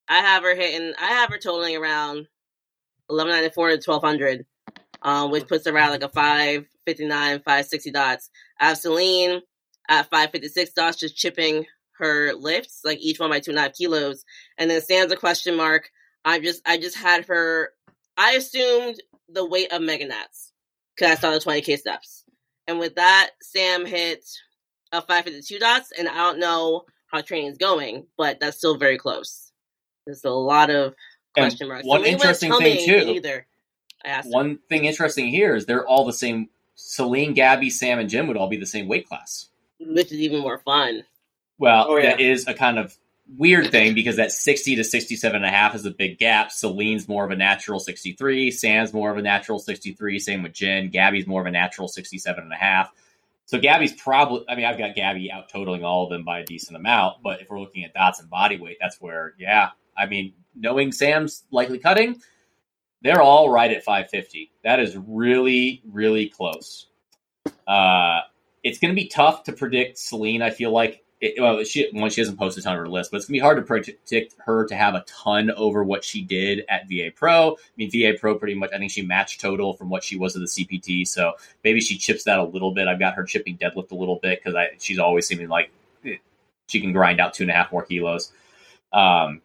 I 0.08 0.18
have 0.20 0.42
her 0.42 0.54
hitting, 0.54 0.94
I 1.00 1.06
have 1.06 1.30
her 1.30 1.38
totaling 1.38 1.76
around 1.76 2.28
1194 3.08 3.68
to 3.68 3.90
1200, 3.90 4.46
um, 5.02 5.30
which 5.30 5.46
puts 5.46 5.66
around 5.66 5.90
like 5.90 6.02
a 6.02 6.08
559, 6.08 7.38
560 7.40 7.90
dots. 7.90 8.30
I 8.58 8.68
have 8.68 8.78
Celine 8.78 9.42
at 9.88 10.10
556 10.10 10.72
dots, 10.72 10.98
just 10.98 11.16
chipping 11.16 11.66
her 11.98 12.32
lifts, 12.34 12.80
like 12.84 12.98
each 12.98 13.20
one 13.20 13.30
by 13.30 13.40
two 13.40 13.50
and 13.50 13.58
a 13.58 13.62
half 13.62 13.74
kilos. 13.74 14.24
And 14.58 14.70
then 14.70 14.80
stands 14.80 15.12
a 15.12 15.16
question 15.16 15.56
mark. 15.56 15.90
I 16.24 16.40
just 16.40 16.62
I 16.66 16.78
just 16.78 16.96
had 16.96 17.26
her 17.26 17.70
I 18.16 18.32
assumed 18.32 19.02
the 19.28 19.46
weight 19.46 19.72
of 19.72 19.82
Mega 19.82 20.06
Nats 20.06 20.52
because 20.94 21.12
I 21.12 21.20
saw 21.20 21.30
the 21.30 21.38
20k 21.38 21.78
steps. 21.78 22.24
And 22.66 22.78
with 22.78 22.94
that, 22.94 23.30
Sam 23.42 23.84
hit 23.84 24.24
a 24.92 25.00
552 25.00 25.58
dots, 25.58 25.92
and 25.96 26.08
I 26.08 26.14
don't 26.14 26.38
know 26.38 26.84
how 27.08 27.20
training 27.20 27.50
is 27.50 27.58
going, 27.58 28.06
but 28.16 28.40
that's 28.40 28.56
still 28.56 28.78
very 28.78 28.96
close. 28.96 29.52
There's 30.06 30.24
a 30.24 30.30
lot 30.30 30.70
of 30.70 30.94
question 31.36 31.68
marks. 31.68 31.86
One 31.86 32.04
interesting 32.04 32.52
thing 32.56 32.86
too. 32.86 33.12
Either. 33.12 33.46
One 34.24 34.58
thing 34.68 34.84
interesting 34.84 35.28
here 35.28 35.54
is 35.54 35.66
they're 35.66 35.86
all 35.86 36.04
the 36.04 36.12
same. 36.12 36.48
Celine, 36.76 37.34
Gabby, 37.34 37.70
Sam, 37.70 37.98
and 37.98 38.10
Jim 38.10 38.26
would 38.26 38.36
all 38.36 38.48
be 38.48 38.56
the 38.56 38.66
same 38.66 38.88
weight 38.88 39.08
class 39.08 39.48
which 39.80 40.12
is 40.12 40.20
even 40.20 40.40
more 40.40 40.58
fun. 40.58 41.04
Well, 41.58 41.86
oh, 41.88 41.96
yeah. 41.96 42.10
that 42.10 42.20
is 42.20 42.46
a 42.46 42.54
kind 42.54 42.78
of 42.78 42.96
weird 43.38 43.70
thing 43.70 43.94
because 43.94 44.16
that 44.16 44.32
60 44.32 44.76
to 44.76 44.84
67 44.84 45.36
and 45.36 45.44
a 45.44 45.48
half 45.48 45.74
is 45.74 45.86
a 45.86 45.90
big 45.90 46.18
gap. 46.18 46.52
Celine's 46.52 47.08
more 47.08 47.24
of 47.24 47.30
a 47.30 47.36
natural 47.36 47.78
63. 47.78 48.50
Sam's 48.50 48.92
more 48.92 49.10
of 49.10 49.16
a 49.16 49.22
natural 49.22 49.58
63. 49.58 50.18
Same 50.18 50.42
with 50.42 50.52
Jen. 50.52 50.90
Gabby's 50.90 51.26
more 51.26 51.40
of 51.40 51.46
a 51.46 51.50
natural 51.50 51.88
67 51.88 52.42
and 52.42 52.52
a 52.52 52.56
half. 52.56 52.92
So 53.46 53.58
Gabby's 53.58 53.92
probably, 53.92 54.44
I 54.48 54.56
mean, 54.56 54.64
I've 54.64 54.78
got 54.78 54.94
Gabby 54.94 55.30
out 55.30 55.48
totaling 55.48 55.84
all 55.84 56.04
of 56.04 56.10
them 56.10 56.24
by 56.24 56.40
a 56.40 56.44
decent 56.44 56.76
amount. 56.76 57.22
But 57.22 57.40
if 57.40 57.50
we're 57.50 57.60
looking 57.60 57.84
at 57.84 57.92
dots 57.92 58.20
and 58.20 58.30
body 58.30 58.58
weight, 58.58 58.78
that's 58.80 59.00
where, 59.00 59.34
yeah, 59.38 59.70
I 59.96 60.06
mean, 60.06 60.32
knowing 60.54 60.92
Sam's 60.92 61.44
likely 61.50 61.78
cutting, 61.78 62.20
they're 63.02 63.20
all 63.20 63.50
right 63.50 63.70
at 63.70 63.84
550. 63.84 64.50
That 64.64 64.80
is 64.80 64.96
really, 64.96 65.82
really 65.90 66.28
close. 66.30 66.86
Uh, 67.66 68.20
it's 68.64 68.78
going 68.78 68.92
to 68.92 69.00
be 69.00 69.06
tough 69.06 69.44
to 69.44 69.52
predict 69.52 69.98
Celine. 69.98 70.42
I 70.42 70.50
feel 70.50 70.72
like 70.72 71.04
it, 71.20 71.40
well, 71.40 71.62
she 71.64 71.88
well, 71.92 72.08
she 72.10 72.20
hasn't 72.20 72.38
posted 72.38 72.62
a 72.62 72.64
ton 72.64 72.74
of 72.74 72.80
her 72.80 72.88
list, 72.88 73.10
but 73.10 73.18
it's 73.18 73.26
gonna 73.26 73.36
be 73.36 73.40
hard 73.40 73.56
to 73.56 73.62
predict 73.62 74.34
her 74.44 74.66
to 74.66 74.74
have 74.74 74.94
a 74.94 75.04
ton 75.06 75.50
over 75.52 75.82
what 75.82 76.04
she 76.04 76.22
did 76.22 76.64
at 76.68 76.88
VA 76.88 77.10
Pro. 77.14 77.52
I 77.52 77.56
mean, 77.76 77.90
VA 77.90 78.18
Pro 78.18 78.34
pretty 78.34 78.54
much. 78.54 78.70
I 78.74 78.78
think 78.78 78.90
she 78.90 79.02
matched 79.02 79.40
total 79.40 79.74
from 79.74 79.88
what 79.88 80.04
she 80.04 80.16
was 80.16 80.36
at 80.36 80.40
the 80.40 80.46
CPT, 80.48 81.06
so 81.06 81.32
maybe 81.62 81.80
she 81.80 81.96
chips 81.96 82.24
that 82.24 82.38
a 82.38 82.44
little 82.44 82.74
bit. 82.74 82.88
I've 82.88 82.98
got 82.98 83.14
her 83.14 83.24
chipping 83.24 83.56
deadlift 83.56 83.92
a 83.92 83.94
little 83.94 84.18
bit 84.20 84.42
because 84.42 84.58
she's 84.80 84.98
always 84.98 85.26
seeming 85.26 85.48
like 85.48 85.70
eh, 86.04 86.16
she 86.68 86.80
can 86.80 86.92
grind 86.92 87.20
out 87.20 87.32
two 87.32 87.44
and 87.44 87.50
a 87.50 87.54
half 87.54 87.72
more 87.72 87.84
kilos. 87.84 88.32
Um, 88.92 89.40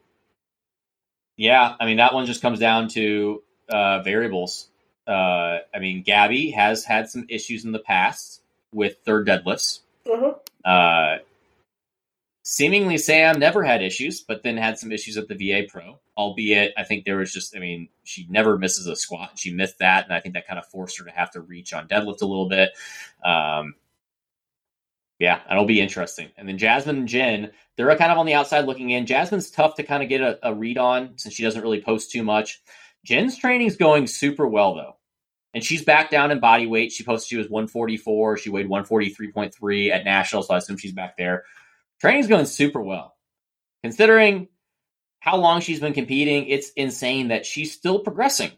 yeah, 1.38 1.76
I 1.80 1.86
mean 1.86 1.98
that 1.98 2.14
one 2.14 2.26
just 2.26 2.42
comes 2.42 2.60
down 2.60 2.90
to 2.90 3.42
uh, 3.70 4.02
variables. 4.02 4.68
Uh, 5.08 5.60
I 5.74 5.80
mean, 5.80 6.04
Gabby 6.04 6.52
has 6.52 6.84
had 6.84 7.10
some 7.10 7.26
issues 7.30 7.64
in 7.64 7.72
the 7.72 7.80
past 7.80 8.39
with 8.74 8.98
third 9.06 9.28
deadlifts. 9.28 9.80
Uh-huh. 10.10 10.34
Uh, 10.70 11.18
seemingly 12.44 12.98
Sam 12.98 13.40
never 13.40 13.64
had 13.64 13.82
issues, 13.82 14.22
but 14.22 14.44
then 14.44 14.58
had 14.58 14.78
some 14.78 14.92
issues 14.92 15.18
at 15.18 15.28
the 15.28 15.36
VA 15.36 15.68
Pro. 15.68 16.00
Albeit, 16.18 16.74
I 16.78 16.84
think 16.84 17.06
there 17.06 17.18
was 17.18 17.32
just, 17.32 17.56
I 17.56 17.60
mean, 17.60 17.90
she 18.04 18.28
never 18.30 18.58
misses 18.58 18.88
a 18.88 18.96
squat. 18.96 19.32
She 19.36 19.54
missed 19.54 19.80
that, 19.80 20.06
and 20.06 20.14
I 20.14 20.20
think 20.20 20.34
that 20.36 20.48
kind 20.48 20.60
of 20.60 20.66
forced 20.66 21.00
her 21.00 21.06
to 21.06 21.12
have 21.12 21.32
to 21.32 21.42
reach 21.42 21.74
on 21.74 21.88
deadlift 21.88 22.22
a 22.22 22.26
little 22.26 22.50
bit. 22.50 22.72
Um, 23.24 23.76
yeah, 25.20 25.42
that'll 25.48 25.66
be 25.66 25.82
interesting. 25.82 26.30
And 26.38 26.48
then 26.48 26.58
Jasmine 26.58 26.98
and 26.98 27.08
Jen, 27.08 27.52
they're 27.76 27.94
kind 27.98 28.12
of 28.12 28.18
on 28.18 28.26
the 28.26 28.34
outside 28.34 28.66
looking 28.66 28.90
in. 28.90 29.06
Jasmine's 29.06 29.52
tough 29.52 29.76
to 29.76 29.84
kind 29.84 30.02
of 30.02 30.10
get 30.10 30.22
a, 30.22 30.40
a 30.42 30.54
read 30.54 30.78
on 30.78 31.18
since 31.18 31.36
she 31.36 31.44
doesn't 31.44 31.62
really 31.62 31.82
post 31.82 32.12
too 32.12 32.24
much. 32.24 32.62
Jen's 33.06 33.38
training's 33.38 33.76
going 33.76 34.08
super 34.08 34.48
well 34.48 34.76
though. 34.76 34.96
And 35.54 35.64
she's 35.64 35.84
back 35.84 36.12
down 36.12 36.32
in 36.32 36.40
body 36.40 36.68
weight. 36.68 36.92
She 36.92 37.04
posted 37.04 37.30
she 37.30 37.38
was 37.38 37.50
144. 37.50 38.38
She 38.38 38.50
weighed 38.50 38.68
143.3 38.68 39.92
at 39.92 40.06
national, 40.06 40.44
so 40.44 40.54
I 40.54 40.58
assume 40.58 40.78
she's 40.78 40.92
back 40.94 41.18
there 41.18 41.44
training's 42.00 42.28
going 42.28 42.46
super 42.46 42.82
well. 42.82 43.16
Considering 43.84 44.48
how 45.20 45.38
long 45.38 45.62
she's 45.62 45.80
been 45.80 45.94
competing, 45.94 46.48
it's 46.48 46.72
insane 46.72 47.30
that 47.30 47.46
she's 47.46 47.74
still 47.74 48.00
progressing. 48.00 48.52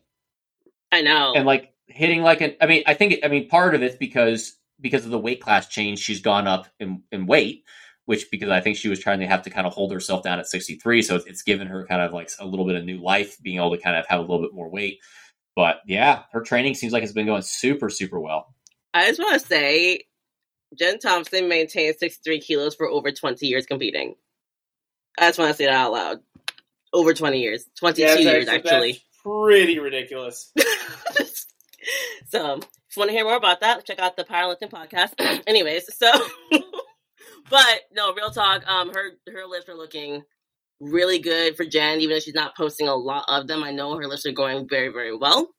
I 0.91 1.01
know. 1.01 1.33
And 1.35 1.45
like 1.45 1.73
hitting 1.87 2.21
like 2.21 2.41
an 2.41 2.55
I 2.61 2.65
mean, 2.65 2.83
I 2.85 2.93
think 2.93 3.19
I 3.23 3.27
mean 3.27 3.47
part 3.47 3.75
of 3.75 3.83
it's 3.83 3.95
because 3.95 4.57
because 4.79 5.05
of 5.05 5.11
the 5.11 5.19
weight 5.19 5.41
class 5.41 5.67
change, 5.67 5.99
she's 5.99 6.21
gone 6.21 6.47
up 6.47 6.67
in, 6.79 7.03
in 7.11 7.27
weight, 7.27 7.63
which 8.05 8.31
because 8.31 8.49
I 8.49 8.61
think 8.61 8.77
she 8.77 8.89
was 8.89 8.99
trying 8.99 9.19
to 9.19 9.27
have 9.27 9.43
to 9.43 9.49
kind 9.51 9.67
of 9.67 9.73
hold 9.73 9.91
herself 9.91 10.23
down 10.23 10.39
at 10.39 10.47
63. 10.47 11.03
So 11.03 11.15
it's, 11.17 11.25
it's 11.25 11.43
given 11.43 11.67
her 11.67 11.85
kind 11.85 12.01
of 12.01 12.13
like 12.13 12.31
a 12.39 12.45
little 12.45 12.65
bit 12.65 12.75
of 12.75 12.83
new 12.83 13.01
life, 13.01 13.37
being 13.41 13.57
able 13.57 13.75
to 13.75 13.81
kind 13.81 13.95
of 13.95 14.07
have 14.07 14.19
a 14.19 14.23
little 14.23 14.41
bit 14.41 14.53
more 14.53 14.69
weight. 14.69 14.99
But 15.55 15.81
yeah, 15.85 16.23
her 16.31 16.41
training 16.41 16.75
seems 16.75 16.93
like 16.93 17.03
it's 17.03 17.11
been 17.11 17.25
going 17.25 17.41
super, 17.41 17.89
super 17.89 18.19
well. 18.19 18.53
I 18.93 19.07
just 19.07 19.19
want 19.19 19.41
to 19.41 19.47
say 19.47 20.03
Jen 20.77 20.99
Thompson 20.99 21.47
maintained 21.49 21.95
63 21.99 22.39
kilos 22.41 22.75
for 22.75 22.87
over 22.87 23.11
20 23.11 23.45
years 23.47 23.65
competing. 23.65 24.15
I 25.19 25.27
just 25.27 25.39
want 25.39 25.51
to 25.51 25.57
say 25.57 25.65
that 25.65 25.73
out 25.73 25.91
loud. 25.91 26.19
Over 26.93 27.13
20 27.13 27.39
years. 27.41 27.65
22 27.79 28.01
Yeah, 28.01 28.15
years, 28.15 28.45
that's- 28.45 28.65
actually. 28.65 28.91
that's 28.93 29.05
pretty 29.23 29.79
ridiculous. 29.79 30.51
so, 32.29 32.55
if 32.57 32.95
you 32.95 32.99
want 32.99 33.09
to 33.09 33.13
hear 33.15 33.23
more 33.25 33.35
about 33.35 33.61
that, 33.61 33.85
check 33.85 33.99
out 33.99 34.17
the 34.17 34.23
Powerlifting 34.23 34.69
podcast. 34.69 35.13
Anyways, 35.47 35.93
so, 35.95 36.11
but 37.49 37.81
no, 37.93 38.13
real 38.13 38.31
talk. 38.31 38.65
Um, 38.67 38.93
her 38.93 39.11
her 39.31 39.45
lifts 39.47 39.69
are 39.69 39.75
looking 39.75 40.23
really 40.81 41.19
good 41.19 41.55
for 41.55 41.63
Jen, 41.63 42.01
even 42.01 42.13
though 42.15 42.19
she's 42.19 42.33
not 42.33 42.57
posting 42.57 42.87
a 42.89 42.95
lot 42.95 43.23
of 43.29 43.47
them. 43.47 43.63
I 43.63 43.71
know 43.71 43.95
her 43.95 44.07
lifts 44.07 44.25
are 44.25 44.31
going 44.33 44.67
very 44.69 44.89
very 44.89 45.15
well. 45.15 45.49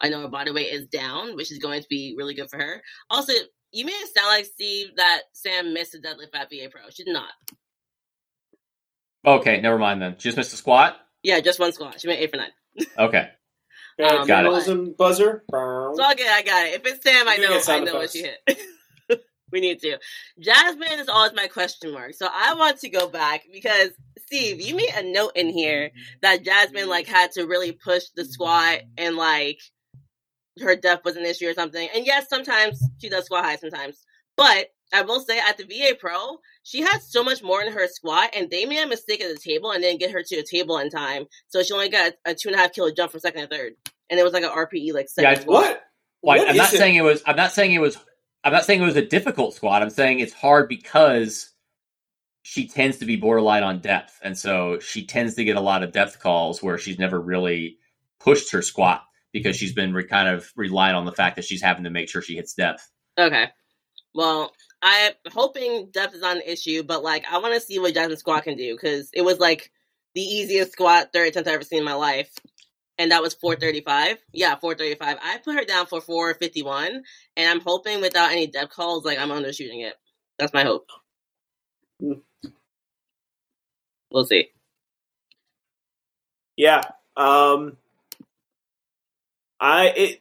I 0.00 0.08
know 0.08 0.20
her 0.22 0.28
body 0.28 0.50
weight 0.50 0.72
is 0.72 0.88
down, 0.88 1.36
which 1.36 1.52
is 1.52 1.58
going 1.58 1.80
to 1.82 1.86
be 1.88 2.14
really 2.18 2.34
good 2.34 2.50
for 2.50 2.58
her. 2.58 2.82
Also, 3.10 3.32
you 3.70 3.84
made 3.84 3.92
it 3.92 4.08
sound 4.16 4.26
like 4.28 4.46
Steve 4.46 4.88
that 4.96 5.20
Sam 5.32 5.72
missed 5.72 5.94
a 5.94 5.98
deadlift 5.98 6.34
at 6.34 6.50
VA 6.50 6.68
Pro. 6.70 6.82
She 6.90 7.04
did 7.04 7.12
not. 7.12 7.30
Okay, 9.24 9.60
never 9.60 9.78
mind 9.78 10.02
then. 10.02 10.16
She 10.18 10.28
just 10.28 10.36
missed 10.36 10.52
a 10.52 10.56
squat? 10.56 10.96
Yeah, 11.22 11.38
just 11.40 11.60
one 11.60 11.72
squat. 11.72 12.00
She 12.00 12.08
made 12.08 12.18
eight 12.18 12.30
for 12.32 12.38
nine. 12.38 12.50
Okay. 12.98 13.28
Bad 13.98 14.10
Got 14.10 14.22
it. 14.22 14.26
journalism 14.26 14.94
buzzer. 14.98 15.44
It's 15.46 15.52
all 16.00 16.14
good. 16.16 16.26
I 16.26 16.42
got 16.42 16.66
it. 16.66 16.74
If 16.74 16.86
it's 16.86 17.02
Sam, 17.04 17.28
I 17.28 17.34
You 17.36 17.48
know. 17.48 17.54
I 17.54 17.60
sound 17.60 17.84
know 17.84 17.94
what 17.94 18.04
effects. 18.04 18.12
she 18.14 18.22
hit. 18.22 18.58
we 19.52 19.60
need 19.60 19.80
to. 19.80 19.98
Jasmine 20.40 20.98
is 20.98 21.08
always 21.08 21.32
my 21.34 21.46
question 21.46 21.92
mark. 21.92 22.14
So 22.14 22.26
I 22.32 22.54
want 22.54 22.80
to 22.80 22.88
go 22.88 23.08
back 23.08 23.42
because 23.52 23.90
Steve, 24.26 24.60
you 24.60 24.74
made 24.74 24.90
a 24.96 25.02
note 25.12 25.32
in 25.36 25.48
here 25.50 25.90
that 26.22 26.44
Jasmine 26.44 26.88
like 26.88 27.06
had 27.06 27.32
to 27.32 27.44
really 27.46 27.72
push 27.72 28.04
the 28.16 28.24
squat 28.24 28.80
and 28.96 29.16
like 29.16 29.60
her 30.60 30.76
depth 30.76 31.04
was 31.04 31.16
an 31.16 31.24
issue 31.24 31.48
or 31.48 31.54
something. 31.54 31.88
And 31.94 32.04
yes, 32.06 32.26
sometimes 32.28 32.82
she 32.98 33.08
does 33.08 33.26
squat 33.26 33.44
high 33.44 33.56
sometimes. 33.56 34.02
But 34.36 34.68
I 34.94 35.02
will 35.02 35.20
say 35.20 35.38
at 35.38 35.56
the 35.56 35.64
VA 35.64 35.94
Pro, 35.98 36.38
she 36.62 36.82
had 36.82 36.98
so 37.02 37.24
much 37.24 37.42
more 37.42 37.62
in 37.62 37.72
her 37.72 37.88
squat, 37.88 38.30
and 38.36 38.50
they 38.50 38.66
made 38.66 38.82
a 38.82 38.86
mistake 38.86 39.22
at 39.22 39.28
the 39.34 39.40
table 39.40 39.70
and 39.70 39.82
didn't 39.82 40.00
get 40.00 40.10
her 40.10 40.22
to 40.22 40.36
a 40.36 40.42
table 40.44 40.76
in 40.78 40.90
time. 40.90 41.24
So 41.48 41.62
she 41.62 41.72
only 41.72 41.88
got 41.88 42.12
a 42.26 42.34
two 42.34 42.48
and 42.50 42.56
a 42.56 42.58
half 42.58 42.72
kilo 42.72 42.90
jump 42.90 43.10
from 43.12 43.20
second 43.20 43.42
and 43.42 43.50
third, 43.50 43.72
and 44.10 44.20
it 44.20 44.22
was 44.22 44.32
like 44.34 44.44
an 44.44 44.50
RPE 44.50 44.92
like 44.92 45.08
second 45.08 45.40
Yeah. 45.40 45.44
What? 45.46 45.82
Well, 46.22 46.38
What 46.38 46.50
I'm 46.50 46.56
not 46.56 46.72
it? 46.72 46.76
saying 46.78 46.94
it 46.96 47.02
was. 47.02 47.22
I'm 47.26 47.36
not 47.36 47.52
saying 47.52 47.72
it 47.72 47.80
was. 47.80 47.96
I'm 48.44 48.52
not 48.52 48.64
saying 48.64 48.82
it 48.82 48.86
was 48.86 48.96
a 48.96 49.06
difficult 49.06 49.54
squat. 49.54 49.82
I'm 49.82 49.90
saying 49.90 50.20
it's 50.20 50.32
hard 50.32 50.68
because 50.68 51.50
she 52.42 52.66
tends 52.66 52.98
to 52.98 53.04
be 53.04 53.16
borderline 53.16 53.62
on 53.62 53.80
depth, 53.80 54.18
and 54.22 54.36
so 54.36 54.80
she 54.80 55.06
tends 55.06 55.34
to 55.34 55.44
get 55.44 55.56
a 55.56 55.60
lot 55.60 55.82
of 55.82 55.92
depth 55.92 56.18
calls 56.20 56.62
where 56.62 56.78
she's 56.78 56.98
never 56.98 57.20
really 57.20 57.78
pushed 58.18 58.52
her 58.52 58.62
squat 58.62 59.04
because 59.32 59.56
she's 59.56 59.72
been 59.72 59.94
re- 59.94 60.06
kind 60.06 60.28
of 60.28 60.50
relying 60.56 60.94
on 60.94 61.04
the 61.04 61.12
fact 61.12 61.36
that 61.36 61.44
she's 61.44 61.62
having 61.62 61.84
to 61.84 61.90
make 61.90 62.08
sure 62.08 62.20
she 62.20 62.34
hits 62.34 62.54
depth. 62.54 62.90
Okay. 63.18 63.48
Well, 64.14 64.52
I'm 64.82 65.12
hoping 65.32 65.90
depth 65.92 66.14
is 66.14 66.20
not 66.20 66.36
an 66.36 66.42
issue, 66.44 66.82
but 66.82 67.02
like 67.02 67.24
I 67.30 67.38
want 67.38 67.54
to 67.54 67.60
see 67.60 67.78
what 67.78 67.94
Jasmine 67.94 68.16
squat 68.18 68.44
can 68.44 68.56
do 68.56 68.74
because 68.74 69.08
it 69.12 69.22
was 69.22 69.38
like 69.38 69.70
the 70.14 70.20
easiest 70.20 70.72
squat 70.72 71.10
third 71.12 71.28
attempt 71.28 71.48
I've 71.48 71.54
ever 71.54 71.64
seen 71.64 71.78
in 71.78 71.84
my 71.84 71.94
life, 71.94 72.30
and 72.98 73.10
that 73.12 73.22
was 73.22 73.34
435. 73.34 74.18
Yeah, 74.32 74.56
435. 74.56 75.18
I 75.22 75.38
put 75.38 75.54
her 75.54 75.64
down 75.64 75.86
for 75.86 76.00
451, 76.00 77.02
and 77.36 77.48
I'm 77.48 77.60
hoping 77.60 78.00
without 78.00 78.32
any 78.32 78.46
depth 78.46 78.72
calls, 78.72 79.04
like 79.04 79.18
I'm 79.18 79.30
undershooting 79.30 79.86
it. 79.86 79.94
That's 80.38 80.52
my 80.52 80.64
hope. 80.64 80.88
We'll 84.10 84.26
see. 84.26 84.50
Yeah. 86.56 86.82
Um. 87.16 87.76
I 89.60 89.86
it. 89.88 90.20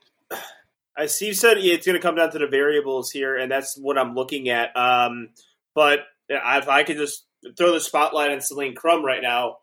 As 0.98 1.16
Steve 1.16 1.36
said, 1.36 1.58
it's 1.58 1.86
going 1.86 1.96
to 1.98 2.02
come 2.02 2.16
down 2.16 2.32
to 2.32 2.40
the 2.40 2.48
variables 2.48 3.12
here, 3.12 3.38
and 3.38 3.52
that's 3.52 3.78
what 3.78 3.98
I'm 3.98 4.14
looking 4.14 4.50
at. 4.50 4.76
Um, 4.78 5.30
but 5.74 6.02
if 6.30 6.68
I 6.68 6.84
could 6.84 6.98
just 6.98 7.26
throw 7.58 7.74
the 7.74 7.80
spotlight 7.80 8.32
on 8.32 8.42
Celine 8.42 8.76
Crum 8.76 9.04
right 9.04 9.22
now, 9.22 9.58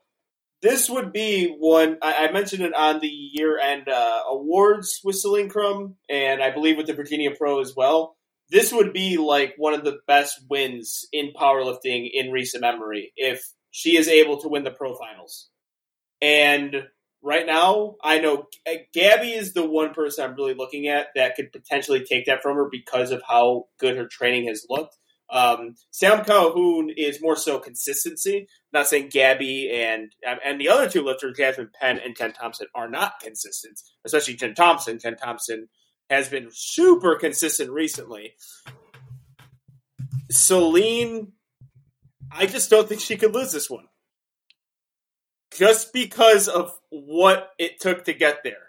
this 0.63 0.91
would 0.91 1.13
be 1.13 1.55
one. 1.59 1.99
I, 2.03 2.29
I 2.29 2.33
mentioned 2.33 2.63
it 2.63 2.75
on 2.75 3.01
the 3.01 3.09
year-end 3.09 3.89
uh, 3.89 4.23
awards 4.31 5.01
with 5.05 5.19
Celine 5.19 5.49
Crum, 5.49 5.97
and 6.09 6.43
I 6.43 6.51
believe 6.51 6.77
with 6.77 6.87
the 6.87 6.95
Virginia 6.95 7.31
Pro 7.37 7.61
as 7.61 7.75
well. 7.77 8.17
This 8.51 8.73
would 8.73 8.93
be 8.93 9.19
like 9.19 9.55
one 9.57 9.75
of 9.75 9.85
the 9.85 9.99
best 10.07 10.41
wins 10.49 11.07
in 11.13 11.33
powerlifting 11.39 12.09
in 12.13 12.33
recent 12.33 12.63
memory 12.63 13.13
if 13.17 13.47
she 13.71 13.97
is 13.97 14.09
able 14.09 14.41
to 14.41 14.49
win 14.49 14.65
the 14.65 14.71
pro 14.71 14.97
finals. 14.97 15.51
And 16.23 16.85
right 17.23 17.47
now, 17.47 17.97
I 18.03 18.19
know 18.19 18.47
Gabby 18.95 19.33
is 19.33 19.53
the 19.53 19.69
one 19.69 19.93
person 19.93 20.25
I'm 20.25 20.35
really 20.35 20.55
looking 20.55 20.89
at 20.89 21.09
that 21.15 21.37
could 21.37 21.53
potentially 21.53 22.05
take 22.05 22.27
that 22.27 22.43
from 22.43 22.57
her 22.57 22.69
because 22.71 23.11
of 23.11 23.23
how 23.29 23.67
good 23.79 23.97
her 23.97 24.07
training 24.07 24.49
has 24.49 24.67
looked. 24.69 24.97
Um, 25.31 25.75
Sam 25.91 26.25
Calhoun 26.25 26.91
is 26.97 27.21
more 27.21 27.37
so 27.37 27.59
consistency. 27.59 28.49
not 28.73 28.87
saying 28.87 29.11
Gabby 29.11 29.71
and 29.71 30.11
and 30.45 30.61
the 30.61 30.69
other 30.69 30.89
two 30.89 31.05
lifters, 31.05 31.37
Jasmine 31.37 31.71
Penn 31.81 32.01
and 32.03 32.17
Jen 32.17 32.33
Thompson, 32.33 32.69
are 32.75 32.89
not 32.89 33.21
consistent. 33.21 33.81
Especially 34.05 34.35
Jen 34.35 34.55
Thompson. 34.55 34.99
Jen 34.99 35.17
Thompson 35.17 35.69
has 36.09 36.29
been 36.29 36.49
super 36.51 37.17
consistent 37.17 37.71
recently. 37.71 38.35
Celine, 40.31 41.33
I 42.31 42.47
just 42.47 42.71
don't 42.71 42.89
think 42.89 43.01
she 43.01 43.17
could 43.17 43.35
lose 43.35 43.53
this 43.53 43.69
one 43.69 43.89
just 45.55 45.93
because 45.93 46.49
of 46.49 46.73
what 46.91 47.51
it 47.59 47.81
took 47.81 48.05
to 48.05 48.13
get 48.13 48.43
there. 48.45 48.68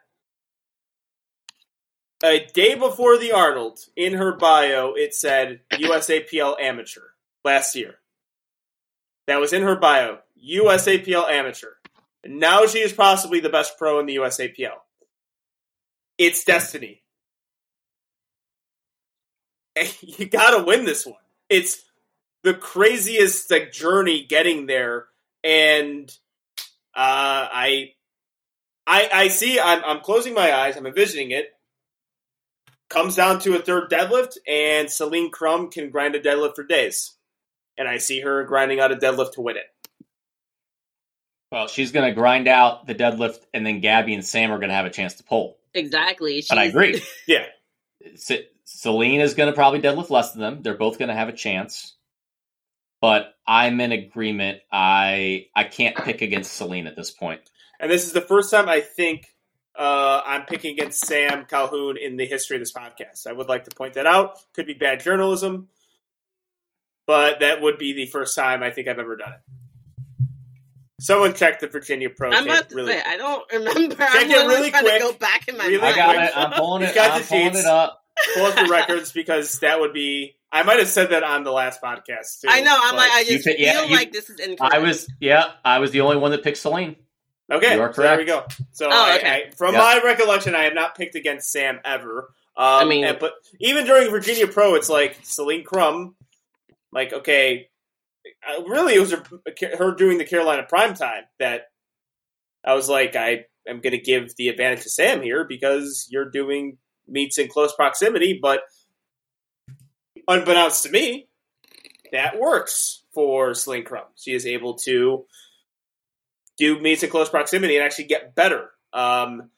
A 2.22 2.46
day 2.54 2.76
before 2.76 3.18
the 3.18 3.32
Arnold, 3.32 3.80
in 3.96 4.14
her 4.14 4.36
bio, 4.36 4.94
it 4.94 5.16
said 5.16 5.62
USAPL 5.72 6.60
amateur 6.60 7.08
last 7.46 7.76
year. 7.76 7.96
That 9.28 9.40
was 9.40 9.54
in 9.54 9.62
her 9.62 9.78
bio, 9.78 10.20
USAPL 10.46 11.30
amateur. 11.30 11.74
And 12.24 12.40
now 12.40 12.66
she 12.66 12.80
is 12.80 12.92
possibly 12.92 13.40
the 13.40 13.50
best 13.50 13.78
pro 13.78 14.00
in 14.00 14.06
the 14.06 14.18
USAPL. 14.18 14.74
It's 16.18 16.44
destiny. 16.44 17.04
And 19.76 19.96
you 20.02 20.26
gotta 20.26 20.64
win 20.64 20.86
this 20.86 21.06
one. 21.06 21.16
It's 21.48 21.82
the 22.44 22.54
craziest 22.54 23.50
like 23.50 23.72
journey 23.72 24.26
getting 24.26 24.66
there, 24.66 25.08
and 25.44 26.10
uh, 26.96 27.48
I, 27.52 27.94
I, 28.86 29.10
I 29.12 29.28
see. 29.30 29.60
I'm, 29.60 29.84
I'm 29.86 30.02
closing 30.02 30.34
my 30.34 30.54
eyes. 30.54 30.78
I'm 30.78 30.86
envisioning 30.86 31.32
it. 31.32 31.54
Comes 32.90 33.16
down 33.16 33.40
to 33.42 33.56
a 33.56 33.60
third 33.62 33.90
deadlift, 33.92 34.38
and 34.48 34.90
Celine 34.90 35.30
Crum 35.32 35.70
can 35.70 35.92
grind 35.92 36.16
a 36.16 36.20
deadlift 36.20 36.56
for 36.56 36.64
days, 36.64 37.16
and 37.78 37.88
I 37.88 37.98
see 37.98 38.22
her 38.22 38.44
grinding 38.46 38.80
out 38.80 38.92
a 38.92 38.96
deadlift 38.96 39.34
to 39.34 39.42
win 39.42 39.58
it. 39.58 39.66
Well, 41.52 41.68
she's 41.68 41.92
going 41.92 42.08
to 42.08 42.14
grind 42.16 42.48
out 42.48 42.88
the 42.88 42.96
deadlift, 42.96 43.40
and 43.54 43.66
then 43.66 43.80
Gabby 43.80 44.14
and 44.14 44.26
Sam 44.26 44.52
are 44.52 44.58
going 44.58 44.70
to 44.70 44.76
have 44.76 44.86
a 44.86 44.92
chance 44.92 45.16
to 45.16 45.24
pull. 45.24 45.58
Exactly. 45.74 46.44
But 46.48 46.58
I 46.58 46.66
agree. 46.66 47.02
Yeah, 47.28 47.46
C- 48.16 48.48
Celine 48.66 49.22
is 49.22 49.34
going 49.36 49.50
to 49.50 49.56
probably 49.56 49.82
deadlift 49.82 50.10
less 50.10 50.32
than 50.32 50.42
them. 50.42 50.62
They're 50.64 50.74
both 50.78 50.98
going 50.98 51.10
to 51.10 51.16
have 51.16 51.30
a 51.30 51.34
chance. 51.34 51.96
But 53.02 53.34
I'm 53.48 53.80
in 53.82 53.92
agreement. 53.92 54.62
I 54.72 55.48
I 55.56 55.64
can't 55.64 55.96
pick 55.96 56.22
against 56.22 56.54
Celine 56.54 56.88
at 56.88 56.96
this 56.96 57.12
point. 57.12 57.42
and 57.80 57.90
this 57.92 58.06
is 58.06 58.14
the 58.14 58.22
first 58.22 58.52
time 58.52 58.68
I 58.68 58.82
think 58.82 59.28
uh, 59.80 60.22
I'm 60.26 60.46
picking 60.46 60.74
against 60.74 61.06
Sam 61.08 61.46
Calhoun 61.46 61.96
in 61.98 62.18
the 62.18 62.26
history 62.26 62.58
of 62.58 62.62
this 62.62 62.74
podcast. 62.74 63.26
I 63.28 63.32
would 63.32 63.48
like 63.48 63.64
to 63.66 63.76
point 63.76 63.94
that 63.96 64.06
out. 64.06 64.38
Could 64.54 64.68
be 64.68 64.74
bad 64.74 65.00
journalism, 65.00 65.70
but 67.08 67.40
that 67.40 67.62
would 67.62 67.78
be 67.78 67.94
the 67.94 68.06
first 68.08 68.36
time 68.36 68.62
I 68.62 68.72
think 68.72 68.88
I've 68.88 69.00
ever 69.00 69.16
done 69.16 69.34
it. 69.34 69.40
Someone 71.02 71.34
check 71.34 71.62
the 71.62 71.68
Virginia 71.68 72.10
Pro. 72.10 72.30
I'm 72.30 72.44
tape 72.44 72.54
about 72.54 72.70
to 72.70 72.76
really. 72.76 72.92
say 72.94 73.02
I 73.08 73.16
don't 73.16 73.50
remember. 73.54 73.96
Check 73.96 74.10
I'm 74.16 74.30
it 74.32 74.48
really 74.48 74.70
trying 74.70 74.84
quick. 74.84 74.94
to 74.96 75.00
go 75.00 75.14
back 75.14 75.48
in 75.48 75.58
my 75.58 75.66
Really 75.66 75.82
I 75.82 75.96
got 75.96 76.16
quick. 76.16 76.30
it. 76.30 76.38
I'm 76.38 76.52
pulling 76.52 76.84
it. 76.84 76.94
got 76.94 77.12
I'm 77.12 77.22
the 77.22 77.28
pulling 77.28 77.56
it 77.56 77.66
up. 77.66 78.04
pull 78.36 78.46
up 78.48 78.56
the 78.56 78.68
records 78.70 79.12
because 79.14 79.60
that 79.60 79.80
would 79.80 79.94
be. 79.94 80.36
I 80.52 80.64
might 80.64 80.80
have 80.80 80.90
said 80.90 81.12
that 81.12 81.24
on 81.24 81.44
the 81.46 81.52
last 81.52 81.82
podcast 81.82 82.42
too. 82.42 82.48
I 82.50 82.60
know. 82.62 82.78
I'm 82.78 82.96
like, 82.98 83.12
I 83.12 83.20
You 83.22 83.26
just 83.34 83.44
fit- 83.46 83.60
yeah, 83.60 83.74
feel 83.80 83.86
you- 83.90 83.96
like 83.96 84.12
this 84.12 84.30
is 84.30 84.40
incorrect. 84.42 84.74
I 84.76 84.80
was 84.80 85.10
yeah. 85.22 85.52
I 85.64 85.80
was 85.80 85.92
the 85.92 86.02
only 86.02 86.18
one 86.18 86.32
that 86.32 86.44
picked 86.44 86.58
Celine. 86.58 86.98
Okay. 87.52 87.76
You 87.76 87.82
are 87.82 87.94
so 87.94 88.02
there 88.02 88.18
we 88.18 88.26
correct. 88.26 88.58
go. 88.60 88.66
So 88.72 88.90
Oh, 88.92 89.16
okay. 89.18 89.48
I, 89.48 89.52
from 89.56 89.74
Yep. 89.74 89.82
my 89.84 90.02
recollection, 90.04 90.56
I 90.56 90.64
have 90.64 90.74
not 90.74 90.96
picked 90.96 91.16
against 91.16 91.52
Sam 91.52 91.80
ever. 91.86 92.34
Um, 92.58 92.90
mean- 92.90 93.06
and- 93.06 93.20
but 93.20 93.34
even 93.60 93.86
during 93.86 94.10
Virginia 94.10 94.48
Pro, 94.48 94.76
it's 94.76 94.90
like 94.90 95.18
Celine 95.24 95.64
Crum. 95.64 96.16
Like, 96.92 97.14
okay, 97.14 97.70
uh, 98.48 98.64
really, 98.64 98.96
it 98.96 99.00
was 99.00 99.12
her, 99.12 99.24
her 99.78 99.94
doing 99.96 100.18
the 100.18 100.26
Carolina 100.26 100.64
Prime 100.68 100.94
Time 100.96 101.24
that 101.40 101.64
I 102.66 102.74
was 102.74 102.90
like, 102.90 103.16
I 103.16 103.46
am 103.68 103.80
going 103.80 103.92
to 103.92 104.00
give 104.02 104.36
the 104.36 104.50
advantage 104.50 104.84
to 104.84 104.90
Sam 104.90 105.22
here 105.22 105.46
because 105.48 106.08
you're 106.10 106.30
doing 106.30 106.78
meets 107.08 107.38
in 107.38 107.48
close 107.48 107.74
proximity, 107.76 108.40
but 108.42 108.62
unbeknownst 110.28 110.84
to 110.84 110.92
me, 110.92 111.28
that 112.12 112.40
works 112.40 113.04
for 113.14 113.54
Celine 113.54 113.84
Crum. 113.84 114.06
She 114.16 114.34
is 114.34 114.46
able 114.46 114.76
to 114.80 115.26
do 116.60 116.80
meets 116.80 117.02
in 117.02 117.10
close 117.10 117.30
proximity 117.30 117.78
and 117.78 117.86
actually 117.86 118.06
get 118.06 118.36
better. 118.36 118.70
Um, 118.94 119.50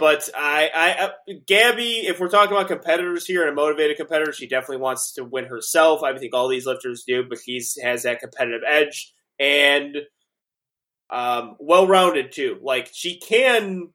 but 0.00 0.28
I, 0.34 0.70
I, 0.74 1.04
uh, 1.04 1.10
Gabby, 1.46 2.06
if 2.06 2.20
we're 2.20 2.30
talking 2.30 2.56
about 2.56 2.68
competitors 2.68 3.26
here 3.26 3.42
and 3.42 3.50
a 3.50 3.54
motivated 3.54 3.98
competitor, 3.98 4.32
she 4.32 4.48
definitely 4.48 4.78
wants 4.78 5.12
to 5.12 5.24
win 5.24 5.44
herself. 5.44 6.02
I 6.02 6.16
think 6.16 6.34
all 6.34 6.48
these 6.48 6.66
lifters 6.66 7.04
do, 7.06 7.24
but 7.28 7.38
she 7.44 7.62
has 7.82 8.04
that 8.04 8.20
competitive 8.20 8.62
edge 8.66 9.12
and 9.38 9.96
um, 11.10 11.56
well 11.58 11.86
rounded 11.86 12.32
too. 12.32 12.58
Like 12.62 12.90
she 12.92 13.18
can, 13.18 13.90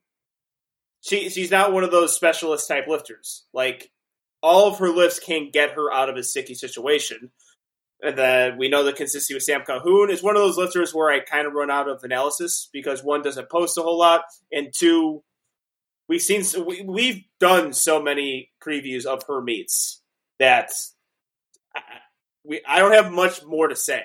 she 1.00 1.28
she's 1.28 1.50
not 1.50 1.72
one 1.72 1.82
of 1.82 1.90
those 1.90 2.14
specialist 2.14 2.68
type 2.68 2.86
lifters. 2.86 3.44
Like 3.52 3.90
all 4.42 4.68
of 4.68 4.78
her 4.78 4.90
lifts 4.90 5.18
can 5.18 5.50
get 5.50 5.72
her 5.72 5.92
out 5.92 6.08
of 6.08 6.16
a 6.16 6.22
sticky 6.22 6.54
situation. 6.54 7.32
And 8.02 8.16
then 8.16 8.58
we 8.58 8.68
know 8.68 8.84
the 8.84 8.92
consistency 8.92 9.34
with 9.34 9.42
Sam 9.42 9.62
Calhoun 9.66 10.10
is 10.10 10.22
one 10.22 10.36
of 10.36 10.42
those 10.42 10.58
lifters 10.58 10.92
where 10.94 11.10
I 11.10 11.20
kind 11.20 11.46
of 11.46 11.54
run 11.54 11.70
out 11.70 11.88
of 11.88 12.04
analysis 12.04 12.68
because 12.72 13.02
one 13.02 13.22
doesn't 13.22 13.48
post 13.48 13.78
a 13.78 13.82
whole 13.82 13.98
lot, 13.98 14.24
and 14.52 14.72
two, 14.76 15.22
we've 16.08 16.20
seen 16.20 16.44
we, 16.66 16.82
we've 16.82 17.24
done 17.40 17.72
so 17.72 18.02
many 18.02 18.52
previews 18.64 19.06
of 19.06 19.22
her 19.28 19.40
meets 19.40 20.02
that 20.38 20.70
I, 21.74 21.80
we 22.44 22.60
I 22.68 22.80
don't 22.80 22.92
have 22.92 23.10
much 23.10 23.42
more 23.44 23.68
to 23.68 23.76
say. 23.76 24.02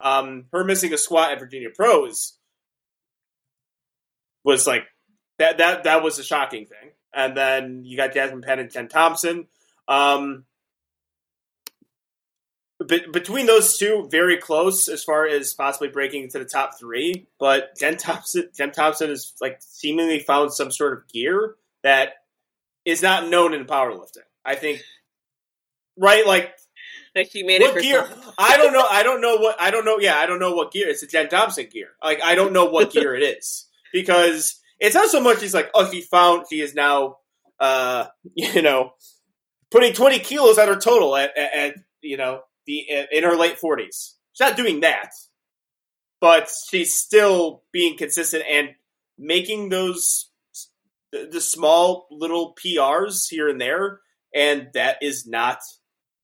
Um, 0.00 0.46
her 0.52 0.64
missing 0.64 0.92
a 0.92 0.98
squat 0.98 1.32
at 1.32 1.38
Virginia 1.38 1.68
Pros 1.74 2.38
was 4.44 4.66
like 4.66 4.84
that 5.38 5.58
that 5.58 5.84
that 5.84 6.02
was 6.02 6.18
a 6.18 6.24
shocking 6.24 6.66
thing. 6.66 6.92
And 7.12 7.36
then 7.36 7.82
you 7.84 7.96
got 7.96 8.14
Jasmine 8.14 8.42
Penn 8.42 8.58
and 8.58 8.70
Jen 8.70 8.88
Thompson. 8.88 9.46
Um, 9.88 10.44
be- 12.86 13.06
between 13.12 13.46
those 13.46 13.76
two, 13.76 14.08
very 14.10 14.36
close 14.36 14.88
as 14.88 15.04
far 15.04 15.26
as 15.26 15.54
possibly 15.54 15.88
breaking 15.88 16.24
into 16.24 16.38
the 16.38 16.44
top 16.44 16.78
three. 16.78 17.26
But 17.38 17.76
Jen 17.78 17.96
Thompson, 17.96 18.48
Jen 18.56 18.72
Thompson 18.72 19.10
has 19.10 19.32
like 19.40 19.58
seemingly 19.60 20.20
found 20.20 20.52
some 20.52 20.70
sort 20.70 20.94
of 20.94 21.08
gear 21.08 21.54
that 21.82 22.14
is 22.84 23.02
not 23.02 23.28
known 23.28 23.54
in 23.54 23.64
powerlifting. 23.64 24.18
I 24.44 24.54
think, 24.54 24.82
right? 25.96 26.26
Like 26.26 26.54
Like 27.16 27.30
she 27.30 27.42
made 27.42 27.62
it 27.62 27.74
what 27.74 27.82
gear? 27.82 28.06
I 28.38 28.58
don't 28.58 28.72
know. 28.74 28.86
I 28.88 29.02
don't 29.02 29.20
know 29.22 29.36
what. 29.36 29.60
I 29.60 29.70
don't 29.70 29.84
know. 29.84 29.98
Yeah, 29.98 30.16
I 30.16 30.26
don't 30.26 30.38
know 30.38 30.54
what 30.54 30.70
gear. 30.70 30.88
It's 30.88 31.02
a 31.02 31.06
Jen 31.06 31.28
Thompson 31.28 31.66
gear. 31.72 31.88
Like 32.02 32.22
I 32.22 32.34
don't 32.34 32.52
know 32.52 32.66
what 32.66 32.92
gear 32.92 33.14
it 33.14 33.22
is 33.22 33.66
because 33.92 34.60
it's 34.78 34.94
not 34.94 35.08
so 35.08 35.20
much. 35.20 35.40
He's 35.40 35.54
like, 35.54 35.70
oh, 35.74 35.90
he 35.90 36.02
found. 36.02 36.44
He 36.50 36.60
is 36.60 36.74
now, 36.74 37.16
uh, 37.58 38.06
you 38.34 38.60
know, 38.60 38.92
putting 39.70 39.94
twenty 39.94 40.18
kilos 40.18 40.58
at 40.58 40.68
her 40.68 40.76
total 40.76 41.16
at, 41.16 41.36
at, 41.38 41.54
at 41.54 41.74
you 42.02 42.18
know 42.18 42.42
the 42.66 42.84
in 43.12 43.24
her 43.24 43.36
late 43.36 43.58
forties. 43.58 44.14
She's 44.32 44.46
not 44.46 44.56
doing 44.56 44.80
that, 44.80 45.10
but 46.20 46.50
she's 46.70 46.94
still 46.94 47.62
being 47.72 47.96
consistent 47.96 48.44
and 48.50 48.70
making 49.18 49.68
those 49.70 50.30
the, 51.12 51.28
the 51.30 51.40
small 51.40 52.06
little 52.10 52.54
PRs 52.54 53.28
here 53.28 53.48
and 53.48 53.60
there, 53.60 54.00
and 54.34 54.68
that 54.74 54.98
is 55.02 55.26
not 55.26 55.58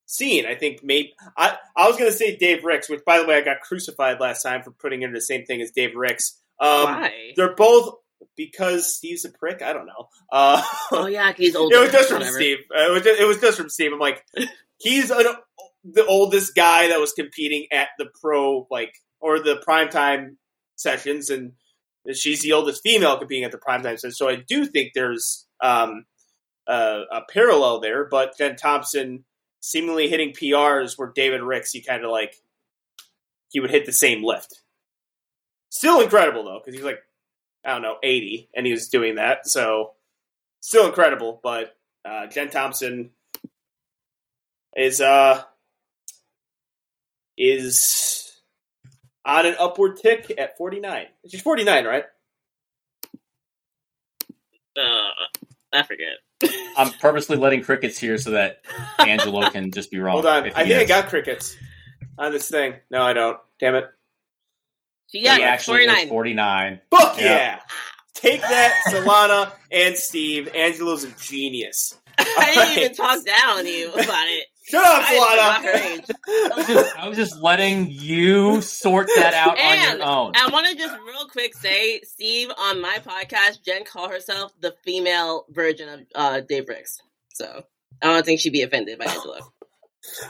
seen. 0.07 0.45
I 0.47 0.55
think 0.55 0.81
maybe 0.83 1.15
I, 1.37 1.57
I 1.77 1.89
was 1.89 1.97
going 1.97 2.11
to 2.11 2.17
say 2.17 2.37
Dave 2.37 2.65
Ricks, 2.65 2.89
which 2.91 3.05
by 3.07 3.19
the 3.19 3.27
way 3.27 3.37
I 3.37 3.41
got 3.41 3.61
crucified 3.61 4.21
last 4.21 4.43
time 4.43 4.63
for 4.63 4.71
putting 4.73 5.03
in 5.03 5.13
the 5.13 5.21
same 5.21 5.45
thing 5.47 5.63
as 5.63 5.71
Dave 5.71 5.95
Ricks. 5.95 6.39
Um, 6.61 6.85
Why? 6.85 7.33
They're 7.37 7.55
both 7.55 7.95
because 8.37 8.95
Steve's 8.95 9.25
a 9.25 9.31
prick. 9.31 9.63
I 9.63 9.73
don't 9.73 9.87
know. 9.87 10.09
Uh, 10.31 10.63
Oh 10.93 11.07
yeah, 11.07 11.33
he's 11.33 11.57
older. 11.57 11.77
it 11.77 11.81
was 11.81 11.93
just 11.93 12.09
from 12.09 12.19
Whatever. 12.19 12.37
Steve. 12.37 12.59
It 12.71 12.93
was 12.93 13.03
just, 13.03 13.21
it 13.21 13.25
was 13.25 13.41
just 13.41 13.59
from 13.59 13.69
Steve. 13.69 13.93
I'm 13.93 13.99
like, 13.99 14.25
he's 14.79 15.11
an, 15.11 15.25
the 15.85 16.07
oldest 16.07 16.55
guy 16.55 16.89
that 16.89 17.01
was 17.01 17.13
competing 17.13 17.67
at 17.73 17.89
the 17.99 18.07
pro 18.21 18.67
like 18.71 18.95
or 19.21 19.39
the 19.39 19.63
primetime 19.67 20.37
sessions, 20.77 21.31
and 21.31 21.53
she's 22.15 22.43
the 22.43 22.53
oldest 22.53 22.83
female 22.83 23.19
competing 23.19 23.45
at 23.45 23.53
the 23.53 23.59
primetime 23.59 23.99
sessions. 23.99 24.19
So 24.19 24.29
I 24.29 24.37
do 24.37 24.67
think 24.67 24.93
there's 24.95 25.47
um, 25.63 26.05
a 26.67 27.21
parallel 27.33 27.81
there. 27.81 28.07
But 28.09 28.37
Jen 28.37 28.57
Thompson 28.57 29.25
seemingly 29.61 30.09
hitting 30.09 30.33
PRs 30.33 30.95
where 30.97 31.13
David 31.15 31.43
Ricks, 31.43 31.73
he 31.73 31.83
kind 31.83 32.05
of 32.05 32.11
like 32.11 32.37
he 33.51 33.61
would 33.61 33.71
hit 33.71 33.87
the 33.87 33.93
same 33.93 34.25
lift. 34.25 34.61
Still 35.71 36.01
incredible 36.01 36.45
though, 36.45 36.61
because 36.63 36.75
he's 36.75 36.85
like 36.85 37.01
I 37.65 37.73
don't 37.73 37.83
know, 37.83 37.97
80, 38.03 38.51
and 38.57 38.67
he 38.67 38.73
was 38.73 38.89
doing 38.89 39.17
that. 39.17 39.47
So 39.47 39.93
still 40.61 40.87
incredible, 40.87 41.41
but 41.43 41.77
uh, 42.05 42.27
Jen 42.27 42.51
Thompson 42.51 43.11
is 44.77 45.01
uh 45.01 45.43
is 47.37 48.33
on 49.25 49.47
an 49.47 49.55
upward 49.59 49.97
tick 49.99 50.33
at 50.39 50.57
49. 50.57 51.07
She's 51.29 51.41
49, 51.43 51.85
right? 51.85 52.05
Uh, 54.77 55.11
I 55.73 55.83
forget. 55.83 56.17
I'm 56.77 56.93
purposely 56.95 57.37
letting 57.37 57.63
crickets 57.63 57.99
here 57.99 58.19
so 58.19 58.31
that 58.33 58.63
Angelo 58.99 59.49
can 59.51 59.71
just 59.71 59.91
be 59.91 59.99
wrong. 59.99 60.15
Hold 60.15 60.27
on. 60.27 60.51
I 60.55 60.65
he 60.65 60.71
think 60.71 60.83
I 60.83 60.85
got 61.01 61.09
crickets 61.09 61.57
on 62.19 62.33
this 62.33 62.49
thing. 62.49 62.75
No, 62.91 63.03
I 63.03 63.13
don't. 63.13 63.39
Damn 63.61 63.75
it. 63.77 63.85
She 65.09 65.19
He 65.19 65.25
got 65.25 65.41
actually 65.41 65.87
forty 65.87 65.93
is 65.93 65.99
nine. 65.99 66.09
49. 66.09 66.81
Fuck 66.91 67.19
Yeah. 67.19 67.25
yeah. 67.25 67.61
Take 68.15 68.41
that, 68.41 68.73
Solana 68.89 69.51
and 69.71 69.97
Steve. 69.97 70.49
Angelo's 70.55 71.03
a 71.05 71.11
genius. 71.21 71.99
I 72.19 72.53
didn't 72.55 72.79
even 72.85 72.95
talk 72.95 73.25
down 73.25 73.59
on 73.59 73.67
you 73.67 73.91
about 73.93 74.29
it. 74.29 74.47
Shut 74.65 74.85
up, 74.85 75.03
I 75.05 75.61
forgot 75.61 75.65
her 75.65 75.73
age. 75.73 76.01
Solana. 76.03 76.53
I 76.53 76.57
was, 76.57 76.67
just, 76.67 76.97
I 76.99 77.09
was 77.09 77.17
just 77.19 77.41
letting 77.43 77.91
you 77.91 78.61
sort 78.63 79.09
that 79.17 79.35
out 79.35 79.51
on 79.51 79.59
And 79.59 79.99
your 79.99 80.07
own. 80.09 80.33
I 80.37 80.49
want 80.51 80.69
to 80.69 80.77
just 80.77 80.95
real 81.07 81.27
quick 81.29 81.55
say, 81.57 82.01
Steve, 82.03 82.49
on 82.57 82.81
my 82.81 82.99
podcast, 83.05 83.65
Jen 83.65 83.85
called 83.85 84.11
herself 84.13 84.53
the 84.61 84.75
female 84.85 85.47
version 85.51 85.89
of 85.89 86.01
uh, 86.15 86.41
Dave 86.41 86.69
Ricks. 86.69 87.01
So 87.35 87.65
I 88.03 88.07
don't 88.07 88.25
think 88.25 88.41
she'd 88.41 88.53
be 88.53 88.63
offended 88.63 88.99
by 88.99 89.07
Angelo. 89.07 89.39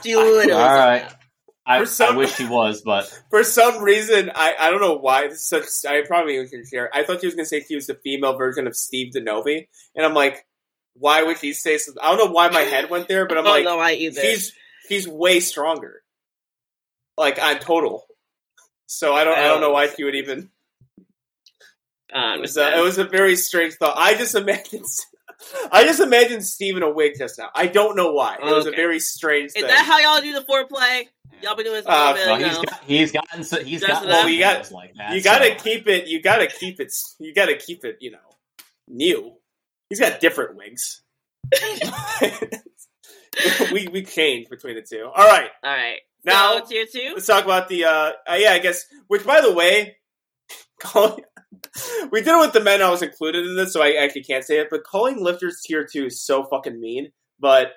She 0.03 0.15
literally 0.15 0.51
All 0.51 0.59
said 0.59 0.75
right. 0.85 0.99
that. 1.01 1.19
I, 1.65 1.83
some- 1.85 2.15
I 2.15 2.17
wish 2.17 2.33
she 2.35 2.45
was, 2.45 2.81
but 2.81 3.05
For 3.29 3.43
some 3.43 3.81
reason, 3.81 4.31
I, 4.35 4.53
I 4.59 4.69
don't 4.69 4.81
know 4.81 4.97
why. 4.97 5.27
This 5.27 5.49
is 5.51 5.79
such, 5.79 5.89
I 5.89 6.01
probably 6.05 6.35
even 6.35 6.49
can 6.49 6.65
share. 6.65 6.89
I 6.93 7.03
thought 7.03 7.21
she 7.21 7.27
was 7.27 7.35
going 7.35 7.45
to 7.45 7.49
say 7.49 7.61
she 7.61 7.75
was 7.75 7.87
the 7.87 7.97
female 8.03 8.37
version 8.37 8.67
of 8.67 8.75
Steve 8.75 9.13
DeNovi, 9.15 9.67
and 9.95 10.05
I'm 10.05 10.13
like, 10.13 10.45
why 10.95 11.23
would 11.23 11.37
he 11.37 11.53
say 11.53 11.77
something? 11.77 12.01
I 12.03 12.09
don't 12.15 12.17
know 12.27 12.31
why 12.33 12.49
my 12.49 12.61
head 12.61 12.89
went 12.89 13.07
there, 13.07 13.25
but 13.27 13.37
I 13.37 13.39
I'm 13.39 13.45
don't 13.45 13.53
like, 13.55 13.63
know 13.65 13.77
why 13.77 13.93
either. 13.93 14.21
he's 14.21 14.53
he's 14.87 15.07
way 15.07 15.39
stronger, 15.39 16.01
like 17.17 17.41
on 17.41 17.59
total. 17.59 18.05
So 18.85 19.13
I 19.13 19.23
don't 19.23 19.37
I 19.37 19.43
don't 19.47 19.61
know 19.61 19.71
why 19.71 19.87
he 19.87 20.03
would 20.03 20.15
even. 20.15 20.49
I 22.13 22.35
It 22.35 22.41
was, 22.41 22.57
a, 22.57 22.77
it 22.77 22.81
was 22.83 22.97
a 22.99 23.05
very 23.05 23.35
strange 23.35 23.73
thought. 23.75 23.95
I 23.97 24.13
just 24.13 24.35
imagined. 24.35 24.85
I 25.71 25.83
just 25.83 25.99
imagined 25.99 26.45
Steve 26.45 26.77
in 26.77 26.83
a 26.83 26.89
wig 26.91 27.13
just 27.17 27.39
now. 27.39 27.49
I 27.55 27.65
don't 27.67 27.95
know 27.95 28.11
why. 28.13 28.35
It 28.35 28.43
was 28.45 28.67
a 28.67 28.71
very 28.71 28.99
strange 28.99 29.51
thing. 29.53 29.63
Is 29.63 29.67
thing. 29.69 29.75
that 29.75 29.85
how 29.85 29.99
y'all 29.99 30.21
do 30.21 30.31
the 30.31 30.41
foreplay? 30.45 31.07
Y'all 31.41 31.55
be 31.55 31.63
doing 31.63 31.75
this 31.75 31.85
a 31.85 31.91
Uh, 31.91 32.13
little 32.13 32.37
no, 32.39 32.45
he's 32.47 32.57
got, 32.57 32.83
he's 32.85 33.11
gotten 33.11 33.43
so, 33.43 33.63
he's 33.63 33.81
Dress 33.81 33.91
got 33.99 34.03
it 34.05 34.09
up. 34.11 34.15
Well, 34.25 34.29
you 34.29 34.39
got- 34.39 34.71
like 34.71 34.93
that. 34.95 35.13
you 35.15 35.21
gotta 35.23 35.55
keep 35.55 35.87
it. 35.87 36.07
You 36.07 36.21
gotta 36.21 36.47
keep 36.47 36.79
it. 36.79 36.93
You 37.19 37.33
gotta 37.33 37.55
keep 37.57 37.83
it. 37.83 37.97
You 37.99 38.11
know, 38.11 38.19
new. 38.87 39.33
He's 39.93 39.99
got 39.99 40.19
different 40.19 40.55
wigs. 40.55 41.03
we 43.71 43.87
we 43.89 44.03
change 44.03 44.49
between 44.49 44.73
the 44.73 44.81
two. 44.81 45.03
All 45.05 45.27
right, 45.27 45.51
All 45.63 45.71
right. 45.71 45.99
Now- 46.25 46.57
so, 46.57 46.65
tier 46.65 46.85
two. 46.91 47.11
let's 47.13 47.27
talk 47.27 47.43
about 47.45 47.69
the. 47.69 47.85
uh, 47.85 48.11
uh 48.27 48.33
Yeah, 48.39 48.53
I 48.53 48.59
guess. 48.59 48.85
Which, 49.07 49.23
by 49.23 49.41
the 49.41 49.53
way, 49.53 49.97
calling. 50.79 51.23
We 52.11 52.21
did 52.21 52.29
it 52.35 52.39
with 52.39 52.53
the 52.53 52.61
men. 52.61 52.81
I 52.81 52.89
was 52.89 53.03
included 53.03 53.45
in 53.45 53.55
this, 53.55 53.71
so 53.71 53.83
I 53.83 54.03
actually 54.03 54.23
can't 54.23 54.43
say 54.43 54.57
it. 54.59 54.69
But 54.71 54.83
calling 54.83 55.23
lifters 55.23 55.61
tier 55.63 55.85
two 55.85 56.07
is 56.07 56.25
so 56.25 56.43
fucking 56.43 56.79
mean. 56.79 57.11
But 57.39 57.67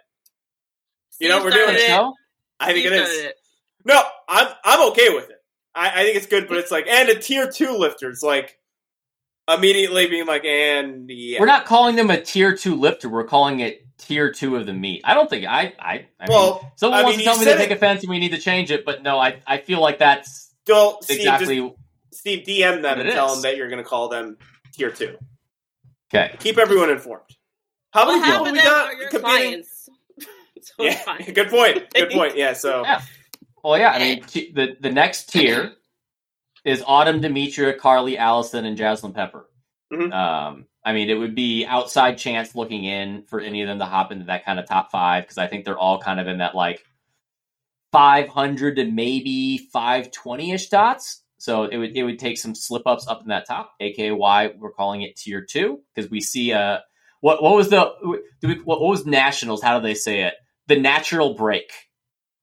You 1.20 1.28
know, 1.28 1.36
Steve 1.40 1.44
we're 1.44 1.50
doing 1.50 1.64
started 1.64 1.80
it. 1.82 1.90
it. 1.90 1.96
No? 1.96 2.14
I 2.60 2.72
think 2.72 2.86
Steve 2.86 2.92
it 2.92 3.02
is. 3.02 3.24
It. 3.26 3.34
No, 3.84 4.02
I'm 4.26 4.48
I'm 4.64 4.88
okay 4.92 5.10
with 5.10 5.28
it. 5.28 5.36
I, 5.74 6.00
I 6.00 6.04
think 6.04 6.16
it's 6.16 6.26
good, 6.28 6.48
but 6.48 6.56
it's 6.56 6.70
like 6.70 6.86
and 6.86 7.10
a 7.10 7.18
tier 7.18 7.50
two 7.50 7.72
lifter 7.72 8.06
lifters 8.08 8.22
like 8.22 8.58
immediately 9.48 10.06
being 10.08 10.26
like 10.26 10.44
and 10.44 11.08
yeah. 11.10 11.40
We're 11.40 11.46
not 11.46 11.66
calling 11.66 11.96
them 11.96 12.10
a 12.10 12.20
tier 12.20 12.54
two 12.56 12.74
lifter. 12.76 13.08
We're 13.08 13.24
calling 13.24 13.60
it 13.60 13.82
tier 13.98 14.30
two 14.32 14.56
of 14.56 14.66
the 14.66 14.72
meet. 14.72 15.02
I 15.04 15.14
don't 15.14 15.28
think 15.30 15.46
I. 15.46 15.72
I, 15.78 15.92
I 15.92 15.96
mean, 15.96 16.06
well, 16.28 16.72
someone 16.76 17.00
I 17.00 17.02
wants 17.04 17.18
mean, 17.18 17.24
to 17.26 17.30
tell 17.32 17.38
me 17.38 17.44
to 17.46 17.56
take 17.56 17.70
it- 17.70 17.76
offense 17.76 18.02
and 18.02 18.10
we 18.10 18.18
need 18.18 18.32
to 18.32 18.38
change 18.38 18.70
it, 18.70 18.84
but 18.84 19.02
no, 19.02 19.18
I 19.18 19.40
I 19.46 19.58
feel 19.58 19.80
like 19.80 19.98
that's 19.98 20.52
still 20.62 20.98
Steve 21.02 21.18
exactly 21.18 21.60
just 21.60 21.74
Steve 22.20 22.46
DM 22.46 22.82
them 22.82 23.00
and 23.00 23.10
tell 23.10 23.26
is. 23.28 23.32
them 23.34 23.42
that 23.42 23.56
you're 23.56 23.68
going 23.68 23.82
to 23.82 23.88
call 23.88 24.08
them 24.08 24.36
tier 24.72 24.90
two. 24.90 25.16
okay. 26.12 26.34
Keep 26.40 26.58
everyone 26.58 26.90
informed. 26.90 27.22
How 27.92 28.06
many 28.06 28.18
half 28.20 28.44
people 28.44 28.46
of 28.48 28.52
we 28.52 28.58
got 28.62 28.90
competing? 29.10 29.20
clients. 29.20 29.88
so 30.62 30.82
Yeah, 30.84 30.94
fine. 30.96 31.32
good 31.32 31.48
point. 31.50 31.94
Good 31.94 32.10
point. 32.12 32.36
Yeah, 32.36 32.52
so 32.54 32.82
Yeah. 32.82 33.00
Well, 33.62 33.78
yeah. 33.78 33.90
I 33.90 33.98
mean, 33.98 34.22
t- 34.24 34.52
the 34.52 34.76
the 34.80 34.90
next 34.90 35.30
tier 35.30 35.72
is 36.66 36.82
Autumn, 36.86 37.22
Demetria, 37.22 37.72
Carly, 37.78 38.18
Allison, 38.18 38.66
and 38.66 38.76
Jaslyn 38.76 39.14
Pepper. 39.14 39.48
Mhm. 39.92 40.12
Um, 40.12 40.66
I 40.84 40.92
mean, 40.92 41.08
it 41.10 41.14
would 41.14 41.34
be 41.34 41.64
outside 41.64 42.18
chance 42.18 42.54
looking 42.54 42.84
in 42.84 43.22
for 43.24 43.40
any 43.40 43.62
of 43.62 43.68
them 43.68 43.78
to 43.78 43.86
hop 43.86 44.12
into 44.12 44.26
that 44.26 44.44
kind 44.44 44.58
of 44.60 44.66
top 44.68 44.90
five 44.90 45.24
because 45.24 45.38
I 45.38 45.46
think 45.46 45.64
they're 45.64 45.78
all 45.78 45.98
kind 46.00 46.20
of 46.20 46.28
in 46.28 46.38
that 46.38 46.54
like 46.56 46.84
500 47.92 48.76
to 48.76 48.84
maybe 48.90 49.58
520 49.72 50.52
ish 50.52 50.68
dots. 50.68 51.22
So 51.38 51.64
it 51.64 51.76
would 51.76 51.96
it 51.96 52.02
would 52.02 52.18
take 52.18 52.38
some 52.38 52.54
slip 52.54 52.86
ups 52.86 53.06
up 53.06 53.22
in 53.22 53.28
that 53.28 53.46
top, 53.46 53.72
aka 53.80 54.10
why 54.12 54.52
we're 54.58 54.72
calling 54.72 55.02
it 55.02 55.16
tier 55.16 55.42
two 55.44 55.80
because 55.94 56.10
we 56.10 56.20
see 56.20 56.52
uh 56.52 56.78
what 57.20 57.42
what 57.42 57.54
was 57.54 57.68
the 57.68 57.92
do 58.40 58.48
we, 58.48 58.54
what, 58.64 58.80
what 58.80 58.90
was 58.90 59.06
nationals? 59.06 59.62
How 59.62 59.78
do 59.78 59.82
they 59.86 59.94
say 59.94 60.22
it? 60.22 60.34
The 60.66 60.78
natural 60.80 61.34
break. 61.34 61.70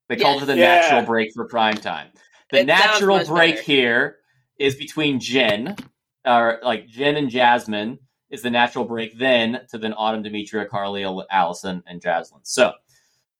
They 0.08 0.16
called 0.16 0.42
it 0.42 0.46
the 0.46 0.56
Yeah. 0.56 0.76
natural 0.80 1.02
break 1.02 1.30
for 1.34 1.46
prime 1.46 1.76
time. 1.76 2.08
The 2.50 2.60
It 2.60 2.66
natural 2.66 3.24
break 3.24 3.56
better. 3.56 3.62
here 3.64 4.16
is 4.58 4.76
between 4.76 5.18
Jen, 5.20 5.76
or 6.24 6.60
like 6.62 6.86
Jen 6.88 7.16
and 7.16 7.30
Jasmine 7.30 7.98
is 8.30 8.42
the 8.42 8.50
natural 8.50 8.84
break. 8.84 9.18
Then 9.18 9.60
to 9.70 9.78
then 9.78 9.92
Autumn, 9.94 10.22
Demetria, 10.22 10.66
Carly, 10.66 11.04
Allison, 11.30 11.82
and 11.86 12.00
Jaslyn. 12.02 12.40
So, 12.42 12.72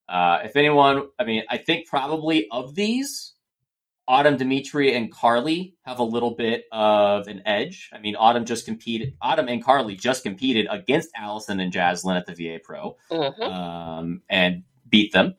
uh, 0.09 0.39
if 0.45 0.57
anyone, 0.57 1.09
I 1.19 1.25
mean, 1.25 1.43
I 1.49 1.59
think 1.59 1.87
probably 1.87 2.49
of 2.51 2.75
these, 2.75 3.33
Autumn, 4.07 4.37
Demetria, 4.37 4.97
and 4.97 5.11
Carly 5.11 5.77
have 5.83 5.99
a 5.99 6.05
little 6.05 6.35
bit 6.35 6.65
of 6.73 7.27
an 7.27 7.41
edge. 7.47 7.91
I 7.93 7.99
mean, 7.99 8.17
Autumn 8.17 8.45
just 8.45 8.67
competed. 8.67 9.15
Autumn 9.23 9.49
and 9.49 9.65
Carly 9.65 9.95
just 9.97 10.23
competed 10.25 10.67
against 10.71 11.09
Allison 11.17 11.59
and 11.61 11.73
Jaslyn 11.73 12.17
at 12.17 12.27
the 12.27 12.35
VA 12.35 12.59
Pro 12.63 12.97
Mhm. 13.11 13.41
um, 13.43 14.23
and 14.29 14.65
beat 14.89 15.13
them. 15.13 15.35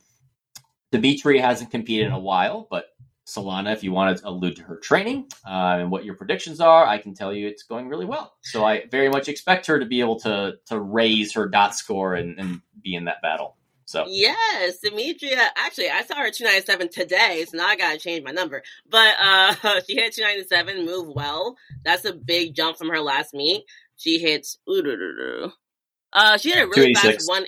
Demetria 0.92 1.42
hasn't 1.44 1.70
competed 1.72 2.08
in 2.08 2.14
a 2.14 2.20
while, 2.20 2.68
but 2.72 2.86
Solana, 3.26 3.74
if 3.74 3.84
you 3.84 3.92
want 3.92 4.18
to 4.18 4.28
allude 4.28 4.56
to 4.58 4.64
her 4.64 4.78
training 4.78 5.28
uh, 5.48 5.78
and 5.80 5.90
what 5.90 6.06
your 6.06 6.16
predictions 6.16 6.60
are, 6.62 6.86
I 6.86 7.00
can 7.00 7.14
tell 7.14 7.34
you 7.34 7.48
it's 7.48 7.64
going 7.64 7.90
really 7.90 8.06
well. 8.06 8.36
So 8.42 8.64
I 8.64 8.86
very 8.92 9.10
much 9.10 9.28
expect 9.30 9.66
her 9.66 9.80
to 9.80 9.86
be 9.86 10.00
able 10.00 10.20
to 10.22 10.54
to 10.68 10.80
raise 10.80 11.34
her 11.34 11.48
dot 11.48 11.76
score 11.76 12.16
and, 12.16 12.40
and 12.40 12.62
be 12.84 12.96
in 12.96 13.06
that 13.06 13.22
battle. 13.22 13.58
So 13.86 14.06
Yes, 14.08 14.80
Demetria. 14.80 15.50
Actually, 15.56 15.90
I 15.90 16.04
saw 16.04 16.16
her 16.16 16.30
297 16.30 16.90
today, 16.90 17.46
so 17.48 17.58
now 17.58 17.68
I 17.68 17.76
gotta 17.76 17.98
change 17.98 18.24
my 18.24 18.32
number. 18.32 18.62
But 18.90 19.16
uh 19.22 19.54
she 19.88 19.96
hit 19.96 20.14
297, 20.14 20.86
move 20.86 21.08
well. 21.16 21.58
That's 21.84 22.06
a 22.06 22.14
big 22.14 22.56
jump 22.56 22.78
from 22.78 22.90
her 22.90 23.02
last 23.02 23.34
meet. 23.34 23.66
She 23.98 24.20
hits. 24.20 24.60
Uh, 24.68 26.38
she 26.38 26.50
had 26.50 26.64
a 26.64 26.68
really 26.68 26.94
286. 26.94 27.16
fast 27.16 27.30
one. 27.30 27.46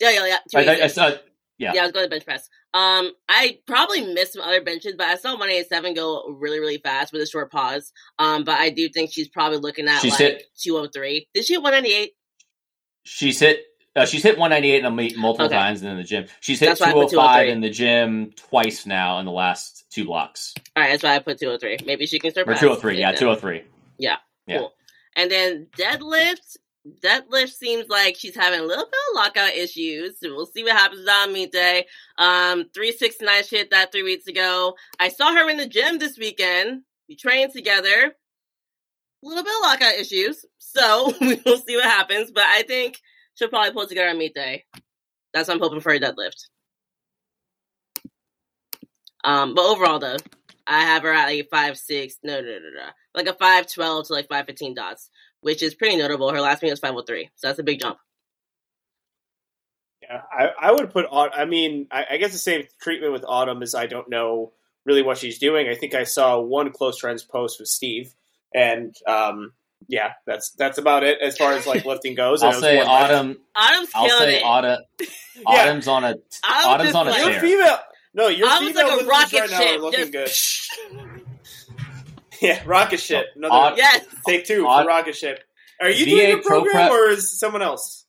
Yeah, 0.00 0.10
yeah, 0.10 0.26
yeah. 0.26 0.58
I, 0.58 0.64
I, 0.64 0.84
I 0.84 0.86
saw, 0.86 1.10
yeah. 1.58 1.72
Yeah, 1.74 1.82
I 1.82 1.84
was 1.84 1.92
going 1.92 2.06
to 2.06 2.10
bench 2.10 2.24
press. 2.24 2.48
Um, 2.72 3.10
I 3.28 3.58
probably 3.66 4.02
missed 4.14 4.34
some 4.34 4.42
other 4.42 4.62
benches, 4.62 4.94
but 4.96 5.06
I 5.08 5.16
saw 5.16 5.30
187 5.30 5.94
go 5.94 6.28
really, 6.28 6.60
really 6.60 6.78
fast 6.78 7.12
with 7.12 7.20
a 7.22 7.26
short 7.26 7.50
pause. 7.50 7.92
Um, 8.18 8.44
but 8.44 8.58
I 8.58 8.70
do 8.70 8.88
think 8.88 9.12
she's 9.12 9.28
probably 9.28 9.58
looking 9.58 9.88
at 9.88 10.00
She's 10.00 10.12
like 10.12 10.20
hit- 10.20 10.44
203. 10.62 11.28
Did 11.34 11.44
she 11.44 11.54
hit 11.54 11.62
198? 11.62 12.12
she's 13.04 13.40
hit. 13.40 13.64
Uh, 13.96 14.06
she's 14.06 14.22
hit 14.22 14.38
198 14.38 14.78
in 14.78 14.84
a 14.84 14.90
meet 14.90 15.16
multiple 15.18 15.46
Okay. 15.46 15.54
times 15.56 15.82
in 15.82 15.96
the 15.96 16.04
gym. 16.04 16.26
She's 16.40 16.60
hit 16.60 16.66
That's 16.66 16.80
why 16.80 16.90
I 16.90 16.92
put 16.92 17.10
205 17.10 17.48
in 17.48 17.60
the 17.60 17.70
gym 17.70 18.30
twice 18.36 18.86
now 18.86 19.18
in 19.18 19.26
the 19.26 19.32
last 19.32 19.84
two 19.90 20.04
blocks. 20.04 20.54
All 20.76 20.82
right, 20.84 20.90
that's 20.92 21.02
why 21.02 21.16
I 21.16 21.18
put 21.18 21.40
203. 21.40 21.78
Maybe 21.86 22.06
she 22.06 22.20
can 22.20 22.30
Or 22.30 22.54
203, 22.54 23.00
yeah, 23.00 23.10
then. 23.10 23.18
203. 23.18 23.64
Yeah. 23.98 24.16
Cool. 24.48 24.72
And 25.16 25.28
then 25.30 25.66
deadlift. 25.76 26.56
Deadlift 27.02 27.52
seems 27.52 27.88
like 27.88 28.16
she's 28.16 28.34
having 28.34 28.60
a 28.60 28.64
little 28.64 28.84
bit 28.84 29.00
of 29.10 29.16
lockout 29.16 29.54
issues. 29.54 30.16
We'll 30.22 30.46
see 30.46 30.62
what 30.62 30.76
happens 30.76 31.06
on 31.08 31.32
meet 31.32 31.52
day. 31.52 31.86
Um, 32.18 32.64
369 32.74 33.44
she 33.44 33.56
hit 33.56 33.70
that 33.70 33.92
three 33.92 34.02
weeks 34.02 34.26
ago. 34.26 34.74
I 34.98 35.08
saw 35.08 35.32
her 35.34 35.48
in 35.48 35.56
the 35.56 35.66
gym 35.68 35.98
this 35.98 36.18
weekend. 36.18 36.82
We 37.08 37.16
trained 37.16 37.52
together. 37.52 38.14
A 39.22 39.26
little 39.26 39.44
bit 39.44 39.52
of 39.56 39.62
lockout 39.62 39.94
issues. 40.00 40.44
So 40.58 41.12
we'll 41.20 41.58
see 41.58 41.76
what 41.76 41.84
happens. 41.84 42.30
But 42.30 42.44
I 42.46 42.62
think 42.62 42.98
she'll 43.34 43.48
probably 43.48 43.72
pull 43.72 43.86
together 43.86 44.10
on 44.10 44.18
meet 44.18 44.34
day. 44.34 44.64
That's 45.32 45.48
what 45.48 45.54
I'm 45.54 45.60
hoping 45.60 45.80
for 45.80 45.92
a 45.92 46.00
deadlift. 46.00 46.48
Um, 49.24 49.54
but 49.54 49.64
overall 49.64 49.98
though, 49.98 50.16
I 50.66 50.82
have 50.82 51.02
her 51.02 51.12
at 51.12 51.26
like 51.26 51.48
five 51.50 51.76
six, 51.76 52.16
no, 52.22 52.40
no, 52.40 52.46
no, 52.46 52.70
no, 52.74 52.88
like 53.14 53.26
a 53.26 53.34
five 53.34 53.66
twelve 53.66 54.06
to 54.06 54.12
like 54.12 54.28
five 54.28 54.46
fifteen 54.46 54.74
dots, 54.74 55.10
which 55.40 55.62
is 55.62 55.74
pretty 55.74 55.96
notable. 55.96 56.32
Her 56.32 56.40
last 56.40 56.62
meet 56.62 56.70
was 56.70 56.80
five 56.80 56.94
oh 56.94 57.02
three, 57.02 57.30
so 57.36 57.48
that's 57.48 57.58
a 57.58 57.62
big 57.62 57.80
jump. 57.80 57.98
Yeah, 60.02 60.22
I, 60.32 60.48
I 60.68 60.72
would 60.72 60.90
put. 60.90 61.06
Au- 61.10 61.30
I 61.32 61.44
mean, 61.44 61.86
I, 61.90 62.04
I 62.12 62.16
guess 62.16 62.32
the 62.32 62.38
same 62.38 62.64
treatment 62.80 63.12
with 63.12 63.24
Autumn 63.26 63.62
is 63.62 63.74
I 63.74 63.86
don't 63.86 64.08
know 64.08 64.52
really 64.84 65.02
what 65.02 65.18
she's 65.18 65.38
doing. 65.38 65.68
I 65.68 65.74
think 65.74 65.94
I 65.94 66.04
saw 66.04 66.38
one 66.40 66.72
close 66.72 66.98
friends 66.98 67.22
post 67.22 67.60
with 67.60 67.68
Steve, 67.68 68.12
and 68.54 68.94
um, 69.06 69.52
yeah, 69.88 70.12
that's 70.26 70.50
that's 70.52 70.78
about 70.78 71.04
it 71.04 71.18
as 71.20 71.36
far 71.36 71.52
as 71.52 71.66
like 71.66 71.84
lifting 71.84 72.14
goes. 72.14 72.42
I'll 72.42 72.52
say 72.54 72.78
one 72.78 72.86
left. 72.86 73.12
Autumn. 73.12 73.36
Autumn's 73.54 73.90
I'll 73.94 74.06
killing 74.06 74.22
say 74.24 74.36
it. 74.38 74.44
Autumn. 74.44 74.78
Yeah. 75.36 75.62
Autumn's 75.62 75.88
on 75.88 76.04
a 76.04 76.16
Autumn's 76.44 76.88
just 76.90 76.94
on 76.96 77.06
a 77.06 77.10
like- 77.10 77.22
Your 77.22 77.30
tear. 77.30 77.40
female, 77.40 77.78
no, 78.12 78.28
your 78.28 78.46
I 78.46 78.58
was 78.58 78.68
female 78.72 78.88
like 78.88 78.92
a 78.92 79.04
lifters 79.04 79.08
rocket 79.08 79.40
right 79.40 79.50
now 79.50 79.56
are 79.56 79.62
ship. 79.62 79.80
looking 79.80 80.12
just- 80.12 80.70
good. 80.92 81.22
Yeah, 82.42 82.62
rocket 82.64 83.00
ship. 83.00 83.26
Oh, 83.34 83.38
Another 83.38 83.54
Aud- 83.54 83.76
Yes. 83.76 84.04
take 84.26 84.46
two 84.46 84.66
Aud- 84.66 84.82
for 84.84 84.88
rocket 84.88 85.16
ship. 85.16 85.42
Are 85.80 85.88
you 85.90 86.04
VA 86.04 86.10
doing 86.10 86.38
a 86.38 86.42
program 86.42 86.72
Prep- 86.72 86.90
or 86.90 87.08
is 87.10 87.38
someone 87.38 87.62
else? 87.62 88.04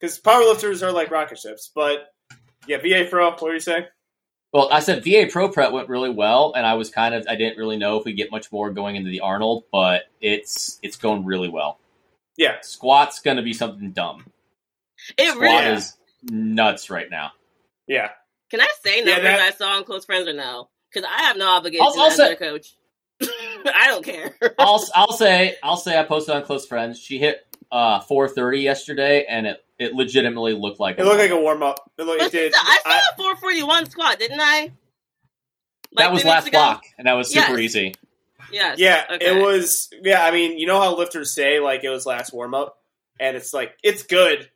Because 0.00 0.20
powerlifters 0.20 0.82
are 0.82 0.92
like 0.92 1.10
rocket 1.10 1.38
ships, 1.38 1.70
but 1.74 2.12
yeah, 2.66 2.78
VA 2.78 3.06
Pro. 3.10 3.30
What 3.30 3.42
were 3.42 3.54
you 3.54 3.60
saying? 3.60 3.84
Well, 4.52 4.68
I 4.72 4.80
said 4.80 5.04
VA 5.04 5.26
Pro 5.30 5.48
Prep 5.48 5.72
went 5.72 5.88
really 5.88 6.10
well, 6.10 6.52
and 6.56 6.64
I 6.64 6.74
was 6.74 6.90
kind 6.90 7.14
of 7.14 7.26
I 7.28 7.34
didn't 7.36 7.58
really 7.58 7.76
know 7.76 7.98
if 7.98 8.04
we 8.04 8.12
get 8.12 8.30
much 8.30 8.50
more 8.52 8.70
going 8.70 8.96
into 8.96 9.10
the 9.10 9.20
Arnold, 9.20 9.64
but 9.72 10.04
it's 10.20 10.78
it's 10.82 10.96
going 10.96 11.24
really 11.24 11.48
well. 11.48 11.78
Yeah, 12.36 12.60
Squat's 12.62 13.18
going 13.20 13.36
to 13.38 13.42
be 13.42 13.52
something 13.52 13.90
dumb. 13.90 14.24
It 15.16 15.30
Squat 15.32 15.40
really. 15.42 15.76
Is 15.76 15.96
nuts 16.22 16.90
right 16.90 17.10
now. 17.10 17.32
yeah. 17.86 18.10
Can 18.50 18.60
I 18.62 18.68
say 18.82 19.02
numbers 19.02 19.24
that- 19.24 19.40
I 19.40 19.50
saw 19.50 19.76
on 19.76 19.84
Close 19.84 20.04
Friends 20.06 20.26
or 20.26 20.32
no? 20.32 20.68
Because 20.92 21.06
I 21.12 21.24
have 21.24 21.36
no 21.36 21.48
obligation 21.48 21.84
I'll- 21.86 21.98
I'll 22.00 22.06
as 22.06 22.16
say- 22.16 22.28
their 22.28 22.36
coach. 22.36 22.74
I 23.22 23.86
don't 23.88 24.04
care. 24.04 24.34
I'll 24.58 24.84
I'll 24.94 25.12
say 25.12 25.56
I'll 25.62 25.76
say 25.76 25.98
I 25.98 26.04
posted 26.04 26.34
on 26.34 26.42
Close 26.44 26.66
Friends. 26.66 26.98
She 26.98 27.18
hit 27.18 27.44
uh 27.70 28.00
430 28.00 28.60
yesterday, 28.60 29.26
and 29.28 29.46
it 29.46 29.64
it 29.78 29.92
legitimately 29.94 30.54
looked 30.54 30.80
like 30.80 30.98
It 30.98 31.04
looked 31.04 31.18
like 31.18 31.30
a 31.30 31.40
warm 31.40 31.62
up. 31.62 31.90
It, 31.98 32.02
looked- 32.04 32.22
it 32.22 32.32
did. 32.32 32.52
I 32.56 32.78
saw 32.82 32.90
I- 32.90 32.98
a 33.12 33.16
441 33.16 33.86
squat, 33.90 34.18
didn't 34.18 34.40
I? 34.40 34.72
Like 35.92 36.06
that 36.06 36.12
was 36.12 36.24
last 36.24 36.48
ago? 36.48 36.58
block, 36.58 36.84
and 36.98 37.06
that 37.06 37.14
was 37.14 37.30
super 37.32 37.52
Yes. 37.52 37.60
easy. 37.76 37.94
Yes. 38.52 38.78
Yeah, 38.78 39.04
Okay. 39.10 39.26
it 39.38 39.42
was. 39.42 39.90
Yeah, 40.02 40.24
I 40.24 40.30
mean, 40.30 40.58
you 40.58 40.66
know 40.66 40.80
how 40.80 40.96
lifters 40.96 41.32
say 41.34 41.60
like 41.60 41.84
it 41.84 41.88
was 41.90 42.06
last 42.06 42.32
warm 42.32 42.54
up, 42.54 42.78
and 43.20 43.36
it's 43.36 43.52
like 43.54 43.76
it's 43.82 44.02
good. 44.04 44.48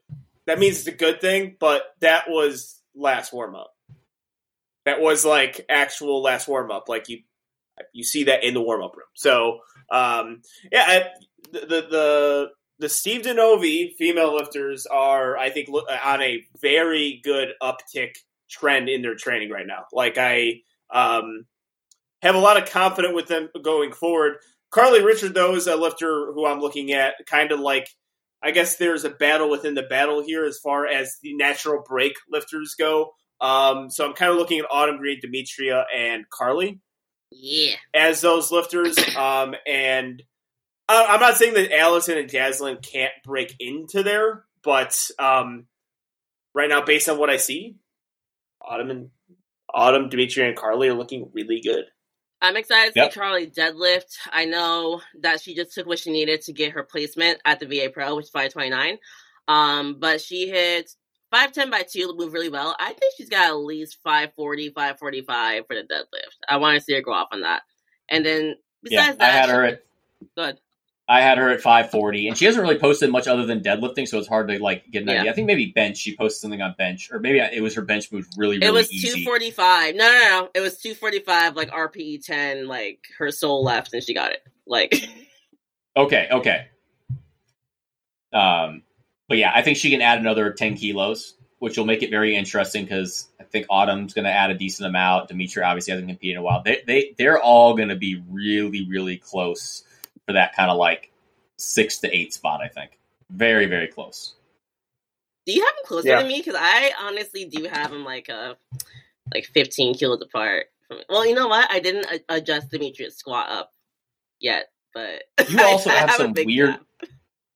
That 0.47 0.59
means 0.59 0.79
it's 0.79 0.89
a 0.89 0.93
good 0.93 1.21
thing, 1.21 1.57
but 1.59 1.83
that 2.01 2.29
was 2.29 2.81
last 2.95 3.33
warm 3.33 3.55
up. 3.55 3.75
That 4.85 5.01
was 5.01 5.25
like 5.25 5.65
actual 5.69 6.21
last 6.23 6.49
warm 6.49 6.71
up. 6.71 6.89
Like 6.89 7.09
you, 7.09 7.21
you 7.93 8.05
see 8.05 8.25
that 8.25 8.45
in 8.45 8.55
the 8.55 8.61
warm 8.61 8.83
up 8.83 8.97
room. 8.97 9.07
So, 9.15 9.61
um, 9.91 10.43
yeah, 10.71 10.85
I, 10.87 11.05
the 11.53 11.67
the 11.67 12.49
the 12.79 12.89
Steve 12.89 13.23
Denovi 13.23 13.95
female 13.97 14.35
lifters 14.35 14.87
are, 14.87 15.37
I 15.37 15.51
think, 15.51 15.69
on 15.69 16.23
a 16.23 16.43
very 16.61 17.21
good 17.23 17.51
uptick 17.63 18.15
trend 18.51 18.89
in 18.89 19.03
their 19.03 19.15
training 19.15 19.51
right 19.51 19.67
now. 19.67 19.85
Like 19.93 20.19
I, 20.19 20.61
um, 20.93 21.47
have 22.23 22.35
a 22.35 22.41
lot 22.41 22.61
of 22.61 22.71
confidence 22.71 23.15
with 23.15 23.29
them 23.29 23.49
going 23.63 23.93
forward. 23.93 24.37
Carly 24.71 25.03
Richard, 25.03 25.35
though, 25.35 25.55
is 25.55 25.67
a 25.67 25.77
lifter 25.77 26.33
who 26.33 26.47
I'm 26.47 26.61
looking 26.61 26.93
at, 26.93 27.15
kind 27.27 27.53
of 27.53 27.61
like 27.61 27.89
I 28.43 28.51
guess 28.51 28.77
there's 28.77 29.05
a 29.05 29.11
battle 29.11 29.51
within 29.51 29.75
the 29.75 29.83
battle 29.83 30.23
here 30.23 30.45
as 30.45 30.59
far 30.59 30.87
as 30.87 31.17
the 31.23 31.35
natural 31.35 31.83
break 31.87 32.15
lifters 32.29 32.75
go. 32.77 33.13
Um, 33.41 33.91
so 33.91 34.05
I'm 34.05 34.15
kind 34.15 34.33
of 34.33 34.39
looking 34.39 34.59
at 34.59 34.67
Autumn 34.71 34.99
Green, 34.99 35.19
Demetria, 35.21 35.85
and 35.97 36.29
Carly 36.29 36.81
Yeah. 37.35 37.77
as 37.95 38.21
those 38.21 38.51
lifters. 38.53 38.99
Um, 39.17 39.55
and 39.67 40.23
I- 40.89 41.07
I'm 41.07 41.21
not 41.21 41.37
saying 41.37 41.55
that 41.55 41.73
Allison 41.77 42.19
and 42.19 42.31
Jaslyn 42.31 42.83
can't 42.83 43.13
break 43.25 43.55
into 43.61 44.03
there, 44.03 44.45
but 44.63 44.99
um, 45.19 45.67
right 46.55 46.69
now, 46.69 46.83
based 46.85 47.09
on 47.09 47.19
what 47.19 47.31
I 47.31 47.37
see, 47.37 47.77
Autumn 48.61 48.91
and 48.91 49.11
Autumn, 49.73 50.09
Demetria, 50.09 50.49
and 50.49 50.57
Carly 50.57 50.89
are 50.89 50.95
looking 50.95 51.31
really 51.33 51.61
good. 51.63 51.85
I'm 52.41 52.57
excited 52.57 52.93
to 52.95 53.01
Yep. 53.01 53.13
see 53.13 53.19
Charlie 53.21 53.47
deadlift. 53.47 54.17
I 54.33 54.45
know 54.47 55.01
that 55.21 55.41
she 55.41 55.55
just 55.55 55.73
took 55.75 55.87
what 55.87 55.99
she 56.01 56.11
needed 56.11 56.43
to 56.43 56.53
get 56.53 56.73
her 56.73 56.83
placement 56.83 57.39
at 57.45 57.61
the 57.61 57.67
VA 57.67 57.89
Pro, 57.89 58.17
which 58.17 58.25
is 58.27 58.31
529. 58.31 58.99
Um, 59.49 59.99
but 60.01 60.21
she 60.21 60.49
hit 60.49 60.91
510 61.33 61.71
by 61.71 61.83
2, 61.83 62.15
move 62.17 62.33
really 62.35 62.51
well. 62.51 62.77
I 62.79 62.93
think 62.93 63.15
she's 63.17 63.31
got 63.31 63.49
at 63.49 63.57
least 63.57 63.99
540, 64.05 64.69
545 64.71 65.67
for 65.67 65.75
the 65.75 65.83
deadlift. 65.83 66.37
I 66.49 66.59
want 66.59 66.79
to 66.79 66.85
see 66.85 66.93
her 66.95 67.01
go 67.01 67.13
off 67.13 67.29
on 67.33 67.41
that. 67.41 67.63
And 68.09 68.25
then 68.25 68.55
Yeah, 68.85 69.07
besides 69.07 69.17
I 69.19 69.25
had 69.25 69.49
her 69.49 69.65
at 69.65 69.83
good. 70.37 70.59
I 71.09 71.21
had 71.21 71.37
her 71.39 71.49
at 71.49 71.61
540, 71.61 72.29
and 72.29 72.39
she 72.39 72.45
hasn't 72.45 72.63
really 72.63 72.79
posted 72.79 73.11
much 73.11 73.27
other 73.27 73.45
than 73.45 73.61
deadlifting, 73.61 74.07
so 74.07 74.19
it's 74.19 74.29
hard 74.29 74.49
to 74.49 74.63
like 74.63 74.89
get 74.91 75.03
an 75.03 75.09
Yeah. 75.09 75.21
idea. 75.21 75.33
I 75.33 75.35
think 75.35 75.47
maybe 75.47 75.67
bench. 75.75 75.99
She 75.99 76.17
posted 76.17 76.43
something 76.43 76.63
on 76.63 76.75
bench, 76.79 77.11
or 77.11 77.19
maybe 77.19 77.39
it 77.39 77.61
was 77.63 77.75
her 77.75 77.83
bench 77.83 78.13
move 78.13 78.27
really 78.37 78.59
really 78.59 78.69
It 78.69 78.73
was 78.73 78.93
easy. 78.93 79.09
245. 79.25 79.97
No, 79.97 80.05
no, 80.11 80.19
no. 80.21 80.51
It 80.55 80.61
was 80.61 80.79
245, 80.79 81.57
like 81.57 81.71
RPE 81.71 82.25
10, 82.25 82.67
like 82.69 83.01
her 83.19 83.31
soul 83.33 83.65
left 83.65 83.93
and 83.95 84.03
she 84.03 84.15
got 84.15 84.33
it. 84.33 84.43
Like, 84.67 84.95
Okay, 85.97 86.29
okay. 86.31 86.69
Um, 88.33 88.83
but 89.33 89.39
yeah, 89.39 89.51
I 89.55 89.63
think 89.63 89.79
she 89.79 89.89
can 89.89 90.03
add 90.03 90.19
another 90.19 90.53
10 90.53 90.75
kilos, 90.77 91.33
which 91.59 91.79
will 91.79 91.87
make 91.87 92.03
it 92.03 92.11
very 92.11 92.37
interesting 92.37 92.85
because 92.85 93.29
I 93.41 93.45
think 93.45 93.65
Autumn's 93.71 94.13
going 94.13 94.27
to 94.27 94.31
add 94.31 94.51
a 94.51 94.55
decent 94.55 94.87
amount. 94.91 95.29
Demetria 95.29 95.65
obviously 95.65 95.93
hasn't 95.93 96.11
competed 96.11 96.35
in 96.35 96.39
a 96.41 96.43
while. 96.43 96.63
They 96.63 96.83
they 96.87 97.15
they're 97.17 97.41
all 97.41 97.75
going 97.75 97.89
to 97.89 97.97
be 97.97 98.23
really 98.29 98.87
really 98.91 99.17
close 99.17 99.85
for 100.27 100.35
that 100.35 100.55
kind 100.55 100.71
of 100.71 100.77
like 100.77 101.11
six 101.57 101.99
to 102.01 102.15
eight 102.15 102.35
spot. 102.35 102.61
I 102.63 102.69
think 102.69 102.99
very 103.31 103.65
very 103.65 103.89
close. 103.89 104.35
do 105.47 105.53
you 105.55 105.65
have 105.65 105.75
them 105.77 105.85
closer 105.87 106.09
Yeah. 106.09 106.19
than 106.19 106.29
me? 106.29 106.39
Because 106.45 106.57
I 106.59 106.93
honestly 107.01 107.47
do 107.47 107.65
have 107.65 107.91
them 107.91 108.05
like 108.05 108.29
uh 108.29 108.53
like 109.35 109.47
15 109.47 109.95
kilos 109.95 110.21
apart. 110.21 110.67
From, 110.89 110.99
well, 111.09 111.25
you 111.27 111.35
know 111.35 111.49
what? 111.49 111.71
I 111.73 111.81
didn't 111.81 112.07
adjust 112.29 112.71
Demetria's 112.71 113.17
squat 113.17 113.49
up 113.49 113.73
yet, 114.41 114.67
but 114.93 115.23
You 115.49 115.59
also 115.63 115.89
I 115.89 115.95
have 115.95 116.11
a 116.11 116.13
some 116.15 116.35
weird- 116.35 116.71
gap. 116.75 116.83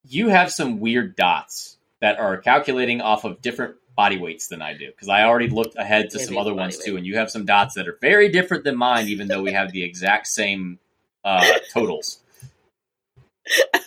You 0.09 0.29
have 0.29 0.53
some 0.53 0.81
weird 0.81 1.17
dots 1.17 1.77
that 2.01 2.19
are 2.19 2.37
calculating 2.39 3.01
off 3.01 3.25
of 3.25 3.41
different 3.43 3.77
body 3.97 4.19
weights 4.19 4.49
than 4.49 4.61
I 4.63 4.75
do 4.77 4.87
because 4.89 5.09
I 5.09 5.23
already 5.25 5.49
looked 5.49 5.77
ahead 5.77 6.11
to 6.11 6.19
Yeah, 6.19 6.27
some 6.27 6.39
other 6.39 6.55
ones 6.55 6.77
weight. 6.77 6.85
too, 6.87 6.97
and 6.97 7.07
you 7.07 7.17
have 7.17 7.31
some 7.31 7.45
dots 7.47 7.75
that 7.75 7.89
are 7.89 7.97
very 8.01 8.29
different 8.29 8.65
than 8.65 8.77
mine, 8.77 9.09
even 9.09 9.29
though 9.29 9.43
we 9.43 9.53
have 9.53 9.73
the 9.73 9.83
exact 9.83 10.27
same 10.27 10.79
uh, 11.25 11.45
totals. 11.73 12.21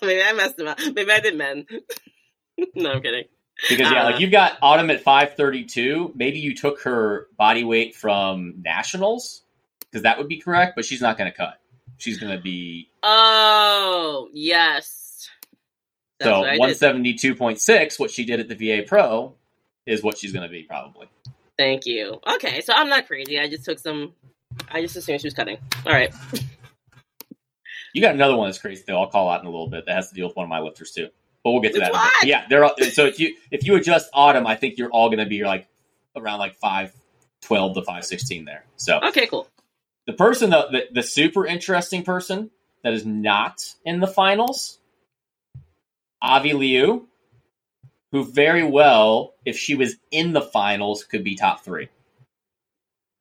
Maybe 0.01 0.21
I 0.23 0.33
messed 0.33 0.57
him 0.59 0.67
up. 0.67 0.79
Maybe 0.79 1.11
I 1.11 1.19
did 1.19 1.37
men. 1.37 1.65
no, 2.75 2.91
I'm 2.93 3.01
kidding. 3.01 3.25
Because 3.69 3.91
yeah, 3.91 4.01
Uh, 4.03 4.11
like 4.11 4.19
you've 4.21 4.31
got 4.31 4.57
Autumn 4.61 4.89
at 4.89 5.01
five 5.01 5.35
thirty 5.35 5.65
two. 5.65 6.11
Maybe 6.15 6.39
you 6.39 6.55
took 6.55 6.81
her 6.83 7.27
body 7.37 7.63
weight 7.65 7.93
from 7.95 8.55
nationals 8.63 9.43
because 9.81 10.03
that 10.03 10.17
would 10.17 10.29
be 10.29 10.37
correct, 10.39 10.73
but 10.77 10.85
she's 10.85 11.01
not 11.01 11.17
going 11.17 11.29
to 11.29 11.35
cut. 11.37 11.59
She's 11.97 12.17
going 12.17 12.35
to 12.35 12.41
be 12.41 12.89
Oh 13.03 14.29
yes. 14.33 15.08
That's 16.19 16.29
so 16.29 16.57
one 16.57 16.73
seventy 16.75 17.13
two 17.13 17.35
point 17.35 17.59
six. 17.59 17.97
What 17.99 18.11
she 18.11 18.25
did 18.25 18.39
at 18.39 18.47
the 18.49 18.55
VA 18.55 18.83
Pro 18.87 19.33
is 19.85 20.03
what 20.03 20.17
she's 20.17 20.31
going 20.33 20.43
to 20.43 20.51
be 20.51 20.63
probably. 20.63 21.07
Thank 21.57 21.85
you. 21.85 22.19
Okay, 22.35 22.61
so 22.61 22.73
I'm 22.73 22.89
not 22.89 23.07
crazy. 23.07 23.39
I 23.39 23.49
just 23.49 23.65
took 23.65 23.79
some. 23.79 24.13
I 24.71 24.81
just 24.81 24.95
assumed 24.95 25.21
she 25.21 25.27
was 25.27 25.33
cutting. 25.33 25.57
All 25.85 25.91
right. 25.93 26.13
You 27.93 28.01
got 28.01 28.13
another 28.13 28.35
one 28.35 28.47
that's 28.47 28.59
crazy 28.59 28.83
though. 28.85 28.99
I'll 29.01 29.09
call 29.09 29.29
out 29.29 29.41
in 29.41 29.47
a 29.47 29.49
little 29.49 29.67
bit. 29.69 29.85
That 29.85 29.95
has 29.95 30.09
to 30.09 30.15
deal 30.15 30.27
with 30.27 30.35
one 30.35 30.43
of 30.43 30.49
my 30.49 30.59
lifters 30.59 30.91
too. 30.91 31.09
But 31.43 31.51
we'll 31.51 31.61
get 31.61 31.73
to 31.73 31.79
Which 31.79 31.89
that. 31.91 31.93
in 31.93 31.95
a 31.95 32.03
bit. 32.03 32.13
one? 32.21 32.27
Yeah, 32.27 32.45
they're 32.49 32.63
all, 32.65 32.75
so 32.91 33.05
if 33.05 33.19
you 33.19 33.35
if 33.51 33.65
you 33.65 33.75
adjust 33.75 34.09
Autumn, 34.13 34.45
I 34.45 34.55
think 34.55 34.77
you're 34.77 34.89
all 34.89 35.07
going 35.09 35.19
to 35.19 35.25
be 35.25 35.43
like 35.43 35.67
around 36.15 36.39
like 36.39 36.55
five 36.55 36.91
twelve 37.41 37.75
to 37.75 37.81
five 37.83 38.05
sixteen 38.05 38.45
there. 38.45 38.65
So 38.75 38.99
Okay, 39.01 39.25
cool. 39.27 39.47
the 40.05 40.13
person 40.13 40.49
the, 40.51 40.67
the 40.71 40.83
the 40.93 41.03
super 41.03 41.45
interesting 41.45 42.03
person 42.03 42.51
that 42.83 42.93
is 42.93 43.05
not 43.05 43.63
in 43.85 43.99
the 43.99 44.07
finals, 44.07 44.78
Avi 46.21 46.53
Liu, 46.53 47.07
who 48.11 48.23
very 48.25 48.63
well, 48.63 49.35
if 49.45 49.57
she 49.57 49.75
was 49.75 49.95
in 50.11 50.33
the 50.33 50.41
finals, 50.41 51.03
could 51.03 51.23
be 51.23 51.35
top 51.35 51.63
three. 51.63 51.89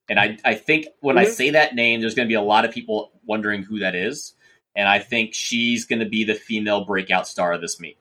And 0.09 0.19
I, 0.19 0.39
I 0.45 0.55
think 0.55 0.87
when 1.01 1.19
I 1.19 1.27
Mhm. 1.27 1.31
say 1.33 1.51
that 1.51 1.75
name, 1.75 2.01
there's 2.01 2.15
going 2.15 2.27
to 2.27 2.31
be 2.33 2.35
a 2.35 2.43
lot 2.43 2.65
of 2.65 2.73
people 2.73 3.13
wondering 3.27 3.63
who 3.63 3.81
that 3.81 3.95
is. 3.95 4.35
And 4.75 4.89
I 4.89 5.01
think 5.01 5.35
she's 5.35 5.85
going 5.85 5.99
to 5.99 6.09
be 6.09 6.25
the 6.25 6.35
female 6.35 6.85
breakout 6.85 7.29
star 7.29 7.53
of 7.53 7.61
this 7.61 7.79
meet. 7.79 7.99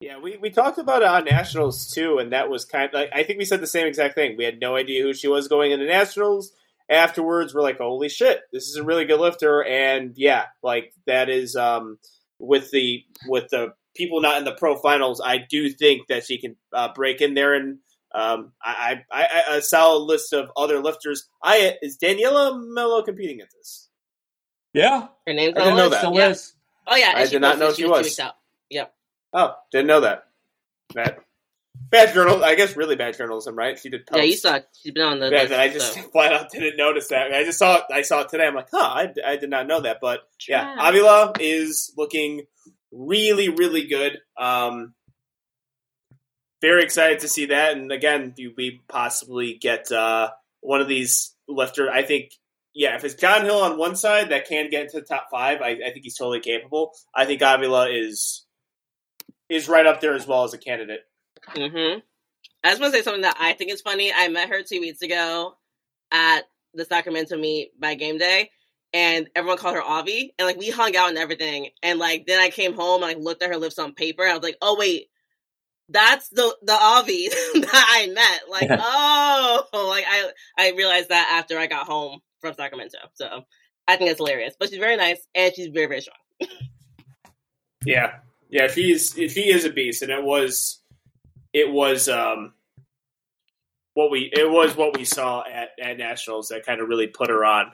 Yeah, 0.00 0.18
we, 0.18 0.36
we 0.36 0.50
talked 0.50 0.78
about 0.78 1.02
it 1.02 1.08
on 1.08 1.24
nationals 1.24 1.88
too, 1.90 2.18
and 2.18 2.32
that 2.32 2.50
was 2.50 2.64
kind 2.64 2.86
of 2.86 2.92
like 2.92 3.10
I 3.14 3.22
think 3.22 3.38
we 3.38 3.44
said 3.44 3.60
the 3.60 3.68
same 3.68 3.86
exact 3.86 4.16
thing. 4.16 4.36
We 4.36 4.44
had 4.44 4.60
no 4.60 4.74
idea 4.74 5.02
who 5.02 5.14
she 5.14 5.28
was 5.28 5.46
going 5.46 5.70
into 5.70 5.86
nationals. 5.86 6.52
Afterwards, 6.90 7.54
we're 7.54 7.62
like, 7.62 7.78
"Holy 7.78 8.08
shit, 8.08 8.40
this 8.52 8.68
is 8.68 8.74
a 8.74 8.82
really 8.82 9.04
good 9.04 9.20
lifter!" 9.20 9.64
And 9.64 10.14
yeah, 10.16 10.46
like 10.60 10.92
that 11.06 11.28
is 11.28 11.54
um, 11.54 11.98
with 12.40 12.72
the 12.72 13.04
with 13.28 13.48
the 13.50 13.74
people 13.94 14.20
not 14.20 14.38
in 14.38 14.44
the 14.44 14.52
pro 14.52 14.76
finals. 14.76 15.20
I 15.24 15.38
do 15.38 15.70
think 15.70 16.08
that 16.08 16.24
she 16.24 16.38
can 16.38 16.56
uh, 16.72 16.92
break 16.94 17.20
in 17.20 17.34
there, 17.34 17.54
and 17.54 17.78
um, 18.14 18.52
I, 18.62 19.02
I, 19.10 19.26
I 19.50 19.56
a 19.56 19.62
solid 19.62 20.04
list 20.04 20.32
of 20.32 20.50
other 20.56 20.80
lifters. 20.80 21.28
I 21.42 21.76
is 21.82 21.98
Daniela 21.98 22.60
Mello 22.62 23.02
competing 23.02 23.40
at 23.40 23.48
this? 23.56 23.88
Yeah, 24.72 25.08
Her 25.26 25.34
name's 25.34 25.56
I 25.56 25.60
didn't 25.60 25.76
know 25.76 25.88
that. 25.90 26.14
Yeah. 26.14 26.34
Oh 26.86 26.96
yeah, 26.96 27.12
I 27.14 27.26
did 27.26 27.40
not 27.40 27.58
know 27.58 27.70
she 27.72 27.82
she 27.82 27.88
was. 27.88 27.90
was. 27.90 27.98
Two 28.00 28.04
weeks 28.04 28.18
out. 28.20 28.34
Yep. 28.70 28.94
Oh, 29.32 29.54
didn't 29.70 29.86
know 29.86 30.00
that. 30.00 30.24
Bad, 30.94 31.16
bad 31.90 32.14
journal. 32.14 32.42
I 32.44 32.54
guess 32.54 32.76
really 32.76 32.96
bad 32.96 33.16
journalism, 33.16 33.54
right? 33.54 33.78
She 33.78 33.88
did. 33.88 34.06
Post. 34.06 34.18
Yeah, 34.18 34.24
you 34.24 34.36
saw. 34.36 34.58
She's 34.82 34.92
been 34.92 35.04
on 35.04 35.20
the. 35.20 35.30
Yeah, 35.30 35.42
list, 35.42 35.52
I 35.52 35.68
just 35.68 35.94
so. 35.94 36.02
flat 36.12 36.32
out 36.32 36.50
didn't 36.50 36.76
notice 36.76 37.08
that. 37.08 37.32
I 37.32 37.44
just 37.44 37.58
saw 37.58 37.76
it. 37.76 37.84
I 37.92 38.02
saw 38.02 38.22
it 38.22 38.30
today. 38.30 38.46
I'm 38.46 38.54
like, 38.54 38.68
huh, 38.72 38.78
I, 38.78 39.12
I 39.26 39.36
did 39.36 39.50
not 39.50 39.66
know 39.66 39.82
that. 39.82 39.98
But 40.00 40.20
yeah, 40.48 40.74
Trash. 40.74 40.88
Avila 40.88 41.32
is 41.38 41.92
looking 41.96 42.42
really, 42.92 43.48
really 43.48 43.86
good. 43.86 44.18
Um, 44.36 44.94
very 46.60 46.84
excited 46.84 47.20
to 47.20 47.28
see 47.28 47.46
that. 47.46 47.76
And 47.76 47.90
again, 47.90 48.34
we 48.36 48.80
possibly 48.88 49.54
get 49.54 49.90
uh, 49.90 50.30
one 50.60 50.80
of 50.80 50.88
these 50.88 51.34
lifter? 51.48 51.90
I 51.90 52.02
think, 52.02 52.32
yeah, 52.74 52.96
if 52.96 53.04
it's 53.04 53.14
John 53.14 53.44
Hill 53.44 53.60
on 53.60 53.78
one 53.78 53.96
side 53.96 54.30
that 54.30 54.48
can 54.48 54.70
get 54.70 54.84
into 54.84 55.00
the 55.00 55.06
top 55.06 55.28
five, 55.30 55.60
I, 55.60 55.70
I 55.70 55.90
think 55.92 56.04
he's 56.04 56.16
totally 56.16 56.40
capable. 56.40 56.92
I 57.14 57.26
think 57.26 57.42
Avila 57.42 57.90
is 57.90 58.46
is 59.48 59.68
right 59.68 59.84
up 59.84 60.00
there 60.00 60.14
as 60.14 60.26
well 60.26 60.44
as 60.44 60.54
a 60.54 60.58
candidate. 60.58 61.00
Mm-hmm. 61.48 61.98
I 62.64 62.70
just 62.70 62.80
want 62.80 62.92
to 62.92 62.98
say 62.98 63.04
something 63.04 63.22
that 63.22 63.36
I 63.38 63.52
think 63.52 63.70
is 63.70 63.82
funny. 63.82 64.12
I 64.14 64.28
met 64.28 64.48
her 64.48 64.62
two 64.62 64.80
weeks 64.80 65.02
ago 65.02 65.56
at 66.10 66.42
the 66.72 66.86
Sacramento 66.86 67.36
meet 67.36 67.78
by 67.78 67.94
game 67.94 68.16
day, 68.16 68.50
and 68.92 69.28
everyone 69.34 69.58
called 69.58 69.74
her 69.74 69.82
Avi, 69.82 70.34
and 70.38 70.46
like 70.46 70.58
we 70.58 70.70
hung 70.70 70.94
out 70.96 71.08
and 71.08 71.18
everything. 71.18 71.68
And 71.82 71.98
like 71.98 72.26
then 72.26 72.40
I 72.40 72.50
came 72.50 72.74
home 72.74 73.02
and 73.02 73.12
like 73.12 73.24
looked 73.24 73.42
at 73.42 73.50
her 73.50 73.56
lips 73.56 73.78
on 73.78 73.94
paper. 73.94 74.22
And 74.22 74.32
I 74.32 74.34
was 74.34 74.42
like, 74.42 74.58
oh 74.60 74.76
wait, 74.78 75.08
that's 75.88 76.28
the 76.28 76.56
the 76.62 76.74
Avi 76.74 77.28
that 77.54 77.86
I 77.88 78.06
met. 78.08 78.50
Like 78.50 78.70
oh, 78.70 79.66
like 79.72 80.04
I 80.08 80.30
I 80.58 80.72
realized 80.76 81.08
that 81.08 81.38
after 81.38 81.58
I 81.58 81.66
got 81.66 81.86
home 81.86 82.20
from 82.40 82.54
Sacramento. 82.54 82.98
So 83.14 83.44
I 83.88 83.96
think 83.96 84.10
it's 84.10 84.18
hilarious. 84.18 84.54
But 84.58 84.70
she's 84.70 84.78
very 84.78 84.96
nice 84.96 85.26
and 85.34 85.52
she's 85.54 85.68
very 85.68 85.86
very 85.86 86.00
strong. 86.00 86.16
Yeah, 87.84 88.18
yeah. 88.48 88.68
She's 88.68 89.12
she 89.14 89.50
is 89.50 89.64
a 89.64 89.70
beast, 89.70 90.02
and 90.02 90.10
it 90.10 90.22
was 90.22 90.80
it 91.52 91.70
was 91.70 92.08
um 92.08 92.54
what 93.94 94.10
we 94.10 94.30
it 94.32 94.50
was 94.50 94.76
what 94.76 94.96
we 94.96 95.04
saw 95.04 95.42
at 95.50 95.70
at 95.80 95.98
nationals 95.98 96.48
that 96.48 96.64
kind 96.64 96.80
of 96.80 96.88
really 96.88 97.06
put 97.06 97.30
her 97.30 97.44
on. 97.44 97.72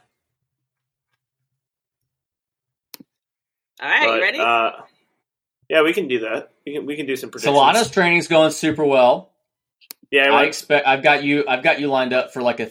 All 3.80 3.88
right, 3.88 4.06
But, 4.06 4.14
you 4.16 4.20
ready? 4.22 4.38
Uh, 4.40 4.70
yeah, 5.68 5.82
we 5.82 5.92
can 5.92 6.08
do 6.08 6.20
that. 6.20 6.52
We 6.66 6.74
can 6.74 6.86
we 6.86 6.96
can 6.96 7.06
do 7.06 7.16
some 7.16 7.30
predictions. 7.30 7.56
Solana's 7.56 7.90
training's 7.90 8.28
going 8.28 8.50
super 8.52 8.84
well. 8.84 9.32
yeah, 10.10 10.28
I 10.28 10.30
well, 10.30 10.44
expect 10.44 10.86
I've 10.86 11.02
got 11.02 11.22
you 11.24 11.44
I've 11.48 11.62
got 11.62 11.80
you 11.80 11.88
lined 11.88 12.12
up 12.12 12.32
for 12.32 12.42
like 12.42 12.60
a 12.60 12.70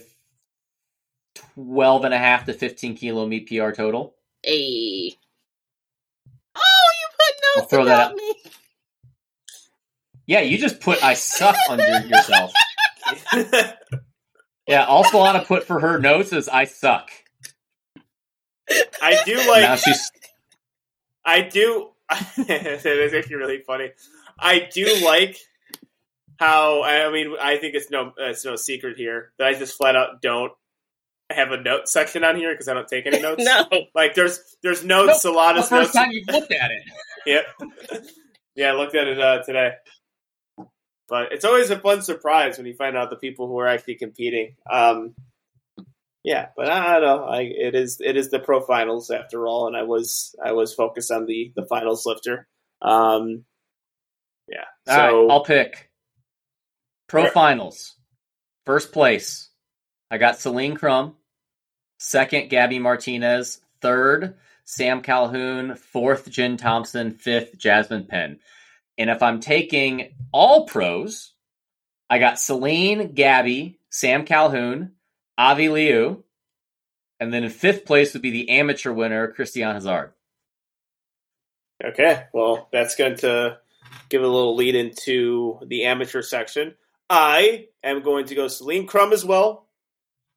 12 1.56 2.06
and 2.06 2.14
a 2.14 2.18
half 2.18 2.46
to 2.46 2.54
15 2.54 2.96
kilo 2.98 3.26
meet 3.28 3.48
PR 3.48 3.72
total. 3.72 4.16
A. 4.46 5.18
Oh, 6.56 6.92
you 7.00 7.08
put 7.12 7.36
notes 7.44 7.58
I'll 7.58 7.66
throw 7.66 7.86
that 7.86 7.94
about 7.96 8.12
out. 8.12 8.16
me. 8.18 8.36
Yeah, 10.26 10.42
you 10.42 10.58
just 10.58 10.80
put 10.82 11.04
I 11.04 11.14
suck 11.14 11.56
under 11.70 12.00
yourself. 12.08 12.52
Yeah, 14.68 14.84
all 14.84 15.06
Solana 15.06 15.46
put 15.46 15.64
for 15.64 15.80
her 15.80 15.98
notes 15.98 16.34
is 16.34 16.50
I 16.50 16.66
suck. 16.66 17.10
I 19.02 19.18
do 19.26 19.36
now 19.38 19.48
like. 19.48 19.80
she's 19.80 20.12
I 21.28 21.42
do. 21.42 21.90
it 22.38 22.86
is 22.86 23.14
actually 23.14 23.36
really 23.36 23.60
funny. 23.68 23.92
I 24.40 24.68
do 24.74 24.88
like 25.06 25.38
how. 26.40 26.84
I 26.84 27.12
mean, 27.12 27.36
I 27.40 27.58
think 27.58 27.76
it's 27.76 27.92
no 27.92 28.14
it's 28.18 28.46
no 28.46 28.56
secret 28.56 28.98
here 28.98 29.34
that 29.38 29.48
I 29.48 29.54
just 29.54 29.78
flat 29.78 29.96
out 29.98 30.22
don't 30.22 30.54
have 31.30 31.52
a 31.52 31.62
note 31.62 31.90
section 31.90 32.24
on 32.24 32.38
here 32.38 32.54
because 32.54 32.70
I 32.70 32.74
don't 32.74 32.88
take 32.88 33.06
any 33.06 33.20
notes. 33.22 33.44
No. 33.44 33.66
Like 33.94 34.16
there's 34.16 34.40
there's 34.64 34.86
notes, 34.86 35.22
the 35.22 35.30
Solana's 35.30 35.68
first 35.68 35.72
notes. 35.72 35.92
time 35.94 36.12
you've 36.12 36.28
looked 36.28 36.52
at 36.52 36.72
it. 36.72 36.84
Yep. 37.26 37.46
yeah, 38.56 38.72
I 38.72 38.76
looked 38.76 38.96
at 38.96 39.06
it 39.06 39.20
uh, 39.20 39.44
today. 39.44 39.72
But 41.10 41.34
it's 41.34 41.44
always 41.44 41.70
a 41.72 41.78
fun 41.78 42.02
surprise 42.02 42.58
when 42.58 42.66
you 42.66 42.74
find 42.74 42.96
out 42.96 43.10
the 43.10 43.18
people 43.18 43.48
who 43.48 43.60
are 43.60 43.68
actually 43.68 43.96
competing. 43.96 44.56
Um, 44.72 45.14
yeah, 46.28 46.48
but 46.58 46.70
I 46.70 47.00
don't 47.00 47.04
know. 47.04 47.24
I, 47.24 47.44
it 47.44 47.74
is 47.74 48.02
it 48.02 48.18
is 48.18 48.30
the 48.30 48.40
pro 48.40 48.60
finals 48.60 49.10
after 49.10 49.48
all, 49.48 49.68
and 49.68 49.78
I 49.78 49.84
was 49.84 50.36
I 50.44 50.52
was 50.52 50.74
focused 50.74 51.10
on 51.10 51.26
the 51.26 51.54
the 51.56 51.66
finals 51.68 52.06
lifter. 52.06 52.50
Um, 52.82 53.46
yeah, 54.50 54.66
so 54.86 54.94
right, 54.94 55.32
I'll 55.32 55.46
pick. 55.46 55.90
Pro 57.08 57.30
finals. 57.30 57.96
First 58.66 58.92
place. 58.92 59.50
I 60.12 60.18
got 60.18 60.38
Celine 60.38 60.76
Crum. 60.76 61.16
Second, 61.98 62.50
Gabby 62.50 62.80
Martinez. 62.80 63.62
Third, 63.80 64.36
Sam 64.66 65.02
Calhoun. 65.02 65.76
Fourth, 65.78 66.30
Jen 66.30 66.58
Thompson. 66.58 67.14
Fifth, 67.14 67.58
Jasmine 67.58 68.06
Penn. 68.06 68.40
And 68.98 69.10
if 69.10 69.24
I'm 69.24 69.40
taking 69.40 70.10
all 70.34 70.66
pros, 70.66 71.34
I 72.10 72.20
got 72.20 72.38
Celine, 72.38 73.14
Gabby, 73.14 73.80
Sam 73.90 74.26
Calhoun, 74.26 74.97
Avi 75.38 75.70
Liu. 75.70 76.24
And 77.20 77.34
then 77.34 77.44
in 77.44 77.50
fifth 77.50 77.86
place 77.86 78.14
would 78.14 78.22
be 78.22 78.32
the 78.32 78.50
amateur 78.50 78.92
winner, 78.92 79.28
Christian 79.32 79.64
Hazard. 79.64 80.14
Okay, 81.84 82.26
well, 82.34 82.70
that's 82.72 82.96
going 82.96 83.18
to 83.18 83.58
give 84.10 84.22
a 84.22 84.28
little 84.28 84.56
lead 84.56 84.76
into 84.76 85.60
the 85.66 85.86
amateur 85.86 86.22
section. 86.22 86.76
I 87.10 87.68
am 87.84 88.04
going 88.04 88.26
to 88.26 88.36
go 88.36 88.48
Celine 88.48 88.88
Crum 88.88 89.14
as 89.14 89.24
well. 89.24 89.68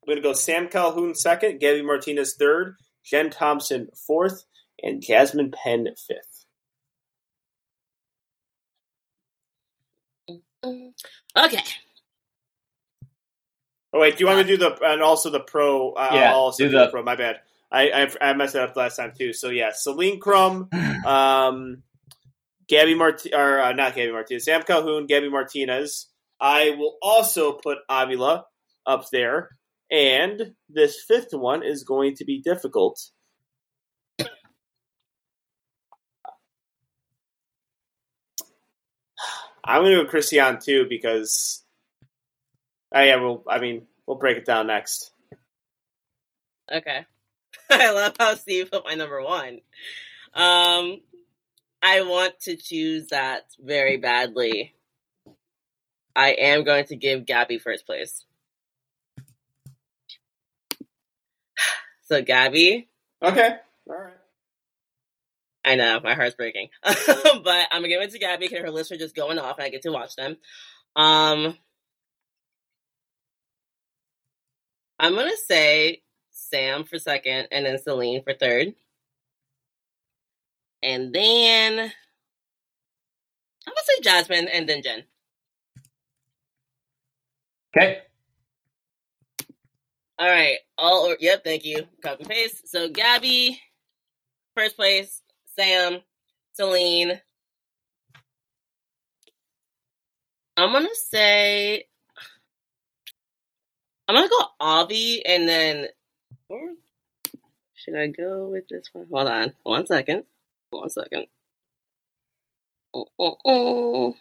I'm 0.02 0.06
going 0.06 0.22
to 0.22 0.28
go 0.28 0.32
Sam 0.32 0.68
Calhoun 0.68 1.14
second, 1.14 1.60
Gabby 1.60 1.82
Martinez 1.82 2.34
third, 2.34 2.76
Jen 3.04 3.30
Thompson 3.30 3.88
fourth, 4.06 4.44
and 4.82 5.02
Jasmine 5.02 5.50
Penn 5.50 5.88
fifth. 6.06 6.46
Okay. 11.36 11.62
Oh 13.92 14.00
wait, 14.00 14.16
do 14.16 14.22
you 14.22 14.26
want 14.26 14.38
me 14.38 14.44
to 14.44 14.48
do 14.48 14.56
the 14.56 14.78
and 14.84 15.02
also 15.02 15.30
the 15.30 15.40
pro? 15.40 15.92
Uh, 15.92 16.10
Yeah, 16.14 16.30
I'll 16.32 16.36
also 16.38 16.64
do 16.64 16.70
do 16.70 16.78
the- 16.78 16.84
the 16.86 16.90
pro. 16.90 17.02
My 17.02 17.16
bad. 17.16 17.40
I, 17.72 17.90
I 18.20 18.30
I 18.30 18.32
messed 18.34 18.54
it 18.56 18.62
up 18.62 18.74
last 18.76 18.96
time 18.96 19.12
too. 19.16 19.32
So 19.32 19.48
yeah, 19.50 19.70
Celine 19.72 20.18
Crum, 20.20 20.68
um, 21.06 21.82
Gabby 22.68 22.94
Mart 22.94 23.24
or 23.32 23.60
uh, 23.60 23.72
not 23.72 23.94
Gabby 23.94 24.12
Martinez, 24.12 24.44
Sam 24.44 24.62
Calhoun, 24.62 25.06
Gabby 25.06 25.28
Martinez. 25.28 26.08
I 26.40 26.70
will 26.70 26.96
also 27.02 27.52
put 27.52 27.78
Avila 27.88 28.46
up 28.86 29.08
there, 29.10 29.50
and 29.90 30.54
this 30.68 31.02
fifth 31.06 31.32
one 31.32 31.62
is 31.62 31.84
going 31.84 32.14
to 32.16 32.24
be 32.24 32.40
difficult. 32.40 33.00
I'm 39.64 39.82
going 39.82 39.96
to 39.96 40.04
go 40.04 40.08
Christian 40.10 40.58
too 40.60 40.86
because, 40.88 41.62
oh 42.92 43.00
yeah, 43.00 43.16
we'll. 43.16 43.44
I 43.48 43.58
mean, 43.58 43.86
we'll 44.06 44.18
break 44.18 44.36
it 44.36 44.44
down 44.44 44.66
next. 44.66 45.10
Okay. 46.70 47.04
I 47.70 47.90
love 47.92 48.14
how 48.18 48.34
Steve 48.34 48.70
put 48.70 48.84
my 48.84 48.94
number 48.94 49.22
one. 49.22 49.60
Um, 50.34 51.00
I 51.82 52.02
want 52.02 52.38
to 52.42 52.56
choose 52.56 53.08
that 53.08 53.42
very 53.58 53.96
badly. 53.96 54.74
I 56.14 56.30
am 56.32 56.64
going 56.64 56.84
to 56.86 56.96
give 56.96 57.26
Gabby 57.26 57.58
first 57.58 57.86
place. 57.86 58.24
So 62.06 62.20
Gabby, 62.22 62.90
Okay. 63.22 63.56
All 63.88 63.96
right. 63.96 64.14
I 65.64 65.74
know 65.74 66.00
my 66.02 66.14
heart's 66.14 66.36
breaking, 66.36 66.68
but 66.82 66.96
I'm 67.70 67.82
gonna 67.82 67.88
give 67.88 68.00
it 68.00 68.10
to 68.12 68.18
Gabby 68.18 68.48
because 68.48 68.64
her 68.64 68.70
lists 68.70 68.90
are 68.92 68.96
just 68.96 69.14
going 69.14 69.38
off, 69.38 69.58
and 69.58 69.66
I 69.66 69.68
get 69.68 69.82
to 69.82 69.92
watch 69.92 70.16
them. 70.16 70.38
Um, 70.96 71.56
I'm 75.00 75.14
gonna 75.14 75.30
say 75.48 76.02
Sam 76.30 76.84
for 76.84 76.98
second, 76.98 77.48
and 77.50 77.64
then 77.64 77.78
Celine 77.78 78.22
for 78.22 78.34
third, 78.34 78.74
and 80.82 81.10
then 81.14 81.78
I'm 81.78 81.88
gonna 83.66 83.84
say 83.84 84.02
Jasmine, 84.02 84.48
and 84.48 84.68
then 84.68 84.82
Jen. 84.82 85.04
Okay. 87.74 88.02
All 90.18 90.28
right, 90.28 90.58
all 90.76 91.06
or, 91.10 91.16
yep, 91.18 91.44
thank 91.44 91.64
you. 91.64 91.86
Copy 92.02 92.24
paste. 92.24 92.68
So 92.68 92.90
Gabby, 92.90 93.58
first 94.54 94.76
place. 94.76 95.22
Sam, 95.56 96.00
Celine. 96.52 97.20
I'm 100.58 100.72
gonna 100.74 100.88
say 100.94 101.86
I'm 104.10 104.16
gonna 104.16 104.28
go 104.28 104.44
Avi 104.58 105.24
and 105.24 105.48
then 105.48 105.86
or 106.48 106.58
should 107.76 107.94
I 107.94 108.08
go 108.08 108.48
with 108.48 108.66
this 108.68 108.88
one? 108.92 109.06
Hold 109.08 109.28
on, 109.28 109.52
one 109.62 109.86
second. 109.86 110.24
One 110.70 110.90
second. 110.90 111.26
Oh, 112.92 113.06
oh, 113.20 113.36
oh. 113.44 114.16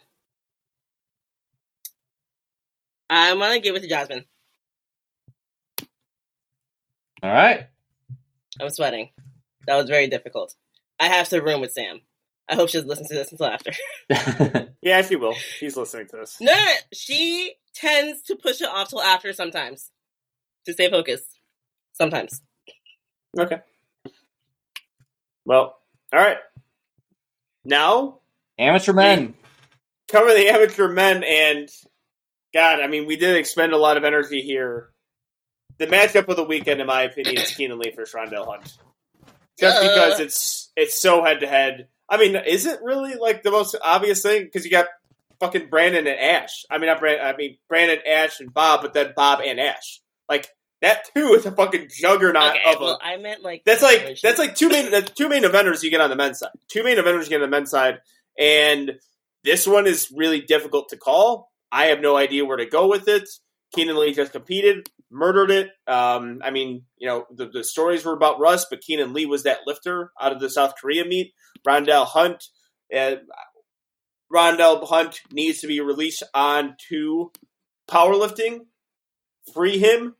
I'm 3.10 3.40
gonna 3.40 3.58
give 3.58 3.74
it 3.74 3.80
to 3.80 3.88
Jasmine. 3.88 4.26
All 7.20 7.32
right. 7.32 7.66
I'm 8.60 8.70
sweating. 8.70 9.10
That 9.66 9.74
was 9.74 9.88
very 9.90 10.06
difficult. 10.06 10.54
I 11.00 11.08
have 11.08 11.28
to 11.30 11.42
room 11.42 11.62
with 11.62 11.72
Sam. 11.72 12.00
I 12.48 12.54
hope 12.54 12.68
she 12.68 12.78
doesn't 12.78 12.88
listen 12.88 13.08
to 13.08 13.14
this 13.14 13.32
until 13.32 13.46
after. 13.46 13.72
Yeah, 14.82 15.02
she 15.02 15.16
will. 15.16 15.34
She's 15.34 15.76
listening 15.76 16.06
to 16.08 16.16
this. 16.16 16.38
No, 16.40 16.52
no, 16.52 16.58
no, 16.58 16.70
she 16.92 17.54
tends 17.74 18.22
to 18.22 18.36
push 18.36 18.60
it 18.60 18.68
off 18.68 18.88
till 18.90 19.02
after 19.02 19.32
sometimes 19.32 19.90
to 20.66 20.72
stay 20.72 20.90
focused. 20.90 21.38
Sometimes. 21.92 22.40
Okay. 23.38 23.58
Well, 25.44 25.76
all 26.12 26.20
right. 26.20 26.38
Now 27.64 28.20
Amateur 28.58 28.92
men. 28.92 29.34
cover 30.10 30.28
the 30.32 30.48
amateur 30.48 30.88
men 30.88 31.22
and 31.24 31.68
God, 32.52 32.80
I 32.80 32.88
mean, 32.88 33.06
we 33.06 33.16
did 33.16 33.36
expend 33.36 33.72
a 33.72 33.76
lot 33.78 33.96
of 33.96 34.04
energy 34.04 34.40
here. 34.42 34.90
The 35.78 35.86
matchup 35.86 36.28
of 36.28 36.36
the 36.36 36.42
weekend, 36.44 36.80
in 36.80 36.86
my 36.86 37.02
opinion, 37.02 37.38
is 37.38 37.52
Keenan 37.54 37.78
Lee 37.78 37.92
for 37.92 38.04
Rondell 38.04 38.46
Hunt. 38.46 38.76
Just 39.58 39.76
Uh. 39.78 39.82
because 39.82 40.20
it's 40.20 40.72
it's 40.76 41.00
so 41.00 41.22
head 41.24 41.40
to 41.40 41.46
head. 41.46 41.88
I 42.08 42.16
mean, 42.16 42.34
is 42.34 42.66
it 42.66 42.80
really 42.82 43.14
like 43.14 43.42
the 43.42 43.50
most 43.52 43.76
obvious 43.82 44.20
thing? 44.22 44.42
Because 44.44 44.64
you 44.64 44.70
got 44.70 44.86
fucking 45.40 45.68
Brandon 45.68 46.06
and 46.06 46.18
Ash. 46.18 46.64
I 46.70 46.78
mean, 46.78 46.86
not 46.86 47.00
Brandon. 47.00 47.26
I 47.26 47.36
mean 47.36 47.58
Brandon, 47.68 47.98
Ash, 48.06 48.40
and 48.40 48.52
Bob, 48.52 48.82
but 48.82 48.94
then 48.94 49.12
Bob 49.16 49.40
and 49.44 49.58
Ash. 49.58 50.00
Like 50.28 50.48
that 50.82 51.06
too 51.14 51.34
is 51.34 51.44
a 51.46 51.52
fucking 51.52 51.88
juggernaut 51.90 52.50
Okay, 52.56 52.60
of 52.74 52.80
a. 52.80 52.84
well, 52.84 53.00
I 53.02 53.16
meant 53.16 53.42
like 53.42 53.62
That's 53.64 53.82
like 53.82 54.18
that's 54.22 54.38
like 54.38 54.54
two 54.54 54.68
main 54.68 54.90
that's 54.90 55.10
two 55.10 55.28
main 55.28 55.42
eventers 55.42 55.82
you 55.82 55.90
get 55.90 56.00
on 56.00 56.10
the 56.10 56.16
men's 56.16 56.38
side. 56.38 56.50
Two 56.68 56.84
main 56.84 56.96
eventers 56.96 57.24
you 57.24 57.30
get 57.30 57.42
on 57.42 57.50
the 57.50 57.56
men's 57.56 57.70
side, 57.70 57.98
and 58.38 58.92
this 59.44 59.66
one 59.66 59.86
is 59.86 60.12
really 60.14 60.40
difficult 60.40 60.90
to 60.90 60.96
call. 60.96 61.50
I 61.72 61.86
have 61.86 62.00
no 62.00 62.16
idea 62.16 62.44
where 62.44 62.56
to 62.56 62.66
go 62.66 62.88
with 62.88 63.08
it. 63.08 63.28
Keenan 63.74 63.98
Lee 63.98 64.12
just 64.12 64.32
competed, 64.32 64.88
murdered 65.10 65.50
it. 65.50 65.70
Um, 65.86 66.40
I 66.42 66.50
mean, 66.50 66.82
you 66.98 67.06
know, 67.06 67.26
the, 67.32 67.46
the 67.46 67.62
stories 67.62 68.04
were 68.04 68.12
about 68.12 68.40
Russ, 68.40 68.66
but 68.68 68.80
Keenan 68.80 69.12
Lee 69.12 69.26
was 69.26 69.44
that 69.44 69.60
lifter 69.66 70.10
out 70.20 70.32
of 70.32 70.40
the 70.40 70.50
South 70.50 70.74
Korea 70.80 71.04
meet. 71.04 71.32
Rondell 71.66 72.04
Hunt, 72.06 72.42
uh, 72.96 73.16
Rondell 74.32 74.86
Hunt 74.86 75.20
needs 75.32 75.60
to 75.60 75.66
be 75.66 75.80
released 75.80 76.22
on 76.34 76.76
to 76.88 77.32
powerlifting. 77.88 78.66
Free 79.52 79.78
him. 79.78 80.14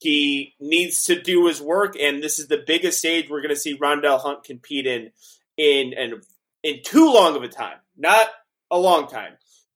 He 0.00 0.54
needs 0.60 1.04
to 1.04 1.20
do 1.20 1.46
his 1.46 1.60
work, 1.60 1.96
and 2.00 2.22
this 2.22 2.38
is 2.38 2.46
the 2.46 2.62
biggest 2.64 2.98
stage 2.98 3.28
we're 3.28 3.40
going 3.40 3.54
to 3.54 3.60
see 3.60 3.76
Rondell 3.76 4.20
Hunt 4.20 4.44
compete 4.44 4.86
in 4.86 5.10
in 5.56 5.92
in 5.92 6.20
in 6.62 6.82
too 6.84 7.12
long 7.12 7.34
of 7.34 7.42
a 7.42 7.48
time. 7.48 7.78
Not 7.96 8.28
a 8.70 8.78
long 8.78 9.08
time. 9.08 9.32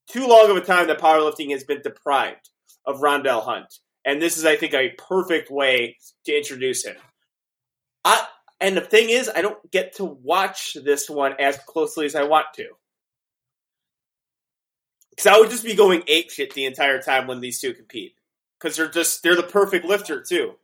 Too 0.08 0.26
long 0.26 0.50
of 0.50 0.56
a 0.56 0.60
time 0.60 0.88
that 0.88 1.00
powerlifting 1.00 1.50
has 1.50 1.64
been 1.64 1.82
deprived 1.82 2.50
of 2.84 3.00
Rondell 3.00 3.44
Hunt. 3.44 3.78
And 4.04 4.20
this 4.20 4.36
is, 4.36 4.44
I 4.44 4.56
think, 4.56 4.74
a 4.74 4.90
perfect 4.90 5.50
way 5.50 5.96
to 6.26 6.36
introduce 6.36 6.84
him. 6.84 6.96
I, 8.04 8.26
and 8.62 8.76
the 8.76 8.80
thing 8.80 9.10
is, 9.10 9.28
I 9.34 9.42
don't 9.42 9.70
get 9.70 9.96
to 9.96 10.04
watch 10.04 10.74
this 10.82 11.10
one 11.10 11.34
as 11.38 11.58
closely 11.58 12.06
as 12.06 12.14
I 12.14 12.22
want 12.24 12.46
to. 12.56 12.68
Because 15.10 15.26
I 15.26 15.38
would 15.38 15.50
just 15.50 15.64
be 15.64 15.74
going 15.74 16.02
ape 16.06 16.30
shit 16.30 16.54
the 16.54 16.64
entire 16.64 17.00
time 17.02 17.26
when 17.26 17.40
these 17.40 17.60
two 17.60 17.74
compete. 17.74 18.14
Because 18.58 18.76
they're 18.76 18.88
just, 18.90 19.22
they're 19.22 19.36
the 19.36 19.42
perfect 19.42 19.84
lifter, 19.84 20.22
too. 20.22 20.54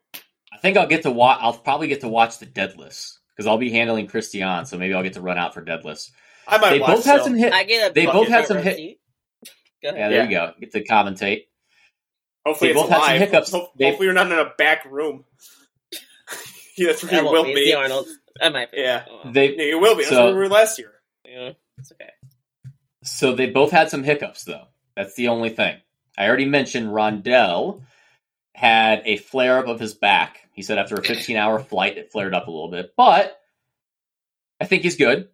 I 0.53 0.59
think 0.59 0.77
I'll 0.77 0.87
get 0.87 1.03
to 1.03 1.11
watch. 1.11 1.39
I'll 1.43 1.53
probably 1.53 1.89
get 1.89 2.01
to 2.01 2.09
watch 2.09 2.39
the 2.39 2.47
deadlifts 2.47 3.19
because 3.37 3.47
I'll 3.47 3.59
be 3.59 3.71
handling 3.71 4.07
Christian, 4.07 4.65
so 4.67 4.79
maybe 4.79 4.95
I'll 4.95 5.03
get 5.03 5.13
to 5.15 5.21
run 5.21 5.37
out 5.39 5.53
for 5.55 5.63
deadlifts. 5.63 6.11
I 6.47 6.59
might 6.59 6.71
They 6.71 6.81
watch 6.81 6.97
both 6.97 7.05
had 7.05 7.13
still. 7.21 7.25
some 7.25 7.35
hit. 7.37 7.53
I 7.53 7.65
get 7.65 7.91
a 7.91 7.95
They 7.95 8.07
both 8.07 8.29
had 8.29 8.47
some 8.47 8.59
hit. 8.59 8.77
seat. 8.77 9.01
Go 9.83 9.91
ahead. 9.91 9.99
Yeah, 10.01 10.09
there 10.09 10.25
you 10.25 10.31
go. 10.31 10.53
Get 10.59 10.73
to 10.73 10.85
commentate. 10.85 11.45
Hopefully 12.47 12.73
They 12.73 12.81
it's 12.81 12.83
both 12.83 12.91
had 12.91 12.99
some 13.01 13.07
live. 13.09 13.21
hiccups. 13.21 13.51
Ho- 13.53 13.71
They- 13.77 13.85
Hopefully 13.87 14.07
you're 14.07 14.15
not 14.15 14.33
in 14.33 14.39
a 14.39 14.51
back 14.57 14.87
room. 14.87 15.25
Yeah, 16.79 16.87
that's 16.89 17.03
where 17.03 17.13
That 17.13 17.25
you 17.25 17.33
won't 17.33 17.47
be. 17.49 17.55
be. 17.55 17.65
See 17.67 17.75
Arnold. 17.75 18.07
I 18.41 18.49
might 18.51 18.71
be. 18.73 18.79
Yeah. 18.81 19.05
Oh, 19.11 19.21
well. 19.25 19.33
They 19.33 19.57
Yeah, 19.57 19.65
you 19.65 19.79
will 19.81 19.95
be. 19.97 20.03
That's 20.03 20.11
So- 20.15 20.25
where 20.27 20.35
we 20.35 20.41
were 20.41 20.49
last 20.49 20.79
year. 20.79 20.93
yeah, 21.25 21.53
it's 21.79 21.93
okay. 21.93 22.11
so 23.03 23.35
they 23.35 23.47
both 23.47 23.71
had 23.71 23.91
some 23.91 24.03
hiccups 24.05 24.45
though. 24.45 24.67
That's 24.97 25.15
the 25.15 25.29
only 25.29 25.51
thing. 25.51 25.77
I 26.17 26.27
already 26.27 26.47
mentioned 26.47 26.89
Rondell 26.89 27.83
had 28.55 29.03
a 29.05 29.17
flare 29.19 29.59
up 29.59 29.67
of 29.69 29.79
his 29.79 29.95
back. 29.95 30.41
He 30.53 30.63
said 30.63 30.79
after 30.79 30.97
a 30.97 31.03
15 31.05 31.37
hour 31.37 31.61
flight, 31.61 31.97
it 31.97 32.11
flared 32.11 32.35
up 32.35 32.49
a 32.49 32.51
little 32.51 32.71
bit, 32.71 32.93
but 32.97 33.39
I 34.61 34.65
think 34.65 34.83
he's 34.83 34.97
good. 34.97 35.29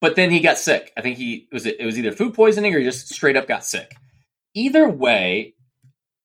But 0.00 0.16
then 0.16 0.30
he 0.30 0.40
got 0.40 0.58
sick. 0.58 0.92
I 0.96 1.00
think 1.00 1.16
he 1.16 1.48
was 1.52 1.64
it 1.66 1.84
was 1.84 1.98
either 1.98 2.12
food 2.12 2.34
poisoning 2.34 2.74
or 2.74 2.78
he 2.78 2.84
just 2.84 3.08
straight 3.14 3.36
up 3.36 3.46
got 3.48 3.64
sick. 3.64 3.94
Either 4.54 4.88
way, 4.88 5.54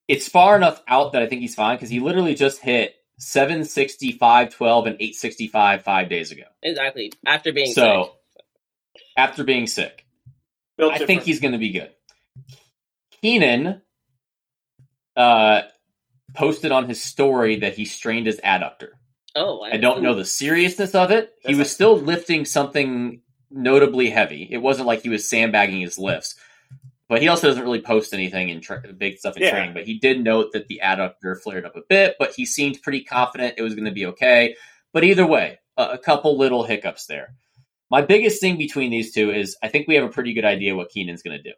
it's 0.08 0.28
far 0.28 0.56
enough 0.56 0.82
out 0.88 1.14
that 1.14 1.22
I 1.22 1.28
think 1.28 1.42
he's 1.42 1.56
fine 1.56 1.78
because 1.78 1.90
he 1.90 2.00
literally 2.00 2.36
just 2.36 2.60
hit 2.62 2.96
765, 3.22 4.50
12, 4.56 4.86
and 4.88 4.96
865 4.96 5.84
five 5.84 6.10
days 6.10 6.32
ago. 6.32 6.44
Exactly. 6.64 7.12
After 7.26 7.54
being 7.54 7.72
So 7.72 8.14
sick. 8.36 9.04
after 9.16 9.44
being 9.44 9.68
sick. 9.68 10.06
Built 10.78 10.94
I 10.94 11.06
think 11.06 11.22
he's 11.24 11.40
going 11.40 11.52
to 11.52 11.60
be 11.60 11.72
good. 11.72 11.92
Keenan 13.22 13.82
uh, 15.16 15.62
posted 16.34 16.72
on 16.72 16.88
his 16.88 17.02
story 17.04 17.58
that 17.58 17.76
he 17.76 17.86
strained 17.86 18.26
his 18.26 18.40
adductor. 18.44 18.90
Oh, 19.36 19.62
I 19.62 19.78
don't 19.78 20.02
know 20.02 20.16
the 20.16 20.26
seriousness 20.26 20.96
of 20.96 21.12
it. 21.12 21.32
He 21.46 21.54
was 21.54 21.60
not- 21.60 21.68
still 21.68 21.98
lifting 21.98 22.46
something 22.46 23.22
notably 23.52 24.10
heavy. 24.10 24.48
It 24.50 24.58
wasn't 24.58 24.88
like 24.88 25.04
he 25.04 25.10
was 25.10 25.30
sandbagging 25.30 25.80
his 25.82 26.00
lifts. 26.00 26.36
But 27.12 27.22
he 27.22 27.28
also 27.28 27.48
doesn't 27.48 27.64
really 27.64 27.82
post 27.82 28.14
anything 28.14 28.48
in 28.48 28.62
tra- 28.62 28.82
big 28.98 29.18
stuff 29.18 29.36
in 29.36 29.44
Yeah. 29.44 29.50
training. 29.50 29.74
But 29.74 29.84
he 29.84 30.00
did 30.00 30.24
note 30.24 30.54
that 30.54 30.70
the 30.70 30.80
adductor 30.82 31.38
flared 31.38 31.66
up 31.66 31.76
a 31.76 31.82
bit, 31.90 32.16
but 32.18 32.34
he 32.34 32.46
seemed 32.46 32.82
pretty 32.82 33.04
confident 33.04 33.56
it 33.58 33.64
was 33.64 33.76
going 33.76 33.84
to 33.84 33.92
be 33.92 34.06
okay. 34.06 34.56
But 34.94 35.04
either 35.04 35.28
way, 35.28 35.60
a, 35.76 35.84
a 35.84 35.98
couple 35.98 36.38
little 36.38 36.64
hiccups 36.64 37.08
there. 37.08 37.36
My 37.90 38.02
biggest 38.02 38.40
thing 38.40 38.58
between 38.58 38.92
these 38.92 39.14
two 39.14 39.30
is 39.30 39.58
I 39.62 39.68
think 39.68 39.90
we 39.90 39.96
have 39.96 40.06
a 40.06 40.10
pretty 40.10 40.34
good 40.34 40.46
idea 40.46 40.74
what 40.74 40.88
Keenan's 40.88 41.22
going 41.22 41.36
to 41.36 41.44
do. 41.44 41.52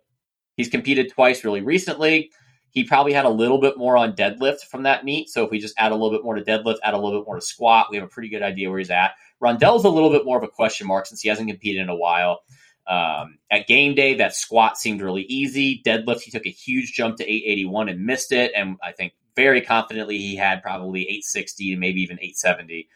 He's 0.58 0.70
competed 0.70 1.12
twice 1.12 1.44
really 1.44 1.62
recently. 1.62 2.32
He 2.72 2.84
probably 2.86 3.14
had 3.14 3.26
a 3.26 3.30
little 3.30 3.62
bit 3.62 3.78
more 3.78 3.96
on 3.96 4.14
deadlift 4.14 4.62
from 4.62 4.82
that 4.84 5.06
meet. 5.06 5.30
So 5.30 5.44
if 5.44 5.52
we 5.52 5.60
just 5.60 5.76
add 5.78 5.92
a 5.92 5.96
little 5.96 6.10
bit 6.10 6.24
more 6.24 6.34
to 6.34 6.42
deadlift, 6.44 6.78
add 6.84 6.96
a 6.96 6.98
little 6.98 7.20
bit 7.20 7.28
more 7.28 7.36
to 7.36 7.42
squat, 7.46 7.90
we 7.92 7.98
have 7.98 8.06
a 8.06 8.10
pretty 8.10 8.30
good 8.30 8.42
idea 8.42 8.72
where 8.72 8.80
he's 8.80 8.90
at. 8.90 9.12
Rondell's 9.40 9.86
a 9.86 9.90
little 9.90 10.10
bit 10.10 10.26
more 10.26 10.40
of 10.40 10.44
a 10.44 10.48
question 10.48 10.88
mark 10.88 11.06
since 11.06 11.22
he 11.22 11.30
hasn't 11.30 11.48
competed 11.48 11.84
in 11.84 11.90
a 11.90 11.96
while. 11.96 12.40
Um, 12.88 13.38
at 13.50 13.68
game 13.68 13.96
day, 13.96 14.16
that 14.16 14.36
squat 14.36 14.78
seemed 14.78 15.02
really 15.02 15.24
easy. 15.24 15.82
Deadlift, 15.86 16.22
he 16.22 16.32
took 16.32 16.46
a 16.46 16.50
huge 16.50 16.94
jump 16.94 17.18
to 17.18 17.24
881 17.24 17.90
and 17.90 18.06
missed 18.06 18.32
it. 18.32 18.52
And 18.56 18.78
I 18.84 18.92
think 18.92 19.14
very 19.36 19.62
confidently 19.62 20.18
he 20.18 20.36
had 20.36 20.62
probably 20.62 21.02
860 21.04 21.74
to 21.76 21.80
maybe 21.80 22.02
even 22.02 22.18
870. 22.18 22.90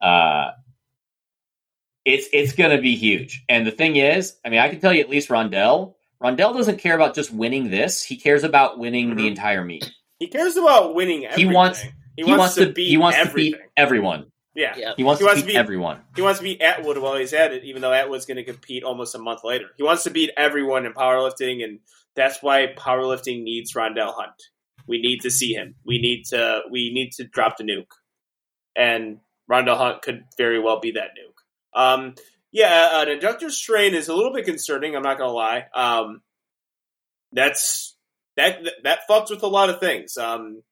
Uh, 0.00 0.50
it's 2.04 2.26
it's 2.32 2.52
going 2.54 2.74
to 2.74 2.82
be 2.82 2.96
huge. 2.96 3.44
And 3.48 3.66
the 3.66 3.70
thing 3.70 3.96
is, 3.96 4.36
I 4.44 4.48
mean, 4.48 4.60
I 4.60 4.68
can 4.68 4.80
tell 4.80 4.92
you 4.92 5.00
at 5.00 5.10
least 5.10 5.28
Rondell. 5.28 5.94
Rondell 6.22 6.54
doesn't 6.54 6.78
care 6.78 6.94
about 6.94 7.14
just 7.14 7.32
winning 7.32 7.70
this. 7.70 8.02
He 8.02 8.16
cares 8.16 8.44
about 8.44 8.78
winning 8.78 9.16
the 9.16 9.22
Mhm. 9.24 9.28
entire 9.28 9.64
meet. 9.64 9.90
He 10.18 10.26
cares 10.28 10.56
about 10.56 10.94
winning 10.94 11.24
everything. 11.26 11.52
wants- 11.52 11.84
he, 12.16 12.24
wants, 12.24 12.54
to, 12.56 12.70
beat 12.70 12.88
he 12.88 12.96
wants 12.98 13.16
everything. 13.16 13.52
to 13.52 13.58
beat 13.58 13.66
everyone. 13.78 14.30
Yeah. 14.60 14.74
Yeah. 14.76 14.92
He 14.96 15.04
wants 15.04 15.20
He 15.20 15.24
to 15.24 15.28
wants 15.28 15.40
beat 15.42 15.46
to 15.48 15.52
beat- 15.54 15.58
everyone. 15.58 16.00
He 16.14 16.22
wants 16.22 16.38
to 16.38 16.44
beat 16.44 16.60
Atwood 16.60 16.98
while 16.98 17.16
he's 17.16 17.32
at 17.32 17.52
it, 17.52 17.64
even 17.64 17.82
though 17.82 17.92
Atwood's 17.92 18.26
going 18.26 18.36
to 18.36 18.44
compete 18.44 18.84
almost 18.84 19.14
a 19.14 19.18
month 19.18 19.40
later. 19.44 19.66
He 19.76 19.82
wants 19.82 20.04
to 20.04 20.10
beat 20.10 20.30
everyone 20.36 20.86
in 20.86 20.92
powerlifting, 20.92 21.64
and 21.64 21.80
that's 22.14 22.42
why 22.42 22.66
powerlifting 22.76 23.42
needs 23.42 23.74
Rondell 23.74 24.14
Hunt. 24.14 24.34
We 24.86 25.00
need 25.00 25.20
to 25.22 25.30
see 25.30 25.52
him. 25.52 25.74
We 25.84 25.98
need 25.98 26.24
to. 26.30 26.60
We 26.70 26.90
need 26.92 27.12
to 27.12 27.24
drop 27.24 27.56
the 27.56 27.64
nuke, 27.64 27.92
and 28.76 29.18
Rondell 29.50 29.76
Hunt 29.76 30.02
could 30.02 30.24
very 30.36 30.58
well 30.60 30.80
be 30.80 30.92
that 30.92 31.10
nuke. 31.18 31.80
Um, 31.80 32.14
yeah, 32.52 33.00
an 33.02 33.08
adductor 33.08 33.50
strain 33.50 33.94
is 33.94 34.08
a 34.08 34.14
little 34.14 34.32
bit 34.32 34.44
concerning. 34.44 34.96
I'm 34.96 35.02
not 35.02 35.18
going 35.18 35.30
to 35.30 35.34
lie. 35.34 35.66
Um, 35.74 36.22
that's 37.32 37.96
that 38.36 38.58
that 38.84 39.00
fucks 39.08 39.30
with 39.30 39.42
a 39.42 39.46
lot 39.48 39.70
of 39.70 39.78
things. 39.80 40.16
Um, 40.16 40.62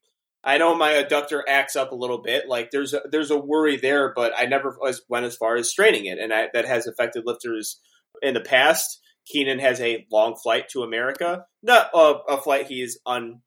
I 0.44 0.58
know 0.58 0.74
my 0.74 0.92
adductor 0.92 1.42
acts 1.46 1.76
up 1.76 1.92
a 1.92 1.96
little 1.96 2.22
bit. 2.22 2.48
Like 2.48 2.70
there's 2.70 2.94
a, 2.94 3.02
there's 3.10 3.30
a 3.30 3.38
worry 3.38 3.76
there, 3.76 4.12
but 4.14 4.32
I 4.36 4.46
never 4.46 4.76
went 5.08 5.26
as 5.26 5.36
far 5.36 5.56
as 5.56 5.68
straining 5.68 6.06
it, 6.06 6.18
and 6.18 6.32
I, 6.32 6.48
that 6.54 6.64
has 6.64 6.86
affected 6.86 7.24
lifters 7.26 7.80
in 8.22 8.34
the 8.34 8.40
past. 8.40 9.00
Keenan 9.26 9.58
has 9.58 9.80
a 9.80 10.06
long 10.10 10.36
flight 10.42 10.68
to 10.70 10.82
America, 10.82 11.44
not 11.62 11.90
a, 11.92 12.14
a 12.28 12.40
flight 12.40 12.66
he 12.66 12.80
is 12.80 12.98
un 13.04 13.42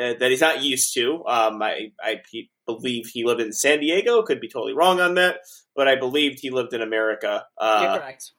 uh, 0.00 0.14
that 0.18 0.30
he's 0.30 0.40
not 0.40 0.62
used 0.62 0.94
to. 0.94 1.24
Um, 1.26 1.60
I 1.60 1.92
I 2.00 2.22
he, 2.30 2.50
believe 2.66 3.06
he 3.08 3.24
lived 3.24 3.40
in 3.40 3.52
San 3.52 3.80
Diego. 3.80 4.22
Could 4.22 4.40
be 4.40 4.48
totally 4.48 4.72
wrong 4.72 5.00
on 5.00 5.14
that, 5.16 5.40
but 5.74 5.88
I 5.88 5.96
believed 5.96 6.38
he 6.40 6.50
lived 6.50 6.72
in 6.72 6.82
America. 6.82 7.44
Uh, 7.58 7.98
correct. 7.98 8.32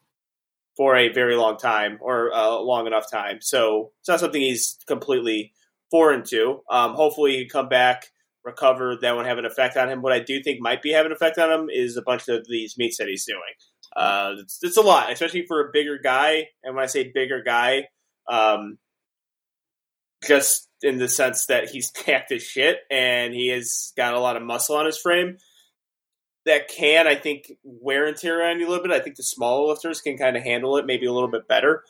for 0.77 0.95
a 0.95 1.11
very 1.11 1.35
long 1.35 1.57
time 1.57 1.99
or 2.01 2.29
a 2.29 2.55
long 2.55 2.87
enough 2.87 3.11
time. 3.11 3.39
So 3.41 3.91
it's 3.99 4.07
not 4.07 4.21
something 4.21 4.41
he's 4.41 4.77
completely 4.87 5.51
foreign 5.91 6.23
to. 6.29 6.61
Um, 6.69 6.93
hopefully, 6.93 7.33
he 7.33 7.45
can 7.45 7.49
come 7.49 7.69
back, 7.69 8.07
recover. 8.43 8.97
That 8.99 9.15
won't 9.15 9.27
have 9.27 9.37
an 9.37 9.45
effect 9.45 9.77
on 9.77 9.89
him. 9.89 10.01
What 10.01 10.13
I 10.13 10.19
do 10.19 10.41
think 10.41 10.61
might 10.61 10.81
be 10.81 10.91
having 10.91 11.11
an 11.11 11.15
effect 11.15 11.37
on 11.37 11.51
him 11.51 11.69
is 11.69 11.97
a 11.97 12.01
bunch 12.01 12.27
of 12.27 12.47
these 12.47 12.77
meets 12.77 12.97
that 12.97 13.07
he's 13.07 13.25
doing. 13.25 13.41
Uh, 13.95 14.35
it's, 14.39 14.59
it's 14.63 14.77
a 14.77 14.81
lot, 14.81 15.11
especially 15.11 15.45
for 15.45 15.61
a 15.61 15.71
bigger 15.71 15.99
guy. 16.01 16.47
And 16.63 16.75
when 16.75 16.83
I 16.83 16.87
say 16.87 17.11
bigger 17.13 17.43
guy, 17.43 17.87
um, 18.27 18.77
just 20.25 20.69
in 20.81 20.97
the 20.97 21.07
sense 21.07 21.47
that 21.47 21.69
he's 21.69 21.91
tacked 21.91 22.31
as 22.31 22.43
shit 22.43 22.77
and 22.89 23.33
he 23.33 23.49
has 23.49 23.93
got 23.97 24.13
a 24.13 24.19
lot 24.19 24.37
of 24.37 24.43
muscle 24.43 24.75
on 24.75 24.85
his 24.85 24.97
frame 24.97 25.37
that 26.45 26.69
can, 26.69 27.07
I 27.07 27.15
think, 27.15 27.51
wear 27.63 28.05
and 28.05 28.17
tear 28.17 28.49
on 28.49 28.59
you 28.59 28.67
a 28.67 28.69
little 28.69 28.83
bit. 28.83 28.93
I 28.93 28.99
think 28.99 29.15
the 29.15 29.23
smaller 29.23 29.67
lifters 29.67 30.01
can 30.01 30.17
kind 30.17 30.35
of 30.35 30.43
handle 30.43 30.77
it 30.77 30.87
maybe 30.87 31.05
a 31.05 31.13
little 31.13 31.29
bit 31.29 31.47
better. 31.47 31.83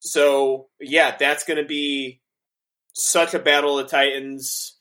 So, 0.00 0.66
yeah, 0.80 1.16
that's 1.16 1.44
going 1.44 1.58
to 1.58 1.64
be 1.64 2.20
such 2.96 3.34
a 3.34 3.38
battle 3.38 3.78
of 3.78 3.88
Titans. 3.88 4.74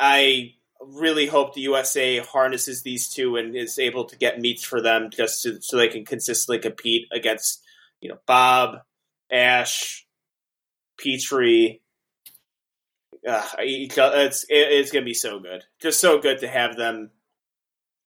I 0.00 0.54
really 0.80 1.26
hope 1.26 1.54
the 1.54 1.60
USA 1.62 2.18
harnesses 2.18 2.82
these 2.82 3.08
two 3.08 3.36
and 3.36 3.54
is 3.54 3.78
able 3.78 4.06
to 4.06 4.16
get 4.16 4.40
meets 4.40 4.64
for 4.64 4.80
them 4.80 5.10
just 5.10 5.42
to, 5.42 5.60
so 5.60 5.76
they 5.76 5.88
can 5.88 6.04
consistently 6.04 6.58
compete 6.58 7.06
against, 7.12 7.62
you 8.00 8.08
know, 8.08 8.18
Bob, 8.26 8.78
Ash, 9.30 10.06
Petrie. 10.98 11.82
Uh, 13.26 13.46
it's 13.58 14.46
it's 14.48 14.92
going 14.92 15.04
to 15.04 15.08
be 15.08 15.14
so 15.14 15.40
good, 15.40 15.64
just 15.82 16.00
so 16.00 16.18
good 16.18 16.38
to 16.38 16.48
have 16.48 16.76
them 16.76 17.10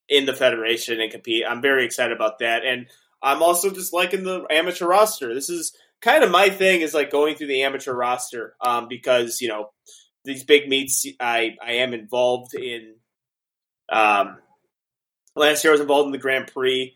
in 0.08 0.26
the 0.26 0.34
federation 0.34 1.00
and 1.00 1.12
compete. 1.12 1.44
I'm 1.48 1.62
very 1.62 1.84
excited 1.84 2.16
about 2.16 2.40
that, 2.40 2.64
and 2.64 2.88
I'm 3.22 3.42
also 3.42 3.70
just 3.70 3.92
liking 3.92 4.24
the 4.24 4.44
amateur 4.50 4.86
roster. 4.86 5.32
This 5.34 5.50
is 5.50 5.76
kind 6.02 6.24
of 6.24 6.30
my 6.30 6.50
thing 6.50 6.80
is 6.82 6.92
like 6.92 7.10
going 7.10 7.36
through 7.36 7.46
the 7.46 7.62
amateur 7.62 7.94
roster 7.94 8.54
um, 8.60 8.88
because 8.88 9.40
you 9.40 9.48
know 9.48 9.70
these 10.24 10.44
big 10.44 10.68
meets 10.68 11.06
I 11.20 11.56
I 11.64 11.72
am 11.74 11.94
involved 11.94 12.54
in. 12.54 12.96
Um, 13.90 14.38
last 15.34 15.64
year 15.64 15.72
I 15.72 15.74
was 15.74 15.80
involved 15.80 16.06
in 16.06 16.12
the 16.12 16.18
Grand 16.18 16.50
Prix, 16.52 16.94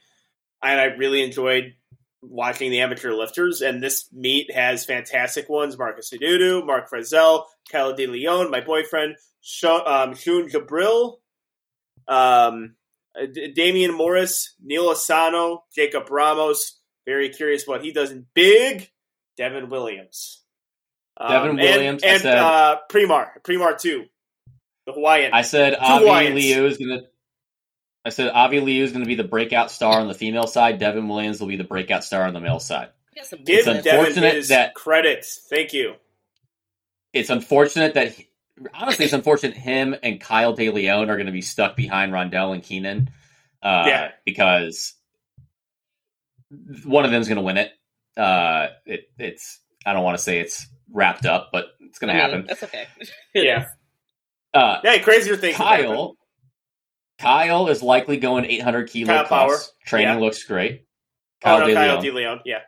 and 0.62 0.80
I 0.80 0.84
really 0.84 1.22
enjoyed 1.22 1.74
watching 2.22 2.70
the 2.70 2.80
amateur 2.80 3.12
lifters. 3.12 3.60
And 3.60 3.82
this 3.82 4.08
meet 4.12 4.52
has 4.52 4.84
fantastic 4.84 5.48
ones: 5.48 5.78
Marcus 5.78 6.10
Adudu, 6.12 6.64
Mark 6.64 6.90
Frizzell, 6.90 7.44
Kyle 7.70 7.94
De 7.94 8.06
Leon, 8.06 8.50
my 8.50 8.60
boyfriend, 8.60 9.16
Sh- 9.40 9.64
um, 9.64 10.14
Shun 10.14 10.48
Jabril, 10.48 11.16
um, 12.08 12.74
Damian 13.54 13.94
Morris, 13.94 14.54
Neil 14.62 14.90
Asano, 14.90 15.64
Jacob 15.74 16.10
Ramos. 16.10 16.80
Very 17.06 17.28
curious 17.28 17.66
what 17.66 17.84
he 17.84 17.92
does 17.92 18.10
in 18.10 18.26
big. 18.34 18.90
Devin 19.36 19.68
Williams. 19.70 20.42
Um, 21.16 21.30
Devin 21.30 21.50
and- 21.50 21.58
Williams, 21.58 22.04
I 22.04 22.06
and, 22.08 22.22
said- 22.22 22.38
uh, 22.38 22.78
Primar, 22.90 23.28
Primar 23.42 23.80
two, 23.80 24.06
the 24.86 24.92
Hawaiian. 24.92 25.32
I 25.32 25.42
said 25.42 25.74
Avi 25.74 26.04
Hawaiians. 26.04 26.34
Liu 26.34 26.66
is 26.66 26.76
gonna. 26.78 27.02
I 28.04 28.10
said 28.10 28.28
Avi 28.28 28.60
Liu 28.60 28.84
is 28.84 28.92
going 28.92 29.02
to 29.04 29.08
be 29.08 29.16
the 29.16 29.24
breakout 29.24 29.70
star 29.72 29.98
on 30.00 30.06
the 30.06 30.14
female 30.14 30.46
side. 30.46 30.78
Devin 30.78 31.08
Williams 31.08 31.40
will 31.40 31.48
be 31.48 31.56
the 31.56 31.64
breakout 31.64 32.04
star 32.04 32.22
on 32.22 32.34
the 32.34 32.40
male 32.40 32.60
side. 32.60 32.90
He 33.12 33.18
has 33.18 33.28
some 33.30 33.40
Give 33.42 33.64
business. 33.64 33.82
Devin 33.84 33.98
unfortunate 34.00 34.34
his 34.34 34.48
that- 34.48 34.74
credits. 34.74 35.44
Thank 35.50 35.72
you. 35.72 35.94
It's 37.12 37.30
unfortunate 37.30 37.94
that 37.94 38.12
he- 38.12 38.28
honestly, 38.74 39.06
it's 39.06 39.14
unfortunate 39.14 39.56
him 39.56 39.96
and 40.04 40.20
Kyle 40.20 40.52
De 40.52 40.70
Leon 40.70 41.10
are 41.10 41.16
going 41.16 41.26
to 41.26 41.32
be 41.32 41.42
stuck 41.42 41.74
behind 41.74 42.12
Rondell 42.12 42.52
and 42.54 42.62
Keenan. 42.62 43.08
Uh, 43.62 43.84
Yeah. 43.88 44.10
because 44.24 44.94
one 46.84 47.04
of 47.04 47.10
them 47.10 47.20
is 47.22 47.26
going 47.28 47.36
to 47.36 47.42
win 47.42 47.56
it. 47.56 47.72
Uh, 48.16 48.68
it. 48.86 49.04
It's 49.18 49.60
I 49.84 49.92
don't 49.92 50.02
want 50.04 50.16
to 50.16 50.22
say 50.22 50.40
it's 50.40 50.66
wrapped 50.92 51.26
up, 51.26 51.50
but 51.52 51.66
it's 51.80 51.98
going 51.98 52.10
I 52.10 52.14
to 52.14 52.18
mean, 52.22 52.30
happen. 52.30 52.46
That's 52.46 52.62
okay. 52.64 52.86
Yeah. 53.34 53.66
Uh, 54.54 54.80
Yeah, 54.82 54.98
crazier 54.98 55.36
things. 55.36 55.56
Kyle. 55.56 56.16
Kyle 57.18 57.68
is 57.68 57.82
likely 57.82 58.18
going 58.18 58.44
800 58.44 58.90
kilo 58.90 59.06
Kyle 59.14 59.24
plus. 59.24 59.28
Power. 59.28 59.58
Training 59.86 60.14
Yeah. 60.18 60.20
looks 60.20 60.44
great. 60.44 60.82
Oh 61.44 61.46
Kyle 61.46 61.60
no, 61.60 61.66
De 61.68 61.74
Kyle 61.74 62.00
Leon. 62.14 62.38
De 62.44 62.50
Yeah. 62.50 62.60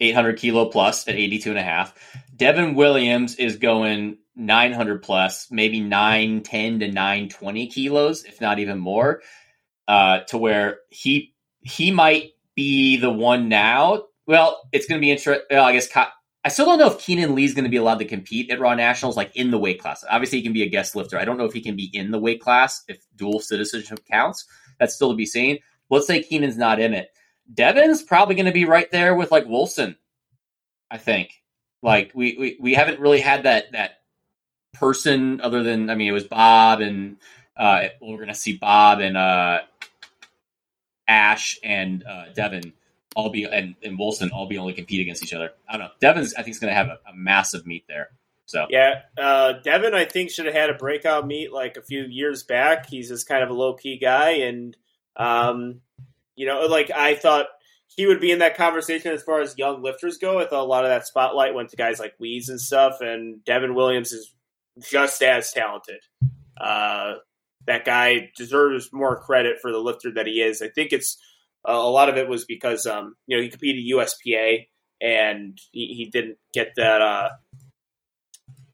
800 0.00 0.38
kilo 0.38 0.66
plus 0.66 1.08
at 1.08 1.14
82 1.14 1.50
and 1.50 1.58
a 1.58 1.62
half. 1.62 1.94
Devin 2.34 2.74
Williams 2.74 3.36
is 3.36 3.56
going 3.56 4.18
900 4.34 5.02
plus, 5.02 5.48
maybe 5.50 5.80
910 5.80 6.80
to 6.80 6.88
920 6.92 7.66
kilos, 7.68 8.24
if 8.24 8.40
not 8.42 8.58
even 8.58 8.78
more, 8.78 9.22
uh, 9.88 10.20
to 10.28 10.36
where 10.38 10.78
he 10.90 11.34
he 11.60 11.90
might 11.90 12.32
be 12.54 12.96
the 12.98 13.10
one 13.10 13.48
now. 13.48 14.04
Well, 14.26 14.68
it's 14.72 14.86
going 14.86 15.00
to 15.00 15.04
be 15.04 15.10
interesting. 15.10 15.46
Well, 15.50 15.64
I 15.64 15.72
guess 15.72 15.88
I 15.94 16.48
still 16.48 16.66
don't 16.66 16.78
know 16.78 16.90
if 16.90 16.98
Keenan 16.98 17.34
Lee's 17.34 17.54
going 17.54 17.64
to 17.64 17.70
be 17.70 17.76
allowed 17.76 17.98
to 17.98 18.04
compete 18.04 18.50
at 18.50 18.60
Raw 18.60 18.74
Nationals, 18.74 19.16
like 19.16 19.34
in 19.34 19.50
the 19.50 19.58
weight 19.58 19.80
class. 19.80 20.04
Obviously, 20.08 20.38
he 20.38 20.44
can 20.44 20.52
be 20.52 20.62
a 20.62 20.68
guest 20.68 20.94
lifter. 20.96 21.18
I 21.18 21.24
don't 21.24 21.38
know 21.38 21.44
if 21.44 21.52
he 21.52 21.60
can 21.60 21.76
be 21.76 21.90
in 21.92 22.10
the 22.10 22.18
weight 22.18 22.40
class 22.40 22.82
if 22.88 22.98
dual 23.16 23.40
citizenship 23.40 24.00
counts. 24.10 24.44
That's 24.78 24.94
still 24.94 25.10
to 25.10 25.16
be 25.16 25.26
seen. 25.26 25.58
Let's 25.90 26.06
say 26.06 26.22
Keenan's 26.22 26.56
not 26.56 26.80
in 26.80 26.94
it. 26.94 27.10
Devin's 27.52 28.02
probably 28.02 28.34
going 28.34 28.46
to 28.46 28.52
be 28.52 28.64
right 28.64 28.90
there 28.90 29.14
with 29.14 29.30
like 29.30 29.46
Wilson. 29.46 29.96
I 30.90 30.98
think. 30.98 31.42
Like 31.82 32.12
we, 32.14 32.36
we 32.38 32.56
we 32.60 32.74
haven't 32.74 33.00
really 33.00 33.20
had 33.20 33.44
that 33.44 33.72
that 33.72 34.00
person 34.72 35.40
other 35.40 35.62
than 35.62 35.88
I 35.88 35.94
mean 35.94 36.08
it 36.08 36.12
was 36.12 36.24
Bob 36.24 36.80
and 36.80 37.16
uh 37.56 37.88
we're 38.00 38.18
gonna 38.18 38.34
see 38.34 38.56
Bob 38.56 39.00
and 39.00 39.16
uh 39.16 39.60
Ash 41.06 41.58
and 41.62 42.04
uh 42.04 42.26
Devin 42.34 42.72
all 43.16 43.30
be 43.30 43.44
and, 43.44 43.74
and 43.82 43.98
Wilson 43.98 44.30
all 44.30 44.46
be 44.46 44.58
only 44.58 44.74
compete 44.74 45.00
against 45.00 45.24
each 45.24 45.32
other. 45.32 45.50
I 45.68 45.78
don't 45.78 45.86
know. 45.86 45.92
Devin's 46.00 46.34
I 46.34 46.42
think 46.42 46.54
is 46.54 46.60
gonna 46.60 46.74
have 46.74 46.88
a, 46.88 46.98
a 47.08 47.14
massive 47.14 47.66
meet 47.66 47.84
there. 47.88 48.10
So 48.44 48.66
Yeah, 48.70 49.02
uh, 49.18 49.54
Devin, 49.64 49.94
I 49.94 50.04
think 50.04 50.30
should 50.30 50.44
have 50.44 50.54
had 50.54 50.70
a 50.70 50.74
breakout 50.74 51.26
meet 51.26 51.52
like 51.52 51.76
a 51.76 51.82
few 51.82 52.04
years 52.04 52.44
back. 52.44 52.88
He's 52.88 53.08
just 53.08 53.26
kind 53.26 53.42
of 53.42 53.50
a 53.50 53.54
low 53.54 53.74
key 53.74 53.98
guy, 53.98 54.30
and 54.30 54.76
um, 55.16 55.80
you 56.36 56.46
know, 56.46 56.66
like 56.66 56.90
I 56.90 57.16
thought 57.16 57.46
he 57.86 58.06
would 58.06 58.20
be 58.20 58.30
in 58.30 58.40
that 58.40 58.56
conversation 58.56 59.12
as 59.12 59.22
far 59.22 59.40
as 59.40 59.56
young 59.56 59.82
lifters 59.82 60.18
go. 60.18 60.38
I 60.38 60.46
thought 60.46 60.62
a 60.62 60.64
lot 60.64 60.84
of 60.84 60.90
that 60.90 61.06
spotlight 61.06 61.54
went 61.54 61.70
to 61.70 61.76
guys 61.76 61.98
like 61.98 62.14
Weeds 62.20 62.50
and 62.50 62.60
stuff, 62.60 63.00
and 63.00 63.42
Devin 63.44 63.74
Williams 63.74 64.12
is 64.12 64.32
just 64.80 65.22
as 65.22 65.50
talented. 65.52 66.00
Uh, 66.60 67.14
that 67.66 67.84
guy 67.84 68.30
deserves 68.36 68.92
more 68.92 69.16
credit 69.16 69.56
for 69.60 69.72
the 69.72 69.78
lifter 69.78 70.12
that 70.12 70.26
he 70.26 70.42
is. 70.42 70.62
I 70.62 70.68
think 70.68 70.92
it's 70.92 71.18
uh, 71.68 71.72
a 71.72 71.90
lot 71.90 72.08
of 72.08 72.16
it 72.16 72.28
was 72.28 72.44
because 72.44 72.86
um, 72.86 73.16
you 73.26 73.36
know 73.36 73.42
he 73.42 73.48
competed 73.48 73.84
USPA 73.92 74.66
and 75.00 75.58
he, 75.72 75.94
he 75.94 76.10
didn't 76.10 76.38
get 76.52 76.72
that. 76.76 77.02
Uh, 77.02 77.28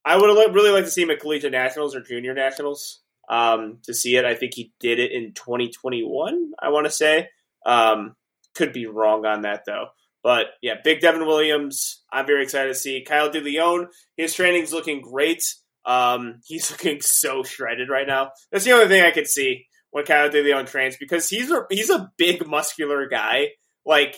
I 0.05 0.17
would 0.17 0.37
have 0.37 0.55
really 0.55 0.71
like 0.71 0.85
to 0.85 0.91
see 0.91 1.03
him 1.03 1.11
at 1.11 1.21
collegiate 1.21 1.53
nationals 1.53 1.95
or 1.95 2.01
junior 2.01 2.35
nationals 2.35 3.01
um, 3.29 3.79
to 3.85 3.95
see 3.95 4.17
it. 4.17 4.25
I 4.25 4.35
think 4.35 4.53
he 4.55 4.73
did 4.81 4.99
it 4.99 5.13
in 5.13 5.33
2021. 5.33 6.53
I 6.61 6.69
want 6.71 6.87
to 6.87 6.93
say 6.93 7.29
um, 7.65 8.15
could 8.55 8.73
be 8.73 8.87
wrong 8.87 9.25
on 9.25 9.43
that 9.43 9.63
though. 9.67 9.87
But 10.23 10.47
yeah, 10.61 10.75
big 10.83 11.01
Devin 11.01 11.27
Williams. 11.27 12.03
I'm 12.13 12.27
very 12.27 12.45
excited 12.45 12.69
to 12.69 12.79
see 12.79 13.05
Kyle 13.07 13.31
De 13.31 13.41
Leon. 13.41 13.89
His 14.17 14.35
training's 14.35 14.73
looking 14.73 15.01
great. 15.01 15.43
Um, 15.85 16.41
he's 16.45 16.71
looking 16.71 17.01
so 17.01 17.43
shredded 17.43 17.89
right 17.89 18.07
now. 18.07 18.31
That's 18.51 18.65
the 18.65 18.73
only 18.73 18.89
thing 18.89 19.03
I 19.03 19.11
could 19.11 19.27
see 19.27 19.67
when 19.93 20.05
Kyle 20.05 20.31
De 20.31 20.43
Leon 20.43 20.67
trains 20.67 20.97
because 20.97 21.29
he's 21.29 21.51
a 21.51 21.67
he's 21.71 21.91
a 21.91 22.11
big 22.17 22.47
muscular 22.47 23.09
guy. 23.09 23.49
Like 23.87 24.17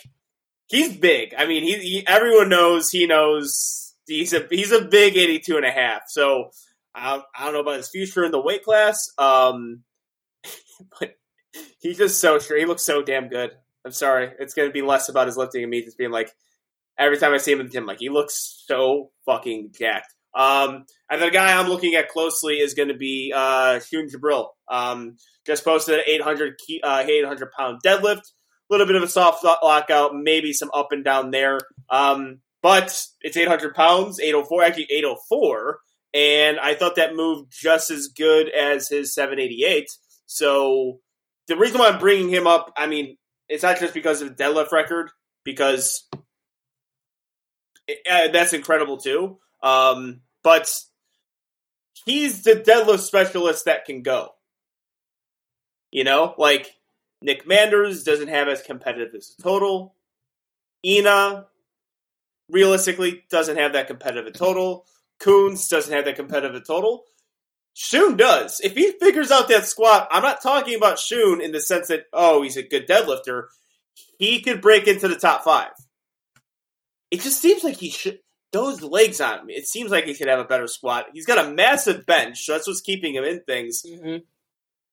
he's 0.68 0.96
big. 0.96 1.34
I 1.36 1.46
mean, 1.46 1.62
he, 1.62 1.74
he 1.78 2.06
everyone 2.06 2.48
knows 2.48 2.90
he 2.90 3.06
knows 3.06 3.94
he's 4.06 4.32
a 4.32 4.46
he's 4.50 4.72
a 4.72 4.84
big 4.84 5.16
82 5.16 5.56
and 5.56 5.66
a 5.66 5.70
half. 5.70 6.02
So 6.06 6.50
I, 6.94 7.20
I 7.36 7.44
don't 7.44 7.54
know 7.54 7.60
about 7.60 7.76
his 7.76 7.90
future 7.90 8.24
in 8.24 8.30
the 8.30 8.40
weight 8.40 8.62
class. 8.62 9.10
Um, 9.18 9.82
but 11.00 11.16
he's 11.80 11.98
just 11.98 12.20
so 12.20 12.38
sure. 12.38 12.58
He 12.58 12.66
looks 12.66 12.84
so 12.84 13.02
damn 13.02 13.28
good. 13.28 13.50
I'm 13.84 13.92
sorry. 13.92 14.30
It's 14.38 14.54
going 14.54 14.68
to 14.68 14.72
be 14.72 14.82
less 14.82 15.08
about 15.08 15.26
his 15.26 15.36
lifting 15.36 15.62
and 15.62 15.70
me 15.70 15.84
just 15.84 15.98
being 15.98 16.10
like 16.10 16.32
every 16.96 17.18
time 17.18 17.34
I 17.34 17.38
see 17.38 17.52
him 17.52 17.60
in 17.60 17.66
the 17.66 17.72
gym, 17.72 17.84
like 17.84 17.98
he 17.98 18.08
looks 18.08 18.62
so 18.66 19.10
fucking 19.26 19.72
jacked. 19.76 20.14
Um, 20.34 20.86
and 21.10 21.22
the 21.22 21.30
guy 21.30 21.58
I'm 21.58 21.68
looking 21.68 21.94
at 21.94 22.08
closely 22.08 22.54
is 22.54 22.74
going 22.74 22.88
to 22.88 22.96
be 22.96 23.32
uh, 23.34 23.80
Shun 23.80 24.08
Jabril. 24.08 24.48
Um, 24.68 25.16
just 25.46 25.64
posted 25.64 25.96
an 25.96 26.04
800 26.06 26.58
key, 26.58 26.80
uh, 26.82 27.04
800 27.06 27.52
pound 27.52 27.80
deadlift. 27.84 28.22
A 28.70 28.72
little 28.72 28.86
bit 28.86 28.96
of 28.96 29.02
a 29.02 29.08
soft 29.08 29.44
lockout, 29.44 30.14
maybe 30.14 30.52
some 30.54 30.70
up 30.74 30.90
and 30.90 31.04
down 31.04 31.30
there. 31.30 31.60
Um, 31.90 32.40
but 32.62 33.06
it's 33.20 33.36
800 33.36 33.74
pounds, 33.74 34.18
804, 34.18 34.62
actually 34.62 34.88
804. 34.90 35.78
And 36.14 36.58
I 36.58 36.74
thought 36.74 36.96
that 36.96 37.14
moved 37.14 37.52
just 37.52 37.90
as 37.90 38.08
good 38.08 38.48
as 38.48 38.88
his 38.88 39.14
788. 39.14 39.90
So 40.26 41.00
the 41.46 41.56
reason 41.56 41.78
why 41.78 41.88
I'm 41.88 41.98
bringing 41.98 42.30
him 42.30 42.46
up, 42.46 42.72
I 42.76 42.86
mean, 42.86 43.18
it's 43.48 43.62
not 43.62 43.80
just 43.80 43.92
because 43.92 44.22
of 44.22 44.34
the 44.34 44.42
deadlift 44.42 44.72
record, 44.72 45.10
because 45.44 46.08
uh, 48.10 48.28
that's 48.32 48.52
incredible 48.52 48.96
too. 48.96 49.38
Um, 49.62 50.22
but 50.42 50.72
he's 52.06 52.44
the 52.44 52.52
deadlift 52.52 53.00
specialist 53.00 53.66
that 53.66 53.84
can 53.84 54.02
go. 54.02 54.30
You 55.94 56.02
know, 56.02 56.34
like 56.38 56.74
Nick 57.22 57.46
Manders 57.46 58.02
doesn't 58.02 58.26
have 58.26 58.48
as 58.48 58.60
competitive 58.60 59.14
as 59.14 59.28
total. 59.40 59.94
Ina 60.84 61.46
realistically 62.50 63.22
doesn't 63.30 63.56
have 63.56 63.74
that 63.74 63.86
competitive 63.86 64.26
a 64.26 64.36
total. 64.36 64.86
Coons 65.20 65.68
doesn't 65.68 65.94
have 65.94 66.04
that 66.06 66.16
competitive 66.16 66.60
a 66.60 66.60
total. 66.60 67.04
Shun 67.74 68.16
does. 68.16 68.60
If 68.64 68.74
he 68.74 68.90
figures 68.90 69.30
out 69.30 69.46
that 69.48 69.66
squat, 69.66 70.08
I'm 70.10 70.24
not 70.24 70.42
talking 70.42 70.74
about 70.74 70.98
Shun 70.98 71.40
in 71.40 71.52
the 71.52 71.60
sense 71.60 71.86
that, 71.86 72.06
oh, 72.12 72.42
he's 72.42 72.56
a 72.56 72.64
good 72.64 72.88
deadlifter. 72.88 73.44
He 74.18 74.40
could 74.40 74.60
break 74.60 74.88
into 74.88 75.06
the 75.06 75.14
top 75.14 75.44
five. 75.44 75.70
It 77.12 77.20
just 77.20 77.40
seems 77.40 77.62
like 77.62 77.76
he 77.76 77.90
should. 77.90 78.18
Those 78.50 78.82
legs 78.82 79.20
on 79.20 79.40
him, 79.40 79.50
it 79.50 79.68
seems 79.68 79.92
like 79.92 80.06
he 80.06 80.14
could 80.14 80.28
have 80.28 80.40
a 80.40 80.44
better 80.44 80.66
squat. 80.66 81.06
He's 81.12 81.26
got 81.26 81.44
a 81.44 81.50
massive 81.50 82.04
bench, 82.04 82.44
so 82.44 82.52
that's 82.52 82.66
what's 82.66 82.80
keeping 82.80 83.14
him 83.14 83.22
in 83.22 83.42
things. 83.46 83.84
hmm 83.86 84.16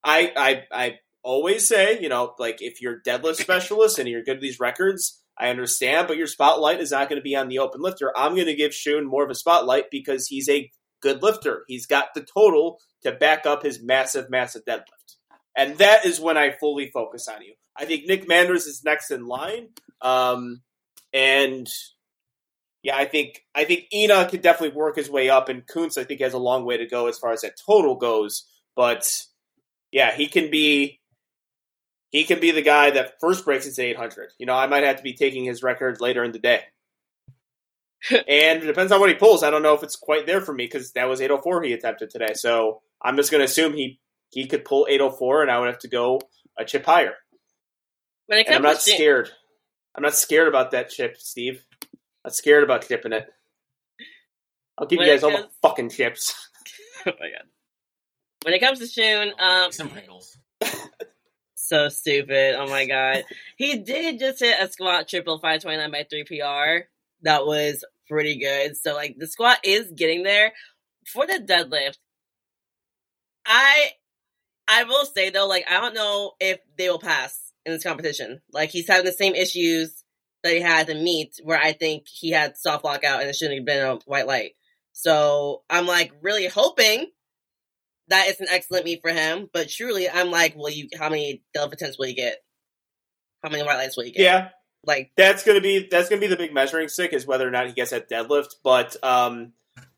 I, 0.04 0.32
I, 0.36 0.64
I 0.72 1.00
always 1.24 1.68
say, 1.68 2.00
you 2.00 2.10
know, 2.10 2.34
like 2.40 2.62
if 2.62 2.82
you're 2.82 3.02
deadlift 3.02 3.36
specialist 3.36 4.00
and 4.00 4.08
you're 4.08 4.24
good 4.24 4.38
at 4.38 4.42
these 4.42 4.60
records, 4.60 5.22
I 5.38 5.50
understand, 5.50 6.08
but 6.08 6.18
your 6.18 6.28
spotlight 6.28 6.80
is 6.80 6.92
not 6.92 7.10
going 7.10 7.20
to 7.20 7.24
be 7.24 7.36
on 7.36 7.48
the 7.48 7.60
open 7.60 7.82
lifter. 7.82 8.12
I'm 8.16 8.36
going 8.36 8.48
to 8.48 8.56
give 8.56 8.74
Shun 8.74 9.06
more 9.06 9.24
of 9.24 9.30
a 9.30 9.36
spotlight 9.36 9.86
because 9.90 10.28
he's 10.28 10.50
a 10.50 10.72
good 11.02 11.24
lifter. 11.24 11.64
He's 11.68 11.86
got 11.86 12.14
the 12.14 12.22
total 12.22 12.80
to 13.04 13.12
back 13.12 13.46
up 13.46 13.64
his 13.64 13.82
massive, 13.82 14.30
massive 14.30 14.64
deadlift. 14.66 15.16
And 15.58 15.78
that 15.80 16.06
is 16.06 16.20
when 16.20 16.38
I 16.38 16.52
fully 16.60 16.92
focus 16.92 17.28
on 17.28 17.42
you. 17.42 17.54
I 17.76 17.86
think 17.86 18.08
Nick 18.08 18.28
Manders 18.28 18.66
is 18.66 18.84
next 18.84 19.12
in 19.12 19.26
line. 19.26 19.70
Um, 20.02 20.62
and 21.14 21.68
yeah, 22.84 22.96
I 22.96 23.06
think 23.06 23.44
I 23.54 23.66
think 23.66 23.86
Ina 23.94 24.30
could 24.30 24.42
definitely 24.42 24.76
work 24.76 24.96
his 24.96 25.10
way 25.10 25.30
up, 25.30 25.50
and 25.50 25.66
Kuntz 25.68 25.98
I 25.98 26.04
think 26.04 26.22
has 26.22 26.34
a 26.34 26.40
long 26.40 26.66
way 26.66 26.78
to 26.78 26.88
go 26.88 27.08
as 27.08 27.20
far 27.20 27.32
as 27.32 27.42
that 27.42 27.60
total 27.64 27.96
goes. 27.96 28.48
But 28.76 29.08
yeah, 29.92 30.16
he 30.16 30.28
can 30.28 30.50
be 30.50 31.00
he 32.10 32.26
can 32.26 32.40
be 32.40 32.52
the 32.52 32.62
guy 32.62 32.92
that 32.92 33.20
first 33.22 33.46
breaks 33.46 33.66
into 33.66 33.82
800. 33.84 34.32
You 34.38 34.46
know, 34.46 34.56
I 34.56 34.68
might 34.68 34.84
have 34.84 34.98
to 34.98 35.04
be 35.04 35.14
taking 35.14 35.46
his 35.46 35.64
record 35.64 36.02
later 36.02 36.24
in 36.24 36.32
the 36.32 36.40
day. 36.40 36.62
and 38.10 38.64
it 38.64 38.66
depends 38.66 38.92
on 38.92 39.00
what 39.00 39.10
he 39.10 39.16
pulls. 39.16 39.44
I 39.44 39.50
don't 39.50 39.64
know 39.64 39.76
if 39.76 39.84
it's 39.84 39.96
quite 39.96 40.26
there 40.26 40.42
for 40.42 40.54
me 40.54 40.66
because 40.66 40.92
that 40.94 41.08
was 41.08 41.22
804 41.22 41.64
he 41.64 41.74
attempted 41.74 42.10
today. 42.10 42.34
So 42.34 42.82
I'm 43.02 43.16
just 43.16 43.32
going 43.32 43.40
to 43.40 43.46
assume 43.46 43.74
he 43.74 44.00
he 44.30 44.48
could 44.48 44.64
pull 44.64 44.88
804, 44.90 45.42
and 45.42 45.52
I 45.52 45.60
would 45.60 45.68
have 45.68 45.80
to 45.80 45.90
go 45.90 46.22
a 46.58 46.64
chip 46.64 46.86
higher. 46.86 47.16
When 48.28 48.40
it 48.40 48.48
And 48.48 48.56
I'm 48.56 48.62
not 48.62 48.82
scared. 48.82 49.30
I'm 49.94 50.04
not 50.04 50.16
scared 50.16 50.48
about 50.48 50.72
that 50.72 50.90
chip, 50.90 51.18
Steve. 51.18 51.66
Not 52.24 52.34
scared 52.34 52.64
about 52.64 52.88
chipping 52.88 53.12
it. 53.12 53.28
I'll 54.78 54.88
give 54.88 55.00
When 55.00 55.08
you 55.08 55.14
guys 55.14 55.24
all 55.24 55.32
the 55.32 55.50
fucking 55.62 55.90
chips. 55.90 56.34
oh 57.06 57.12
my 57.20 57.30
god. 57.30 57.48
When 58.44 58.54
it 58.54 58.60
comes 58.60 58.80
to 58.80 58.88
Shun, 58.88 59.32
um, 59.40 59.72
Some 59.72 59.90
Pringles. 59.90 60.38
so 61.56 61.90
stupid. 61.90 62.56
Oh 62.56 62.68
my 62.68 62.86
god. 62.86 63.24
He 63.56 63.78
did 63.78 64.20
just 64.20 64.40
hit 64.40 64.60
a 64.60 64.72
squat 64.72 65.08
triple 65.08 65.38
529 65.38 65.92
by 65.92 66.06
3 66.10 66.24
PR. 66.24 66.88
That 67.22 67.46
was 67.46 67.86
pretty 68.10 68.40
good. 68.40 68.76
So 68.78 68.94
like 68.94 69.16
the 69.18 69.28
squat 69.28 69.60
is 69.64 69.92
getting 69.96 70.24
there. 70.24 70.54
For 71.08 71.26
the 71.26 71.40
deadlift, 71.40 71.98
I 73.46 73.92
I 74.68 74.84
will 74.84 75.06
say 75.06 75.30
though, 75.30 75.48
like 75.48 75.66
I 75.70 75.80
don't 75.80 75.96
know 75.96 76.34
if 76.40 76.60
they 76.78 76.90
will 76.90 77.00
pass 77.00 77.54
in 77.66 77.74
this 77.74 77.84
competition. 77.84 78.42
Like 78.52 78.70
he's 78.70 78.88
having 78.88 79.06
the 79.06 79.12
same 79.12 79.36
issues 79.36 80.04
that 80.44 80.54
he 80.54 80.60
had 80.60 80.90
in 80.90 81.04
meet, 81.04 81.40
where 81.44 81.60
I 81.60 81.74
think 81.74 82.08
he 82.08 82.32
had 82.32 82.58
soft 82.58 82.84
lockout 82.84 83.22
and 83.22 83.30
it 83.30 83.36
shouldn't 83.36 83.60
have 83.60 83.66
been 83.66 83.86
a 83.86 83.96
white 84.06 84.28
light. 84.28 84.54
So 84.94 85.64
I'm 85.70 85.86
like 85.86 86.12
really 86.22 86.48
hoping 86.48 87.08
that 88.12 88.28
it's 88.28 88.40
an 88.40 88.48
excellent 88.50 88.86
meet 88.86 89.02
for 89.02 89.12
him. 89.12 89.50
But 89.52 89.70
truly, 89.70 90.10
I'm 90.10 90.32
like, 90.32 90.56
will 90.56 90.70
you? 90.70 90.90
How 90.98 91.10
many 91.10 91.44
attempts 91.56 91.98
will 91.98 92.08
you 92.08 92.16
get? 92.16 92.38
How 93.44 93.50
many 93.50 93.64
white 93.64 93.78
lights 93.78 93.98
will 93.98 94.06
you 94.06 94.14
get? 94.14 94.22
Yeah, 94.22 94.50
like 94.86 95.12
that's 95.18 95.44
gonna 95.44 95.62
be 95.62 95.88
that's 95.90 96.10
gonna 96.10 96.22
be 96.22 96.28
the 96.28 96.38
big 96.38 96.54
measuring 96.54 96.88
stick 96.88 97.14
is 97.14 97.26
whether 97.26 97.48
or 97.48 97.52
not 97.52 97.68
he 97.68 97.74
gets 97.74 97.92
that 97.92 98.10
deadlift. 98.10 98.56
But 98.64 98.96
um, 99.04 99.54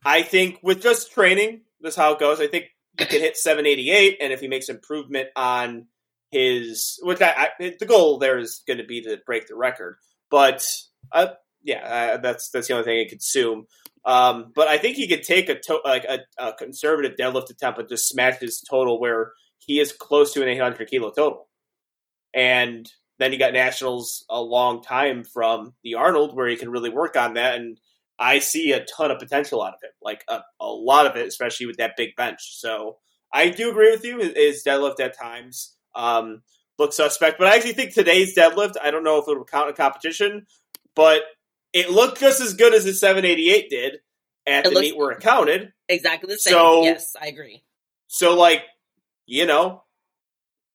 I 0.05 0.23
think 0.23 0.59
with 0.63 0.81
just 0.81 1.11
training, 1.11 1.61
that's 1.81 1.95
how 1.95 2.13
it 2.13 2.19
goes. 2.19 2.39
I 2.39 2.47
think 2.47 2.65
he 2.97 3.05
can 3.05 3.21
hit 3.21 3.37
788, 3.37 4.17
and 4.21 4.31
if 4.31 4.39
he 4.39 4.47
makes 4.47 4.69
improvement 4.69 5.29
on 5.35 5.87
his, 6.31 6.99
which 7.03 7.21
I, 7.21 7.49
I 7.59 7.75
the 7.79 7.85
goal 7.85 8.17
there 8.17 8.37
is 8.37 8.61
going 8.67 8.79
to 8.79 8.85
be 8.85 9.01
to 9.03 9.17
break 9.25 9.47
the 9.47 9.55
record. 9.55 9.97
But 10.29 10.65
uh, 11.11 11.27
yeah, 11.63 12.15
uh, 12.15 12.17
that's 12.17 12.49
that's 12.49 12.67
the 12.67 12.73
only 12.73 12.85
thing 12.85 13.05
I 13.05 13.09
could 13.09 13.19
assume. 13.19 13.65
Um, 14.05 14.51
but 14.53 14.67
I 14.67 14.77
think 14.77 14.97
he 14.97 15.07
could 15.07 15.23
take 15.23 15.49
a 15.49 15.59
to- 15.59 15.81
like 15.85 16.03
a, 16.03 16.19
a 16.37 16.53
conservative 16.53 17.17
deadlift 17.17 17.49
attempt 17.49 17.79
and 17.79 17.89
just 17.89 18.09
smash 18.09 18.39
his 18.39 18.61
total 18.69 18.99
where 18.99 19.31
he 19.59 19.79
is 19.79 19.93
close 19.93 20.33
to 20.33 20.41
an 20.41 20.49
800 20.49 20.89
kilo 20.89 21.11
total. 21.11 21.47
And 22.33 22.89
then 23.19 23.31
he 23.31 23.37
got 23.37 23.53
nationals 23.53 24.25
a 24.29 24.41
long 24.41 24.81
time 24.81 25.23
from 25.23 25.73
the 25.83 25.95
Arnold 25.95 26.35
where 26.35 26.47
he 26.47 26.55
can 26.57 26.69
really 26.69 26.89
work 26.89 27.15
on 27.15 27.35
that. 27.35 27.55
And 27.55 27.79
I 28.19 28.39
see 28.39 28.71
a 28.71 28.85
ton 28.85 29.11
of 29.11 29.19
potential 29.19 29.61
out 29.63 29.75
of 29.75 29.81
him, 29.81 29.91
like 30.01 30.23
a, 30.27 30.41
a 30.59 30.67
lot 30.67 31.05
of 31.05 31.15
it, 31.15 31.27
especially 31.27 31.67
with 31.67 31.77
that 31.77 31.95
big 31.95 32.15
bench. 32.15 32.59
So 32.59 32.97
I 33.33 33.49
do 33.49 33.69
agree 33.69 33.91
with 33.91 34.03
you. 34.03 34.19
His 34.19 34.63
deadlift 34.65 34.99
at 34.99 35.17
times 35.17 35.75
um, 35.95 36.41
looks 36.77 36.97
suspect, 36.97 37.37
but 37.37 37.47
I 37.47 37.55
actually 37.55 37.73
think 37.73 37.93
today's 37.93 38.35
deadlift. 38.35 38.73
I 38.81 38.91
don't 38.91 39.03
know 39.03 39.19
if 39.19 39.27
it 39.27 39.37
will 39.37 39.45
count 39.45 39.69
in 39.69 39.75
competition, 39.75 40.45
but 40.95 41.21
it 41.73 41.89
looked 41.89 42.19
just 42.19 42.39
as 42.39 42.53
good 42.53 42.73
as 42.73 42.85
the 42.85 42.93
788 42.93 43.69
did 43.69 43.99
at 44.45 44.65
It 44.67 44.73
the 44.73 44.79
meet 44.79 44.95
where 44.97 45.11
it 45.11 45.19
counted. 45.21 45.73
exactly 45.89 46.33
the 46.33 46.39
same. 46.39 46.51
So- 46.53 46.83
yes, 46.83 47.15
I 47.19 47.27
agree. 47.27 47.63
So, 48.07 48.35
like, 48.35 48.63
you 49.25 49.45
know, 49.47 49.83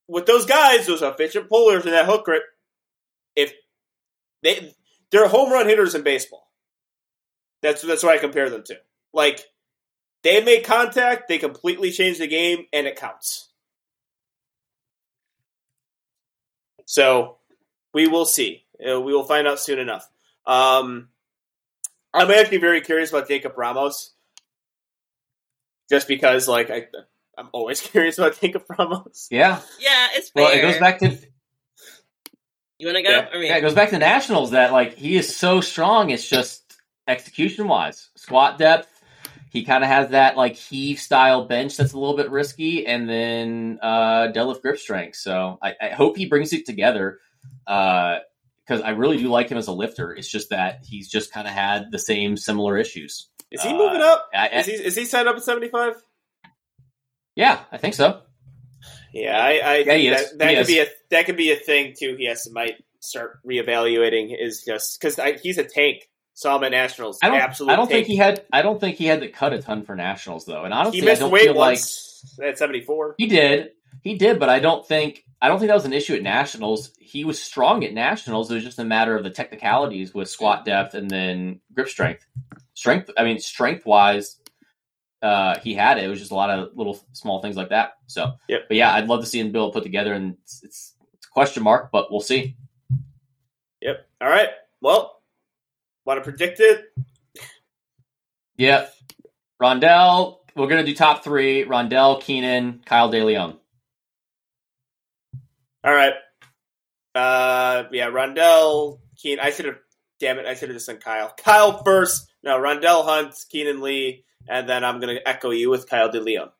with 0.09 0.27
those 0.27 0.45
guys, 0.47 0.87
those 0.87 1.03
efficient 1.03 1.49
pullers 1.49 1.85
and 1.85 1.95
that 1.95 2.07
hook 2.07 2.25
grip, 2.25 2.43
if 3.37 3.53
they 4.43 4.75
they're 5.11 5.29
home 5.29 5.53
run 5.53 5.69
hitters 5.69 5.95
in 5.95 6.03
baseball. 6.03 6.51
That's 7.63 7.83
that's 7.83 8.03
what 8.03 8.15
I 8.15 8.19
compare 8.19 8.51
them 8.51 8.63
to. 8.65 8.79
Like, 9.13 9.41
they 10.23 10.43
make 10.43 10.65
contact, 10.65 11.29
they 11.29 11.39
completely 11.39 11.91
change 11.93 12.19
the 12.19 12.27
game, 12.27 12.67
and 12.73 12.87
it 12.87 12.97
counts. 12.97 13.49
So, 16.87 17.39
we 17.93 18.07
will 18.09 18.25
see. 18.25 18.65
Uh, 18.85 19.01
we 19.01 19.13
will 19.13 19.25
find 19.25 19.47
out 19.47 19.61
soon 19.61 19.79
enough. 19.79 20.09
Um, 20.49 21.09
I'm 22.15 22.31
actually 22.31 22.59
very 22.59 22.81
curious 22.81 23.11
about 23.11 23.29
Jacob 23.29 23.53
Ramos, 23.57 24.15
just 25.91 26.09
because, 26.09 26.49
like, 26.49 26.71
I, 26.71 26.87
I'm 27.37 27.49
always 27.53 27.81
curious 27.83 28.19
about 28.19 28.41
Jacob 28.41 28.65
Ramos. 28.77 29.29
Yeah. 29.31 29.61
Yeah, 29.79 30.09
it's 30.15 30.31
fair. 30.31 30.45
Well, 30.45 30.53
it 30.53 30.63
goes 30.63 30.79
back 30.79 30.99
to 31.01 31.17
You 32.79 32.87
want 32.87 32.97
to 32.97 33.03
go? 33.03 33.11
Yeah. 33.11 33.29
I 33.33 33.35
mean, 33.37 33.47
yeah, 33.47 33.59
it 33.59 33.61
goes 33.61 33.75
back 33.75 33.91
to 33.91 33.99
nationals 33.99 34.53
that 34.53 34.73
like 34.73 34.95
he 34.95 35.17
is 35.17 35.37
so 35.37 35.61
strong. 35.61 36.11
It's 36.11 36.27
just 36.27 36.77
execution 37.07 37.69
wise, 37.69 38.09
squat 38.17 38.59
depth. 38.59 38.89
He 39.51 39.65
kind 39.65 39.83
of 39.83 39.91
has 39.91 40.11
that 40.11 40.37
like 40.37 40.57
heave 40.57 40.99
style 40.99 41.47
bench 41.47 41.77
that's 41.77 41.93
a 41.93 41.99
little 41.99 42.17
bit 42.17 42.31
risky, 42.31 42.87
and 42.87 43.09
then 43.09 43.79
uh, 43.83 44.29
deadlift 44.35 44.63
grip 44.63 44.79
strength. 44.79 45.17
So 45.17 45.59
I, 45.63 45.75
I 45.81 45.89
hope 45.89 46.17
he 46.17 46.27
brings 46.27 46.53
it 46.53 46.67
together 46.67 47.19
because 48.69 48.83
I 48.83 48.91
really 48.91 49.17
do 49.17 49.29
like 49.29 49.49
him 49.49 49.57
as 49.59 49.67
a 49.69 49.73
lifter. 49.73 50.13
It's 50.13 50.29
just 50.31 50.51
that 50.51 50.81
he's 50.85 51.09
just 51.09 51.33
kind 51.33 51.47
of 51.49 51.55
had 51.55 51.91
the 51.91 51.99
same 51.99 52.37
similar 52.37 52.77
issues. 52.77 53.29
Is 53.51 53.63
he 53.63 53.71
Uh, 53.71 53.77
moving 53.79 54.03
up? 54.03 54.29
I, 54.35 54.49
I- 54.49 54.59
Is 54.59 54.67
he 54.67 54.73
is 54.73 54.97
he 54.97 55.05
signed 55.07 55.27
up 55.29 55.37
at 55.37 55.43
75? 55.43 55.95
yeah, 57.35 57.61
I 57.73 57.79
think 57.79 57.95
so. 57.95 58.23
Yeah, 59.13 59.39
I, 59.39 59.51
I 59.61 59.77
Yeah, 59.95 60.17
that, 60.17 60.39
that 60.39 60.49
could 60.51 60.59
is. 60.59 60.67
be 60.67 60.79
a 60.81 60.87
that 61.11 61.27
could 61.27 61.37
be 61.37 61.51
a 61.53 61.57
thing 61.57 61.95
too. 61.99 62.15
He 62.19 62.27
has 62.27 62.45
to 62.45 62.53
might 62.53 62.75
start 63.01 63.39
reevaluating 63.47 64.37
is 64.39 64.63
just 64.67 65.01
because 65.01 65.19
he's 65.43 65.57
a 65.59 65.65
tank. 65.65 66.09
Saw 66.35 66.57
him 66.57 66.65
at 66.65 66.71
nationals. 66.73 67.19
I 67.23 67.29
don't. 67.29 67.41
Absolute 67.41 67.73
I 67.73 67.77
don't 67.77 67.89
tank. 67.89 68.07
think 68.07 68.07
he 68.07 68.17
had. 68.17 68.45
I 68.53 68.63
don't 68.63 68.79
think 68.81 68.97
he 68.97 69.07
had 69.07 69.23
to 69.23 69.29
cut 69.29 69.53
a 69.55 69.63
ton 69.63 69.83
for 69.85 69.97
nationals 69.97 70.45
though. 70.45 70.65
And 70.65 70.73
honestly, 70.75 71.01
he 71.01 71.07
I 71.07 71.11
missed 71.11 71.21
don't 71.23 71.31
weight 71.33 71.45
feel 71.45 71.55
like 71.57 71.79
once 71.79 72.37
at 72.45 72.59
74. 72.59 73.15
He 73.19 73.27
did. 73.27 73.71
He 74.03 74.15
did, 74.17 74.39
but 74.39 74.49
I 74.49 74.61
don't 74.61 74.87
think 74.87 75.25
I 75.41 75.49
don't 75.49 75.59
think 75.59 75.69
that 75.69 75.75
was 75.75 75.85
an 75.85 75.93
issue 75.93 76.15
at 76.15 76.23
nationals. 76.23 76.93
He 76.99 77.25
was 77.25 77.41
strong 77.41 77.85
at 77.85 77.95
nationals. 77.95 78.51
It 78.51 78.55
was 78.55 78.65
just 78.65 78.79
a 78.81 78.85
matter 78.85 79.17
of 79.17 79.23
the 79.25 79.31
technicalities 79.31 80.13
with 80.13 80.29
squat 80.29 80.65
depth 80.65 80.95
and 80.95 81.09
then 81.09 81.61
grip 81.73 81.89
strength. 81.89 82.27
Strength. 82.75 83.11
I 83.17 83.25
mean, 83.25 83.39
strength 83.39 83.87
wise, 83.87 84.41
uh, 85.23 85.59
he 85.61 85.75
had 85.75 85.99
it. 85.99 86.05
It 86.05 86.09
was 86.09 86.19
just 86.19 86.33
a 86.33 86.35
lot 86.35 86.51
of 86.51 86.71
little 86.77 86.99
small 87.13 87.41
things 87.41 87.57
like 87.57 87.69
that. 87.71 87.93
So, 88.09 88.33
Yep. 88.49 88.63
but 88.69 88.77
yeah, 88.77 88.93
I'd 88.93 89.07
love 89.09 89.21
to 89.21 89.27
see 89.27 89.39
him 89.41 89.53
build 89.53 89.73
put 89.75 89.85
together, 89.85 90.13
and 90.13 90.37
it's, 90.43 90.63
it's, 90.65 90.95
it's 91.15 91.27
a 91.27 91.31
question 91.31 91.63
mark, 91.63 91.91
but 91.93 92.11
we'll 92.11 92.21
see. 92.21 92.57
Yep. 93.81 94.07
All 94.21 94.29
right. 94.29 94.49
Well, 94.81 95.21
want 96.05 96.19
to 96.19 96.25
predict 96.25 96.59
it? 96.61 96.85
Yeah, 98.57 98.87
Rondell. 99.63 100.39
We're 100.57 100.67
gonna 100.67 100.85
do 100.85 100.95
top 100.95 101.23
three: 101.23 101.65
Rondell, 101.65 102.21
Keenan, 102.21 102.83
Kyle 102.85 103.11
DeLeon. 103.11 103.57
All 105.85 105.95
right. 105.95 106.15
Uh, 107.15 107.85
yeah, 107.93 108.09
Rondell, 108.09 109.01
Keen. 109.17 109.41
I 109.41 109.51
should 109.51 109.67
have. 109.67 109.79
Damn 110.21 110.39
it! 110.39 110.47
I 110.47 110.55
should 110.55 110.69
have 110.69 110.77
just 110.77 110.89
done 110.89 110.99
Kyle. 110.99 111.33
Kyle 111.37 111.83
first. 111.85 112.33
No, 112.43 112.59
Rondell 112.59 113.05
Hunt, 113.05 113.35
Keenan 113.51 113.81
Lee, 113.81 114.25
and 114.49 114.69
then 114.69 114.85
I'm 114.85 115.01
gonna 115.01 115.19
echo 115.25 115.51
you 115.51 115.71
with 115.71 115.89
Kyle 115.89 116.11
DeLeon. 116.11 116.51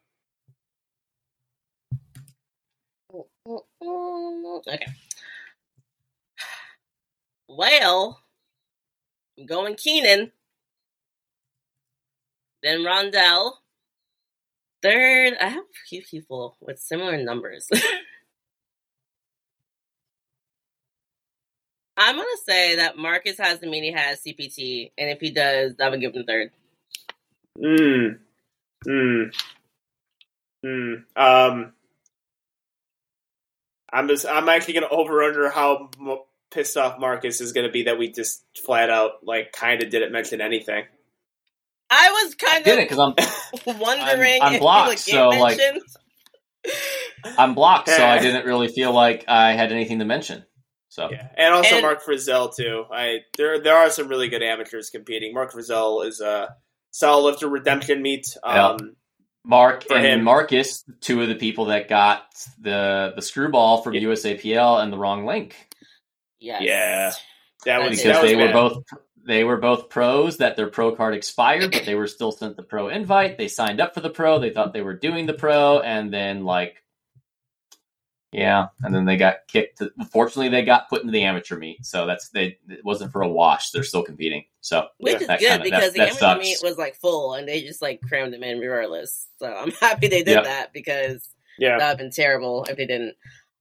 Okay. 3.47 4.85
Well, 7.49 8.21
I'm 9.39 9.47
going 9.47 9.75
Keenan. 9.77 10.33
Then 12.63 12.81
Rondell. 12.81 13.53
Third, 14.83 15.35
I 15.41 15.49
have 15.49 15.65
a 15.65 15.89
few 15.89 16.03
people 16.03 16.57
with 16.61 16.79
similar 16.79 17.17
numbers. 17.23 17.69
I'm 21.99 22.15
gonna 22.17 22.29
say 22.47 22.77
that 22.77 22.97
Marcus 22.97 23.39
has 23.39 23.59
the 23.59 23.67
mean 23.67 23.83
he 23.83 23.93
has 23.93 24.21
CPT, 24.23 24.93
and 24.97 25.11
if 25.11 25.21
he 25.21 25.33
does, 25.33 25.75
I 25.83 25.89
would 25.89 26.01
give 26.01 26.15
him 26.15 26.25
third. 26.25 26.51
Hmm. 27.61 28.07
Hmm. 28.87 29.23
Hmm. 30.65 30.95
Um. 31.17 31.73
I'm 33.93 34.07
just. 34.09 34.27
I'm 34.27 34.49
actually 34.49 34.75
going 34.75 34.89
to 34.89 34.95
over 34.95 35.23
under 35.23 35.51
how 35.51 35.91
m- 35.99 36.19
pissed 36.51 36.77
off 36.77 37.01
Marcus 37.01 37.41
is 37.41 37.53
going 37.53 37.67
to 37.67 37.73
be 37.73 37.85
that 37.85 37.99
we 37.99 38.13
just 38.13 38.45
flat 38.65 38.91
out 38.91 39.25
like 39.25 39.51
kind 39.53 39.83
of 39.83 39.91
didn't 39.91 40.13
mention 40.13 40.41
anything. 40.41 40.85
I 41.91 42.11
was 42.11 42.37
I 42.43 42.47
kind 42.47 42.65
did 42.65 42.79
it 42.79 42.89
because 42.89 42.99
I'm 42.99 43.79
wondering 43.81 44.43
I'm 44.43 44.55
if 44.55 44.61
blocked, 44.61 45.05
he 45.07 45.17
would 45.17 45.33
get 45.33 45.35
so, 45.35 45.41
like- 45.41 45.59
I'm 47.39 47.55
blocked, 47.55 47.89
so 47.89 48.05
I 48.05 48.19
didn't 48.19 48.45
really 48.45 48.69
feel 48.69 48.93
like 48.93 49.25
I 49.27 49.53
had 49.53 49.73
anything 49.73 50.01
to 50.01 50.05
mention. 50.05 50.45
So 50.91 51.11
Yeah, 51.11 51.29
and 51.37 51.55
also 51.55 51.77
And- 51.77 51.83
Mark 51.83 52.03
Frizzell 52.05 52.55
too. 52.55 52.85
I 52.91 53.21
there 53.37 53.61
there 53.61 53.77
are 53.77 53.91
some 53.91 54.09
really 54.09 54.29
good 54.29 54.43
amateurs 54.43 54.91
competing. 54.91 55.35
Mark 55.35 55.53
Frizzell 55.53 56.07
is 56.07 56.21
a 56.21 56.55
solid 56.91 57.23
lifter 57.31 57.49
redemption 57.49 58.01
meet. 58.03 58.37
Um, 58.43 58.97
Mark 59.45 59.85
and 59.91 60.05
him. 60.05 60.25
Marcus, 60.25 60.85
two 61.01 61.23
of 61.23 61.29
the 61.29 61.35
people 61.35 61.67
that 61.67 61.89
got 61.89 62.23
the 62.61 63.13
the 63.17 63.23
screwball 63.23 63.83
from 63.83 63.95
Yeah. 63.95 64.03
USAPL 64.03 64.83
and 64.83 64.93
the 64.93 64.99
wrong 64.99 65.25
link 65.27 65.55
yes. 66.41 66.63
Yeah. 66.63 67.13
That 67.65 67.81
was 67.83 67.91
Because 67.91 68.03
because 68.03 68.17
that 68.17 68.23
was 68.23 68.31
they 68.31 68.37
were 68.37 68.47
bad. 68.47 68.53
both 68.55 68.85
they 69.27 69.45
were 69.45 69.57
both 69.59 69.91
pros 69.91 70.39
that 70.39 70.57
their 70.57 70.69
pro 70.71 70.95
card 70.97 71.15
expired, 71.15 71.73
but 71.73 71.85
they 71.85 71.95
were 71.95 72.07
still 72.07 72.33
sent 72.33 72.57
the 72.57 72.63
pro 72.63 72.89
invite. 72.89 73.37
They 73.37 73.49
signed 73.49 73.79
up 73.81 73.93
for 73.93 74.01
the 74.01 74.09
pro. 74.11 74.39
They 74.39 74.51
thought 74.51 74.73
they 74.73 74.81
were 74.81 74.95
doing 74.97 75.27
the 75.27 75.35
pro, 75.35 75.81
and 75.81 76.11
then 76.13 76.45
like, 76.45 76.83
yeah, 78.33 78.67
and 78.83 78.95
then 78.95 79.05
they 79.07 79.17
got 79.17 79.37
kicked. 79.49 79.83
Fortunately, 80.13 80.49
they 80.51 80.63
got 80.65 80.89
put 80.89 81.01
into 81.03 81.13
the 81.13 81.23
amateur 81.25 81.57
meet, 81.57 81.85
so 81.87 82.07
that's 82.07 82.29
they. 82.31 82.59
It 82.69 82.85
wasn't 82.85 83.13
for 83.13 83.23
a 83.23 83.29
wash. 83.29 83.71
They're 83.71 83.83
still 83.85 84.03
competing. 84.03 84.45
So 84.61 84.87
Which 84.99 85.15
Yeah, 85.15 85.21
is 85.21 85.27
that 85.29 85.41
good 85.41 85.49
kinda- 85.49 85.65
because 85.65 85.81
that- 85.85 85.93
the 85.93 85.99
that 85.99 86.09
amateur 86.09 86.19
sucks. 86.21 86.41
meet 86.41 86.59
was 86.63 86.77
like 86.79 86.97
full 86.97 87.33
and 87.35 87.49
they 87.49 87.63
just 87.63 87.81
like 87.81 88.01
crammed 88.03 88.35
them 88.35 88.43
in 88.43 88.59
regardless. 88.59 89.27
So 89.39 89.47
I'm 89.47 89.71
happy 89.81 90.09
they 90.09 90.23
did 90.23 90.33
Yep. 90.35 90.45
that 90.45 90.73
because 90.75 91.27
yeah. 91.59 91.71
that 91.71 91.77
would 91.79 91.83
have 91.89 91.99
been 91.99 92.11
terrible 92.11 92.65
if 92.69 92.77
they 92.77 92.87
didn't. 92.87 93.15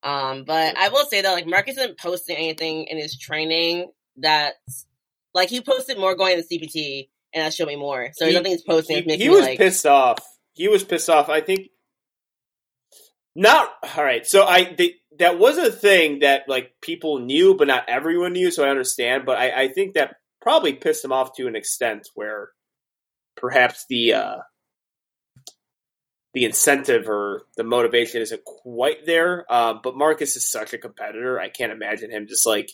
Um, 0.04 0.44
but 0.44 0.78
I 0.78 0.90
will 0.90 1.06
say 1.06 1.22
that 1.22 1.32
like 1.32 1.48
Marcus 1.48 1.78
isn't 1.78 1.98
posting 1.98 2.36
anything 2.36 2.86
in 2.86 2.98
his 2.98 3.18
training 3.18 3.92
that's 4.18 4.86
Like 5.34 5.50
he 5.50 5.62
posted 5.62 5.98
more 5.98 6.16
going 6.16 6.42
to 6.42 6.44
CPT, 6.48 7.10
and 7.34 7.44
that 7.46 7.54
showed 7.54 7.68
me 7.68 7.76
more. 7.78 8.10
So 8.16 8.26
He- 8.28 8.34
nothing 8.34 8.52
he's 8.52 8.64
posting 8.64 9.04
he, 9.08 9.16
he 9.18 9.30
was 9.30 9.42
like. 9.42 9.58
pissed 9.60 9.86
off. 9.86 10.20
He 10.54 10.68
was 10.68 10.84
pissed 10.84 11.10
off. 11.10 11.30
I 11.30 11.40
think 11.42 11.70
not 13.38 13.70
all 13.96 14.04
right. 14.04 14.26
So 14.26 14.44
I 14.46 14.74
they, 14.78 14.96
that 15.20 15.38
was 15.40 15.58
a 15.60 15.72
thing 15.72 16.20
that 16.20 16.50
like 16.50 16.74
people 16.82 17.20
knew, 17.20 17.54
but 17.56 17.68
not 17.68 17.88
everyone 17.88 18.34
knew. 18.34 18.50
So 18.52 18.66
I 18.66 18.70
understand, 18.70 19.26
but 19.26 19.38
I, 19.38 19.64
I 19.64 19.68
think 19.68 19.94
that 19.94 20.16
probably 20.42 20.74
pissed 20.74 21.06
him 21.06 21.12
off 21.12 21.36
to 21.38 21.48
an 21.48 21.56
extent 21.56 22.08
where 22.16 22.50
perhaps 23.36 23.86
the 23.90 24.14
uh, 24.14 24.36
the 26.34 26.46
incentive 26.46 27.08
or 27.08 27.44
the 27.58 27.64
motivation 27.64 28.22
isn't 28.24 28.44
quite 28.44 29.06
there. 29.06 29.46
Um, 29.54 29.82
but 29.84 29.96
Marcus 29.96 30.36
is 30.36 30.50
such 30.50 30.74
a 30.74 30.78
competitor. 30.80 31.40
I 31.40 31.50
can't 31.50 31.72
imagine 31.72 32.12
him 32.12 32.28
just 32.28 32.46
like. 32.46 32.72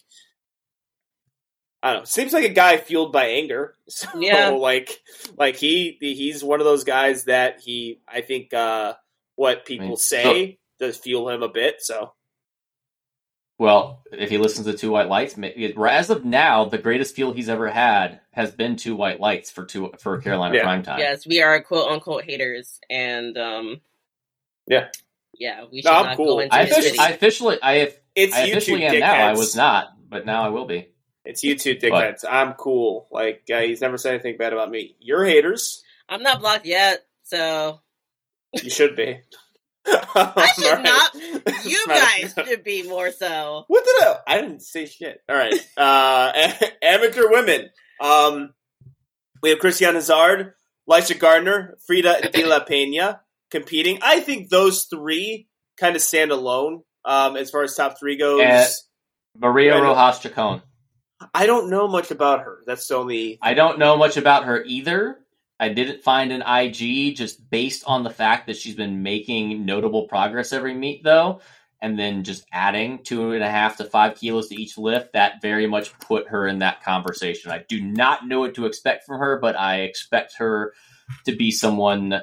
I 1.85 1.91
don't 1.91 2.01
know. 2.03 2.05
Seems 2.05 2.31
like 2.31 2.45
a 2.45 2.49
guy 2.53 2.77
fueled 2.77 3.11
by 3.11 3.25
anger. 3.27 3.75
So 3.89 4.07
Yeah. 4.17 4.49
like 4.51 5.01
like 5.37 5.57
he 5.57 5.97
he's 5.99 6.41
one 6.41 6.61
of 6.61 6.65
those 6.65 6.85
guys 6.85 7.25
that 7.25 7.59
he 7.59 7.99
I 8.07 8.21
think 8.21 8.53
uh 8.53 8.93
what 9.35 9.65
people 9.65 9.87
mean, 9.87 9.97
say 9.97 10.59
does 10.79 10.97
fuel 10.97 11.29
him 11.29 11.43
a 11.43 11.49
bit. 11.49 11.81
So 11.81 12.13
Well, 13.59 14.01
if 14.11 14.29
he 14.29 14.37
listens 14.37 14.65
to 14.67 14.73
Two 14.77 14.91
White 14.91 15.07
Lights, 15.09 15.35
as 15.37 16.09
of 16.09 16.25
now, 16.25 16.65
the 16.65 16.77
greatest 16.77 17.15
fuel 17.15 17.33
he's 17.33 17.49
ever 17.49 17.69
had 17.69 18.19
has 18.31 18.51
been 18.51 18.75
Two 18.75 18.95
White 18.95 19.19
Lights 19.19 19.51
for 19.51 19.65
two 19.65 19.91
for 19.99 20.19
Carolina 20.21 20.55
Yeah. 20.55 20.65
Primetime. 20.65 20.97
Yes, 20.99 21.25
we 21.25 21.41
are 21.41 21.61
quote 21.61 21.89
unquote 21.91 22.23
haters, 22.25 22.79
and 22.89 23.37
um, 23.37 23.81
Yeah. 24.67 24.87
yeah, 25.33 25.65
we 25.71 25.81
should 25.81 25.91
No, 25.91 25.97
I'm 25.99 26.05
not 26.07 26.17
cool. 26.17 26.25
go 26.35 26.39
into 26.39 26.55
I, 26.55 26.65
this 26.65 26.77
officially. 26.77 26.99
I 26.99 27.09
officially, 27.09 27.57
I, 27.61 27.93
it's 28.15 28.33
I 28.35 28.47
YouTube 28.47 28.51
officially 28.51 28.85
am 28.85 28.93
dickheads. 28.95 28.99
now. 28.99 29.27
I 29.27 29.33
was 29.33 29.55
not, 29.55 29.87
but 30.09 30.25
now 30.25 30.43
I 30.43 30.49
will 30.49 30.65
be. 30.65 30.89
It's 31.25 31.43
YouTube 31.43 31.79
But- 31.79 31.91
dickheads. 31.91 32.25
I'm 32.29 32.53
cool. 32.53 33.07
Like 33.11 33.43
uh, 33.53 33.61
he's 33.61 33.81
never 33.81 33.97
said 33.97 34.15
anything 34.15 34.37
bad 34.37 34.51
about 34.53 34.69
me. 34.71 34.95
You're 34.99 35.23
haters. 35.25 35.83
I'm 36.09 36.21
not 36.23 36.41
blocked 36.41 36.65
yet, 36.65 37.05
so 37.23 37.79
You 38.61 38.69
should 38.69 38.95
be. 38.95 39.19
I 39.85 40.51
should 40.55 40.65
Alright. 40.65 40.83
not. 40.83 41.15
You 41.65 41.85
guys 41.87 42.33
should 42.45 42.63
be 42.63 42.83
more 42.87 43.11
so. 43.11 43.65
What 43.67 43.85
did 43.85 44.07
I? 44.07 44.17
I 44.27 44.41
didn't 44.41 44.61
say 44.61 44.85
shit. 44.85 45.21
All 45.29 45.35
right. 45.35 45.53
Uh, 45.77 46.31
amateur 46.81 47.29
women. 47.29 47.69
Um, 48.01 48.53
we 49.41 49.49
have 49.49 49.59
Christian 49.59 49.95
Hazard, 49.95 50.53
Lisha 50.89 51.17
Gardner, 51.17 51.77
Frida 51.87 52.31
De 52.31 52.45
La 52.45 52.59
Pena 52.59 53.21
competing. 53.51 53.99
I 54.01 54.19
think 54.19 54.49
those 54.49 54.85
three 54.85 55.47
kind 55.77 55.95
of 55.95 56.01
stand 56.01 56.31
alone 56.31 56.83
um, 57.05 57.35
as 57.37 57.49
far 57.49 57.63
as 57.63 57.75
top 57.75 57.99
three 57.99 58.17
goes. 58.17 58.41
Uh, 58.41 58.65
Maria 59.37 59.81
Rojas 59.81 60.19
Chacon. 60.19 60.61
I 61.33 61.45
don't 61.45 61.69
know 61.69 61.87
much 61.87 62.11
about 62.11 62.41
her. 62.41 62.61
That's 62.65 62.87
the 62.87 62.95
only. 62.95 63.39
I 63.41 63.53
don't 63.53 63.79
know 63.79 63.97
much 63.97 64.17
about 64.17 64.45
her 64.45 64.63
either. 64.63 65.17
I 65.59 65.69
didn't 65.69 66.03
find 66.03 66.31
an 66.31 66.41
IG 66.41 67.15
just 67.15 67.49
based 67.49 67.83
on 67.85 68.03
the 68.03 68.09
fact 68.09 68.47
that 68.47 68.57
she's 68.57 68.75
been 68.75 69.03
making 69.03 69.65
notable 69.65 70.07
progress 70.07 70.51
every 70.51 70.73
meet, 70.73 71.03
though, 71.03 71.41
and 71.81 71.97
then 71.97 72.23
just 72.23 72.45
adding 72.51 73.03
two 73.03 73.31
and 73.33 73.43
a 73.43 73.49
half 73.49 73.77
to 73.77 73.85
five 73.85 74.15
kilos 74.15 74.49
to 74.49 74.55
each 74.55 74.77
lift. 74.77 75.13
That 75.13 75.41
very 75.41 75.67
much 75.67 75.97
put 75.99 76.27
her 76.29 76.47
in 76.47 76.59
that 76.59 76.83
conversation. 76.83 77.51
I 77.51 77.63
do 77.67 77.81
not 77.81 78.27
know 78.27 78.39
what 78.41 78.55
to 78.55 78.65
expect 78.65 79.05
from 79.05 79.19
her, 79.19 79.39
but 79.39 79.57
I 79.57 79.81
expect 79.81 80.35
her 80.37 80.73
to 81.25 81.35
be 81.35 81.51
someone. 81.51 82.13
I 82.13 82.21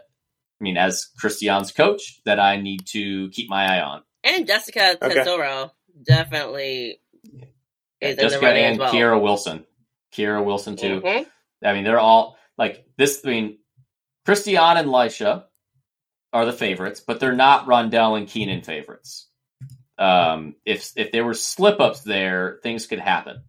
mean, 0.60 0.76
as 0.76 1.06
Christian's 1.18 1.72
coach, 1.72 2.20
that 2.26 2.38
I 2.40 2.56
need 2.60 2.86
to 2.88 3.30
keep 3.30 3.48
my 3.48 3.76
eye 3.76 3.80
on. 3.80 4.02
And 4.22 4.46
Jessica 4.46 4.98
Okay. 5.00 5.14
Tesoro 5.14 5.70
definitely 6.02 7.00
is 8.00 8.10
in 8.12 8.16
the 8.16 8.22
Jessica 8.22 8.44
running 8.44 8.64
as 8.64 8.70
and 8.72 8.78
well. 8.80 8.92
Kiera 8.92 9.22
Wilson. 9.22 9.64
Kiera 10.14 10.44
Wilson 10.44 10.76
too. 10.76 11.00
Mhm. 11.00 11.26
I 11.64 11.72
mean, 11.72 11.84
they're 11.84 12.00
all 12.00 12.36
like 12.60 12.84
this. 12.96 13.22
I 13.24 13.28
mean, 13.28 13.58
Christian 14.26 14.54
and 14.56 14.88
Lisha 14.88 15.44
are 16.32 16.44
the 16.44 16.52
favorites, 16.52 17.00
but 17.00 17.18
they're 17.18 17.32
not 17.32 17.66
Rondell 17.66 18.16
and 18.16 18.28
Keenan 18.28 18.62
favorites. 18.62 19.26
Um, 19.98 20.54
if 20.64 20.92
if 20.94 21.10
there 21.10 21.24
were 21.24 21.34
slip 21.34 21.80
ups 21.80 22.02
there, 22.02 22.60
things 22.62 22.86
could 22.86 23.00
happen. 23.00 23.42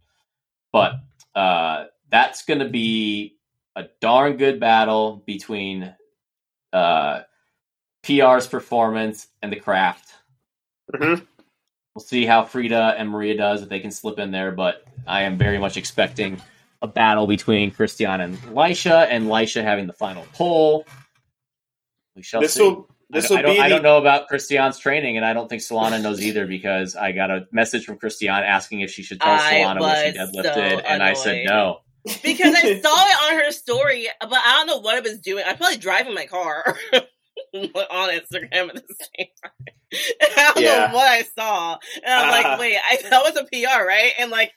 But 0.72 0.94
uh, 1.36 1.86
that's 2.10 2.46
going 2.46 2.60
to 2.62 2.70
be 2.70 3.38
a 3.76 3.86
darn 4.00 4.38
good 4.38 4.60
battle 4.60 5.22
between 5.26 5.94
uh, 6.74 7.22
PR's 8.04 8.48
performance 8.48 9.28
and 9.42 9.52
the 9.52 9.60
craft. 9.60 10.10
Mhm. 10.94 11.28
We'll 11.94 12.04
see 12.04 12.26
how 12.26 12.46
Frida 12.46 12.96
and 12.98 13.10
Maria 13.10 13.36
does 13.36 13.62
if 13.62 13.70
they 13.70 13.82
can 13.82 13.92
slip 13.92 14.20
in 14.20 14.32
there, 14.32 14.52
but 14.52 14.84
I 15.06 15.24
am 15.24 15.38
very 15.38 15.58
much 15.58 15.76
expecting 15.76 16.42
a 16.82 16.88
battle 16.88 17.28
between 17.28 17.72
Christian 17.72 18.22
and 18.22 18.38
Lisha, 18.44 19.08
and 19.10 19.28
Lisha 19.28 19.64
having 19.64 19.88
the 19.88 19.94
final 19.94 20.26
pull. 20.34 20.86
We 22.16 22.24
shall 22.24 22.42
This 22.42 22.56
see. 22.56 22.62
will. 22.62 22.88
This 23.10 23.30
I, 23.30 23.34
will 23.34 23.40
I 23.40 23.42
don't, 23.42 23.54
be. 23.56 23.60
I 23.60 23.70
the- 23.70 23.76
don't 23.76 23.84
know 23.84 23.98
about 23.98 24.28
Christian's 24.30 24.80
training, 24.80 25.18
and 25.18 25.26
I 25.26 25.34
don't 25.34 25.48
think 25.50 25.62
Solana 25.62 26.02
knows 26.02 26.22
either 26.22 26.48
because 26.48 26.96
I 26.96 27.12
got 27.12 27.30
a 27.30 27.46
message 27.52 27.86
from 27.86 27.98
Christian 27.98 28.30
asking 28.30 28.82
if 28.82 28.90
she 28.92 29.04
should 29.04 29.20
tell 29.20 29.34
I 29.34 29.54
Solana 29.54 29.80
what 29.82 29.98
she 29.98 30.12
deadlifted, 30.18 30.44
so 30.44 30.80
and 30.88 31.04
I 31.04 31.14
said 31.14 31.46
no. 31.46 31.80
because 32.24 32.56
I 32.56 32.80
saw 32.82 33.06
it 33.06 33.34
on 33.34 33.44
her 33.44 33.52
story, 33.52 34.08
but 34.22 34.32
I 34.34 34.54
don't 34.58 34.68
know 34.68 34.80
what 34.80 34.98
it 34.98 35.04
was 35.04 35.20
doing. 35.20 35.44
I 35.46 35.54
probably 35.56 35.78
driving 35.78 36.14
my 36.14 36.26
car 36.26 36.64
on 36.94 38.10
Instagram 38.10 38.70
at 38.70 38.76
the 38.76 38.96
same 39.18 39.28
time. 39.44 39.52
And 40.22 40.32
I 40.38 40.52
don't 40.56 40.64
Yeah. 40.64 40.88
know 40.88 40.96
what 40.96 41.08
I 41.08 41.22
saw, 41.38 41.78
and 42.06 42.14
I'm 42.14 42.30
Uh. 42.30 42.32
like, 42.50 42.60
wait, 42.60 42.78
I, 42.78 42.98
that 43.10 43.24
was 43.24 43.36
a 43.36 43.44
PR, 43.44 43.86
right? 43.86 44.14
And 44.20 44.32
like, 44.32 44.54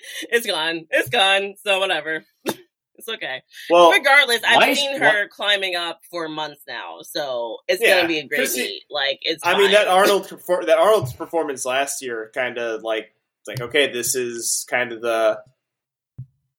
it's 0.30 0.46
gone, 0.46 0.86
it's 0.90 1.08
gone. 1.08 1.54
So 1.64 1.78
whatever, 1.80 2.24
it's 2.44 3.08
okay. 3.08 3.42
well, 3.68 3.90
Regardless, 3.92 4.40
I've 4.46 4.76
seen 4.76 4.98
her 4.98 5.28
climbing 5.28 5.76
up 5.76 6.00
for 6.10 6.28
months 6.28 6.62
now, 6.68 6.98
so 7.02 7.58
it's 7.68 7.82
Yeah, 7.82 7.96
gonna 7.96 8.08
be 8.08 8.18
a 8.18 8.26
great 8.28 8.52
meet. 8.54 8.84
Like, 8.90 9.18
it's. 9.22 9.42
I 9.44 9.56
mean 9.56 9.72
that 9.72 9.88
Arnold 9.88 10.28
that 10.66 10.78
Arnold's 10.78 11.12
performance 11.12 11.64
last 11.64 12.02
year 12.02 12.30
kind 12.34 12.58
of 12.58 12.82
like 12.82 13.14
it's 13.40 13.48
like 13.48 13.68
okay, 13.68 13.92
this 13.92 14.14
is 14.14 14.66
kind 14.68 14.92
of 14.92 15.00
the 15.00 15.40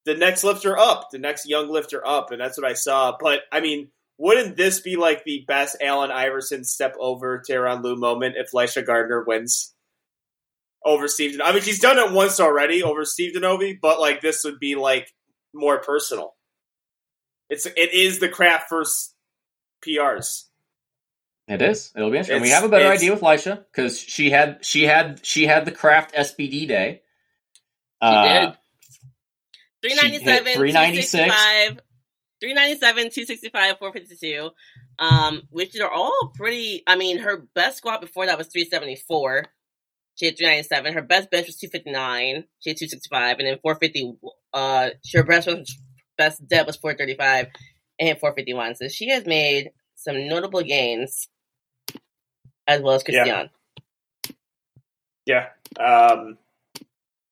the 0.06 0.16
next 0.16 0.44
lifter 0.44 0.78
up, 0.78 1.12
the 1.12 1.20
next 1.20 1.48
young 1.48 1.70
lifter 1.70 2.06
up, 2.06 2.32
and 2.32 2.42
that's 2.42 2.58
what 2.58 2.70
I 2.70 2.74
saw. 2.74 3.16
But 3.20 3.42
I 3.52 3.60
mean, 3.60 3.90
wouldn't 4.18 4.58
this 4.58 4.80
be 4.80 4.96
like 4.96 5.24
the 5.24 5.46
best 5.48 5.78
Allen 5.82 6.12
Iverson 6.12 6.64
step 6.64 6.96
over 7.00 7.42
Tyronn 7.48 7.84
Lue 7.84 7.96
moment 7.96 8.36
if 8.38 8.52
Lisha 8.52 8.86
Gardner 8.86 9.24
wins 9.24 9.74
over 10.84 11.08
Steve? 11.08 11.32
Den- 11.34 11.42
I 11.42 11.52
mean, 11.54 11.62
she's 11.62 11.80
done 11.80 11.98
it 12.00 12.12
once 12.12 12.40
already 12.40 12.84
over 12.84 13.06
Steve 13.06 13.36
Denovi, 13.36 13.78
but 13.82 14.00
like 14.00 14.22
this 14.22 14.44
would 14.44 14.60
be 14.60 14.76
like 14.76 15.12
more 15.54 15.80
personal. 15.80 16.36
It's 17.50 17.66
it 17.66 17.94
is 17.94 18.20
the 18.20 18.30
craft 18.30 18.70
first 18.70 19.14
PRs. 19.86 20.46
It 21.48 21.62
is. 21.62 21.92
It'll 21.96 22.10
be 22.12 22.18
interesting. 22.18 22.42
we 22.42 22.50
have 22.50 22.64
a 22.64 22.70
better 22.70 22.88
idea 22.88 23.12
with 23.12 23.22
Lisha 23.22 23.66
because 23.74 24.00
she 24.00 24.30
had 24.30 24.64
she 24.66 24.84
had 24.84 25.20
she 25.26 25.46
had 25.48 25.66
the 25.66 25.72
craft 25.72 26.14
SBD 26.16 26.68
day. 26.68 27.02
She 28.02 28.08
Uh, 28.08 28.24
did. 28.46 28.58
397, 29.82 30.54
396. 30.54 31.12
265, 31.12 31.82
397, 32.40 33.04
265, 33.12 33.80
452, 33.80 34.50
um, 35.00 35.42
which 35.50 35.80
are 35.80 35.90
all 35.92 36.32
pretty. 36.36 36.84
I 36.88 36.96
mean, 36.96 37.18
her 37.20 37.48
best 37.56 37.78
squat 37.78 38.00
before 38.02 38.28
that 38.28 38.38
was 38.38 38.48
374. 38.48 39.48
She 40.16 40.26
had 40.28 40.38
397. 40.38 40.94
Her 40.94 41.02
best 41.02 41.32
bench 41.32 41.48
was 41.48 41.58
259. 41.58 42.44
She 42.60 42.70
had 42.70 42.78
265. 42.78 43.40
And 43.40 43.48
then 43.48 43.60
450, 43.62 44.14
uh, 44.54 44.90
her 45.14 45.24
best, 45.24 45.50
best 46.18 46.48
dead 46.48 46.68
was 46.68 46.76
435 46.78 47.48
and 48.00 48.20
451. 48.20 48.76
So 48.76 48.88
she 48.88 49.10
has 49.10 49.26
made 49.26 49.72
some 49.96 50.28
notable 50.28 50.62
gains 50.64 51.28
as 52.68 52.82
well 52.82 52.96
as 52.96 53.04
Yeah. 53.08 53.24
Christian. 53.24 53.50
Yeah. 55.26 55.48
Um, 55.80 56.38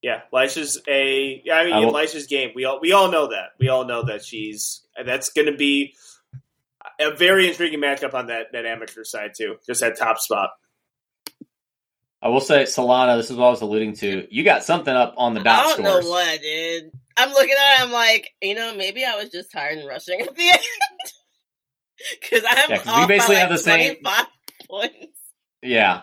yeah, 0.01 0.21
Lisha's 0.31 0.81
a. 0.87 1.41
Yeah, 1.43 1.55
I 1.57 1.63
mean, 1.65 1.73
I 1.73 1.79
will- 1.79 1.91
Lisha's 1.93 2.27
game. 2.27 2.51
We 2.55 2.63
all 2.65 2.79
we 2.79 2.93
all 2.93 3.11
know 3.11 3.27
that. 3.27 3.49
We 3.59 3.67
all 3.67 3.85
know 3.85 4.03
that 4.05 4.23
she's. 4.23 4.85
That's 5.03 5.29
going 5.31 5.47
to 5.51 5.57
be 5.57 5.93
a 6.99 7.11
very 7.15 7.47
intriguing 7.49 7.81
matchup 7.81 8.13
on 8.13 8.27
that 8.27 8.53
that 8.53 8.65
amateur 8.65 9.03
side 9.03 9.31
too. 9.35 9.57
Just 9.67 9.81
that 9.81 9.97
top 9.97 10.19
spot. 10.19 10.51
I 12.21 12.27
will 12.29 12.41
say, 12.41 12.63
Solana. 12.63 13.17
This 13.17 13.29
is 13.31 13.37
what 13.37 13.47
I 13.47 13.49
was 13.51 13.61
alluding 13.61 13.93
to. 13.97 14.27
You 14.29 14.43
got 14.43 14.63
something 14.63 14.93
up 14.93 15.13
on 15.17 15.33
the 15.33 15.39
I 15.41 15.43
dot 15.43 15.63
don't 15.77 15.85
scores. 15.85 16.05
know 16.05 16.11
what 16.11 16.41
dude. 16.41 16.91
I'm 17.17 17.29
looking 17.31 17.51
at 17.57 17.79
it, 17.79 17.81
I'm 17.83 17.91
like, 17.91 18.29
you 18.41 18.55
know, 18.55 18.75
maybe 18.75 19.03
I 19.05 19.15
was 19.17 19.29
just 19.29 19.51
tired 19.51 19.77
and 19.77 19.87
rushing 19.87 20.21
at 20.21 20.35
the 20.35 20.49
end. 20.49 20.59
Because 22.21 22.43
I'm 22.47 22.69
Yeah, 22.69 22.77
'cause 22.77 23.01
we 23.01 23.07
basically 23.07 23.35
by 23.35 23.39
have 23.41 23.49
like 23.49 23.57
the 23.59 23.63
same- 23.63 23.97
points. 24.69 25.19
Yeah, 25.61 26.01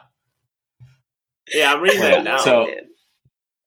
Yeah, 1.54 1.72
I'm 1.72 1.80
reading 1.80 2.02
it 2.02 2.22
now. 2.22 2.36
so- 2.38 2.68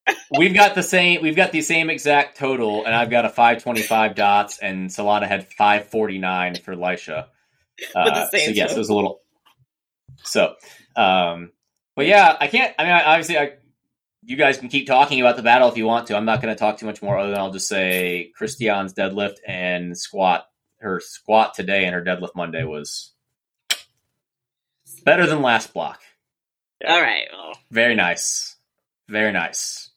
we've 0.38 0.54
got 0.54 0.76
the 0.76 0.82
same. 0.84 1.22
We've 1.22 1.34
got 1.34 1.50
the 1.50 1.60
same 1.60 1.90
exact 1.90 2.38
total, 2.38 2.84
and 2.84 2.94
I've 2.94 3.10
got 3.10 3.24
a 3.24 3.28
five 3.30 3.62
twenty 3.64 3.82
five 3.82 4.14
dots, 4.14 4.58
and 4.60 4.90
Solana 4.90 5.26
had 5.26 5.48
five 5.54 5.88
forty 5.88 6.18
nine 6.18 6.54
for 6.54 6.76
Lisha. 6.76 7.26
Uh, 7.26 7.26
With 8.04 8.14
the 8.14 8.28
same 8.30 8.46
so 8.46 8.50
yes, 8.52 8.68
total. 8.68 8.76
it 8.76 8.78
was 8.78 8.88
a 8.90 8.94
little. 8.94 9.20
So, 10.22 10.54
um, 10.96 11.50
but 12.00 12.06
yeah, 12.06 12.34
I 12.40 12.46
can't. 12.46 12.74
I 12.78 12.82
mean, 12.84 12.92
I, 12.92 13.04
obviously, 13.04 13.36
I 13.38 13.52
you 14.22 14.36
guys 14.36 14.56
can 14.56 14.68
keep 14.70 14.86
talking 14.86 15.20
about 15.20 15.36
the 15.36 15.42
battle 15.42 15.68
if 15.68 15.76
you 15.76 15.84
want 15.84 16.06
to. 16.06 16.16
I'm 16.16 16.24
not 16.24 16.40
going 16.40 16.54
to 16.54 16.58
talk 16.58 16.78
too 16.78 16.86
much 16.86 17.02
more 17.02 17.18
other 17.18 17.30
than 17.30 17.38
I'll 17.38 17.52
just 17.52 17.68
say 17.68 18.32
Christian's 18.36 18.94
deadlift 18.94 19.36
and 19.46 19.96
squat. 19.98 20.46
Her 20.78 20.98
squat 21.00 21.52
today 21.52 21.84
and 21.84 21.94
her 21.94 22.02
deadlift 22.02 22.34
Monday 22.34 22.64
was 22.64 23.12
better 25.04 25.26
than 25.26 25.42
last 25.42 25.74
block. 25.74 26.00
All 26.86 27.00
right. 27.02 27.26
Well, 27.30 27.52
Very 27.70 27.94
nice. 27.94 28.56
Very 29.08 29.30
nice. 29.32 29.90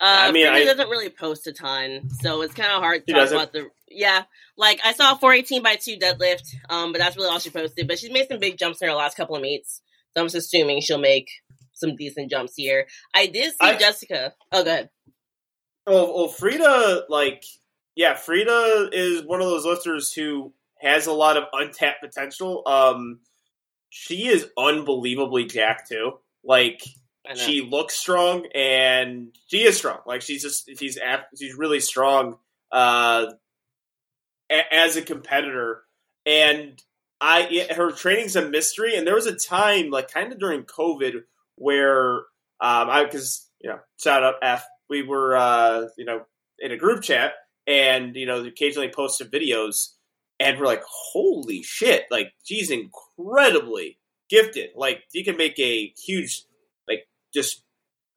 uh, 0.00 0.04
I 0.08 0.32
mean, 0.32 0.46
Freeman 0.46 0.62
I- 0.62 0.72
doesn't 0.72 0.88
really 0.88 1.10
post 1.10 1.46
a 1.48 1.52
ton, 1.52 2.08
so 2.22 2.40
it's 2.40 2.54
kind 2.54 2.72
of 2.72 2.78
hard 2.82 3.06
to 3.06 3.12
talk 3.12 3.20
doesn't? 3.22 3.36
about 3.36 3.52
the. 3.52 3.68
Yeah, 3.94 4.22
like 4.56 4.80
I 4.82 4.94
saw 4.94 5.14
418 5.16 5.62
by 5.62 5.76
two 5.76 5.98
deadlift, 5.98 6.54
um, 6.70 6.92
but 6.92 6.98
that's 6.98 7.14
really 7.14 7.28
all 7.28 7.38
she 7.38 7.50
posted. 7.50 7.86
But 7.86 7.98
she's 7.98 8.10
made 8.10 8.26
some 8.28 8.38
big 8.38 8.56
jumps 8.56 8.80
in 8.80 8.88
her 8.88 8.94
last 8.94 9.18
couple 9.18 9.36
of 9.36 9.42
meets, 9.42 9.82
so 10.14 10.22
I'm 10.22 10.26
just 10.26 10.36
assuming 10.36 10.80
she'll 10.80 10.98
make 10.98 11.28
some 11.72 11.96
decent 11.96 12.30
jumps 12.30 12.54
here. 12.56 12.86
I 13.14 13.26
did 13.26 13.50
see 13.52 13.56
I- 13.60 13.76
Jessica. 13.78 14.34
Oh, 14.52 14.64
good. 14.64 14.88
Oh, 15.86 16.14
well, 16.14 16.28
Frida, 16.28 17.06
like, 17.08 17.44
yeah, 17.96 18.14
Frida 18.14 18.90
is 18.92 19.24
one 19.26 19.40
of 19.40 19.48
those 19.48 19.64
lifters 19.64 20.12
who 20.12 20.52
has 20.78 21.06
a 21.06 21.12
lot 21.12 21.36
of 21.36 21.44
untapped 21.52 22.00
potential. 22.02 22.62
Um, 22.66 23.18
she 23.90 24.28
is 24.28 24.46
unbelievably 24.56 25.46
jacked 25.46 25.88
too. 25.88 26.18
Like, 26.44 26.82
she 27.34 27.62
looks 27.62 27.94
strong 27.94 28.46
and 28.54 29.28
she 29.46 29.64
is 29.64 29.76
strong. 29.76 29.98
Like, 30.06 30.22
she's 30.22 30.42
just 30.42 30.68
she's 30.78 30.98
she's 31.38 31.54
really 31.54 31.80
strong 31.80 32.36
uh, 32.70 33.26
a- 34.50 34.74
as 34.74 34.96
a 34.96 35.02
competitor. 35.02 35.82
And 36.26 36.80
I 37.22 37.68
her 37.76 37.92
training's 37.92 38.34
a 38.34 38.48
mystery. 38.48 38.96
And 38.96 39.06
there 39.06 39.14
was 39.14 39.26
a 39.26 39.36
time, 39.36 39.90
like, 39.90 40.10
kind 40.10 40.32
of 40.32 40.40
during 40.40 40.64
COVID, 40.64 41.22
where 41.54 42.16
um, 42.60 42.90
I 42.90 43.04
because 43.04 43.48
you 43.60 43.70
know, 43.70 43.78
shout 43.98 44.24
out 44.24 44.34
F. 44.42 44.66
We 44.90 45.02
were 45.02 45.36
uh, 45.36 45.86
you 45.96 46.04
know 46.04 46.22
in 46.58 46.72
a 46.72 46.76
group 46.76 47.02
chat, 47.02 47.34
and 47.66 48.16
you 48.16 48.26
know 48.26 48.44
occasionally 48.44 48.88
posted 48.88 49.30
videos, 49.30 49.92
and 50.40 50.58
we're 50.58 50.66
like, 50.66 50.82
holy 50.84 51.62
shit! 51.62 52.04
Like 52.10 52.32
she's 52.42 52.70
incredibly 52.70 53.98
gifted. 54.28 54.70
Like 54.74 55.04
you 55.12 55.24
can 55.24 55.36
make 55.36 55.58
a 55.60 55.94
huge 56.04 56.42
like 56.88 57.06
just 57.32 57.62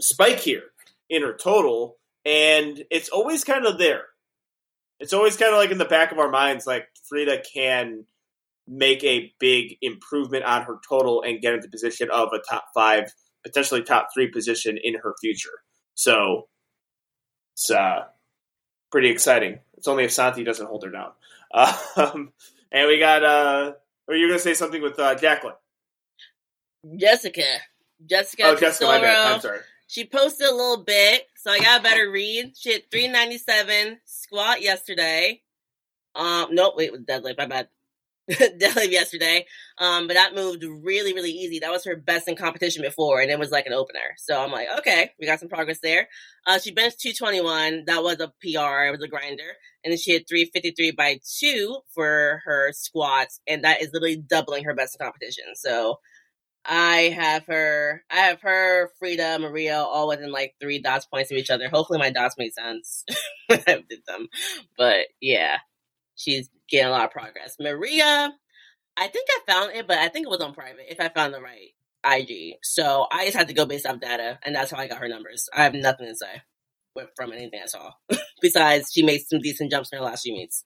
spike 0.02 0.40
here 0.40 0.64
in 1.11 1.22
her 1.22 1.34
total, 1.34 1.98
and 2.26 2.84
it's 2.90 3.10
always 3.10 3.44
kind 3.44 3.68
of 3.68 3.77
there. 3.77 4.06
It's 4.99 5.14
always 5.14 5.38
kind 5.38 5.53
of 5.53 5.60
like 5.60 5.72
in 5.72 5.77
the 5.77 5.86
back 5.86 6.11
of 6.11 6.18
our 6.18 6.32
minds, 6.32 6.65
like 6.65 6.88
Frida 7.07 7.44
can 7.53 8.06
make 8.68 9.04
a 9.04 9.34
big 9.40 9.78
improvement 9.82 10.44
on 10.44 10.64
her 10.64 10.80
total 10.88 11.22
and 11.22 11.42
get 11.42 11.54
into 11.54 11.68
position 11.68 12.10
of 12.12 12.30
a 12.34 12.40
top 12.50 12.66
five, 12.74 13.14
potentially 13.44 13.84
top 13.84 14.10
three 14.14 14.30
position 14.30 14.78
in 14.82 14.96
her 14.96 15.14
future. 15.22 15.62
So 15.94 16.48
it's 17.54 17.70
uh, 17.70 18.06
pretty 18.92 19.10
exciting. 19.10 19.60
It's 19.78 19.88
only 19.88 20.06
if 20.06 20.12
Santi 20.12 20.44
doesn't 20.44 20.68
hold 20.68 20.84
her 20.84 20.92
down. 20.92 21.12
Um, 21.96 22.34
and 22.70 22.88
we 22.90 23.00
got, 23.00 23.24
uh, 23.24 23.72
or 24.10 24.16
you're 24.16 24.28
going 24.28 24.40
to 24.40 24.44
say 24.44 24.54
something 24.54 24.82
with 24.82 25.00
uh, 25.00 25.16
Jacqueline. 25.16 25.54
Jessica. 26.98 27.44
Jessica. 28.06 28.44
Oh, 28.46 28.56
Jessica, 28.56 28.86
my 28.86 29.00
bad. 29.00 29.34
I'm 29.36 29.40
sorry. 29.40 29.60
She 29.88 30.06
posted 30.06 30.48
a 30.48 30.52
little 30.52 30.84
bit, 30.84 31.28
so 31.36 31.52
I 31.52 31.60
got 31.60 31.80
a 31.80 31.84
better 31.84 32.10
read. 32.10 32.54
She 32.58 32.72
hit 32.72 32.92
397 32.92 34.00
squat 34.04 34.62
yesterday. 34.62 35.42
Um, 36.16 36.48
nope, 36.52 36.74
wait, 36.76 36.88
it 36.88 36.92
was 36.92 37.02
deadlift. 37.02 37.38
My 37.38 37.46
bad. 37.46 37.70
deadlift 38.31 38.91
yesterday. 38.91 39.45
Um, 39.77 40.07
but 40.07 40.15
that 40.15 40.35
moved 40.35 40.64
really, 40.64 41.14
really 41.14 41.31
easy. 41.31 41.60
That 41.60 41.72
was 41.72 41.85
her 41.85 41.95
best 41.95 42.27
in 42.27 42.35
competition 42.35 42.81
before, 42.81 43.22
and 43.22 43.30
it 43.30 43.39
was 43.39 43.52
like 43.52 43.65
an 43.65 43.73
opener. 43.73 44.15
So 44.18 44.41
I'm 44.41 44.52
like, 44.52 44.68
okay, 44.80 45.11
we 45.19 45.27
got 45.27 45.39
some 45.39 45.49
progress 45.49 45.80
there. 45.81 46.07
Uh, 46.47 46.60
she 46.60 46.72
benched 46.72 46.99
221. 47.02 47.84
That 47.85 48.03
was 48.03 48.19
a 48.19 48.27
PR. 48.41 48.85
It 48.85 48.91
was 48.91 49.03
a 49.03 49.07
grinder. 49.07 49.43
And 49.84 49.91
then 49.91 49.99
she 49.99 50.14
had 50.14 50.27
353 50.27 50.91
by 50.91 51.19
two 51.39 51.77
for 51.93 52.41
her 52.45 52.72
squats, 52.73 53.39
and 53.47 53.64
that 53.64 53.81
is 53.81 53.91
literally 53.93 54.18
doubling 54.18 54.64
her 54.64 54.73
best 54.73 54.97
in 54.99 55.06
competition. 55.06 55.45
So 55.56 55.99
I 56.65 57.14
have 57.15 57.45
her, 57.45 58.03
I 58.10 58.15
have 58.15 58.41
her, 58.41 58.89
Frida, 58.97 59.38
Maria, 59.39 59.77
all 59.77 60.07
within 60.07 60.31
like 60.31 60.56
three 60.60 60.81
dots 60.81 61.06
points 61.06 61.31
of 61.31 61.38
each 61.38 61.52
other. 61.52 61.69
Hopefully, 61.69 61.99
my 61.99 62.10
dots 62.10 62.35
made 62.38 62.53
sense 62.53 63.06
I 63.49 63.84
did 63.88 64.02
them. 64.07 64.27
But 64.76 65.06
yeah, 65.22 65.57
she's 66.16 66.50
getting 66.70 66.88
a 66.88 66.92
lot 66.92 67.06
of 67.06 67.12
progress. 67.12 67.56
Maria, 67.60 68.34
I 68.98 69.08
think 69.08 69.28
I 69.30 69.52
found 69.52 69.74
it, 69.74 69.88
but 69.88 69.98
I 69.98 70.08
think 70.10 70.26
it 70.26 70.30
was 70.30 70.42
on 70.42 70.54
private. 70.54 70.92
If 70.92 71.00
I 71.00 71.10
found 71.10 71.34
the 71.34 71.42
right 71.42 71.72
IG, 72.06 72.56
so 72.64 73.08
I 73.12 73.26
just 73.26 73.38
had 73.38 73.48
to 73.50 73.54
go 73.54 73.66
based 73.66 73.86
off 73.86 74.00
data, 74.00 74.40
and 74.44 74.56
that's 74.56 74.72
how 74.72 74.78
I 74.78 74.88
got 74.88 75.00
her 75.00 75.08
numbers. 75.08 75.50
I 75.54 75.64
have 75.64 75.74
nothing 75.74 76.08
to 76.08 76.16
say 76.16 76.42
from 77.16 77.34
anything 77.34 77.60
I 77.62 77.68
saw. 77.68 77.92
Besides, 78.42 78.92
she 78.94 79.04
made 79.04 79.22
some 79.28 79.40
decent 79.40 79.72
jumps 79.72 79.90
in 79.92 80.00
her 80.00 80.06
last 80.06 80.24
few 80.24 80.34
meets. 80.34 80.64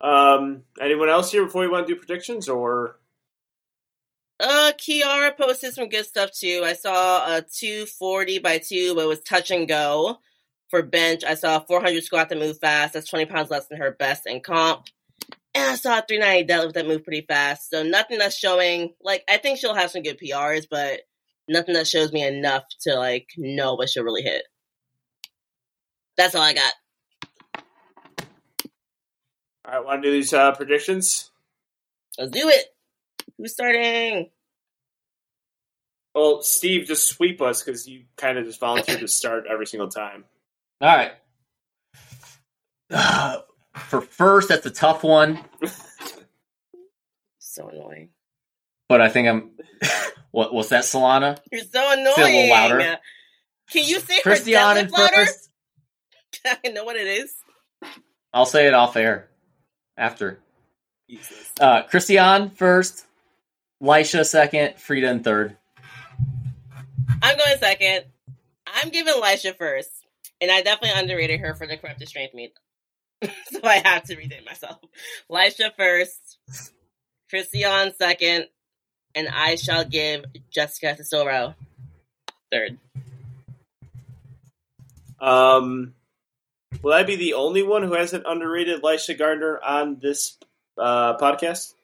Um, 0.00 0.64
anyone 0.80 1.08
else 1.08 1.30
here 1.30 1.44
before 1.44 1.62
we 1.62 1.68
want 1.68 1.86
to 1.86 1.94
do 1.94 1.98
predictions 1.98 2.48
or? 2.48 2.98
Uh, 4.40 4.72
Kiara 4.76 5.36
posted 5.36 5.74
some 5.74 5.88
good 5.88 6.04
stuff 6.04 6.30
too. 6.32 6.62
I 6.64 6.72
saw 6.72 7.36
a 7.36 7.42
240 7.42 8.38
by 8.40 8.58
2, 8.58 8.94
but 8.94 9.04
it 9.04 9.08
was 9.08 9.20
touch 9.20 9.50
and 9.50 9.68
go. 9.68 10.18
For 10.68 10.82
bench, 10.82 11.22
I 11.22 11.34
saw 11.34 11.58
a 11.58 11.66
400 11.66 12.02
squat 12.02 12.30
that 12.30 12.38
moved 12.38 12.60
fast. 12.60 12.94
That's 12.94 13.08
20 13.08 13.26
pounds 13.26 13.50
less 13.50 13.66
than 13.66 13.78
her 13.78 13.90
best 13.90 14.26
in 14.26 14.40
comp. 14.40 14.86
And 15.54 15.70
I 15.70 15.74
saw 15.74 15.98
a 15.98 16.02
390 16.08 16.50
deadlift 16.50 16.72
that 16.74 16.86
moved 16.86 17.04
pretty 17.04 17.26
fast. 17.28 17.68
So 17.68 17.82
nothing 17.82 18.18
that's 18.18 18.38
showing, 18.38 18.94
like, 19.02 19.22
I 19.28 19.36
think 19.36 19.58
she'll 19.58 19.74
have 19.74 19.90
some 19.90 20.02
good 20.02 20.18
PRs, 20.18 20.66
but 20.70 21.00
nothing 21.46 21.74
that 21.74 21.86
shows 21.86 22.10
me 22.10 22.26
enough 22.26 22.64
to, 22.82 22.94
like, 22.94 23.28
know 23.36 23.74
what 23.74 23.90
she'll 23.90 24.02
really 24.02 24.22
hit. 24.22 24.44
That's 26.16 26.34
all 26.34 26.42
I 26.42 26.54
got. 26.54 26.72
All 29.64 29.74
right, 29.74 29.84
want 29.84 30.02
to 30.02 30.08
do 30.08 30.12
these 30.12 30.32
uh, 30.32 30.52
predictions? 30.52 31.30
Let's 32.18 32.30
do 32.30 32.48
it. 32.48 32.66
Who's 33.38 33.52
starting? 33.52 34.30
Well, 36.14 36.42
Steve, 36.42 36.86
just 36.86 37.08
sweep 37.08 37.40
us 37.40 37.62
because 37.62 37.88
you 37.88 38.04
kind 38.16 38.36
of 38.38 38.44
just 38.44 38.60
volunteered 38.60 39.00
to 39.00 39.08
start 39.08 39.44
every 39.50 39.66
single 39.66 39.88
time. 39.88 40.24
All 40.80 40.88
right. 40.96 41.12
For 43.74 44.02
first, 44.02 44.48
that's 44.50 44.66
a 44.66 44.70
tough 44.70 45.02
one, 45.02 45.38
So 47.38 47.68
annoying. 47.68 48.10
but 48.88 49.00
I 49.00 49.08
think 49.08 49.28
I'm. 49.28 49.50
what 50.30 50.52
was 50.52 50.68
that, 50.68 50.84
Solana? 50.84 51.38
You're 51.50 51.62
so 51.64 51.92
annoying. 51.92 52.14
Say 52.16 52.22
a 52.50 52.52
little 52.52 52.78
louder. 52.78 52.98
Can 53.70 53.84
you 53.86 53.98
say 54.00 54.16
her 54.16 54.22
Christian 54.22 54.52
deadlift 54.54 54.78
in 54.84 54.90
louder? 54.90 55.14
first. 55.14 55.48
I 56.64 56.68
know 56.68 56.84
what 56.84 56.96
it 56.96 57.06
is. 57.06 57.34
I'll 58.34 58.44
say 58.46 58.66
it 58.66 58.74
off 58.74 58.96
air 58.96 59.30
after. 59.96 60.38
Uh, 61.58 61.82
Christian 61.84 62.50
first, 62.50 63.06
Lisha 63.82 64.24
second, 64.24 64.76
Frida 64.76 65.10
in 65.10 65.24
third. 65.24 65.56
I'm 67.20 67.36
going 67.36 67.58
second. 67.58 68.04
I'm 68.66 68.90
giving 68.90 69.14
Lisha 69.14 69.56
first. 69.56 69.90
And 70.40 70.50
I 70.50 70.62
definitely 70.62 70.98
underrated 70.98 71.40
her 71.40 71.54
for 71.54 71.66
the 71.66 71.76
corrupted 71.76 72.08
strength 72.08 72.34
meet. 72.34 72.52
so 73.22 73.60
I 73.64 73.82
have 73.84 74.04
to 74.04 74.16
redeem 74.16 74.44
myself. 74.44 74.78
Lisha 75.30 75.70
first, 75.76 76.38
Christian 77.28 77.92
second, 77.98 78.48
and 79.14 79.28
I 79.28 79.56
shall 79.56 79.84
give 79.84 80.24
Jessica 80.50 80.96
Tesoro 80.96 81.54
third. 82.50 82.78
Um, 85.20 85.94
will 86.82 86.92
I 86.92 87.04
be 87.04 87.16
the 87.16 87.34
only 87.34 87.62
one 87.62 87.82
who 87.84 87.94
hasn't 87.94 88.24
underrated 88.26 88.82
Lisha 88.82 89.16
Gardner 89.16 89.60
on 89.62 89.98
this 90.00 90.38
uh, 90.76 91.16
podcast? 91.16 91.74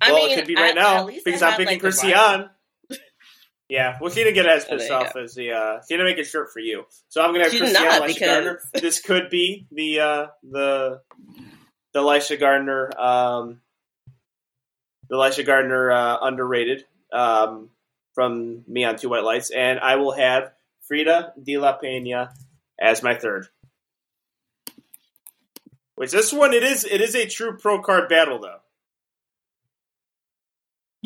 I 0.00 0.12
well, 0.12 0.22
mean, 0.26 0.32
it 0.32 0.36
could 0.40 0.46
be 0.48 0.54
right 0.56 0.70
at- 0.70 0.74
now 0.74 1.06
because 1.06 1.42
I 1.42 1.50
I'm 1.50 1.56
picking 1.56 1.66
like, 1.74 1.80
Christian. 1.80 2.10
yeah, 3.68 3.98
well, 4.00 4.10
she 4.10 4.24
didn't 4.24 4.34
get 4.34 4.46
as 4.46 4.64
Oh, 4.68 4.76
pissed 4.76 4.88
you 4.88 4.94
off 4.94 5.16
as 5.16 5.34
the. 5.34 5.52
Uh, 5.52 5.80
she 5.86 5.94
didn't 5.94 6.06
make 6.06 6.18
a 6.18 6.24
shirt 6.24 6.52
for 6.52 6.60
you, 6.60 6.84
so 7.08 7.20
I'm 7.22 7.32
gonna 7.32 7.44
have 7.44 7.52
She 7.52 7.58
Christian 7.58 7.82
not, 7.84 8.02
Lisha 8.02 8.06
because- 8.06 8.28
Gardner. 8.28 8.60
This 8.74 9.00
could 9.00 9.30
be 9.30 9.66
the 9.70 10.00
uh, 10.00 10.26
the 10.42 11.00
the 11.92 12.00
Lisha 12.00 12.38
Gardner 12.38 12.90
um, 12.98 13.60
the 15.08 15.16
Lisha 15.16 15.44
Gardner 15.44 15.90
uh, 15.90 16.18
underrated 16.22 16.84
um, 17.12 17.70
from 18.14 18.64
me 18.66 18.84
on 18.84 18.96
Two 18.96 19.08
White 19.10 19.24
Lights, 19.24 19.50
and 19.50 19.78
I 19.80 19.96
will 19.96 20.12
have 20.12 20.52
Frida 20.88 21.34
De 21.42 21.58
La 21.58 21.72
Pena 21.74 22.32
as 22.80 23.02
my 23.02 23.14
third. 23.14 23.48
Which 25.96 26.12
this 26.12 26.32
one 26.32 26.54
it 26.54 26.62
is 26.62 26.84
it 26.84 27.00
is 27.00 27.14
a 27.14 27.26
true 27.26 27.58
pro 27.58 27.82
card 27.82 28.08
battle 28.08 28.38
though. 28.40 28.60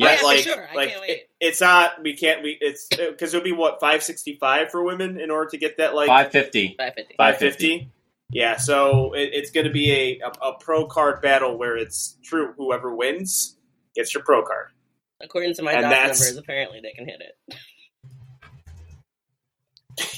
Oh, 0.01 0.05
yeah, 0.05 0.15
for 0.17 0.25
like 0.25 0.39
sure. 0.39 0.67
I 0.71 0.75
like 0.75 0.89
can't 0.89 1.01
wait. 1.01 1.09
it- 1.09 1.29
it's 1.39 1.61
not 1.61 2.01
we 2.01 2.15
can't 2.17 2.41
we 2.43 2.57
it's 2.59 2.87
because 2.89 3.33
it'll 3.33 3.43
be 3.43 3.51
what 3.51 3.79
five 3.79 4.03
sixty 4.03 4.37
five 4.39 4.71
for 4.71 4.83
women 4.83 5.19
in 5.19 5.29
order 5.31 5.49
to 5.51 5.57
get 5.57 5.77
that 5.77 5.93
like 5.95 6.07
Five 6.07 6.31
fifty. 6.31 6.69
550. 6.77 7.15
five 7.17 7.37
fifty. 7.37 7.91
Yeah, 8.31 8.57
so 8.57 9.13
it, 9.13 9.29
it's 9.33 9.51
going 9.51 9.67
to 9.67 9.71
be 9.71 9.91
a, 9.91 10.19
a, 10.25 10.49
a 10.49 10.57
pro 10.59 10.87
card 10.87 11.21
battle 11.21 11.57
where 11.57 11.77
it's 11.77 12.17
true. 12.23 12.53
Whoever 12.57 12.93
wins 12.95 13.57
gets 13.95 14.13
your 14.13 14.23
pro 14.23 14.43
card. 14.43 14.69
According 15.21 15.53
to 15.55 15.63
my 15.63 15.73
And 15.73 15.83
doc 15.83 15.91
numbers, 15.91 16.35
apparently 16.35 16.79
they 16.81 16.91
can 16.91 17.05
hit 17.07 17.21
it. 17.21 17.55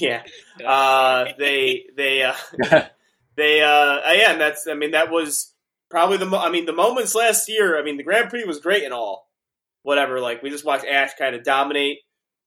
yeah, 0.00 0.22
uh, 0.66 1.26
they 1.38 1.84
they 1.96 2.22
uh, 2.22 2.34
they 3.36 3.60
uh, 3.60 3.66
uh, 3.68 4.12
yeah, 4.12 4.32
and 4.32 4.40
that's 4.40 4.66
I 4.66 4.74
mean 4.74 4.92
that 4.92 5.10
was 5.10 5.52
probably 5.90 6.16
the 6.16 6.26
mo- 6.26 6.40
I 6.40 6.50
mean 6.50 6.64
the 6.66 6.72
moments 6.72 7.14
last 7.14 7.48
year. 7.48 7.78
I 7.78 7.82
mean 7.84 7.96
the 7.96 8.02
Grand 8.02 8.30
Prix 8.30 8.44
was 8.44 8.58
great 8.60 8.84
and 8.84 8.92
all, 8.94 9.27
whatever. 9.88 10.20
Like 10.20 10.42
we 10.42 10.50
just 10.50 10.66
watched 10.66 10.84
Ash 10.84 11.12
kind 11.18 11.34
of 11.34 11.42
dominate. 11.42 12.00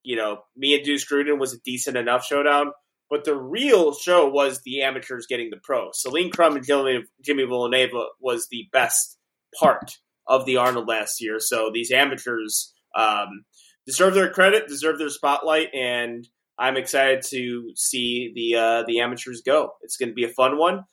You 0.04 0.16
know, 0.16 0.44
me 0.56 0.76
and 0.76 0.86
Deuce 0.86 1.12
Gruden 1.12 1.40
was 1.40 1.54
a 1.54 1.60
decent 1.66 1.98
enough 1.98 2.24
showdown, 2.24 2.72
but 3.10 3.26
the 3.26 3.36
real 3.36 3.96
show 3.96 4.30
was 4.30 4.62
the 4.62 4.84
amateurs 4.84 5.26
getting 5.28 5.50
the 5.50 5.58
pros. 5.64 6.00
Celine 6.02 6.30
Crum 6.30 6.56
and 6.56 6.64
Jimmy, 6.64 7.04
Jimmy 7.26 7.44
Villanova 7.46 8.06
was 8.20 8.48
the 8.52 8.68
best 8.72 9.18
part 9.60 9.98
of 10.28 10.46
the 10.46 10.58
Arnold 10.58 10.88
last 10.88 11.20
year. 11.20 11.40
So 11.40 11.72
these 11.74 11.92
amateurs 11.92 12.74
um, 12.96 13.44
deserve 13.88 14.14
their 14.14 14.30
credit, 14.30 14.68
deserve 14.68 15.00
their 15.00 15.10
spotlight, 15.10 15.70
and 15.74 16.28
I'm 16.60 16.78
excited 16.78 17.24
to 17.30 17.72
see 17.76 18.32
the 18.36 18.60
uh, 18.60 18.84
the 18.86 19.00
amateurs 19.00 19.42
go. 19.44 19.72
It's 19.82 19.98
going 19.98 20.10
to 20.10 20.16
be 20.16 20.26
a 20.26 20.30
fun 20.30 20.60
one. 20.60 20.84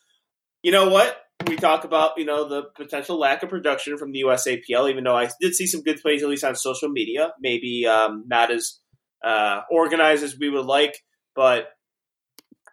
You 0.63 0.73
know 0.73 0.89
what? 0.89 1.15
We 1.47 1.57
talk 1.57 1.85
about 1.85 2.13
you 2.19 2.25
know 2.25 2.49
the 2.49 2.65
potential 2.77 3.19
lack 3.19 3.43
of 3.43 3.49
production 3.49 3.97
from 3.97 4.13
the 4.13 4.23
USAPL, 4.23 4.91
even 4.91 5.05
though 5.05 5.17
I 5.17 5.31
did 5.41 5.55
see 5.55 5.67
some 5.67 5.83
good 5.83 6.01
plays 6.01 6.23
at 6.23 6.29
least 6.29 6.45
on 6.45 6.57
social 6.57 6.89
media. 6.89 7.33
Maybe 7.41 7.87
um, 7.87 8.25
not 8.27 8.51
as 8.51 8.79
uh, 9.25 9.63
organized 9.71 10.25
as 10.25 10.39
we 10.39 10.51
would 10.51 10.67
like, 10.67 11.03
but 11.35 11.69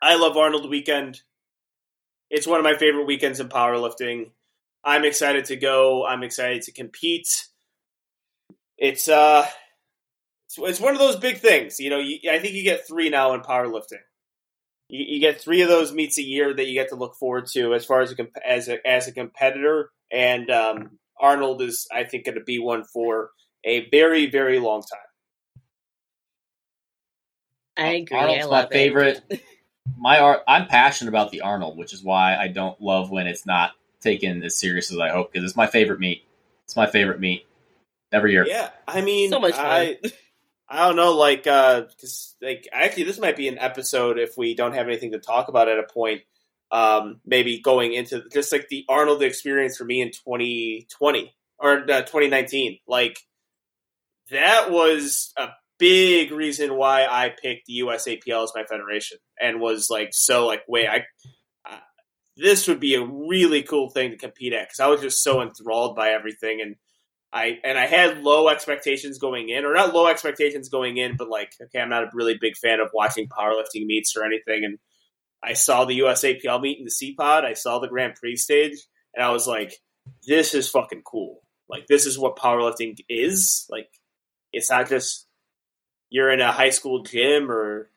I 0.02 0.16
love 0.16 0.36
Arnold 0.36 0.70
Weekend. 0.70 1.22
It's 2.30 2.48
one 2.48 2.60
of 2.60 2.64
my 2.64 2.76
favorite 2.76 3.06
weekends 3.06 3.40
in 3.40 3.50
powerlifting. 3.50 4.32
I'm 4.84 5.06
excited 5.06 5.46
to 5.46 5.56
go. 5.56 6.06
I'm 6.06 6.24
excited 6.24 6.64
to 6.64 6.72
compete. 6.72 7.28
It's 8.78 9.08
uh, 9.08 9.48
it's, 10.48 10.58
it's 10.58 10.80
one 10.80 10.94
of 10.94 11.00
those 11.00 11.16
big 11.16 11.38
things. 11.38 11.80
You 11.80 11.90
know, 11.90 12.00
you, 12.00 12.20
I 12.30 12.40
think 12.40 12.54
you 12.54 12.64
get 12.64 12.88
three 12.88 13.10
now 13.10 13.34
in 13.34 13.42
powerlifting. 13.42 14.02
You, 14.88 15.06
you 15.08 15.20
get 15.20 15.42
three 15.42 15.62
of 15.62 15.68
those 15.68 15.94
meets 15.94 16.18
a 16.18 16.24
year 16.24 16.54
that 16.54 16.68
you 16.68 16.74
get 16.74 16.90
to 16.90 16.96
look 16.96 17.16
forward 17.16 17.48
to 17.54 17.74
as 17.74 17.86
far 17.86 18.02
as 18.02 18.12
a 18.12 18.16
comp- 18.16 18.38
as 18.46 18.68
a 18.68 18.86
as 18.88 19.08
a 19.08 19.12
competitor. 19.12 19.92
And 20.12 20.50
um, 20.50 21.00
Arnold 21.20 21.62
is, 21.62 21.88
I 21.92 22.04
think, 22.04 22.26
going 22.26 22.38
to 22.38 22.44
be 22.44 22.60
one 22.60 22.84
for 22.84 23.32
a 23.64 23.90
very 23.90 24.30
very 24.30 24.60
long 24.60 24.82
time. 24.82 25.00
I 27.78 27.94
agree. 27.96 28.18
Arnold's 28.18 28.46
I 28.46 28.50
my 28.50 28.62
love 28.62 28.72
favorite. 28.72 29.42
My 29.98 30.20
art, 30.20 30.42
I'm 30.48 30.68
passionate 30.68 31.10
about 31.10 31.32
the 31.32 31.42
Arnold, 31.42 31.78
which 31.78 31.94
is 31.94 32.04
why 32.04 32.36
I 32.36 32.48
don't 32.48 32.80
love 32.82 33.12
when 33.12 33.28
it's 33.28 33.46
not 33.46 33.72
taken 34.02 34.44
as 34.44 34.58
serious 34.58 34.92
as 34.92 34.98
I 34.98 35.10
hope 35.10 35.32
because 35.32 35.48
it's 35.48 35.58
my 35.58 35.68
favorite 35.68 36.00
meet. 36.00 36.24
It's 36.64 36.76
my 36.76 36.88
favorite 36.88 37.20
meet 37.20 37.46
every 38.12 38.32
year. 38.32 38.46
Yeah, 38.48 38.70
I 38.88 39.02
mean, 39.02 39.30
So 39.30 39.40
much 39.40 39.56
fun. 39.56 39.66
I, 39.66 39.98
I 40.68 40.88
don't 40.88 40.96
know, 40.96 41.14
like, 41.14 41.46
uh, 41.46 41.84
like 42.42 42.68
actually, 42.74 43.04
this 43.04 43.20
might 43.20 43.38
be 43.38 43.48
an 43.48 43.60
episode 43.60 44.18
if 44.18 44.36
we 44.38 44.56
don't 44.56 44.74
have 44.74 44.88
anything 44.88 45.12
to 45.12 45.20
talk 45.20 45.48
about 45.48 45.70
at 45.70 45.80
a 45.80 45.84
point. 45.84 46.22
Um, 46.72 47.22
maybe 47.26 47.62
going 47.62 47.94
into 47.94 48.24
just 48.34 48.52
like 48.52 48.68
the 48.70 48.86
Arnold 48.90 49.22
experience 49.22 49.78
for 49.78 49.86
me 49.86 50.02
in 50.02 50.10
2020 50.10 51.36
or 51.60 51.78
uh, 51.84 52.02
2019, 52.02 52.80
like 52.88 53.20
that 54.32 54.72
was 54.72 55.32
a 55.38 55.50
big 55.78 56.32
reason 56.32 56.76
why 56.76 57.06
I 57.06 57.30
picked 57.30 57.68
the 57.68 57.80
USAPL 57.82 58.44
as 58.44 58.52
my 58.56 58.64
federation 58.64 59.20
and 59.40 59.62
was 59.62 59.90
like 59.90 60.10
so 60.12 60.48
like 60.48 60.64
wait 60.68 60.88
I. 60.88 61.06
This 62.38 62.68
would 62.68 62.82
be 62.82 62.96
a 62.96 63.06
really 63.06 63.64
cool 63.64 63.90
thing 63.90 64.12
to 64.12 64.18
compete 64.18 64.52
at 64.52 64.68
because 64.68 64.82
I 64.82 64.88
was 64.88 65.00
just 65.00 65.24
so 65.24 65.42
enthralled 65.42 65.96
by 65.96 66.10
everything 66.10 66.60
and 66.60 66.76
I 67.36 67.60
and 67.66 67.78
I 67.78 67.86
had 67.86 68.24
low 68.24 68.48
expectations 68.48 69.20
going 69.20 69.50
in, 69.50 69.66
or 69.66 69.74
not 69.74 69.94
low 69.94 70.08
expectations 70.08 70.70
going 70.70 70.96
in, 70.96 71.18
but 71.18 71.28
like, 71.28 71.52
okay, 71.62 71.82
I'm 71.82 71.90
not 71.90 72.04
a 72.04 72.12
really 72.14 72.38
big 72.40 72.56
fan 72.56 72.80
of 72.80 72.92
watching 72.94 73.28
powerlifting 73.28 73.86
meets 73.86 74.16
or 74.16 74.24
anything. 74.24 74.64
And 74.64 74.80
I 75.44 75.52
saw 75.52 75.84
the 75.84 76.00
USAPL 76.00 76.62
meet 76.62 76.80
in 76.80 76.86
the 76.86 76.92
C 76.92 77.14
Pod, 77.14 77.44
I 77.44 77.54
saw 77.54 77.80
the 77.80 77.90
Grand 77.90 78.16
Prix 78.16 78.38
stage, 78.38 78.78
and 79.14 79.24
I 79.24 79.32
was 79.32 79.48
like, 79.48 79.74
this 80.26 80.54
is 80.54 80.70
fucking 80.70 81.02
cool. 81.02 81.42
Like, 81.68 81.88
this 81.88 82.06
is 82.06 82.18
what 82.18 82.38
powerlifting 82.38 82.98
is. 83.10 83.68
Like, 83.70 83.90
it's 84.54 84.72
not 84.72 84.88
just 84.88 85.28
you're 86.10 86.32
in 86.32 86.40
a 86.40 86.54
high 86.54 86.70
school 86.70 87.04
gym 87.04 87.52
or 87.52 87.90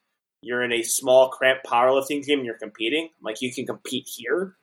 you're 0.43 0.65
in 0.65 0.73
a 0.73 0.83
small 0.83 1.29
cramped 1.29 1.65
powerlifting 1.65 2.25
gym 2.25 2.41
and 2.41 2.47
you're 2.47 2.59
competing. 2.59 3.11
Like, 3.23 3.41
you 3.41 3.55
can 3.55 3.67
compete 3.67 4.09
here. 4.09 4.57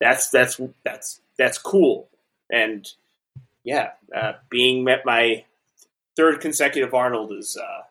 That's 0.00 0.30
that's 0.30 0.60
that's 0.84 1.20
that's 1.36 1.58
cool. 1.58 2.10
And 2.52 2.86
yeah, 3.64 3.92
uh, 4.14 4.34
being 4.50 4.86
at 4.88 5.04
my 5.04 5.44
third 6.16 6.40
consecutive 6.40 6.94
Arnold 6.94 7.32
is 7.32 7.56
uh, 7.56 7.82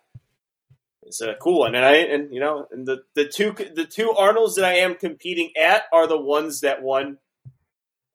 is 1.05 1.19
a 1.19 1.35
cool 1.35 1.59
one, 1.59 1.75
and 1.75 1.83
I 1.83 1.95
and 1.95 2.33
you 2.33 2.39
know, 2.39 2.67
and 2.71 2.85
the 2.85 3.03
the 3.15 3.27
two 3.27 3.51
the 3.51 3.85
two 3.85 4.11
Arnolds 4.11 4.55
that 4.55 4.65
I 4.65 4.75
am 4.75 4.95
competing 4.95 5.51
at 5.59 5.83
are 5.91 6.07
the 6.07 6.19
ones 6.19 6.61
that 6.61 6.83
won 6.83 7.17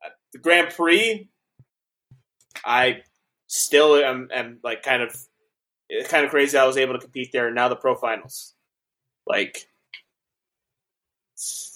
uh, 0.04 0.10
the 0.32 0.38
Grand 0.38 0.72
Prix. 0.72 1.28
I 2.64 3.02
still 3.48 3.96
am, 3.96 4.28
am 4.32 4.60
like 4.62 4.82
kind 4.82 5.02
of 5.02 5.16
kind 6.08 6.24
of 6.24 6.30
crazy 6.30 6.56
I 6.56 6.66
was 6.66 6.76
able 6.76 6.94
to 6.94 7.00
compete 7.00 7.32
there, 7.32 7.46
and 7.46 7.56
now 7.56 7.68
the 7.68 7.76
pro 7.76 7.96
finals, 7.96 8.54
like 9.26 9.68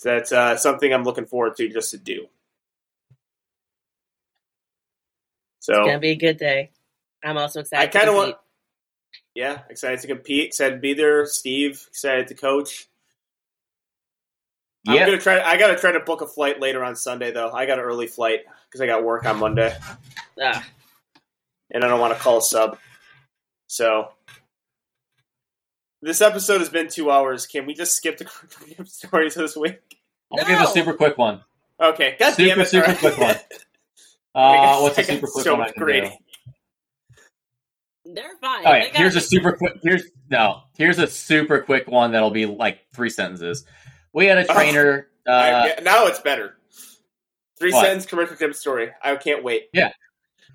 that's 0.02 0.32
uh, 0.32 0.56
something 0.56 0.92
I'm 0.92 1.04
looking 1.04 1.26
forward 1.26 1.56
to 1.56 1.68
just 1.68 1.90
to 1.90 1.98
do. 1.98 2.28
So 5.62 5.74
It's 5.74 5.86
gonna 5.86 6.01
be 6.01 6.10
a 6.10 6.16
good 6.16 6.39
day. 6.39 6.72
I'm 7.22 7.39
also 7.39 7.60
excited. 7.60 7.82
I 7.84 7.86
to 7.86 7.93
kind 7.97 8.09
of 8.09 8.16
compete. 8.16 8.34
want. 8.34 8.39
Yeah, 9.36 9.60
excited 9.70 10.01
to 10.01 10.09
compete. 10.09 10.47
Excited 10.47 10.74
to 10.74 10.80
be 10.80 10.93
there. 10.93 11.24
Steve, 11.26 11.84
excited 11.89 12.26
to 12.28 12.34
coach. 12.34 12.89
Yeah. 14.82 14.93
I'm 14.93 14.98
Yeah. 14.98 15.06
gonna 15.06 15.20
try. 15.20 15.40
I 15.40 15.56
gotta 15.59 15.76
try 15.76 15.93
to 15.93 16.01
book 16.01 16.20
a 16.20 16.26
flight 16.26 16.59
later 16.59 16.82
on 16.82 16.97
Sunday 16.97 17.30
though. 17.30 17.52
I 17.52 17.66
got 17.66 17.78
an 17.78 17.84
early 17.84 18.09
flight 18.09 18.40
because 18.66 18.80
I 18.80 18.86
got 18.86 19.05
work 19.05 19.24
on 19.24 19.39
Monday, 19.39 19.72
Ah, 20.43 20.66
and 21.70 21.84
I 21.84 21.89
don't 21.89 22.01
want 22.01 22.12
to 22.12 22.18
call 22.18 22.39
a 22.39 22.43
sub. 22.43 22.76
So 23.68 24.10
this 26.02 26.20
episode 26.20 26.59
has 26.59 26.70
been 26.70 26.89
two 26.89 27.09
hours. 27.09 27.47
Can 27.47 27.66
we 27.66 27.74
just 27.74 27.94
skip 27.94 28.18
the 28.18 28.28
stories 28.84 29.36
this 29.36 29.56
week? 29.56 29.78
I'll 30.32 30.44
give 30.44 30.60
a 30.60 30.66
super 30.66 30.93
quick 30.94 31.16
one. 31.16 31.44
Okay, 31.80 32.16
God 32.18 32.34
Super, 32.34 32.48
damn 32.48 32.60
it! 32.62 32.66
super 32.66 32.86
All 32.86 32.90
right. 32.90 32.98
quick 32.98 33.18
one. 33.18 33.36
I 34.34 34.56
Uh, 34.56 34.56
got- 34.56 34.82
what's 34.82 34.98
I 34.98 35.02
a 35.02 35.06
got 35.06 35.12
super 35.14 35.26
quick 35.28 35.44
so 35.44 35.54
one 35.54 35.62
I 35.68 35.70
can 35.72 35.86
do? 35.86 36.10
they're 38.04 38.36
fine. 38.40 38.66
All 38.66 38.72
They 38.72 38.90
here's 38.94 39.16
a 39.16 39.20
super 39.20 39.52
quick. 39.52 39.74
Here's 39.82 40.04
no. 40.30 40.62
Here's 40.76 40.98
a 40.98 41.06
super 41.06 41.60
quick 41.60 41.86
one 41.88 42.12
that'll 42.12 42.30
be 42.30 42.46
like 42.46 42.80
three 42.94 43.10
sentences. 43.10 43.64
We 44.12 44.26
had 44.26 44.38
a 44.38 44.46
Oh. 44.50 44.54
trainer. 44.54 45.09
I- 45.26 45.30
Uh, 45.52 45.66
yeah, 45.66 45.80
now 45.82 46.06
it's 46.06 46.18
better. 46.20 46.56
Three 47.59 47.72
What? 47.72 47.84
sentence 47.84 48.06
commercial 48.06 48.34
tip 48.36 48.54
story. 48.54 48.90
I 49.02 49.14
can't 49.16 49.44
wait. 49.44 49.68
Yeah, 49.72 49.92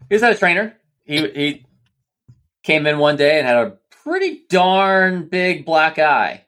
he 0.09 0.15
was 0.15 0.23
at 0.23 0.33
a 0.33 0.37
trainer. 0.37 0.75
He 1.05 1.19
he 1.29 1.65
came 2.63 2.85
in 2.85 2.97
one 2.99 3.15
day 3.15 3.37
and 3.39 3.47
had 3.47 3.55
a 3.55 3.77
pretty 4.03 4.41
darn 4.49 5.29
big 5.29 5.65
black 5.65 5.99
eye, 5.99 6.43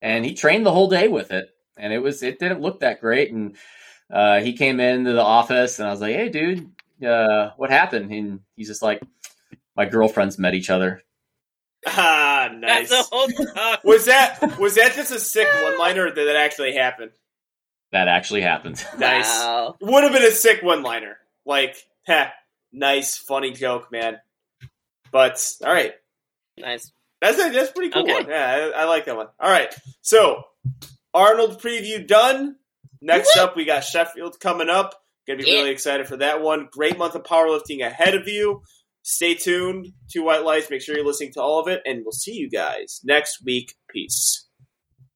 and 0.00 0.24
he 0.24 0.34
trained 0.34 0.64
the 0.64 0.70
whole 0.70 0.88
day 0.88 1.08
with 1.08 1.32
it, 1.32 1.48
and 1.76 1.92
it 1.92 1.98
was 1.98 2.22
it 2.22 2.38
didn't 2.38 2.60
look 2.60 2.78
that 2.80 3.00
great. 3.00 3.32
And 3.32 3.56
uh, 4.12 4.40
he 4.40 4.52
came 4.52 4.78
into 4.80 5.12
the 5.12 5.22
office, 5.22 5.78
and 5.78 5.88
I 5.88 5.90
was 5.90 6.00
like, 6.00 6.14
"Hey, 6.14 6.28
dude, 6.28 6.70
uh, 7.04 7.50
what 7.56 7.70
happened?" 7.70 8.12
And 8.12 8.40
he's 8.54 8.68
just 8.68 8.82
like, 8.82 9.02
"My 9.76 9.86
girlfriends 9.86 10.38
met 10.38 10.54
each 10.54 10.70
other." 10.70 11.02
Ah, 11.84 12.48
nice. 12.54 12.90
That's 12.90 13.08
whole. 13.10 13.26
Was 13.84 14.04
that 14.04 14.56
was 14.60 14.76
that 14.76 14.94
just 14.94 15.10
a 15.10 15.18
sick 15.18 15.48
one 15.64 15.78
liner, 15.80 16.06
or 16.06 16.10
did 16.12 16.28
that 16.28 16.36
actually 16.36 16.74
happened? 16.76 17.10
That 17.90 18.06
actually 18.06 18.42
happened. 18.42 18.84
Nice. 18.98 19.28
Wow. 19.28 19.74
Would 19.80 20.04
have 20.04 20.12
been 20.12 20.22
a 20.22 20.30
sick 20.30 20.62
one 20.62 20.84
liner. 20.84 21.16
Like, 21.44 21.74
heh, 22.06 22.28
nice, 22.72 23.16
funny 23.16 23.50
joke, 23.50 23.90
man. 23.90 24.18
But 25.10 25.44
all 25.66 25.72
right, 25.72 25.92
Nice. 26.56 26.92
that's 27.20 27.36
a, 27.40 27.50
that's 27.50 27.70
a 27.70 27.72
pretty 27.72 27.90
cool 27.90 28.02
Okay. 28.02 28.14
one. 28.14 28.28
Yeah, 28.28 28.70
I, 28.76 28.82
I 28.82 28.84
like 28.84 29.06
that 29.06 29.16
one. 29.16 29.26
All 29.40 29.50
right, 29.50 29.74
so 30.02 30.44
Arnold 31.12 31.60
preview 31.60 32.06
done. 32.06 32.56
Next 33.02 33.36
up, 33.36 33.56
we 33.56 33.64
got 33.64 33.84
Sheffield 33.84 34.38
coming 34.40 34.68
up. 34.70 34.94
Gonna 35.26 35.42
be 35.42 35.50
Yeah. 35.50 35.58
really 35.58 35.70
excited 35.70 36.06
for 36.08 36.16
that 36.18 36.40
one. 36.40 36.68
Great 36.72 36.96
month 36.96 37.14
of 37.14 37.22
powerlifting 37.24 37.84
ahead 37.84 38.14
of 38.14 38.26
you. 38.28 38.62
Stay 39.02 39.34
tuned 39.34 39.88
to 40.10 40.20
White 40.20 40.44
Lights. 40.44 40.70
Make 40.70 40.80
sure 40.82 40.94
you're 40.96 41.04
listening 41.04 41.32
to 41.34 41.42
all 41.42 41.58
of 41.60 41.68
it, 41.68 41.82
and 41.84 42.02
we'll 42.04 42.12
see 42.12 42.32
you 42.34 42.48
guys 42.48 43.00
next 43.04 43.42
week. 43.44 43.74
Peace. 43.90 44.48